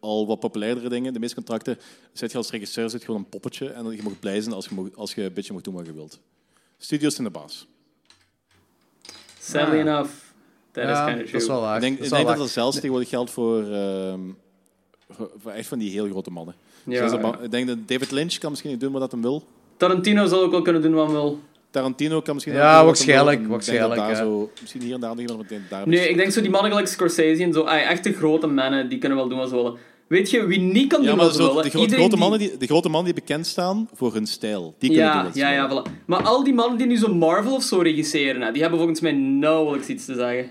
[0.00, 1.78] al wat populairdere dingen, de meeste contracten,
[2.12, 4.74] zit je als regisseur zit gewoon een poppetje en je mag blij zijn als je,
[4.74, 6.18] mag- als je een beetje mag doen wat je wilt.
[6.78, 7.66] Studios zijn de baas.
[9.40, 10.10] Sadly enough.
[10.72, 11.32] That is Ja, kind of true.
[11.32, 11.74] dat is wel waar.
[11.74, 14.20] Ik denk, dat ik is wel denk dat zelfs tegenwoordig geldt voor, ehm,
[15.10, 16.54] voor, voor echt van die heel grote mannen.
[16.84, 19.42] Ja, Ik denk dat David Lynch kan misschien niet doen wat hij wil.
[19.76, 21.38] Tarantino zal ook wel kunnen doen wat hij wil.
[21.70, 23.48] Tarantino kan misschien Ja, waarschijnlijk,
[23.96, 26.50] daar zo, misschien hier en daar nog iemand, denk daar Nee, ik denk zo die
[26.50, 27.60] mannen gelijk Scorsese en zo.
[27.62, 29.74] ah, echte grote mannen, die kunnen wel doen wat ze willen.
[30.06, 31.62] Weet je wie niet kan Ja, doen maar wat ze willen?
[31.62, 34.26] de, gro- Iedereen grote die- mannen die, de grote mannen die bekend staan voor hun
[34.26, 36.04] stijl, die kunnen doen Ja, wat ja, voilà.
[36.06, 39.00] Maar al die mannen die nu zo Marvel of zo regisseren, hè, die hebben volgens
[39.00, 40.50] mij nauwelijks iets te zeggen.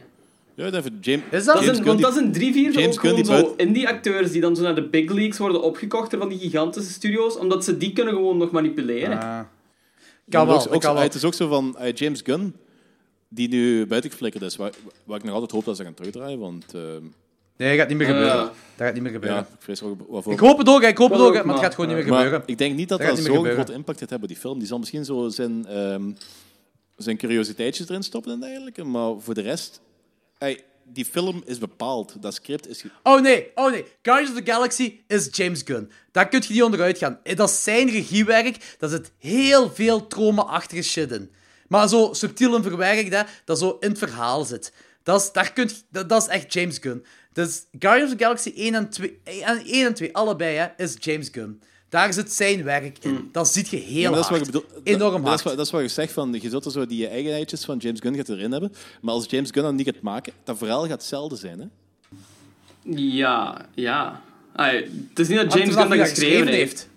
[0.60, 2.96] Ja, even James, Is dat- Dat James Gunn want die- dat zijn drie vierde James
[2.96, 6.20] ook gewoon die zo indie-acteurs die dan zo naar de big leagues worden opgekocht door
[6.20, 9.20] van die gigantische studio's, omdat ze die kunnen gewoon nog manipuleren.
[9.20, 9.40] Ah.
[10.30, 11.04] Kan ook- wel, ook dat zo- kan wel.
[11.04, 12.56] Het is ook zo van eh, James Gunn,
[13.28, 14.72] die nu buiten geflikkerd is, waar,
[15.04, 16.82] waar ik nog altijd hoop dat ze gaan terugdraaien, want eh,
[17.58, 18.38] Nee, dat gaat niet meer Eh, gebeuren.
[18.46, 19.42] Dat gaat niet meer ja, gebeuren.
[19.42, 20.34] ik vrees ook wat voor.
[20.34, 21.98] Ik hoop het ook, hè, ik hoop het Maar ook, maar het gaat gewoon niet
[22.04, 22.44] meer Maar gebeuren.
[22.48, 24.58] ik denk niet dat Dat dat, zo'n grote impact gaat hebben, die film.
[24.60, 26.12] Die zal misschien zo zijn, ehm,
[26.96, 29.82] zijn curiositeitjes erin stoppen en dergelijke, maar voor de rest...
[30.40, 32.22] Ey, die film is bepaald.
[32.22, 32.84] Dat script is...
[33.04, 33.86] Oh nee, oh nee.
[34.02, 35.92] Guardians of the Galaxy is James Gunn.
[36.12, 37.20] Daar kun je niet onderuit gaan.
[37.24, 38.76] Eh, Dat is zijn regiewerk.
[38.78, 41.32] Daar zit heel veel trauma-achtige shit in.
[41.68, 44.74] Maar zo subtiel en verwerkt, dat zo in het verhaal zit.
[45.04, 47.06] Dat is, daar kunt, dat, dat is echt James Gunn.
[47.34, 50.68] Dus Guardians of the Galaxy 1 en 2, eh, en 1 en 2 allebei, hè,
[50.84, 51.62] is James Gunn.
[51.90, 53.30] Daar zit zijn werk in.
[53.32, 54.48] Dat ziet je heel Ja, dat is wat hard.
[54.48, 54.82] ik bedoel.
[54.84, 57.08] Enorm dat, is wat, dat is wat je zegt, van, je zult er zo die
[57.08, 60.34] eigenheidjes van James Gunn gaat erin hebben, maar als James Gunn dat niet gaat maken,
[60.44, 61.60] dat verhaal gaat hetzelfde zijn.
[61.60, 61.66] Hè?
[62.96, 64.22] Ja, ja.
[64.56, 66.90] Het is niet dat James Gunn dat geschreven heeft.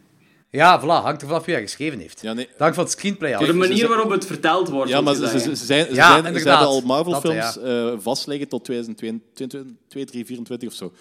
[0.51, 0.85] Ja, voilà.
[1.03, 2.21] Hangt er vanaf wie dat geschreven heeft.
[2.23, 2.49] Ja, nee.
[2.59, 3.47] Dank voor het screenplay.
[3.47, 4.91] De manier waarop het verteld wordt.
[4.91, 5.57] Ja, maar ze, ze, zijn,
[5.87, 6.59] ze, Ja, zijn, ze inderdaad.
[6.59, 10.93] hebben al Marvel-films Dat, eh vastliggen tot 2022, 2024 of zo.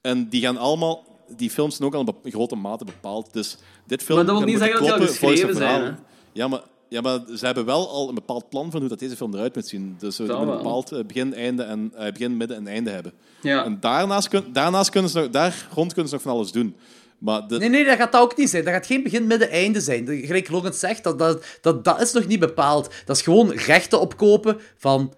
[0.00, 1.11] En die gaan allemaal...
[1.36, 3.32] Die films zijn ook al in grote mate bepaald.
[3.32, 5.94] Dus dit film Maar dat wil niet zeggen dat die al verhaal.
[6.32, 6.60] Ja maar,
[6.92, 9.54] ja, maar ze hebben wel al een bepaald plan van hoe dat deze film eruit
[9.54, 9.96] moet zien.
[9.98, 13.12] Dus ze moeten een bepaald eh, begin, einde en, eh, begin, midden en einde hebben.
[13.40, 13.64] Ja.
[13.64, 16.76] En daarnaast, kun, daarnaast kunnen ze nog, daar rond kunnen ze nog van alles doen.
[17.18, 18.64] Maar de, Nee, nee, dat gaat dat ook niet zijn.
[18.64, 20.06] Dat gaat geen begin, midden, einde zijn.
[20.06, 22.90] Gelijk Logan zegt, dat, dat, dat, dat is nog niet bepaald.
[23.04, 25.12] Dat is gewoon rechten opkopen van...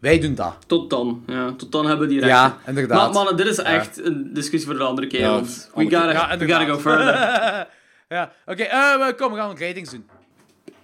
[0.00, 0.56] Wij doen dat.
[0.66, 1.22] Tot dan.
[1.26, 2.38] Ja, tot dan hebben we die rechten.
[2.38, 2.98] Ja, inderdaad.
[3.02, 5.20] Maar mannen, dit is echt een discussie voor de andere keer.
[5.20, 6.12] Ja, want we andere gotta.
[6.30, 7.14] Ja, we gotta go further.
[8.08, 8.62] Ja, oké.
[8.62, 10.08] eh, we- kom, we gaan ratings doen.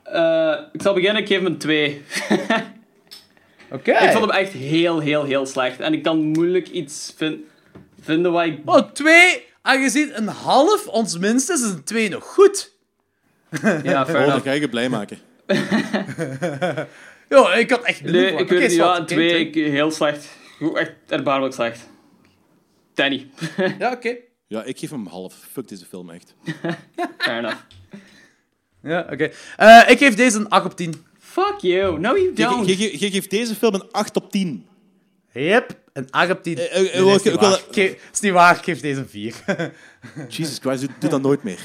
[0.02, 2.02] Eh, ik zal beginnen, ik geef hem een 2.
[3.70, 3.90] Oké.
[3.92, 5.80] Ik vond hem echt heel, heel, heel slecht.
[5.80, 7.44] En ik kan moeilijk iets vin-
[8.00, 8.58] vinden wat ik...
[8.64, 9.44] Oh, twee.
[9.62, 12.72] Aangezien een half ons minst is, een twee nog goed.
[13.82, 15.18] Ja, fair oh, ga je je blij maken.
[17.28, 18.72] Ja, ik had echt Nee, ik weet niet.
[18.72, 18.76] zwart.
[18.90, 20.28] Ja, een Oké, 2, ik- heel slecht.
[20.58, 21.88] Goed, echt erbarmelijk slecht.
[22.94, 23.26] Danny.
[23.78, 24.16] Ja, oké.
[24.46, 25.34] Ja, ik geef hem half.
[25.52, 26.34] Fuck deze film echt.
[27.18, 27.56] fair enough.
[28.82, 29.30] Ja, oké.
[29.56, 30.94] Eh, ik geef deze een 8 op 10.
[31.18, 31.98] Fuck you.
[32.00, 32.66] No, you Je, don't.
[32.68, 34.66] je, je, je geeft deze film een 8 op 10.
[35.44, 36.58] Yep, een 8 op 10.
[36.58, 37.58] Eh, eh, Nee, eh, nee, ik- is, niet ik wil- waar.
[37.58, 39.34] Ik geef- is niet waar, ik geef deze een 4.
[40.28, 41.58] Jesus Christ, doe, doe dat nooit meer.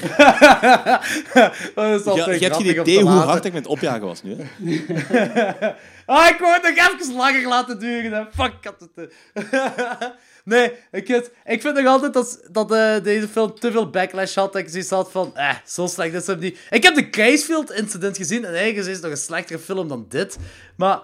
[1.74, 3.28] dat is Je, hebt grappig geen om te idee hoe laten.
[3.28, 4.36] hard ik met het opjagen was nu.
[4.38, 4.44] Hè?
[6.06, 8.12] Ah, ik wou het nog even langer laten duren.
[8.12, 8.22] Hè.
[8.34, 9.08] Fuck, ik had het...
[9.52, 10.08] eh.
[10.44, 14.34] nee, ik, het, ik vind nog altijd dat, dat eh, deze film te veel backlash
[14.34, 14.52] had.
[14.52, 16.58] Dat ik zoiets had van, eh, zo slecht is hem niet.
[16.70, 20.36] Ik heb de Gracefield-incident gezien en eigenlijk is het nog een slechtere film dan dit.
[20.76, 21.00] Maar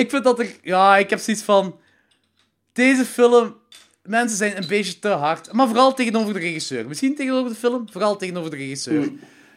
[0.00, 0.46] ik vind dat er...
[0.62, 1.78] Ja, ik heb zoiets van...
[2.72, 3.56] Deze film...
[4.02, 5.52] Mensen zijn een beetje te hard.
[5.52, 6.86] Maar vooral tegenover de regisseur.
[6.88, 9.12] Misschien tegenover de film, vooral tegenover de regisseur.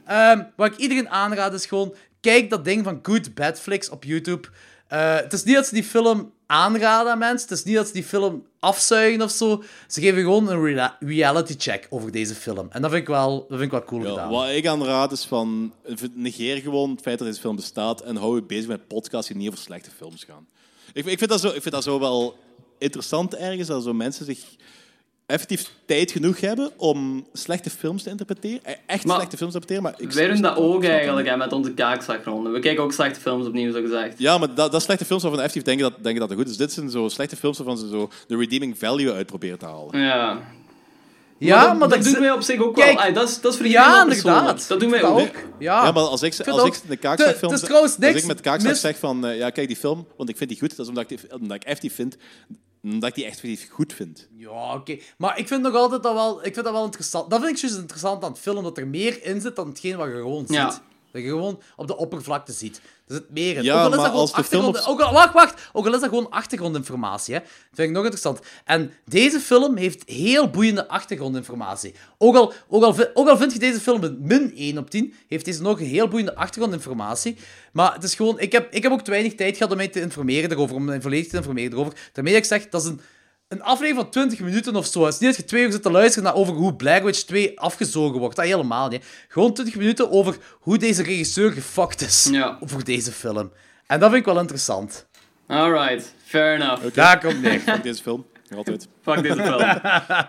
[0.05, 1.95] Ehm, wat ik iedereen aanraad is gewoon...
[2.21, 4.47] Kijk dat ding van Good Bad Flicks op YouTube.
[4.87, 7.49] Eh, het is niet dat ze die film aanraden aan mensen.
[7.49, 9.63] Het is niet dat ze die film afzuigen of zo.
[9.87, 12.67] Ze geven gewoon een reality check over deze film.
[12.69, 14.29] En dat vind ik wel, dat vind ik wel cool Ja, gedaan.
[14.29, 15.73] wat ik aanraad is van...
[16.13, 19.37] Negeer gewoon het feit dat deze film bestaat en hou je bezig met podcasts die
[19.37, 20.47] niet over slechte films gaan.
[20.93, 22.35] Ik, ik, vind, dat zo, ik vind dat zo wel
[22.77, 24.39] interessant ergens, dat zo mensen zich
[25.27, 28.59] effectief tijd genoeg hebben om slechte films te interpreteren.
[28.63, 29.93] Eh, Echt Maar slechte films te interpreteren, maar...
[29.97, 32.51] Ik, Wij doen dat ook eigenlijk hè, met onze kaakzakronden.
[32.53, 34.19] We kijken ook slechte films opnieuw, zo gezegd.
[34.19, 36.57] Ja, maar dat, dat slechte films waarvan effectief denken dat, denken dat het goed is.
[36.57, 39.99] Dit zijn zo slechte films waarvan ze zo de redeeming value uit proberen te halen.
[39.99, 40.39] Ja.
[41.37, 43.03] ja, dat, dat doen wij op zich ook Kijk, wel.
[43.03, 44.67] Ay, dat is, dat is voor Ja, inderdaad.
[44.67, 45.19] Dat doen wij ook.
[45.59, 45.83] Ja.
[45.85, 49.25] Ja, maar als ik, als ik de trouwens Als ik met kaakzak mis- zeg van,
[49.25, 51.39] eh, ja, kijk die film, want ik vind die goed, dat is omdat ik die,
[51.39, 52.17] omdat ik effectief vind,
[52.83, 54.27] omdat ik die echt goed vind.
[54.31, 54.97] Ja, oké.
[55.17, 57.29] Maar ik vind nog altijd dat wel, ik vind dat wel interessant.
[57.29, 59.97] Dat vind ik juist interessant aan het film, dat er meer in zit dan hetgeen
[59.97, 60.81] wat je gewoon Ja.
[61.11, 62.81] Dat je gewoon op de oppervlakte ziet.
[63.07, 63.63] Er zit meer in.
[63.63, 64.77] Ja, ook al is maar dat gewoon achtergrond...
[64.79, 65.69] op- ook al, wacht, wacht.
[65.73, 67.39] Ook al is dat gewoon achtergrondinformatie, hè.
[67.39, 68.39] Dat vind ik nog interessant.
[68.65, 71.93] En deze film heeft heel boeiende achtergrondinformatie.
[72.17, 74.89] Ook al, ook al, vi- ook al vind je deze film een min 1 op
[74.89, 77.37] 10, heeft deze nog een heel boeiende achtergrondinformatie.
[77.71, 78.39] Maar het is gewoon...
[78.39, 80.85] Ik heb, ik heb ook te weinig tijd gehad om mij te informeren erover, om
[80.85, 81.93] mij volledig te informeren erover.
[82.13, 83.01] Daarmee dat ik zeg, dat is een...
[83.47, 85.03] Een aflevering van 20 minuten of zo.
[85.05, 87.19] Het is niet dat je twee uur zit te luisteren naar over hoe Black Witch
[87.23, 88.35] 2 afgezogen wordt.
[88.35, 89.05] Dat helemaal niet.
[89.27, 92.57] Gewoon 20 minuten over hoe deze regisseur gefucked is Ja.
[92.61, 93.51] voor deze film.
[93.87, 95.07] En dat vind ik wel interessant.
[95.47, 96.93] Alright, fair enough.
[96.93, 97.59] Daar komt neer.
[97.59, 98.87] Fuck deze film, altijd.
[99.01, 99.59] Fuck deze film.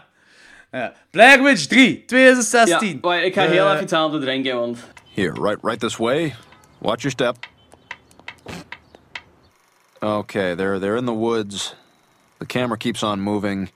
[0.72, 0.92] Ja.
[1.10, 2.98] Black Witch 3, Ja, 2016.
[3.00, 4.78] wacht, ik ga heel Eh, even aan te drinken, want...
[5.14, 6.34] Here, right, right this way.
[6.78, 7.36] Watch your step.
[10.00, 11.74] Okay, they're they're in the woods.
[12.38, 13.70] The camera keeps on moving.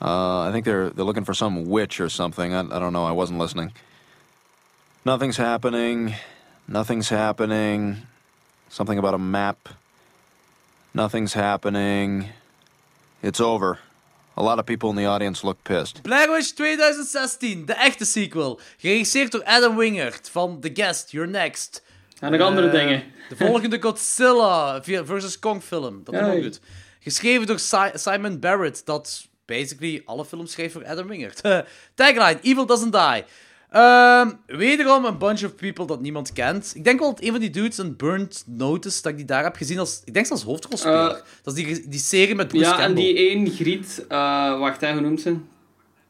[0.00, 2.52] Uh, I think they're they're looking for some witch or something.
[2.54, 3.04] I, I don't know.
[3.04, 3.72] I wasn't listening.
[5.04, 6.14] Nothing's happening.
[6.66, 7.96] Nothing's happening.
[8.68, 9.68] Something about a map.
[10.92, 12.28] Nothing's happening.
[13.22, 13.78] It's over.
[14.36, 16.02] A lot of people in the audience look pissed.
[16.02, 18.60] Black Witch 2016, de echte sequel.
[18.78, 21.82] Geregisseerd door Adam Wingard van The Guest, You're Next.
[22.20, 23.02] En nog andere Eh, dingen.
[23.28, 26.00] De volgende Godzilla versus Kong film.
[26.04, 26.60] Dat is ook goed.
[27.00, 31.40] Geschreven door Si- Simon Barrett, dat basically alle films schrijft voor Adam Wingard.
[31.94, 33.24] Tagline, Evil Doesn't Die.
[33.70, 36.72] Ehm, wederom een bunch of people dat niemand kent.
[36.74, 39.42] Ik denk wel dat een van die dudes een Burnt Notice, dat ik die daar
[39.44, 41.10] heb gezien als, ik denk als hoofdrolspeler.
[41.10, 44.80] Eh, dat is die, die serie met Bruce Ja, en die één griet, eh, wacht,
[44.80, 45.36] hè, hoe noemt ze?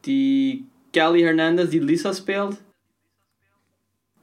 [0.00, 2.60] Die Kelly Hernandez die Lisa speelt.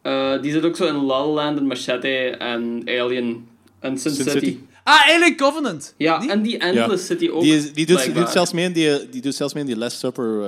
[0.02, 3.48] Eh, die zit ook zo in La La Land en Machete en Alien
[3.80, 4.40] en Sin Sin City.
[4.45, 4.60] City.
[4.88, 5.93] Ah, Alien Covenant.
[5.97, 6.30] Ja, Die?
[6.31, 7.15] en die Endless Ja.
[7.15, 7.41] City ook.
[7.41, 8.23] Die, is- die, doet, die, blijkbaar.
[8.23, 10.43] doet zelfs mee in die, die doet zelfs mee in die Last Supper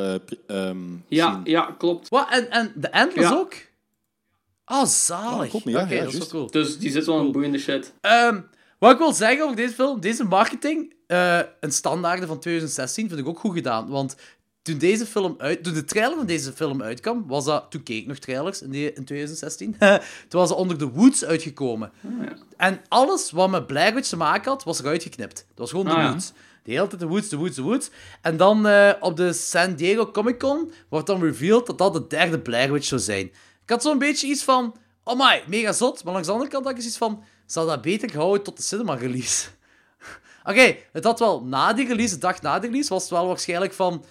[0.47, 1.39] ehm, Ja, scene.
[1.43, 2.09] ja, klopt.
[2.09, 2.27] Wat?
[2.29, 3.35] En, en de Endless Ja.
[3.35, 3.53] ook?
[4.65, 5.53] Oh, zalig.
[5.53, 6.51] Oké, ja, dat is wel cool.
[6.51, 7.93] Dus die zit wel in boeiende shit.
[8.01, 8.39] Ehm,
[8.79, 13.19] wat ik wil zeggen over deze film, deze marketing, eh een standaarde van 2016, vind
[13.19, 13.89] ik ook goed gedaan.
[13.89, 14.15] Want
[14.67, 18.01] toen deze film uit, toen de trailer van deze film uitkwam, was dat, toen keek
[18.01, 19.75] ik nog trailers in, die, in 2016,
[20.27, 21.91] toen was dat onder de Woods uitgekomen.
[22.57, 25.35] En alles wat met Blair Witch te maken had, was eruit geknipt.
[25.35, 26.09] Dat was gewoon de Ah, ja.
[26.09, 26.31] Woods.
[26.63, 27.89] De hele tijd de Woods, de Woods, de Woods.
[28.21, 32.07] En dan eh, op de San Diego Comic Con wordt dan revealed dat dat de
[32.07, 33.25] derde Blair Witch zou zijn.
[33.63, 36.03] Ik had zo'n beetje iets van, oh my, mega zot.
[36.03, 38.63] Maar langs de andere kant had ik iets van, zou dat beter gehouden tot de
[38.63, 39.47] cinema release?
[40.43, 43.27] Oké, het had wel na die release, de dag na de release, was het wel
[43.27, 44.05] waarschijnlijk van...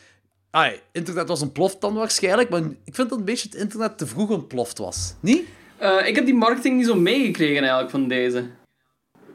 [0.57, 4.07] Ai, internet was ontploft dan waarschijnlijk, maar ik vind dat een beetje het internet te
[4.07, 5.15] vroeg ontploft was.
[5.21, 5.45] Niet?
[5.77, 8.47] Eh, ik heb die marketing niet zo meegekregen eigenlijk van deze.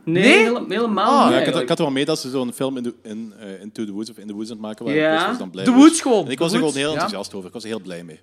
[0.03, 0.38] Nee, Nee?
[0.43, 1.61] hele- helemaal Ah, niet Ja, ik, had, eigenlijk.
[1.64, 3.91] ik had er wel mee dat ze zo'n film in, de, in eh, Into the
[3.91, 5.00] Woods of In the Woods aan het maken waren.
[5.01, 5.11] Ja.
[5.14, 5.80] Dus ik was dan blij De mee.
[5.80, 6.25] Woods gewoon.
[6.25, 6.93] En ik was The er gewoon heel ja.
[6.93, 7.48] enthousiast over.
[7.48, 8.19] Ik was er heel blij mee.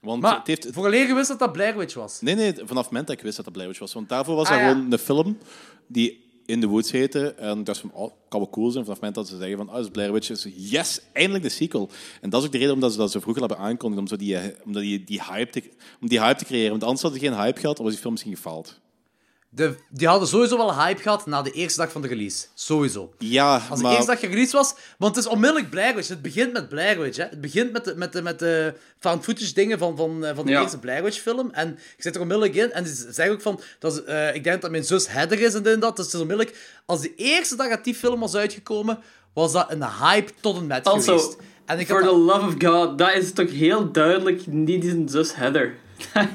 [0.00, 0.64] Want Maar het heeft...
[0.64, 2.20] het- vooraleer je wist dat dat Blair Witch was.
[2.20, 3.92] Nee, nee, vanaf het moment dat ik wist dat dat Blair Witch was.
[3.92, 4.68] Want daarvoor was Ah, dat ja.
[4.72, 5.38] gewoon een film
[5.86, 7.34] die In the Woods heette.
[7.34, 8.84] En ik dacht van, oh, kan wel cool zijn.
[8.84, 10.30] Vanaf het moment dat ze zeggen van, oh, dat is Blair Witch.
[10.30, 11.90] Is, yes, eindelijk de sequel.
[12.20, 14.12] En dat is ook de reden omdat ze dat zo vroeger hebben aangekondigd.
[14.12, 15.70] Om, die, eh, om, die, die hype te,
[16.00, 16.70] om die hype te creëren.
[16.70, 18.80] Want anders had ze geen hype gehad, dan was die film misschien gefaald.
[19.50, 22.46] De, die hadden sowieso wel hype gehad na de eerste dag van de release.
[22.54, 23.12] Sowieso.
[23.18, 23.92] Ja, Als de maar...
[23.94, 26.08] eerste dag gereleased was, want het is onmiddellijk Blair Witch.
[26.08, 27.24] Het begint met Blair Witch, hè.
[27.24, 30.44] Het begint met de, met de, met de found footage dingen van, van, eh, van
[30.46, 30.60] de Ja.
[30.60, 31.50] eerste Blair Witch film.
[31.52, 32.72] En ik zit er onmiddellijk in.
[32.72, 35.54] En ze zeggen ook van, dat is, eh, ik denk dat mijn zus Heather is
[35.54, 35.96] en dit en dat.
[35.96, 38.98] Dus het is onmiddellijk, als de eerste dag dat die film was uitgekomen,
[39.32, 41.36] was dat een hype tot en met Also, geweest.
[41.64, 45.08] En ik for the dat- love of God, dat is toch heel duidelijk niet zijn
[45.08, 45.74] zus Heather.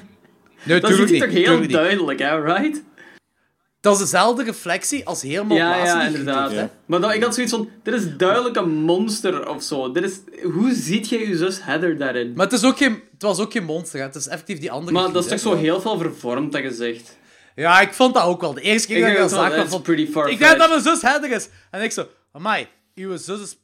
[0.66, 2.82] Nee, dat is toch heel duidelijk, hè, right?
[3.84, 6.52] Dat is dezelfde reflectie als helemaal Ja, ja, inderdaad.
[6.52, 6.68] hè.
[6.86, 9.92] Maar dan, ik had zoiets van, dit is duidelijk een monster of zo.
[9.92, 12.28] Dit is, hoe ziet jij je zus Heather daarin?
[12.28, 14.06] Maar, Maar het, is ook geen, het was ook geen monster, hè.
[14.06, 17.18] Het is effectief die andere dat is toch zo heel veel vervormd, dat gezicht.
[17.56, 18.54] Ja, ik vond dat ook wel.
[18.54, 21.50] De eerste keer Ik dat ik dat zag, Ik denk dat mijn zus Heather is.
[21.72, 23.58] En ik zo, amai, uw zus is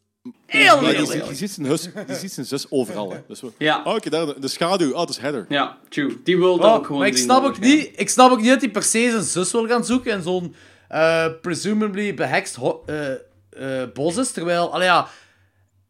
[0.46, 1.38] heel Maar je, ziet- je, lelijk.
[1.38, 3.12] ziet zijn hus, je ziet zijn zus overal.
[3.12, 3.18] Hè.
[3.28, 3.82] Dus Ja.
[3.84, 4.92] Oh, oké, daar, de schaduw.
[4.92, 5.46] Oh, dat is Heather.
[5.50, 6.18] Ja, true.
[6.24, 8.50] Die wil dat Oh, ook gewoon maar ik snap, ook niet, ik snap ook niet
[8.50, 10.56] dat hij per se zijn zus wil gaan zoeken in zo'n
[10.88, 14.32] eh, presumably behext ho- eh, eh, bos is.
[14.32, 15.08] Terwijl, allee, ja,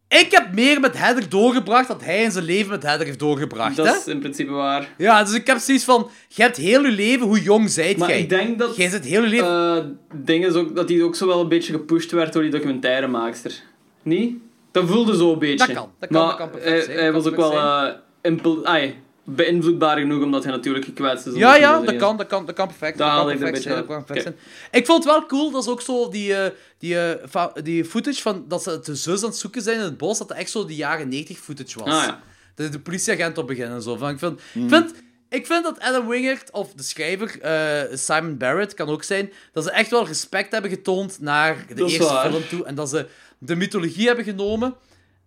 [0.07, 3.75] ik heb meer met Heather doorgebracht dan hij in zijn leven met Heather heeft doorgebracht.
[3.75, 3.95] Dat hè?
[3.95, 4.93] is in principe waar.
[4.97, 8.09] Ja, dus ik heb zoiets van, je hebt heel je leven, hoe jong zijt Maar
[8.09, 8.19] jij?
[8.19, 8.75] ik denk dat...
[8.75, 9.47] Jij zit heel je leven...
[9.77, 9.83] eh
[10.25, 13.67] ding is ook dat hij ook zo wel een beetje gepusht werd door die documentairemaakster.
[14.03, 14.37] Niet?
[14.71, 15.57] Dat voelde zo een beetje.
[15.57, 18.65] Dat kan, dat kan, maar dat kan perfect hij, zijn, hij was ook wel impul-
[18.65, 21.33] ai, beïnvloedbaar genoeg, omdat hij natuurlijk gekwetst is.
[21.35, 22.97] Ja, ja, dat kan, dat kan, dat kan perfect.
[22.97, 24.35] Dat kan ik er perfect zijn, dat kan perfect zijn.
[24.71, 27.85] Ik vond het wel cool, dat is ook zo die, eh, die, eh, fa- die
[27.85, 30.37] footage van dat ze de zus aan het zoeken zijn in het bos, dat dat
[30.37, 31.87] echt zo die jaren 90 footage was.
[31.93, 32.21] Ah, ja.
[32.55, 33.95] Dat de politieagent op beginnen en zo.
[33.95, 34.93] Van, ik, vind, ik, vind,
[35.29, 39.63] ik vind dat Adam Wingert, of de schrijver, eh, Simon Barrett, kan ook zijn, dat
[39.63, 42.29] ze echt wel respect hebben getoond naar de eerste waar.
[42.31, 42.65] film toe.
[42.65, 43.05] En dat ze
[43.39, 44.75] de mythologie hebben genomen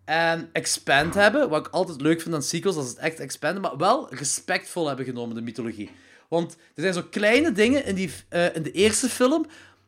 [0.05, 3.63] en expand hebben, wat ik altijd leuk vind aan sequels, dat ze het echt expanden,
[3.63, 5.91] maar wel respectvol hebben genomen, de mythologie.
[6.29, 9.47] Want er zijn zo kleine dingen in, die, eh, in de eerste film,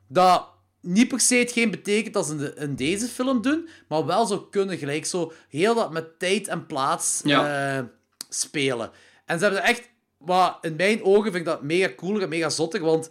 [0.08, 0.48] dat
[0.80, 4.26] niet per se hetgeen betekent dat ze in, de, in deze film doen, maar wel
[4.26, 7.78] zo kunnen, gelijk zo heel dat met tijd en plaats Ja.
[7.78, 7.84] eh,
[8.28, 8.90] spelen.
[9.26, 9.88] En ze hebben er echt,
[10.18, 13.10] wat in mijn ogen vind ik dat mega cool en mega zottig, want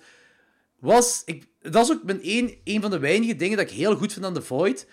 [0.80, 3.95] was, ik, dat is ook mijn een, een van de weinige dingen dat ik heel
[3.95, 4.88] goed vind aan The Void.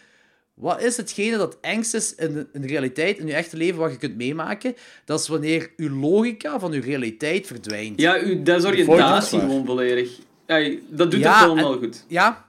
[0.60, 3.78] Wat is hetgene dat angst is in de, in de realiteit, in je echte leven,
[3.78, 4.74] wat je kunt meemaken?
[5.04, 8.00] Dat is wanneer je logica van je realiteit verdwijnt.
[8.00, 10.10] Ja, uw desoriëntatie gewoon volledig.
[10.46, 12.04] Ja, dat doet Ja, de film en- wel goed.
[12.08, 12.48] Ja.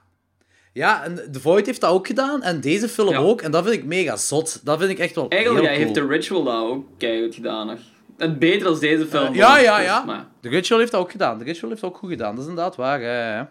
[0.72, 3.18] Ja, en The Void heeft dat ook gedaan, en deze film Ja.
[3.18, 4.60] ook, en dat vind ik mega zot.
[4.64, 5.94] Dat vind ik echt wel Eigenlijk heel ja, cool.
[5.94, 7.66] heeft The Ritual dat ook keihard gedaan.
[7.66, 7.78] Nog.
[8.16, 9.34] Het beter als deze film.
[9.34, 10.04] Ja, ja, dus, ja.
[10.04, 11.38] maar- The Ritual heeft dat ook gedaan.
[11.38, 13.00] The Ritual heeft dat ook goed gedaan, dat is inderdaad waar.
[13.00, 13.42] hè.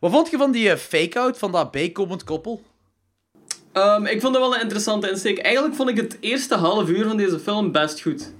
[0.00, 2.62] Wat vond je van die eh, fake-out van dat bijkomend koppel?
[3.78, 5.38] Ehm, ik vond dat wel een interessante insteek.
[5.38, 8.32] Eigenlijk vond ik het eerste half uur van deze film best goed.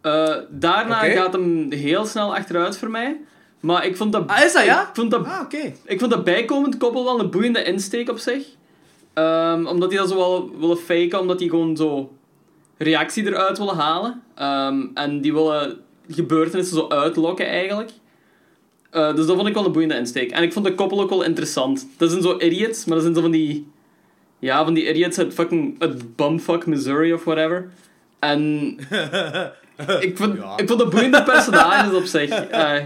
[0.00, 3.20] Eh, daarna gaat hem heel snel achteruit voor mij.
[3.60, 4.26] Maar ik vond dat...
[4.26, 4.82] Ah, is dat, ja?
[4.82, 5.52] Ik vond dat, Ah,
[5.84, 8.46] ik vond dat bijkomend koppel wel een boeiende insteek op zich.
[9.12, 12.12] Ehm, omdat die dat zo wel willen faken, omdat die gewoon zo
[12.78, 14.22] reactie eruit willen halen.
[14.34, 17.90] Ehm, en die willen gebeurtenissen zo uitlokken eigenlijk.
[18.90, 20.30] Eh, dus dat vond ik wel een boeiende insteek.
[20.30, 21.88] En ik vond de koppel ook wel interessant.
[21.96, 23.72] Dat zijn zo idiots, maar dat zijn zo van die...
[24.44, 25.76] Ja, van die idiots uit fucking...
[25.78, 27.68] Uit bumfuck Missouri of whatever.
[28.18, 28.40] En...
[30.00, 32.30] ik, vond, ik vond de boeiende personages op zich.
[32.30, 32.84] Eh,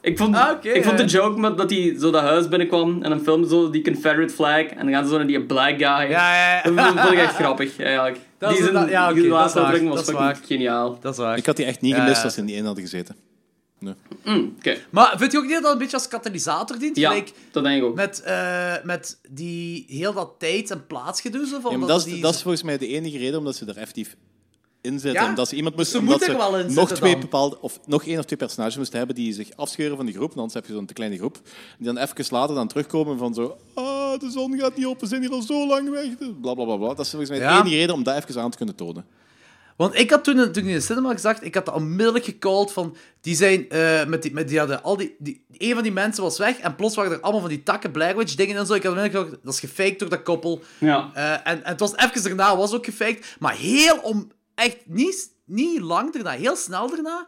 [0.00, 1.08] ik vond, Ah, ik vond de ja.
[1.08, 4.64] joke met dat hij zo dat huis binnenkwam en dan filmde zo die Confederate flag
[4.64, 5.80] en dan gaan ze zo naar die black guy.
[5.80, 6.70] Ja, ja, ja.
[6.70, 8.18] Dat vond ik echt grappig, eigenlijk.
[8.38, 10.38] Dat die ja, oké, die laatste was dat is fucking waar.
[10.46, 10.98] geniaal.
[11.00, 11.36] Dat is waar.
[11.36, 12.24] Ik had die echt niet Ja, gemist ja.
[12.24, 13.16] als ze in die ene hadden gezeten.
[14.24, 16.96] Mm, Oké, Maar vind je ook niet dat dat een beetje als katalysator dient?
[16.96, 17.94] ja, Gelijk dat denk ik ook.
[17.94, 22.12] met, eh, met die heel dat tijd- en plaatsgedoe zo van Ja, dat dat, is,
[22.12, 24.16] die- dat is volgens mij de enige reden omdat ze er effectief
[24.80, 25.22] in zitten.
[25.22, 27.12] Ja, Omdat ze iemand moesten, ze omdat moeten ze er wel in nog zitten twee
[27.12, 27.20] dan.
[27.20, 30.26] bepaalde, of nog één of twee personages moesten hebben die zich afscheuren van de groep.
[30.26, 31.40] Want anders heb je zo'n te kleine groep.
[31.78, 33.56] Die dan even later dan terugkomen van zo...
[33.74, 36.06] Ah, de zon gaat niet op, we zijn hier al zo lang weg.
[36.40, 36.88] Bla, bla, bla, bla.
[36.88, 39.04] Dat is volgens mij de enige reden om dat even aan te kunnen tonen.
[39.76, 42.72] Want ik had toen, toen ik in de cinema gezegd, ik had dat onmiddellijk gecalled
[42.72, 45.92] van, die zijn, eh, met die, met die hadden al die, die, een van die
[45.92, 48.66] mensen was weg en plots waren er allemaal van die takken Blair Witch dingen en
[48.66, 48.74] zo.
[48.74, 50.62] Ik had onmiddellijk gedacht, dat is gefaked door dat koppel.
[50.78, 51.10] Ja.
[51.14, 55.30] Eh, en, en het was even daarna, was ook gefaked, maar heel om, echt niet,
[55.44, 57.26] niet lang daarna, heel snel daarna,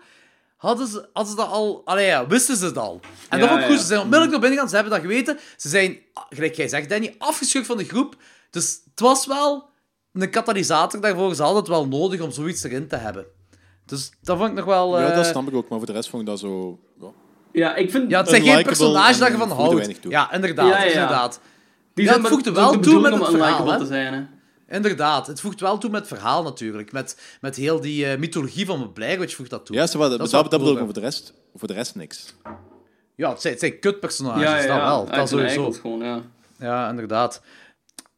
[0.57, 3.01] hadden ze, hadden ze dat al, allee ja, wisten ze het al.
[3.29, 3.81] En dat Ja, vond ik goed, ja.
[3.81, 5.99] ze zijn onmiddellijk naar binnen gegaan, ze hebben dat geweten, ze zijn,
[6.29, 8.17] gelijk jij zegt Danny, afgeschud van de groep,
[8.51, 9.73] dus het was wel
[10.23, 13.27] een katalysator daarvoor, hadden het wel nodig om zoiets erin te hebben.
[13.87, 15.01] Dus dat vond ik nog wel...
[15.01, 15.69] Ja, eh, dat snap ik ook.
[15.69, 16.79] Maar voor de rest vond ik dat zo...
[17.01, 17.09] Ja.
[17.53, 18.11] Ja, ik vind...
[18.11, 19.99] ja, het zijn geen personages dat je van houdt.
[20.09, 21.41] Ja, inderdaad, Ja, ja, inderdaad.
[21.95, 24.23] die ja, zijn het is wel de toe met het verhaal, te zijn, hè.
[24.77, 26.93] Inderdaad, het voegt wel toe met het verhaal natuurlijk.
[26.93, 29.77] Met, met heel die eh, mythologie van Blair Witch voegt dat toe.
[29.77, 32.35] Ja, ze Dat dat, is bedoel ik, maar voor de, rest, voor de rest niks.
[33.15, 34.85] Ja, het zijn, het zijn kutpersonages, Ja, ja, dat ja.
[34.85, 35.07] wel.
[35.07, 35.57] Dat sowieso.
[35.57, 36.23] eikels gewoon, ja.
[36.59, 37.43] Ja, inderdaad.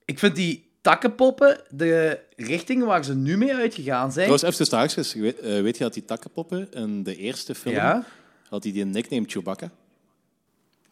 [0.04, 4.28] Ik vind die takkenpoppen, de richting waar ze nu mee uitgegaan zijn...
[4.28, 8.04] Trouwens, even haakjes, weet, eh, weet je dat die takkenpoppen in de eerste film Ja?
[8.48, 9.70] had hij die nickname Chewbacca?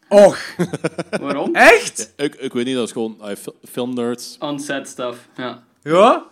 [0.09, 0.37] Och,
[1.21, 1.55] Waarom?
[1.55, 2.13] echt?
[2.15, 4.35] Ik, ik weet niet, dat is gewoon uh, fil- filmnerds.
[4.39, 5.63] On-set stuff, ja.
[5.83, 6.25] Ja?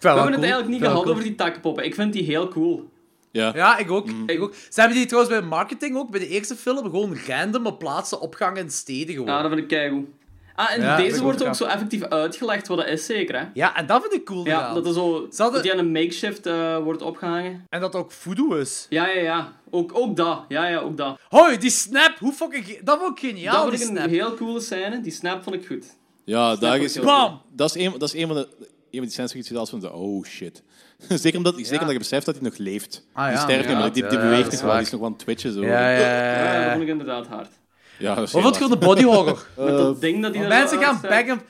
[0.00, 1.84] We hebben het eigenlijk niet gehad over die takkenpoppen.
[1.84, 2.88] Ik vind die heel cool.
[3.30, 3.52] Ja.
[3.54, 4.08] Ja, ik ook.
[4.26, 4.54] ik ook.
[4.54, 8.20] Ze hebben die trouwens bij marketing ook, bij de eerste film, gewoon random op plaatsen
[8.20, 9.28] opgangen in steden gewoon.
[9.28, 10.06] Ja, dat vind ik keigoed.
[10.54, 13.44] Ah, en Ja, dat deze wordt ook zo effectief uitgelegd wat dat is, zeker, hè?
[13.54, 14.74] Ja, en dat vind ik cool Ja, gedaan.
[14.74, 15.12] dat er zo...
[15.12, 17.66] Hadden- Dat die aan een makeshift eh, wordt opgehangen.
[17.68, 18.86] En dat ook voodoo is.
[18.88, 19.52] Ja, ja, ja.
[19.70, 20.44] Ook, ook dat.
[20.48, 21.18] Ja, ja, ook dat.
[21.28, 22.80] Hoi, die snap, hoe fucking...
[22.82, 24.04] Dat vond ik geniaal, dat die vond ik snap.
[24.08, 25.00] een heel coole scène.
[25.00, 25.84] Die snap vond ik goed.
[26.24, 27.40] Ja, daar is, Bam!
[27.52, 28.48] dat is een, dat is een van de
[28.90, 30.62] een van die scènes waar je zoiets als van, oh shit.
[31.08, 33.06] zeker omdat, zeker omdat je beseft dat hij nog leeft.
[33.12, 34.72] Ah, die ja, sterft niet, ja, maar die, die ja, beweegt dat nog wel.
[34.72, 35.52] Die is nog wel aan het twitchen.
[35.52, 35.60] Zo.
[35.62, 36.54] Ja, ja, Ja, ja.
[36.54, 36.70] dat ja.
[36.70, 37.48] vond ik inderdaad hard.
[37.98, 39.46] Ja, dat is Of heel wat gewoon de body horror.
[39.56, 41.40] Met dat ding dat die Mensen zo gaan back and...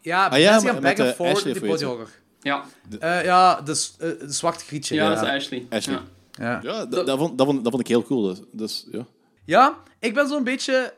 [0.00, 1.88] Ja, Ah, ja, mensen gaan met, back and eh, forward Ashley die of body weet
[1.90, 2.08] horror.
[2.40, 2.64] Ja,
[3.00, 4.94] Eh, ja, de, s- eh, de zwarte grietje.
[4.94, 5.66] ja, Ja, dat is Ashley.
[5.70, 5.94] Ashley.
[5.94, 6.02] Ja.
[6.44, 6.60] ja.
[6.62, 8.22] Ja, dat, dat, vond, dat, vond, dat vond ik heel cool.
[8.22, 9.06] Dus, dus, ja.
[9.44, 10.94] Ja, ik ben zo'n beetje...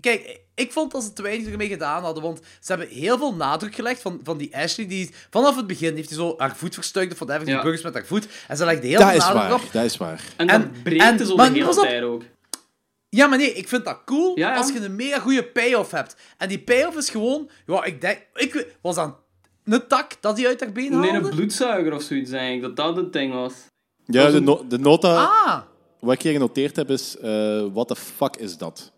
[0.00, 3.34] Kijk, ik vond dat ze te weinig ermee gedaan hadden, want ze hebben heel veel
[3.34, 6.74] nadruk gelegd van, van die Ashley, die vanaf het begin heeft hij zo haar voet
[6.74, 7.62] verstuikt, of die Ja.
[7.62, 9.72] burgers met haar voet, en ze legde heel Dat veel is nadruk waar, op.
[9.72, 10.22] dat is waar.
[10.36, 11.82] En, En- dat breekt en- dus maar de hele pas op.
[11.84, 12.22] tijd ook.
[13.08, 14.56] Ja, maar nee, ik vind dat cool Ja, ja.
[14.56, 16.16] als je een mega goede payoff hebt.
[16.38, 17.50] En die payoff is gewoon...
[17.66, 18.26] Ja, ik denk...
[18.34, 19.14] Ik was dat
[19.64, 21.28] een tak dat hij uit haar been Nee, haalde?
[21.28, 22.62] een bloedzuiger of zoiets, denk ik.
[22.62, 23.52] Dat dat het ding was.
[24.04, 25.60] Ja, de, no- de nota, Ah!
[26.00, 28.92] wat ik hier genoteerd heb, is, eh what the fuck is dat?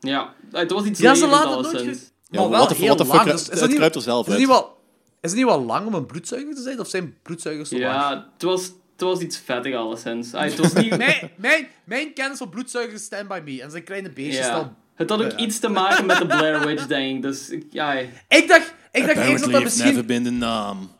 [0.00, 2.12] Ja, het was iets Ja, ze laten het nooit...
[2.28, 3.20] Ja, maar wel what the, heel what the lang.
[3.22, 4.38] fuck, Dus is het, dat niet- kruipt er zelf Is uit.
[4.40, 4.80] niet wel...
[5.20, 6.80] Is het niet wel lang om een bloedzuiger te zijn?
[6.80, 7.92] Of zijn bloedzuigers zo lang?
[7.92, 8.72] Ja, het was,
[9.08, 10.34] het was iets vettig alleszins.
[10.34, 10.96] Ah, het was niet...
[10.96, 13.62] Mijn, mijn, mijn kennis van bloedzuigers is Stand By Me.
[13.62, 14.54] En zijn kleine beestjes Ja.
[14.54, 14.76] dan...
[14.94, 17.22] Het had ook iets te maken met de Blair Witch, denk ik.
[17.22, 17.92] Dus ik- ja,
[18.28, 19.84] Ik dacht, ik dacht eerst dat dat misschien...
[19.86, 20.90] never been the naam.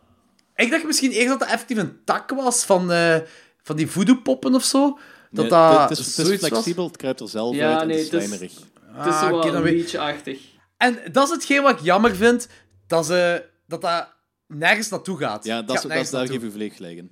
[0.55, 3.17] Ik dacht misschien eerst dat dat effectief een tak was van, eh,
[3.63, 4.99] van die voodoo-poppen of zo.
[5.31, 6.49] Dat Nee, dat het, is, het is zoiets was.
[6.51, 8.59] flexibel, het kruipt er zelf Ja, uit en nee, het is het is- slijmerig.
[8.91, 10.39] het is Ah, wel een beetje-achtig.
[10.77, 12.47] En dat is hetgeen wat ik jammer vind,
[12.87, 14.07] dat ze, dat, dat
[14.47, 15.45] nergens naartoe gaat.
[15.45, 17.11] Ja, dat, gaat is, dat, daar geef volledig gelijk in.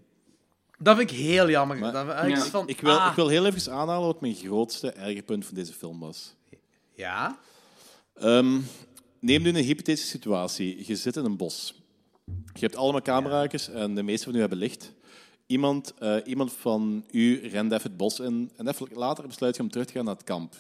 [0.84, 1.78] Dat vind ik heel jammer.
[1.78, 2.42] Maar- dat, ik Ja.
[2.44, 5.56] van, Ik wil, ah, ik wil heel even aanhalen wat mijn grootste erge punt van
[5.56, 6.34] deze film was.
[6.96, 7.38] Ja?
[8.16, 8.60] Ehm,
[9.20, 10.88] neem nu een hypothetische situatie.
[10.88, 11.82] Je zit in een bos.
[12.26, 14.94] Je hebt allemaal camera's en de meeste van u hebben licht.
[15.46, 19.62] Iemand, eh, iemand van u rent even het bos in en even later besluit je
[19.62, 20.54] om terug te gaan naar het kamp.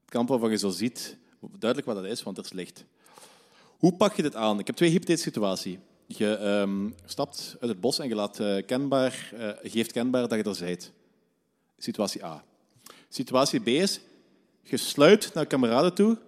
[0.00, 2.84] Het kamp waarvan je zo ziet, duidelijk wat dat is, want er is licht.
[3.78, 4.58] Hoe pak je dit aan?
[4.58, 5.76] Ik heb twee hypothetische situaties.
[6.16, 10.44] Je ehm, stapt uit het bos en je laat, eh, kenbaar, eh, geeft kenbaar dat
[10.44, 10.92] je er bent.
[11.78, 12.44] Situatie A.
[13.08, 14.00] Situatie B is,
[14.62, 16.18] je sluipt naar kameraden toe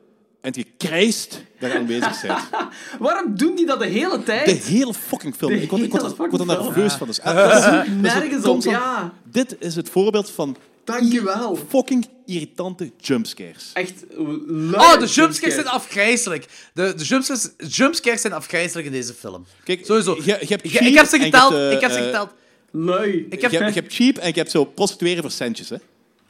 [0.41, 2.49] en je krijst dat je aanwezig bent.
[2.99, 4.47] Waarom doen die dat de hele tijd?
[4.47, 5.53] De hele fucking film.
[5.53, 7.07] De ik word, ik word, er nerveus van.
[7.07, 7.19] Dus,
[8.01, 9.13] Nergens op, ja.
[9.25, 11.59] Dit is het voorbeeld van Dankjewel.
[11.69, 13.71] fucking irritante jumpscares.
[13.73, 16.47] Echt Oh, de jumpscares zijn afgrijzelijk.
[16.75, 19.47] De, de jumpscares, jumpscares zijn afgrijzelijk in deze film.
[19.65, 20.17] Kijk, Sowieso.
[20.17, 21.53] Je, je hebt Ik, ik heb ze geteld.
[21.53, 22.31] hebt, eh, ik heb ze geteld.
[22.71, 23.27] Lui.
[23.31, 25.69] Ik heb, Je, hebt, je hebt cheap en je hebt zo prostitueren voor centjes.
[25.69, 25.77] Hè?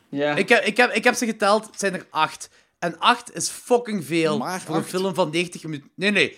[0.08, 0.34] Ja.
[0.36, 1.66] ik, heb, ik, heb, ik heb ze geteld.
[1.66, 2.48] Het zijn er acht.
[2.78, 5.90] En acht is fucking veel Maar voor een film van 90 minuten.
[5.94, 6.36] Nee, nee.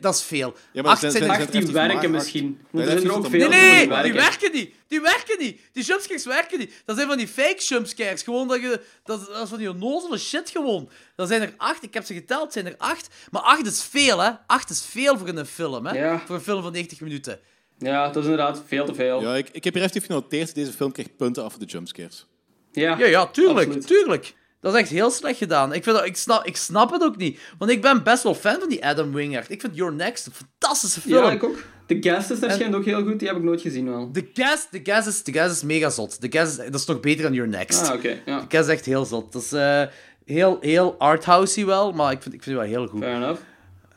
[0.00, 0.54] Dat is veel.
[0.72, 2.22] Ja, maar acht zijn- zijn, zijn- er Echt, die effectief maar werken acht.
[2.24, 2.60] misschien.
[2.70, 4.14] Want er zijn er ook veel Nee, nee, die die werken.
[4.14, 4.74] werken niet.
[4.88, 5.60] Die werken niet.
[5.72, 6.72] Die jumpscares werken niet.
[6.84, 8.22] Dat zijn van die fake jumpscares.
[8.22, 8.80] Gewoon dat je...
[9.04, 10.88] Dat, dat is van die onnozele shit gewoon.
[11.16, 11.82] Dat zijn er acht.
[11.82, 12.52] Ik heb ze geteld.
[12.52, 13.08] zijn er acht.
[13.30, 14.30] Maar acht is veel, hè.
[14.46, 15.98] Acht is veel voor een film, hè.
[15.98, 16.22] Ja.
[16.26, 17.40] Voor een film van 90 minuten.
[17.78, 19.20] Ja, dat is inderdaad veel te veel.
[19.22, 22.26] Ja, ik, ik heb hier even genoteerd, deze film krijgt punten af voor de jumpscares.
[22.72, 23.58] Ja, Ja, ja, tuurlijk.
[23.66, 23.86] absoluut.
[23.86, 24.34] Tuurlijk.
[24.64, 25.72] Dat is echt heel slecht gedaan.
[25.72, 27.40] Ik, vind dat, ik, snap, ik snap het ook niet.
[27.58, 29.50] Want ik ben best wel fan van die Adam Wingard.
[29.50, 31.24] Ik vind Your Next een fantastische film.
[31.24, 31.56] Ja, ik ook.
[31.86, 33.18] De guest is waarschijnlijk ook heel goed.
[33.18, 34.12] Die heb ik nooit gezien wel.
[34.12, 36.20] De guest, de guest, is, de guest is mega zot.
[36.20, 37.88] De guest is, dat is nog beter dan Your Next.
[37.88, 38.20] Ah, oké.
[38.26, 38.40] Ja.
[38.40, 39.32] De guest is echt heel zot.
[39.32, 39.82] Dat is eh,
[40.24, 43.02] heel, heel arthousey wel, maar ik vind, ik vind het wel heel goed.
[43.02, 43.40] Fair enough.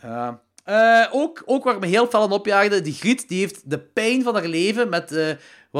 [0.01, 0.41] Ja.
[0.63, 3.79] Eh, ook, ook waar ik me heel fel aan opjaagde, die Griet die heeft de
[3.79, 5.29] pijn van haar leven met eh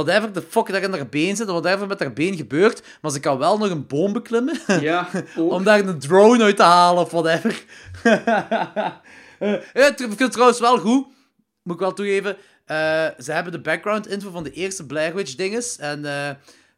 [0.03, 3.11] whatever de fuck daar in haar been zit, en whatever met haar been gebeurt, maar
[3.11, 4.59] ze kan wel nog een boom beklimmen.
[4.81, 5.51] Ja, ook.
[5.51, 7.63] om daar een drone uit te halen of whatever.
[9.39, 9.53] Eh,
[9.87, 11.05] ik vind het trouwens wel goed,
[11.63, 12.37] moet ik wel toegeven.
[12.65, 12.77] eh,
[13.19, 15.77] ze hebben de background info van de eerste Blair Witch dinges.
[15.77, 16.29] En eh,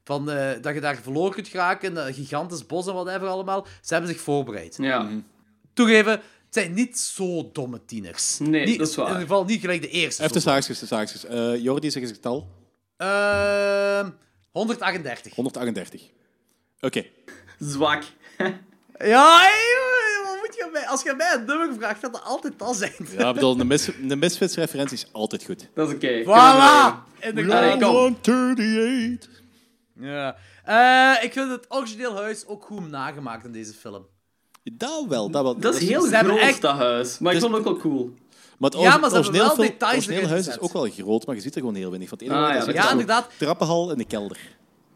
[0.04, 3.68] van, eh, dat je daar verloren kunt geraken, een gigantisch bos en whatever allemaal.
[3.82, 4.78] Ze hebben zich voorbereid.
[4.82, 5.08] Ja.
[5.74, 8.38] Toegeven, het zijn niet zo domme tieners.
[8.40, 9.06] Nee, Niet- dat is waar.
[9.06, 10.22] In ieder geval niet gelijk de eerste.
[10.22, 11.26] Even de zaakjes, de zaakjes.
[11.26, 12.48] Eh Jordi, zeg eens het getal.
[13.00, 14.10] Ehm,
[14.52, 15.36] 138.
[15.36, 16.02] 138.
[16.80, 17.06] Oké.
[17.60, 18.04] Zwak.
[18.98, 22.60] Ja, hey, wat moet je mij, als je mij een nummer vraagt, gaat dat altijd
[22.60, 22.92] dat zijn.
[23.18, 25.70] Ja, ik bedoel, de, mis, de Misfits-referentie is altijd goed.
[25.74, 26.22] Dat is oké.
[26.24, 26.26] Voilà!
[26.28, 27.82] Allee, Inderdaad.
[27.82, 27.94] kom.
[27.96, 29.30] 138.
[30.00, 30.36] Ja.
[30.64, 34.06] Eh, ik vind het origineel huis ook goed nagemaakt in deze film.
[34.64, 35.58] Dat wel, dat wel.
[35.60, 37.18] Dat is heel Ze hebben groot, echt- dat huis.
[37.20, 38.14] Maar ik Dus- vond het ook wel cool.
[38.60, 41.42] Maar het Ja, maar ze hebben wel details huis is ook wel groot, maar je
[41.42, 42.10] ziet er gewoon heel weinig.
[42.10, 43.30] Van het Ah, ja, is dat er Ja, inderdaad.
[43.38, 44.38] trappenhal in de kelder.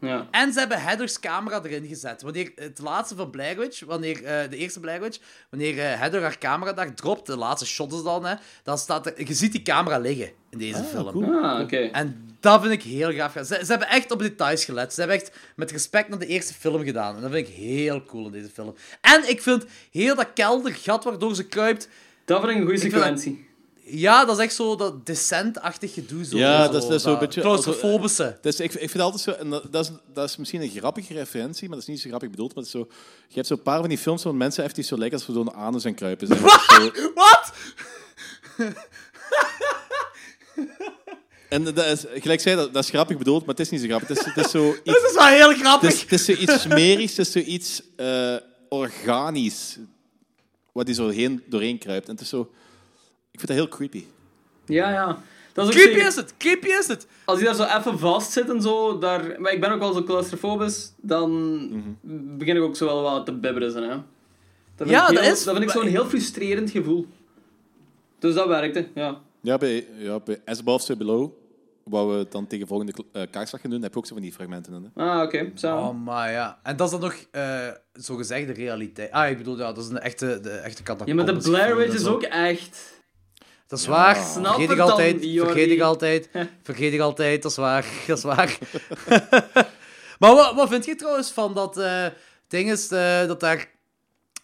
[0.00, 0.26] Ja.
[0.30, 2.22] En ze hebben Heather's camera erin gezet.
[2.22, 5.18] Wanneer het laatste van Blair Witch, wanneer, eh, de eerste Blair Witch,
[5.50, 9.26] wanneer Heather haar camera daar dropt, de laatste shot is dan, hè, dan staat er,
[9.26, 11.34] je ziet die camera liggen in deze film.
[11.34, 11.76] Ah, oké.
[11.76, 13.32] En dat vind ik heel gaaf.
[13.32, 14.92] Ze, ze hebben echt op details gelet.
[14.94, 17.14] Ze hebben echt met respect naar de eerste film gedaan.
[17.16, 18.74] En dat vind ik heel cool in deze film.
[19.00, 21.88] En ik vind heel dat keldergat waardoor ze kruipt,
[22.24, 23.46] Dat vind ik een goede sequentie.
[23.86, 26.24] Ja, dat is echt zo dat descent-achtig gedoe.
[26.24, 28.38] Zo, Ja, zo, dat is- dat is zo'n beetje- Claustrofobische.
[28.40, 30.70] Dus ik, ik vind het altijd zo, en dat, dat, is, dat is misschien een
[30.70, 32.54] grappige referentie, maar dat is niet zo grappig bedoeld.
[32.54, 32.88] Maar het is zo,
[33.28, 35.46] je hebt zo'n paar van die films van mensen effectief zo lijken als we door
[35.46, 36.40] een anus en kruipen zijn.
[37.14, 37.52] Wat?
[41.48, 43.86] en dat is, gelijk zei, dat, dat is grappig bedoeld, maar het is niet zo
[43.86, 44.08] grappig.
[44.08, 45.92] Het is, het is zo iets, Dat is wel heel het grappig.
[45.92, 48.36] is, het is zoiets smerigs, het is zoiets eh
[48.68, 49.76] organisch,
[50.72, 52.06] wat die zo heen, doorheen kruipt.
[52.06, 52.50] En het is zo...
[53.34, 54.04] Ik vind dat heel creepy.
[54.66, 55.18] Ja, ja.
[55.52, 57.06] Dat is ook Creepy zeker- is het, creepy is het.
[57.24, 59.92] Als je daar zo even vast zit en zo, daar, maar ik ben ook wel
[59.92, 61.30] zo claustrofobisch, dan
[61.68, 61.88] Mhm.
[62.38, 63.74] begin ik ook zo wel wat te bibberen.
[63.82, 63.88] Hè.
[63.88, 63.96] Dat
[64.76, 67.06] vind Ja, ik dat is- Dat vind ik zo'n heel frustrerend gevoel.
[68.18, 69.20] Dus dat werkte, ja.
[69.40, 71.30] Ja, bij, ja, bij As Above, So Below,
[71.84, 74.32] waar we dan tegen volgende uh, kaartslag gaan doen, heb je ook zo van die
[74.32, 74.90] fragmenten in.
[74.94, 75.04] Hè?
[75.10, 75.50] Ah, oké.
[75.54, 75.82] samen.
[75.88, 76.58] Oh, maar ja.
[76.62, 77.68] En dat is dan nog, eh
[78.00, 79.10] zo gezegd, de realiteit.
[79.10, 81.94] Ah, ik bedoel, ja, dat is een echte, de echte Ja, maar de Blair Witch
[81.94, 82.92] is ook echt...
[83.74, 84.16] Dat is waar.
[84.16, 85.20] Snap Vergeet ik altijd.
[85.20, 86.28] Vergeet ik altijd.
[86.62, 87.42] Vergeet ik altijd.
[87.42, 87.84] Dat is waar.
[88.06, 88.58] Dat is waar.
[90.18, 92.06] maar wat, wat vind je trouwens van dat eh,
[92.48, 93.70] ding is eh, dat daar...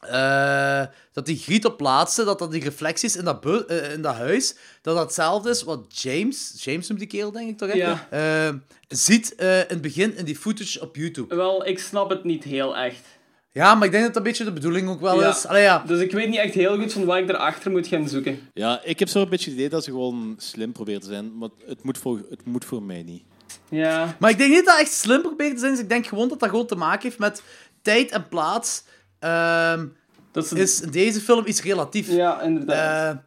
[0.01, 4.15] eh, dat die griet op plaatsen, dat dat die reflecties in dat, bu- in dat
[4.15, 7.75] huis, dat dat hetzelfde is wat James, James noemt die kerel denk ik toch?
[7.75, 8.09] Ja.
[8.89, 11.35] Ziet eh, in het begin in die footage op YouTube.
[11.35, 13.01] Wel, ik snap het niet heel echt.
[13.53, 15.29] Ja, maar ik denk dat dat een beetje de bedoeling ook wel Ja.
[15.29, 15.47] is.
[15.47, 15.83] Allee, ja.
[15.87, 18.39] Dus ik weet niet echt heel goed van wat ik erachter moet gaan zoeken.
[18.55, 21.39] Ja, ik heb zo een beetje het idee dat ze gewoon slim proberen te zijn,
[21.39, 23.23] maar het moet voor, het moet voor mij niet.
[23.69, 24.17] Ja.
[24.19, 25.71] Maar ik denk niet dat het echt slim probeert te zijn.
[25.73, 27.43] Dus ik denk gewoon dat dat gewoon te maken heeft met
[27.83, 28.85] tijd en plaats.
[29.19, 29.87] Ehm,
[30.33, 32.11] Dat is, is in deze film iets relatief.
[32.11, 33.15] Ja, inderdaad.
[33.17, 33.21] Eh,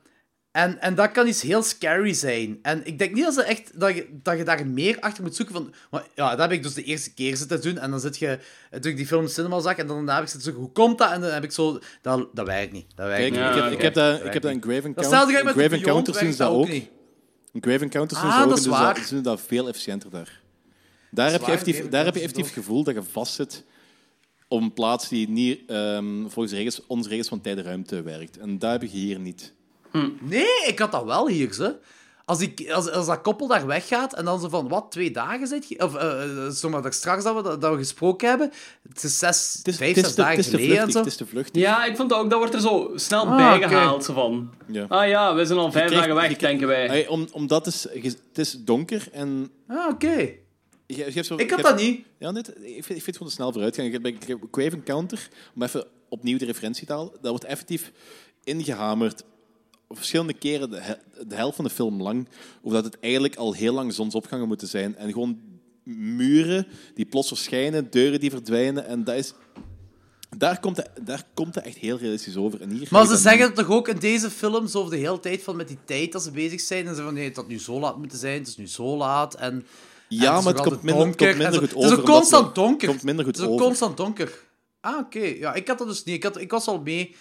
[0.53, 2.59] en, en dat kan iets heel scary zijn.
[2.61, 5.35] En ik denk niet dat, ze echt, dat, je, dat je daar meer achter moet
[5.35, 5.55] zoeken.
[5.55, 7.77] Van, maar ja, dat heb ik dus de eerste keer zitten doen.
[7.77, 10.13] En dan zit je, eh, toen ik die film in cinema zag, en dan daarna
[10.13, 11.11] heb ik zitten zoeken, hoe komt dat?
[11.11, 12.85] En dan heb ik zo, dat, dat werkt niet.
[12.95, 13.39] Dat werkt Kijk, niet.
[13.39, 15.53] Ja, ik, heb, ik, heb dat, Dat ik heb dat in Grave Encounter, in met
[15.53, 16.69] Grave werkt ze dat ook.
[16.69, 16.89] niet.
[17.53, 20.41] In Grave Encounters doen Ah, ze dat ook veel efficiënter daar.
[21.11, 23.63] Daar heb je effectief, daar heb je effectief het gevoel dat je vastzit
[24.47, 28.37] op een plaats die niet ehm, volgens regels, onze regels van tijd en ruimte werkt.
[28.37, 29.53] En dat heb je hier niet.
[30.21, 31.75] Nee, ik had dat wel hier, ze.
[32.25, 35.47] Als, ik, als, als dat koppel daar weggaat en dan zo van, wat, twee dagen
[35.47, 35.79] zit je?
[35.83, 38.51] Of, uh, zomaar dat straks dat we, dat, dat we gesproken hebben,
[38.89, 40.77] het is zes, Het is, vijf, het is zes te, dagen het is te geleden
[40.83, 40.97] en zo.
[40.97, 41.61] Het is te vluchtig.
[41.61, 44.03] Ja, ik vond dat ook, dat wordt er zo snel Ah, bijgehaald.
[44.03, 44.85] Zo van, Ja.
[44.89, 46.87] ah ja, we zijn al vijf krijgt- dagen weg, krijgt- denken wij.
[46.87, 49.49] Hey, om, omdat het is, het is donker en...
[49.67, 50.15] Ah, oké.
[50.15, 52.05] Je, je hebt zo, Ik had dat niet.
[52.17, 54.01] Ja, net, ik, vind, ik vind het gewoon snel vooruitgang.
[54.01, 54.17] Bij
[54.51, 57.91] Crave Encounter, om even opnieuw de referentie te halen, dat wordt effectief
[58.43, 59.23] ingehamerd
[59.95, 62.27] verschillende keren de, he- de helft van de film lang,
[62.61, 64.95] over dat het eigenlijk al heel lang zonsopgangen moeten zijn.
[64.95, 65.39] En gewoon
[65.83, 68.85] muren die plots verschijnen, deuren die verdwijnen.
[68.85, 69.33] En dat is...
[70.37, 72.61] Daar komt, het, daar komt het echt heel realistisch over.
[72.61, 75.43] En hier Maar ze zeggen toch ook in deze film zo over de hele tijd
[75.43, 76.87] van met die tijd dat ze bezig zijn.
[76.87, 78.97] En ze van nee, het had nu zo laat moeten zijn, het is nu zo
[78.97, 79.35] laat.
[79.35, 79.65] En, en
[80.09, 81.89] Ja, maar het komt minder, donker komt minder goed over.
[81.89, 82.87] Het is ook constant donker.
[82.87, 83.65] komt minder goed Het is ook over.
[83.65, 84.39] constant donker.
[84.81, 85.19] Ah, oké.
[85.19, 86.15] Ja, ik had dat dus niet.
[86.15, 87.15] Ik, had, ik was al mee.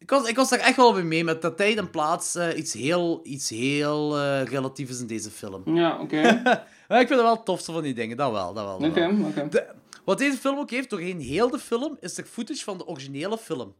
[0.00, 2.56] Ik was, ik was daar echt wel mee mee met dat tijd en plaats eh,
[2.58, 5.74] iets heel, iets heel eh, relatief is in deze film.
[5.76, 6.42] Ja, oké.
[6.88, 8.52] Maar ik vind het wel tof zo van die dingen, dat wel.
[8.54, 9.48] Dat wel, Oké, oké.
[9.48, 9.66] De-
[10.04, 13.38] wat deze film ook heeft, doorheen heel de film, is er footage van de originele
[13.38, 13.74] film.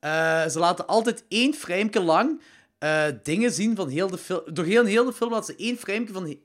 [0.00, 2.40] Eh, ze laten altijd één frame lang
[3.22, 4.40] dingen zien van heel de film.
[4.52, 6.36] Doorheen heel de film laten ze één frame van,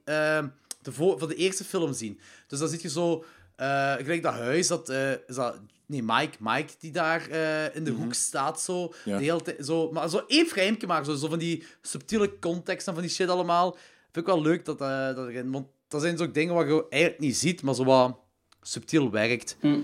[0.81, 2.19] de van de eerste film zien.
[2.47, 3.23] Dus dan zie je zo,
[3.55, 4.89] eh gelijk dat huis, dat,
[5.27, 9.17] is dat, nee, Mike, Mike die daar eh, in de hoek staat, zo, Ja.
[9.17, 9.91] de hele tijd, zo.
[9.91, 13.29] Maar zo één frame maar, zo, zo van die subtiele context en van die shit
[13.29, 13.71] allemaal.
[14.11, 16.67] Vind ik wel leuk dat, eh, dat erin, want dat zijn zo ook dingen wat
[16.67, 18.17] je eigenlijk niet ziet, maar zo wat
[18.61, 19.57] subtiel werkt.
[19.59, 19.79] Hm.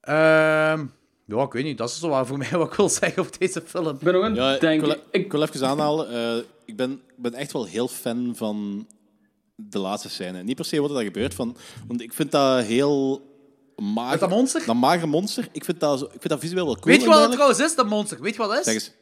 [0.00, 0.86] Ehm,
[1.26, 1.78] ja, ik weet niet.
[1.78, 3.88] Dat is zo wat voor mij wat ik wil zeggen over deze film.
[3.88, 5.00] Ik ben ook een Ja, ik wil, ik.
[5.10, 6.08] ik wil even aanhalen.
[6.10, 8.86] eh, ik, ben, ik ben echt wel heel fan van
[9.54, 10.42] de laatste scène.
[10.42, 11.56] Niet per se wat er daar gebeurt, van,
[11.86, 13.22] want ik vind dat heel
[13.76, 14.10] mager.
[14.10, 14.66] Met dat monster?
[14.66, 16.86] Dat magere monster, ik vind dat, zo, ik vind dat visueel wel cool.
[16.86, 18.20] Weet je wat het trouwens is, dat monster?
[18.20, 18.64] Weet je wat dat is?
[18.64, 18.92] Zeg eens.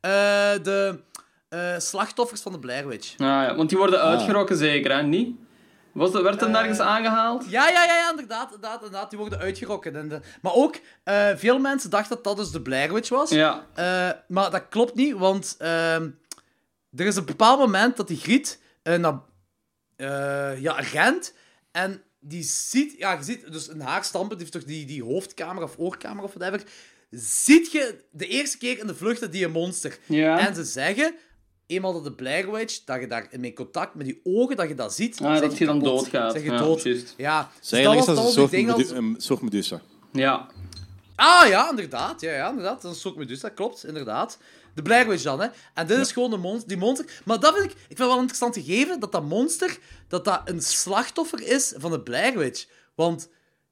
[0.00, 1.00] Eh, de
[1.48, 3.12] eh, slachtoffers van de Blair Witch.
[3.12, 5.02] Ah, ja, want die worden uitgerokken zeker, hè?
[5.02, 5.36] Niet?
[5.94, 7.44] Was dat, werd er nergens aangehaald?
[7.48, 9.10] Ja, ja, ja, ja inderdaad, inderdaad, inderdaad.
[9.10, 9.96] Die worden uitgerokken.
[9.96, 10.20] En de...
[10.42, 13.30] Maar ook, eh, veel mensen dachten dat dat dus de Blair Witch was.
[13.30, 13.66] Ja.
[13.74, 16.10] Eh, maar dat klopt niet, want ehm,
[16.96, 19.20] er is een bepaald moment dat die Griet eh, naar,
[19.96, 21.34] eh, ja, rent.
[21.72, 25.62] En die ziet, ja, je ziet, dus in haar standpunt heeft toch die, die hoofdkamer
[25.62, 26.66] of oorkamer of whatever,
[27.10, 29.98] ziet je de eerste keer in de vluchten die een monster.
[30.06, 30.46] Ja.
[30.48, 31.14] En ze zeggen,
[31.66, 34.74] eenmaal dat de Blair Witch, dat je daar in contact met die ogen, dat je
[34.74, 35.98] dat ziet, Ah, dat je dan kapot.
[35.98, 36.32] doodgaat.
[36.32, 36.82] Zeg je Ja, dood.
[37.16, 39.80] Ja, dus is was- dat een soort, ding als- een soort Medusa.
[40.12, 40.48] Ja.
[41.16, 42.20] Ah ja, inderdaad.
[42.20, 42.82] Ja, ja, inderdaad.
[42.82, 44.38] Dat is een soort Medusa, klopt, inderdaad.
[44.74, 45.46] De Blair Witch dan, hè.
[45.74, 47.20] En dit is gewoon de monster, die monster.
[47.24, 49.78] Maar dat vind ik, ik vind wel interessant gegeven, dat dat monster,
[50.08, 52.66] dat dat een slachtoffer is van de Blair Witch.
[52.94, 53.28] Want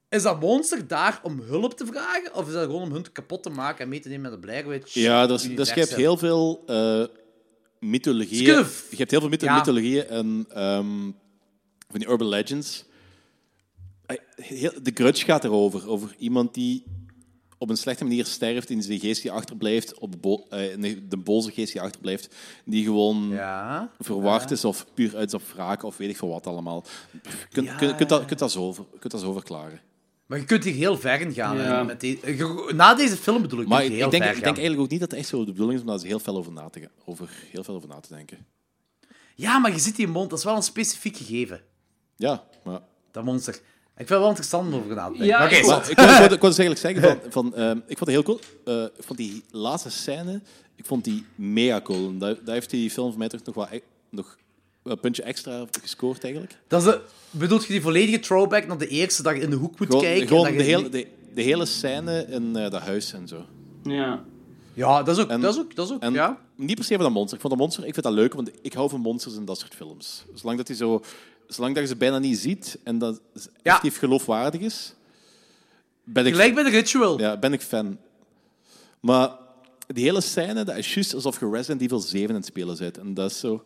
[0.08, 2.34] is dat monster daar om hulp te vragen?
[2.34, 4.46] Of is dat gewoon om hun kapot te maken en mee te nemen met de
[4.46, 4.94] Blair Witch?
[4.94, 7.04] Ja, dus, dus je hebt heel veel eh
[7.80, 8.44] mythologieën.
[8.90, 9.54] Je hebt heel veel Ja.
[9.56, 11.00] mythologieën en ehm,
[11.90, 12.84] van die urban legends.
[14.06, 14.16] Eh,
[14.82, 15.88] de Grudge gaat erover.
[15.88, 16.84] Over iemand die
[17.62, 20.76] op een slechte manier sterft in zijn geest die achterblijft, op de, bo- eh,
[21.08, 22.34] de boze geest die achterblijft,
[22.64, 23.90] die gewoon Ja.
[23.98, 26.84] verwacht is of puur uit op wraak of weet ik veel wat allemaal.
[27.12, 27.18] Je
[27.50, 29.80] kunt, Ja, kunt, kunt, dat, kunt, dat zo, kunt dat zo verklaren.
[30.26, 31.58] Maar je kunt hier heel ver in gaan.
[31.58, 32.20] Hè, Met die,
[32.74, 34.56] na deze film bedoel ik, Maar kun ik, je heel ik denk, ver ik denk
[34.56, 36.52] eigenlijk ook niet dat het echt zo de bedoeling is om daar heel veel over
[36.52, 38.46] na te, over, heel veel over na te denken.
[39.34, 41.60] Ja, maar je ziet die mond, dat is wel een specifiek gegeven.
[42.16, 43.60] Ja, maar Dat monster.
[43.96, 45.26] Ik vind het wel interessant om over na te denken.
[45.26, 45.66] Ja, Oké, ik.
[45.66, 48.00] Maar ik, wou, ik, wou, ik wou dus eigenlijk zeggen, van, van, ehm, ik vond
[48.00, 48.40] het heel cool.
[48.64, 50.40] Eh, ik vond die laatste scène,
[50.76, 52.08] ik vond die mega cool.
[52.08, 53.80] En daar, daar heeft die film voor mij toch nog wel e-
[54.10, 54.36] nog
[54.82, 56.54] een puntje extra gescoord eigenlijk.
[56.68, 59.56] Dat is de, bedoelt je die volledige throwback naar de eerste dat je in de
[59.56, 60.28] hoek moet Gewoon, kijken?
[60.28, 63.44] gewoon en de, je hele, de, de hele scène in eh, dat huis en zo.
[63.82, 64.22] Ja.
[64.74, 66.38] Ja, dat is ook, En- dat is ook, dat is ook, En ja.
[66.56, 67.34] niet per se van dat monster.
[67.34, 69.58] Ik vond dat monster, ik vind dat leuk, want ik hou van monsters in dat
[69.58, 70.24] soort films.
[70.34, 71.02] Zolang dat, die zo,
[71.54, 73.80] zolang dat je ze bijna niet ziet en dat het Ja.
[73.82, 74.94] geloofwaardig is,
[76.04, 77.18] ben ik, Gelijk bij de ritual.
[77.18, 77.98] ja, ben ik fan.
[79.00, 79.30] Maar
[79.86, 82.98] die hele scène, dat is juist alsof je Resident Evil 7 in het spelen bent.
[82.98, 83.64] En dat is zo...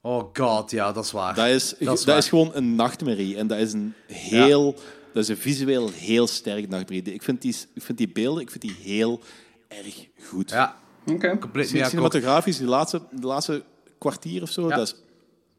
[0.00, 1.34] Oh god, ja, dat is waar.
[1.34, 3.36] Dat is, Dat dat is gewoon een nachtmerrie.
[3.36, 4.74] En dat is een heel...
[5.12, 7.12] Dat is een visueel heel sterk nachtmerrie.
[7.14, 9.20] Ik vind, die, ik vind die beelden ik vind die heel
[9.68, 10.50] erg goed.
[10.50, 11.38] Ja, Oké.
[11.38, 11.68] compleet.
[11.68, 13.62] Cinematografisch, die laatste, de laatste
[13.98, 14.76] kwartier of zo, Ja.
[14.76, 14.94] dat is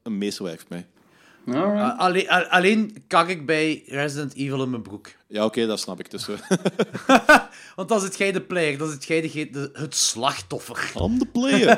[0.03, 0.85] een meesterwerk voor mij.
[1.47, 5.07] Uh, alleen, alleen kak ik bij Resident Evil in mijn broek.
[5.27, 6.11] Ja, oké, dat snap ik.
[6.11, 6.27] Dus,
[7.75, 10.91] Want dan zit jij de player, dan zit jij de, de- het slachtoffer.
[11.01, 11.69] I'm the player.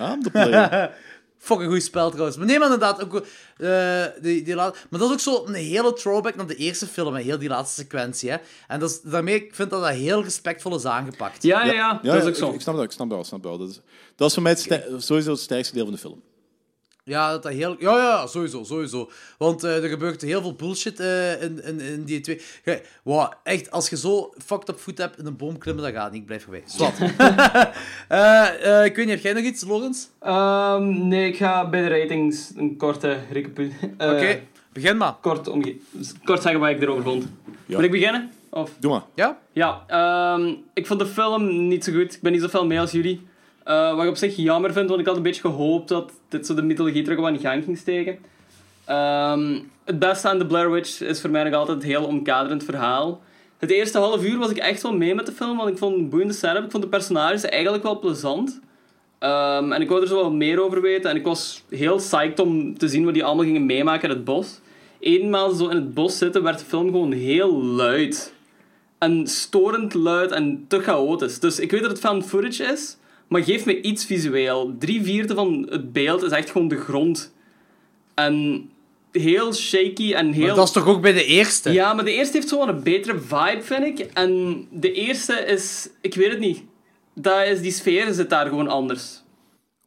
[0.00, 0.90] I'm the player.
[1.38, 2.36] Fucking goed spel trouwens.
[2.36, 3.26] Maar nee, maar inderdaad ook...
[3.56, 4.76] eh, die, die laat...
[4.90, 7.48] Maar dat is ook zo een hele throwback naar de eerste film, hè, heel die
[7.48, 8.30] laatste sequentie.
[8.30, 8.36] Hè.
[8.68, 11.42] En dat is, daarmee, ik vind dat dat heel respectvol is aangepakt.
[11.42, 11.98] Ja, ja, ja.
[12.02, 12.48] Ja, dat is ja, ook zo.
[12.48, 13.58] Ik, ik snap dat, ik snap dat, ik snap dat.
[13.58, 13.80] Dat is,
[14.16, 16.22] dat is voor mij het sowieso het sterkste deel van de film.
[17.08, 17.76] Ja, dat dat heel...
[17.78, 19.10] Ja, ja, sowieso, sowieso.
[19.38, 22.40] Want eh, er gebeurt heel veel bullshit eh, in, in, in die twee...
[23.02, 26.10] Wow, echt, als je zo fucked up voet hebt in een boom klimmen, dat gaat
[26.12, 26.20] niet.
[26.20, 26.62] Ik blijf erbij.
[26.66, 26.92] Zwat.
[28.08, 30.08] Eh, eh, ik weet niet, heb jij nog iets, Logans?
[30.20, 34.16] Ehm, nee, ik ga bij de ratings een korte recapitulatie.
[34.16, 34.40] Oké,
[34.72, 35.14] begin maar.
[35.20, 35.76] kort, omge-
[36.24, 37.26] kort zeggen wat ik erover vond.
[37.66, 37.74] Ja.
[37.76, 38.30] Moet ik beginnen?
[38.50, 38.70] Of?
[38.80, 39.02] Doe maar.
[39.14, 39.38] Ja?
[39.52, 42.14] Ja, ehm, ik vond de film niet zo goed.
[42.14, 43.26] Ik ben niet zo veel mee als jullie.
[43.68, 46.46] Eh, wat ik op zich jammer vind, want ik had een beetje gehoopt dat dit
[46.46, 48.18] zo de mythologie terug wat in gang ging steken.
[48.84, 52.64] Ehm, het beste aan The Blair Witch is voor mij nog altijd het heel omkaderend
[52.64, 53.20] verhaal.
[53.58, 55.96] Het eerste half uur was ik echt wel mee met de film, want ik vond
[55.96, 56.64] een boeiende setup.
[56.64, 58.60] Ik vond de personages eigenlijk wel plezant.
[59.18, 61.10] Ehm, en ik wou er zo wel meer over weten.
[61.10, 64.24] En ik was heel psyched om te zien wat die allemaal gingen meemaken in het
[64.24, 64.60] bos.
[65.00, 68.34] Eenmaal zo in het bos zitten, werd de film gewoon heel luid.
[68.98, 71.40] En storend luid en te chaotisch.
[71.40, 72.96] Dus ik weet dat het fan footage is,
[73.28, 74.74] maar geef me iets visueel.
[74.78, 77.32] Drie vierde van het beeld is echt gewoon de grond.
[78.14, 78.68] En
[79.12, 80.46] heel shaky en heel...
[80.46, 81.72] Maar dat is toch ook bij de eerste?
[81.72, 83.98] Ja, maar de eerste heeft zo wel een betere vibe, vind ik.
[83.98, 85.88] En de eerste is...
[86.00, 86.62] Ik weet het niet.
[87.14, 89.22] Dat is, die sfeer zit daar gewoon anders.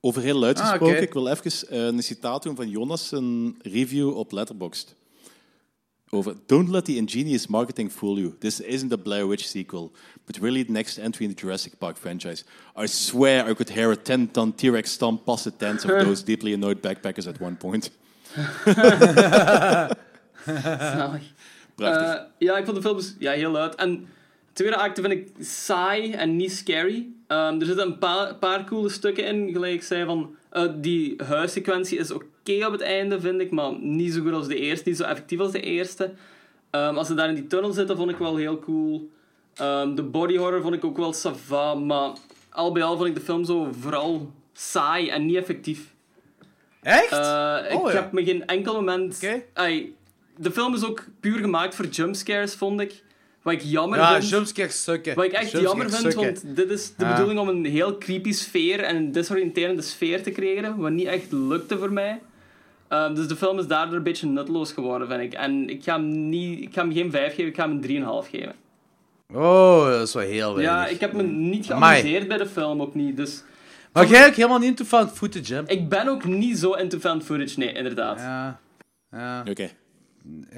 [0.02, 3.58] Over heel luid Ah, gesproken, ik wil even eh, een citaat doen van Jonas, een
[3.62, 4.96] review op Letterboxd.
[6.14, 8.36] Over Don't let the ingenious marketing fool you.
[8.42, 9.94] This isn't the Blair Witch sequel,
[10.26, 12.44] but really the next entry in the Jurassic Park franchise.
[12.76, 16.54] I swear I could hear a 10-ton T-Rex stomp past the tents of those deeply
[16.54, 17.90] annoyed backpackers at one point.
[21.76, 22.08] Prachtig.
[22.08, 23.76] Eh, ja, ik vond de film dus, ja, heel luid.
[23.76, 27.08] En de tweede acte vind ik saai en niet scary.
[27.28, 30.36] Ehm, er zitten een paar, paar coole stukken in, gelijk ik zei van...
[30.50, 34.48] eh, die huissequentie is oké op het einde, vind ik, maar niet zo goed als
[34.48, 34.90] de eerste.
[34.90, 36.12] Niet zo effectief als de eerste.
[36.70, 39.10] Ehm, als ze daar in die tunnel zitten, vond ik wel heel cool.
[39.56, 42.12] Ehm, de body horror vond ik ook wel sava, maar
[42.50, 45.94] al bij al vond ik de film zo vooral saai en niet effectief.
[46.82, 47.12] Echt?
[47.12, 47.96] Eh, ik Oh, ja.
[47.96, 49.20] heb me geen enkel moment...
[49.24, 49.42] Oké.
[49.54, 49.96] Ai,
[50.38, 53.04] de film is ook puur gemaakt voor jumpscares, vond ik.
[53.42, 54.30] Wat ik jammer ja, vind.
[54.30, 55.16] jumpscares sukken.
[55.16, 56.22] Wat ik echt jammer vind, sukken.
[56.24, 57.12] want dit is de Ja.
[57.12, 61.32] bedoeling om een heel creepy sfeer en een desoriënterende sfeer te creëren, wat niet echt
[61.32, 62.22] lukte voor mij.
[62.92, 65.34] Ehm, dus de film is daardoor een beetje nutteloos geworden, vind ik.
[65.34, 67.82] En ik ga hem, niet, ik ga hem geen 5 geven, ik ga hem een
[68.26, 68.56] 3,5 geven.
[69.34, 70.76] Oh, dat is wel heel weinig.
[70.76, 73.18] Ja, ik heb me niet geamuseerd bij de film ook niet.
[73.18, 73.44] Dus
[73.94, 75.62] Maar jij ook helemaal niet into found footage, hè?
[75.70, 78.18] ik ben ook niet zo into found footage, nee, inderdaad.
[78.20, 78.60] Ja.
[79.12, 79.70] Ja, Oké.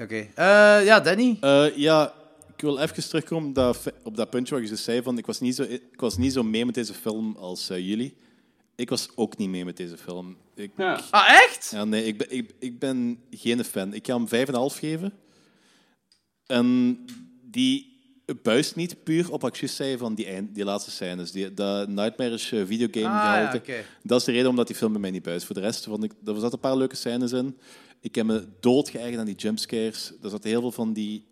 [0.00, 0.26] oké.
[0.34, 1.36] Eh, ja, Danny?
[1.40, 2.12] Eh, ja,
[2.56, 5.18] ik wil even terugkomen op dat, fe- op dat puntje waar je dus zei van
[5.18, 8.14] ik was niet zo, ik was niet zo mee met deze film als eh, jullie.
[8.76, 10.36] Ik was ook niet mee met deze film.
[10.54, 11.00] Ik, Ja.
[11.10, 11.70] Ah, echt?
[11.70, 13.94] ja, nee, ik ben, ik, ik ben geen fan.
[13.94, 15.12] Ik ga hem 5,5 geven.
[16.46, 16.98] En
[17.42, 17.92] die
[18.42, 21.32] buist niet puur op wat ik juist zei van die, eind, die laatste scènes.
[21.32, 23.82] Die, dat nightmarish eh, videogame Ah, ja.
[24.02, 25.46] Dat is de reden omdat die film bij mij niet buist.
[25.46, 27.58] Voor de rest vond ik, er zaten een paar leuke scènes in.
[28.00, 30.12] Ik heb me doodgeëigend aan die jumpscares.
[30.22, 31.26] Er zaten heel veel van die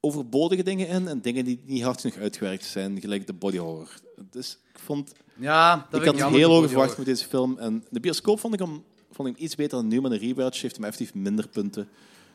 [0.00, 3.88] overbodige dingen in en dingen die niet hard genoeg uitgewerkt zijn, gelijk de body horror.
[4.30, 7.58] Dus ik vond Ja, dat ik had heel body verwacht met deze film.
[7.58, 10.18] En de bioscoop vond ik hem, vond ik hem iets beter dan nu, maar de
[10.18, 11.88] rewatch heeft hem effectief minder punten.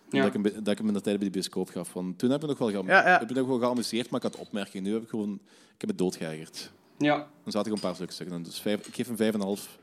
[0.10, 0.18] Ja.
[0.24, 1.90] Dat, ik hem, dat ik hem in de tijd bij de bioscoop gaf.
[1.90, 3.20] Van, toen heb ik, nog wel geam- Ja, ja.
[3.20, 4.84] heb ik nog wel geamuseerd, maar ik had opmerkingen.
[4.84, 5.40] Nu heb ik gewoon
[5.74, 6.72] ik heb het doodgeërgerd.
[6.98, 7.16] Ja.
[7.44, 8.44] Dan zaten er een paar stukken.
[8.44, 9.16] Dus vijf, ik geef hem
[9.58, 9.80] 5,5.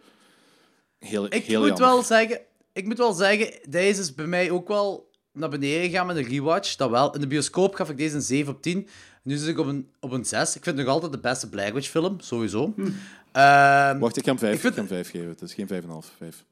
[0.98, 1.86] Heel, Ik heel moet jammer.
[1.86, 2.40] wel zeggen,
[2.72, 6.22] ik moet wel zeggen, deze is bij mij ook wel naar beneden gegaan met een
[6.28, 6.76] rewatch.
[6.76, 7.14] Dat wel.
[7.14, 8.88] In de bioscoop gaf ik deze een 7 op 10.
[9.26, 10.56] Nu zit ik op een, op een 6.
[10.56, 12.74] Ik vind het nog altijd de beste Blair Witch film, sowieso.
[13.32, 15.28] Ehm, Wacht, ik ga hem 5, Ik vind- ik ga hem 5 geven.
[15.28, 16.12] Het is geen 5,5.
[16.16, 16.44] 5.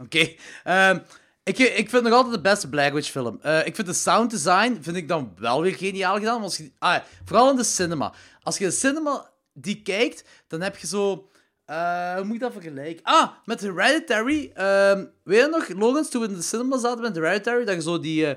[0.00, 0.28] Oké.
[0.64, 0.98] Ehm,
[1.42, 3.38] ik, ik vind nog altijd de beste Blair Witch film.
[3.42, 6.32] Eh, ik vind de sound design vind ik dan wel weer geniaal gedaan.
[6.40, 8.12] want Als je, ah, vooral in de cinema.
[8.42, 11.28] Als je de cinema die kijkt, dan heb je zo...
[11.64, 13.04] eh, hoe moet ik dat vergelijken?
[13.04, 14.50] Ah, met Hereditary.
[14.54, 17.82] ehm weet je nog, Logans, toen we in de cinema zaten met Hereditary, dat je
[17.82, 18.26] zo die...
[18.26, 18.34] eh,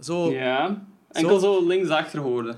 [0.00, 0.84] zo, Ja.
[1.12, 2.56] Enkel zo linksachter hoorde.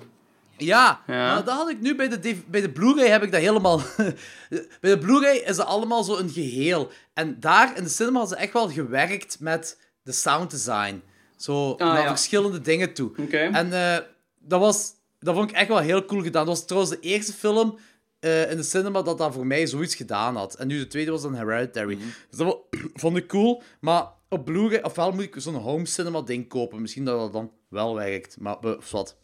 [0.57, 1.01] ja.
[1.07, 1.35] Ja.
[1.35, 3.81] maar dat had ik nu bij de, bij de Blu-ray heb ik dat helemaal...
[4.81, 6.91] bij de Blu-ray is dat allemaal zo een geheel.
[7.15, 11.03] En daar in de cinema hadden ze echt wel gewerkt met de sound design.
[11.37, 12.09] Zo naar ja.
[12.09, 13.13] verschillende dingen toe.
[13.31, 13.99] En eh,
[14.39, 16.47] dat, was, dat vond ik echt wel heel cool gedaan.
[16.47, 17.79] Dat was trouwens de eerste film
[18.21, 20.55] eh, in de cinema dat dat voor mij zoiets gedaan had.
[20.55, 21.99] En nu de tweede was dan Hereditary.
[22.31, 22.59] Dus dat
[23.03, 23.63] vond ik cool.
[23.81, 26.81] Maar op Blu-ray, ofwel moet ik zo'n home cinema ding kopen.
[26.81, 28.41] Misschien dat dat dan wel werkt.
[28.41, 29.17] Maar eh, wat.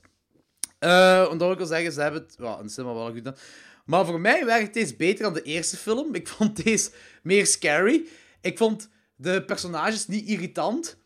[0.78, 3.36] Eh omdat ik wil zeggen, ze hebben het ja, in cinema wel goed gedaan.
[3.84, 6.14] Maar voor mij werkt deze beter dan de eerste film.
[6.14, 6.90] Ik vond deze
[7.22, 8.06] meer scary.
[8.40, 10.96] Ik vond de personages niet irritant.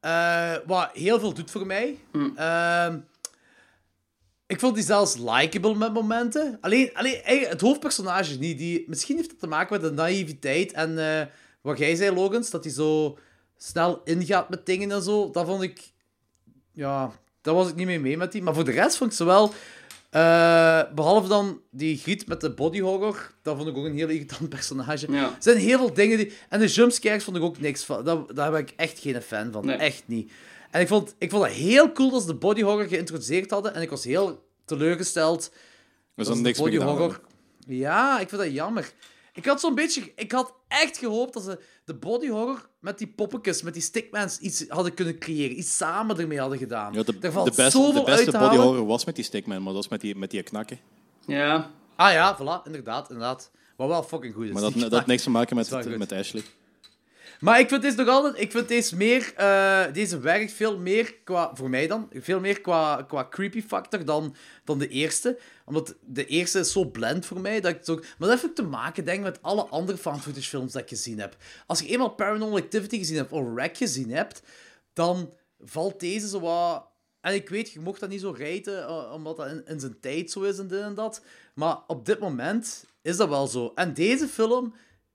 [0.00, 1.98] Eh, wat heel veel doet voor mij.
[2.36, 2.98] Ehm,
[4.46, 6.58] ik vond die zelfs likable met momenten.
[6.60, 8.58] Alleen, alleen eigenlijk het hoofdpersonage niet.
[8.58, 11.26] Die, misschien heeft het te maken met de naïviteit en eh,
[11.60, 13.18] wat jij zei, Logans, dat hij zo
[13.56, 15.30] snel ingaat met dingen en zo.
[15.30, 15.92] Dat vond ik...
[16.74, 18.42] Ja, daar was ik niet mee mee met die.
[18.42, 19.52] Maar voor de rest vond ik ze wel...
[20.10, 24.08] eh, behalve dan die griet met de body horror, dat vond ik ook een heel
[24.08, 25.12] irritant personage.
[25.12, 25.22] Ja.
[25.24, 26.32] Er zijn heel veel dingen die...
[26.48, 28.04] En de jumpscares vond ik ook niks van.
[28.04, 29.66] Daar, daar ben ik echt geen fan van.
[29.66, 29.76] Nee.
[29.76, 30.32] Echt niet.
[30.70, 33.74] En ik vond, ik vond het heel cool dat ze de body horror geïntroduceerd hadden.
[33.74, 35.60] En ik was heel teleurgesteld Er
[36.16, 36.98] is dat dan niks de mee body gedaan.
[36.98, 37.20] horror...
[37.58, 37.76] hebben.
[37.76, 38.92] Ja, ik vind dat jammer.
[39.32, 40.12] Ik had zo'n beetje...
[40.16, 44.38] Ik had echt gehoopt dat ze de body horror met die poppetjes, met die stickmans,
[44.38, 45.58] iets hadden kunnen creëren.
[45.58, 46.92] Iets samen ermee hadden gedaan.
[46.92, 49.24] Ja, de, Daar valt de beste, zoveel de beste te body horror was met die
[49.24, 50.78] stickman, maar dat was met die, met die knakken.
[51.26, 51.70] Ja.
[51.96, 53.50] Ah ja, voilà, inderdaad, inderdaad.
[53.76, 54.52] Wat wel fucking goed is.
[54.52, 56.12] Maar dat, dat had niks te maken met, met.
[56.12, 56.42] Ashley.
[57.44, 58.40] Maar ik vind deze nog altijd...
[58.40, 59.32] Ik vind deze meer...
[59.36, 61.50] eh, deze werkt veel meer qua...
[61.54, 62.08] Voor mij dan.
[62.12, 65.38] Veel meer qua, qua creepy factor dan, dan de eerste.
[65.64, 68.00] Omdat de eerste is zo blend voor mij, dat ik het ook...
[68.00, 70.82] Maar dat heeft ook te maken, denk ik, met alle andere found footage films dat
[70.82, 71.36] ik gezien heb.
[71.66, 74.42] Als je eenmaal Paranormal Activity gezien hebt, of Wreck gezien hebt,
[74.92, 76.86] dan valt deze zo wat...
[77.20, 80.00] En ik weet, je mocht dat niet zo rijten, eh, omdat dat in, in zijn
[80.00, 81.22] tijd zo is en dit en dat.
[81.54, 83.72] Maar op dit moment is dat wel zo.
[83.74, 84.74] En deze film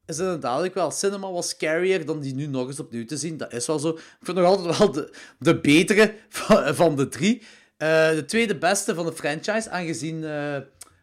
[0.09, 0.91] is inderdaad ook wel...
[0.91, 3.37] Cinema was scarier dan die nu nog eens opnieuw te zien.
[3.37, 3.89] Dat is wel zo.
[3.89, 7.41] Ik vind nog altijd wel de, de betere van, van de drie.
[7.77, 10.57] Eh, de tweede beste van de franchise, aangezien eh,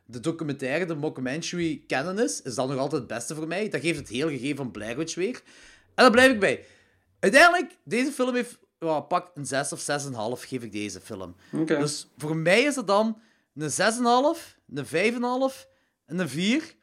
[0.07, 3.69] de documentaire, de mockumentary canon is, is dat nog altijd het beste voor mij.
[3.69, 5.43] Dat geeft het heel gegeven van Blair Witch weer.
[5.95, 6.65] En daar blijf ik bij.
[7.21, 8.59] Uiteindelijk, deze film heeft...
[9.09, 11.37] pak een 6 of 6,5 geef ik deze film.
[11.67, 13.21] Dus voor mij is het dan
[13.55, 13.77] een 6,5,
[14.75, 15.69] een 5,5
[16.07, 16.76] en een 4.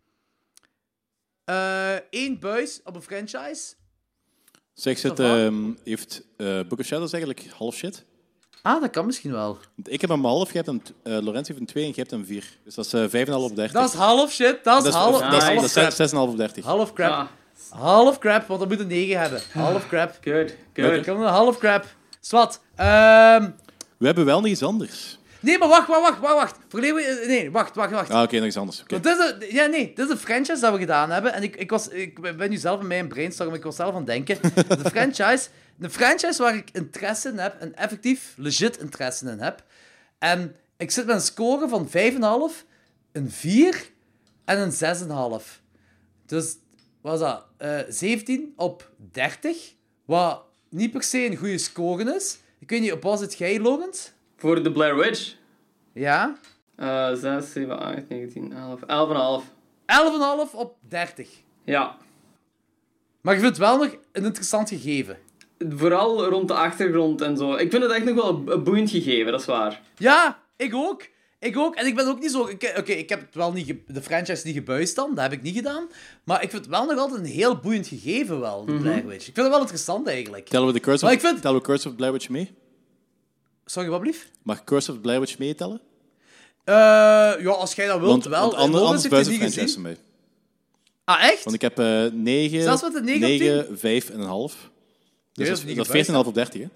[2.10, 3.74] Eén buis op een franchise.
[4.74, 8.04] Zeg, zit, ehm, heeft eh Book of Shadows eigenlijk half shit?
[8.62, 9.58] Ah, dat kan misschien wel.
[9.76, 10.82] Want Ik heb hem half, jij hebt hem,
[11.18, 12.58] eh Lorenz heeft een 2 en jij hebt hem 4.
[12.64, 13.72] Dus dat is eh 5,5 op 30.
[13.82, 15.88] Dat is half shit, dat is, dat is, half, dat is, half dat crap.
[16.00, 16.66] is 6,5 op 30.
[16.66, 17.12] Half crap.
[17.12, 17.28] Ah,
[17.70, 19.42] Half crap, want dat moet een 9 hebben.
[19.54, 20.18] Half crap.
[20.22, 21.02] good, Ik good.
[21.06, 21.86] kan een half crap.
[22.20, 22.62] Swat.
[22.76, 23.50] Ehm
[23.98, 25.18] We hebben wel nog iets anders.
[25.44, 26.58] Nee, maar wacht, wacht, wacht, wacht.
[26.70, 28.10] week- Nee, wacht, wacht, wacht.
[28.10, 28.82] Ah, oké, nog iets anders.
[28.82, 29.00] Oké.
[29.00, 31.34] Dit is een, ja, nee, dit is een franchise dat we gedaan hebben.
[31.34, 33.96] En ik, ik, was, ik ben nu zelf in mijn brainstorm, ik was zelf aan
[33.98, 34.38] het denken.
[34.84, 39.64] De franchise, de franchise waar ik interesse in heb, en effectief legit interesse in heb.
[40.20, 42.66] En ik zit met een score van 5,5,
[43.12, 43.90] een 4
[44.46, 44.72] en een
[45.42, 45.62] 6,5.
[46.26, 46.56] Dus,
[47.02, 47.46] wat is dat?
[47.58, 49.74] Eh, 17 op 30.
[50.06, 52.38] Wat niet per se een goede score is.
[52.60, 54.12] Ik weet niet, op wat zit jij, Logans?
[54.44, 55.36] Voor de Blair Witch.
[55.94, 56.38] Ja?
[56.76, 59.52] Eh 6, 7, 8, 9, 10, 11, 11,5.
[59.86, 61.30] 11,5 op 30.
[61.64, 61.98] Ja.
[63.22, 65.18] Maar je vindt het wel nog een interessant gegeven.
[65.70, 67.54] Vooral rond de achtergrond en zo.
[67.56, 69.82] Ik vind het echt nog wel een- boeiend gegeven, dat is waar.
[69.98, 71.08] Ja, ik ook.
[71.40, 71.76] Ik ook.
[71.76, 72.46] En ik ben ook niet zo...
[72.48, 75.10] ik- Oké, ik heb het wel niet ge- de franchise niet gebuist dan.
[75.16, 75.88] Dat heb ik niet gedaan.
[76.24, 79.28] Maar ik vind het wel nog altijd een heel boeiend gegeven wel, de Blair Witch.
[79.28, 80.48] Ik vind het wel interessant eigenlijk.
[80.48, 82.54] Tellen we de Curse of, Maar ik vind- tellen we Curse of Blair Witch mee?
[83.66, 84.30] Sorry, wat blief?
[84.44, 85.82] Mag Curse of Blair Witch meetellen?
[86.64, 86.74] Eh,
[87.44, 88.42] ja, als jij dat wilt, Want, wel.
[88.42, 89.82] want ander- anders heeft buiten de niet franchise gezien.
[89.82, 89.98] mee.
[91.04, 91.44] Ah, echt?
[91.44, 94.52] Want ik heb eh 9, Zelfs met een 9 op 9 5 en een half.
[94.54, 94.72] Dus dat
[95.34, 96.68] dat is is, niet dat is gebuist, 14,5 op 30, hè?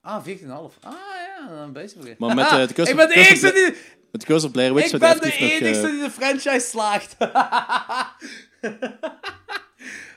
[0.00, 0.78] Ah, 14,5.
[0.80, 0.92] Ah,
[1.38, 2.16] ja, dan ben je vergeten.
[2.18, 3.76] Maar met, eh, de Curse ik of- ben de Curse enige die...
[4.12, 5.84] Met Curse of Blair Witch Ik zou ben die de nog...
[5.84, 7.16] eh, die de franchise slaagt.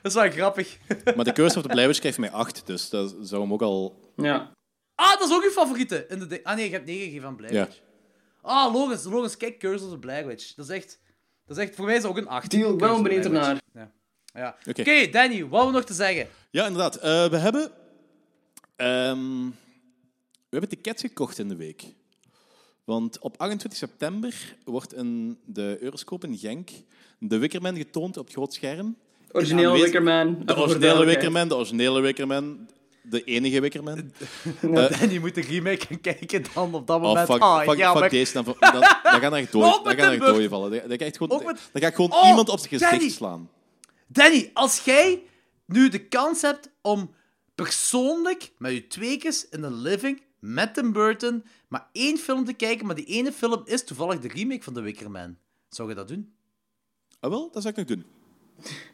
[0.01, 0.77] dat is wel grappig.
[1.15, 3.61] maar de Curse of the Blair Witch krijgt mij 8, dus dat zou hem ook
[3.61, 3.99] al...
[4.15, 4.51] Ja.
[4.97, 6.05] Ah, dat is ook uw favoriete.
[6.09, 7.53] In de ah nee, je hebt 9 gegeven aan Blair.
[7.65, 7.79] Witch.
[8.41, 10.53] Ah, Logans, Logans, kijk Curse of the Blair Witch.
[10.55, 10.99] Dat is echt...
[11.45, 11.75] Dat is echt...
[11.75, 12.51] Voor mij is het ook een 8.
[12.51, 13.61] Deal, ik ben wel benieuwd ernaar.
[13.73, 13.91] Ja.
[14.33, 14.57] ja.
[14.65, 15.09] Oké.
[15.09, 16.27] Danny, wat hebben we nog te zeggen?
[16.51, 16.95] Ja, inderdaad.
[16.95, 17.71] Eh, we hebben...
[18.75, 19.45] ehm,
[20.49, 21.83] we hebben tickets gekocht in de week.
[22.83, 26.69] Want op 28 september wordt in de Euroscope in Genk
[27.19, 28.97] de Wickerman getoond op het groot scherm.
[29.31, 30.41] Originele Wickerman.
[30.45, 31.05] De originele.
[31.05, 32.69] Wickerman, de originele Wickerman,
[33.09, 34.11] de enige Wickerman.
[34.99, 37.27] Danny moet de remake gaan kijken dan op dat Oh, moment.
[37.29, 38.33] fuck, Ah, fuck, deze.
[38.33, 38.71] Dan, dan,
[39.03, 40.71] dan gaan echt dood, dan gaan de vallen.
[40.71, 42.91] Dan, dan, ga ik gewoon, met- dan ga ik gewoon Oh, iemand op zijn gezicht
[42.91, 43.09] Danny.
[43.09, 43.49] slaan.
[44.07, 45.23] Danny, als jij
[45.65, 47.13] nu de kans hebt om
[47.55, 52.85] persoonlijk met je tweekes in een living met Tim Burton maar één film te kijken,
[52.85, 55.37] maar die ene film is toevallig de remake van The Wicker Man.
[55.69, 56.33] Zou je dat doen?
[57.19, 58.05] Ah, wel, dat zou ik nog doen.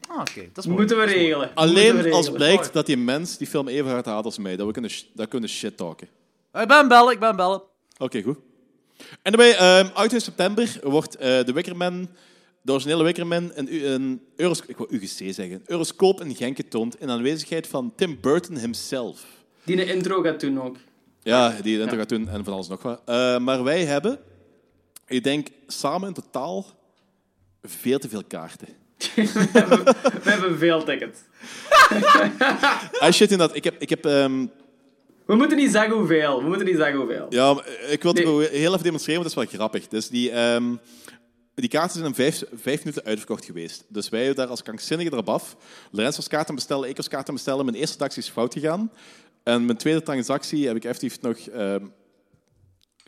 [0.08, 0.48] Ah, oké.
[0.52, 0.78] Dat is mooi.
[0.78, 1.50] Moeten we regelen.
[1.54, 4.56] Alleen Moeten we als blijkt dat die mens die film even hard haat als mij.
[4.56, 6.08] Dat we kunnen, sh- dat kunnen shit talken.
[6.52, 7.62] Ik ben bellen, ik ben bellen.
[7.98, 8.38] Oké, goed.
[9.22, 12.08] En daarbij, ehm 28 september wordt eh, de Wickerman,
[12.62, 16.56] de originele Wickerman, een, u- een Euros, ik wil UGC zeggen, een Euroscoop in Genk
[16.56, 19.24] getoond in aanwezigheid van Tim Burton himself.
[19.64, 20.76] Die een intro gaat doen ook.
[21.22, 23.02] Ja, die intro gaat doen en van alles nog wat.
[23.04, 24.18] Eh, maar wij hebben,
[25.06, 26.66] ik denk, samen in totaal
[27.62, 28.68] veel te veel kaarten.
[29.14, 31.18] We hebben veel tickets.
[32.98, 33.56] Ah, shit, inderdaad.
[33.56, 34.46] Ik heb, ik heb ehm,
[35.26, 36.42] We moeten niet zeggen hoeveel.
[36.42, 37.26] We moeten niet zeggen hoeveel.
[37.28, 38.48] Ja, maar ik wil het Nee.
[38.48, 39.88] heel even demonstreren, want dat is wel grappig.
[39.88, 40.74] Dus die, ehm,
[41.54, 43.84] die kaarten zijn in vijf, vijf minuten uitverkocht geweest.
[43.88, 45.56] Dus wij hebben daar als krankzinnigen erop af.
[45.90, 47.64] Lorenz was kaarten bestellen, ik was kaarten bestellen.
[47.64, 48.92] Mijn eerste transactie is fout gegaan.
[49.42, 51.84] En mijn tweede transactie heb ik effectief nog ehm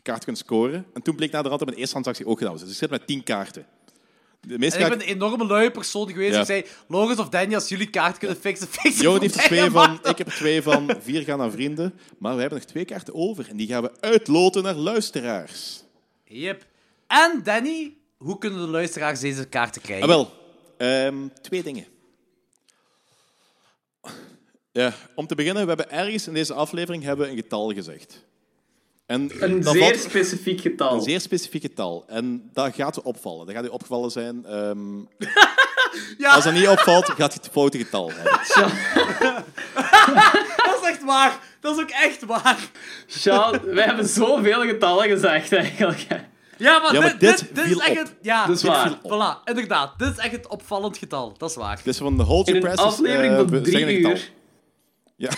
[0.02, 0.86] kaarten kunnen scoren.
[0.94, 2.62] En toen bleek na de rand dat mijn eerste transactie ook gedaan was.
[2.62, 3.66] Dus ik zit met tien kaarten.
[4.46, 6.34] De En ik ben een enorme luie persoon geweest.
[6.34, 6.40] Ja.
[6.40, 9.42] Ik zei, Logans of Danny, als jullie kaart kunnen fixen, fixen Jo voor heeft er
[9.42, 11.98] twee van, ik heb er twee van, vier gaan naar vrienden.
[12.18, 13.48] Maar we hebben nog twee kaarten over.
[13.48, 15.82] En die gaan we uitloten naar luisteraars.
[16.24, 16.66] Yep.
[17.06, 20.08] En Danny, hoe kunnen de luisteraars deze kaarten krijgen?
[20.08, 20.32] Ah, wel.
[20.76, 21.86] Ehm, twee dingen.
[24.72, 28.25] Ja, om te beginnen, we hebben ergens in deze aflevering hebben we een getal gezegd.
[29.06, 30.94] En Een dat zeer valt- specifiek getal.
[30.94, 32.04] een zeer specifiek getal.
[32.06, 33.46] En dat gaat opvallen.
[33.46, 34.44] Dat gaat u opgevallen zijn.
[34.46, 34.78] Ehm,
[36.18, 36.30] Ja.
[36.34, 38.32] Als dat niet opvalt, gaat je het foute getal hebben.
[40.66, 41.38] Dat is echt waar.
[41.60, 42.58] Dat is ook echt waar.
[43.08, 46.06] Sjaal, wij hebben zoveel getallen gezegd eigenlijk.
[46.58, 48.14] Ja, maar, Ja, maar dit, dit dit, dit viel is echt het...
[48.22, 48.98] Ja, is dit waar.
[49.02, 49.10] op.
[49.12, 49.98] Voilà, inderdaad.
[49.98, 51.34] Dit is echt het opvallend getal.
[51.38, 51.80] Dat is waar.
[51.84, 52.98] Dus van de Hold In Your een Presses...
[52.98, 54.30] aflevering eh, van we drie uur.
[55.16, 55.30] Ja.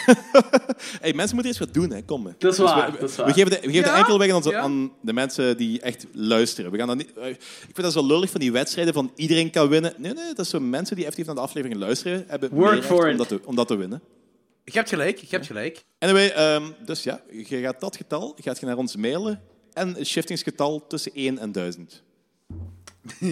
[1.03, 2.03] hey, mensen moeten eens wat doen, hè.
[2.03, 2.27] Kom.
[2.27, 2.33] hè.
[2.39, 3.33] Dat is Dus waar, we, dat is we waar.
[3.33, 4.61] geven de, we geven Ja, de enkel weg aan, onze, ja.
[4.61, 6.71] aan de mensen die echt luisteren.
[6.71, 9.51] We gaan dat niet, eh, ik vind dat zo lullig van die wedstrijden van iedereen
[9.51, 9.95] kan winnen.
[9.97, 13.11] Nee, nee, dat is zo mensen die effectief naar de aflevering luisteren, hebben Work for
[13.11, 14.03] om, dat te, om dat te winnen.
[14.65, 15.85] Je hebt gelijk, je hebt gelijk.
[15.99, 19.41] Anyway, ehm, dus ja, je gaat dat getal gaat je naar ons mailen
[19.73, 22.03] en een shiftingsgetal tussen 1 en 1000.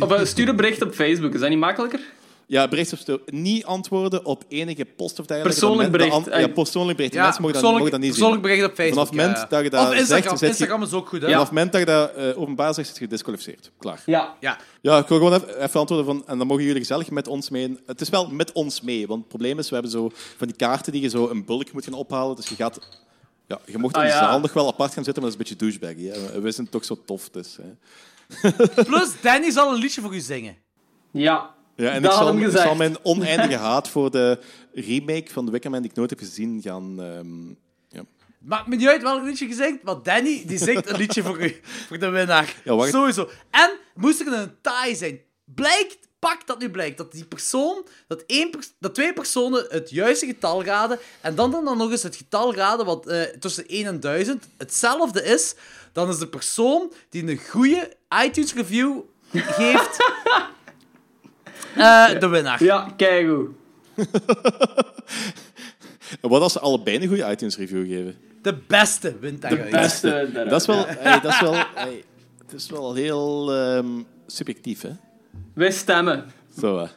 [0.01, 2.01] Of eh, stuur een bericht op Facebook, is dat niet makkelijker?
[2.49, 5.61] Ja, bericht op stu- Niet antwoorden op enige post of dergelijke.
[5.61, 6.13] Persoonlijk bericht.
[6.13, 7.15] an- Ja, persoonlijk bericht.
[7.15, 8.53] Ja, mensen mogen dat, persoonlijk, mogen dat niet persoonlijk zien.
[8.57, 9.07] bericht op Facebook.
[9.07, 9.57] Vanaf het moment ja.
[9.57, 10.37] dat je dat Of Instagram.
[10.37, 11.27] zegt, Instagram is ook goed, hè?
[11.27, 11.33] Ja.
[11.33, 13.71] Vanaf het moment dat je dat eh, openbaar zegt, is je gedisqualificeerd.
[13.79, 14.03] Klaar.
[14.07, 14.35] Ja.
[14.41, 14.59] Ja.
[14.81, 17.51] Ja, ik wil gewoon even, even antwoorden van, en dan mogen jullie gezellig met ons
[17.51, 17.79] mee.
[17.87, 20.57] Het is wel met ons mee, want het probleem is, we hebben zo van die
[20.57, 22.79] kaarten die je zo een bulk moet gaan ophalen, dus je gaat
[23.47, 24.21] Ja, je mocht Ah, in de ja.
[24.21, 26.33] zaal nog wel apart gaan zitten, maar dat is een beetje douchebaggy.
[26.33, 26.41] Hè.
[26.41, 27.57] We zijn toch zo tof, dus...
[27.63, 28.51] Hè.
[28.85, 30.57] Plus, Danny zal een liedje voor u zingen.
[31.11, 34.39] Ja, Ja, en dat ik zal, ik mijn oneindige haat voor de
[34.73, 37.01] remake van The Wicker Man die ik nooit heb gezien gaan...
[37.03, 37.49] ehm,
[37.89, 38.05] ja.
[38.39, 41.43] Maakt me niet uit welk liedje je zingt, maar Danny die zingt een liedje voor
[41.43, 42.55] u, voor de winnaar.
[42.65, 42.91] Ja, wacht.
[42.93, 43.29] Sowieso.
[43.51, 48.25] En moest er een taai zijn, blijkt, pak dat nu blijkt, dat die persoon, dat,
[48.27, 52.03] één pers- dat twee personen het juiste getal raden, en dan dan, dan nog eens
[52.03, 55.55] het getal raden wat eh, tussen 1 en 1000 hetzelfde is,
[55.93, 57.93] dan is de persoon die een goede
[58.25, 59.01] iTunes review
[59.33, 59.97] geeft,
[61.77, 62.65] eh, de winnaar.
[62.65, 63.49] ja keigoed.
[66.21, 68.17] En wat als ze allebei een goede iTunes review geven?
[68.43, 70.31] De beste wint De beste.
[70.49, 70.85] Dat is wel...
[70.87, 72.05] hey, dat is wel hey,
[72.45, 73.87] het is wel heel ehm,
[74.27, 74.91] subjectief, hè?
[75.55, 76.25] Wij stemmen.
[76.61, 76.79] Zo.
[76.79, 76.89] In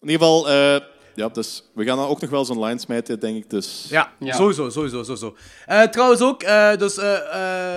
[0.00, 0.48] ieder geval...
[0.50, 0.80] eh,
[1.14, 3.50] ja, dus we gaan dan ook nog wel eens online smijten, denk ik.
[3.50, 4.34] Dus Ja, Ja.
[4.34, 5.36] sowieso, sowieso, sowieso.
[5.66, 6.94] Eh, trouwens ook, eh, dus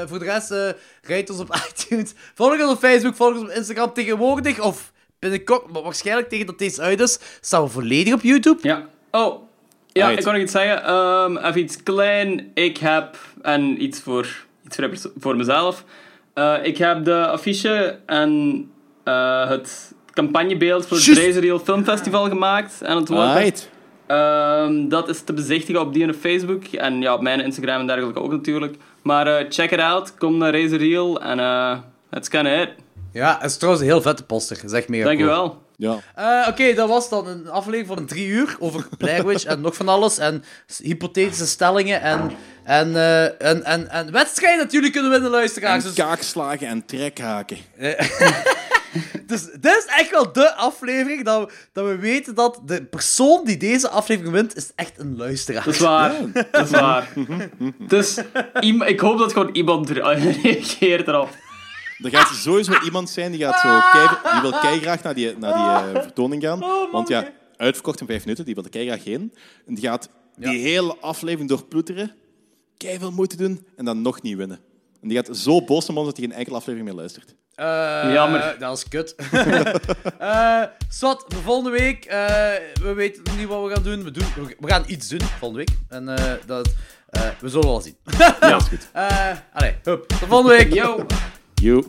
[0.08, 0.54] voor de rest,
[1.02, 2.14] rijd ons op iTunes.
[2.34, 4.60] Volg ons op Facebook, volg ons op Instagram tegenwoordig.
[4.60, 4.93] Of
[5.24, 8.60] binnenkort, maar waarschijnlijk tegen dat deze uit is, staan we volledig op YouTube.
[8.62, 8.86] Ja.
[9.12, 9.42] Oh.
[9.92, 10.18] Ja, Right.
[10.18, 10.84] ik kan nog iets zeggen.
[10.84, 12.52] Ehm, even iets klein.
[12.54, 14.28] Ik heb, en iets voor,
[14.66, 15.84] iets voor, voor mezelf.
[16.34, 18.32] Eh, ik heb de affiche en
[19.04, 21.22] eh, het campagnebeeld voor het Juist.
[21.26, 22.82] Razor Reel Film Festival gemaakt.
[22.82, 23.70] En het wordt Right.
[24.08, 26.64] Ehm, dat is te bezichtigen op die en Facebook.
[26.66, 28.76] En ja, op mijn Instagram en dergelijke ook natuurlijk.
[29.02, 30.18] Maar eh, check it out.
[30.18, 31.22] Kom naar Razor Reel.
[31.22, 31.78] En eh
[32.10, 32.70] that's kinda it.
[33.14, 34.58] Ja, het is trouwens een heel vette poster.
[34.64, 35.04] Mega cool.
[35.04, 35.62] Dankjewel.
[35.78, 36.00] Ja.
[36.16, 39.76] Eh, Oké, dat was dan een aflevering van drie uur over Blair Witch en nog
[39.76, 40.18] van alles.
[40.18, 40.44] En
[40.78, 42.32] hypothetische stellingen en,
[42.64, 45.84] en, eh, en, en, en wedstrijden dat jullie kunnen winnen, luisteraars.
[45.84, 47.58] En Dus, kaakslagen en trekhaken.
[49.28, 53.42] dus dit is echt wel de aflevering dat we, dat we weten dat de persoon
[53.46, 55.64] die deze aflevering wint, is echt een luisteraar.
[55.66, 56.14] Dat is waar.
[56.52, 57.08] Dat is waar.
[57.88, 58.18] Dus
[58.86, 60.04] ik hoop dat gewoon iemand er-
[60.44, 61.30] reageert erop.
[62.04, 65.54] Er gaat sowieso iemand zijn die, gaat zo kei, die wil keigraag naar die, naar
[65.54, 66.60] die eh, vertoning gaan.
[66.92, 69.34] Want ja, uitverkocht in vijf minuten, die wil er keigraag heen.
[69.68, 72.12] En die gaat die hele aflevering doorploeteren,
[72.78, 74.60] kei veel moeite doen en dan nog niet winnen.
[75.02, 77.36] En die gaat zo boos zijn dat hij geen enkele aflevering meer luistert.
[77.56, 78.56] Eh, Jammer.
[78.60, 79.16] Dat is kut.
[80.20, 82.06] Eh Swat, voor volgende week.
[82.06, 82.18] eh,
[82.82, 84.04] we weten nog niet wat we gaan doen.
[84.04, 84.26] We, doen.
[84.60, 85.78] we gaan iets doen volgende week.
[85.90, 86.74] En eh, dat,
[87.10, 87.96] eh, we zullen wel zien.
[88.40, 88.88] Ja, is goed.
[88.94, 90.08] Eh allee, hup.
[90.08, 90.74] Tot volgende week.
[90.74, 91.06] Yo.
[91.64, 91.82] you.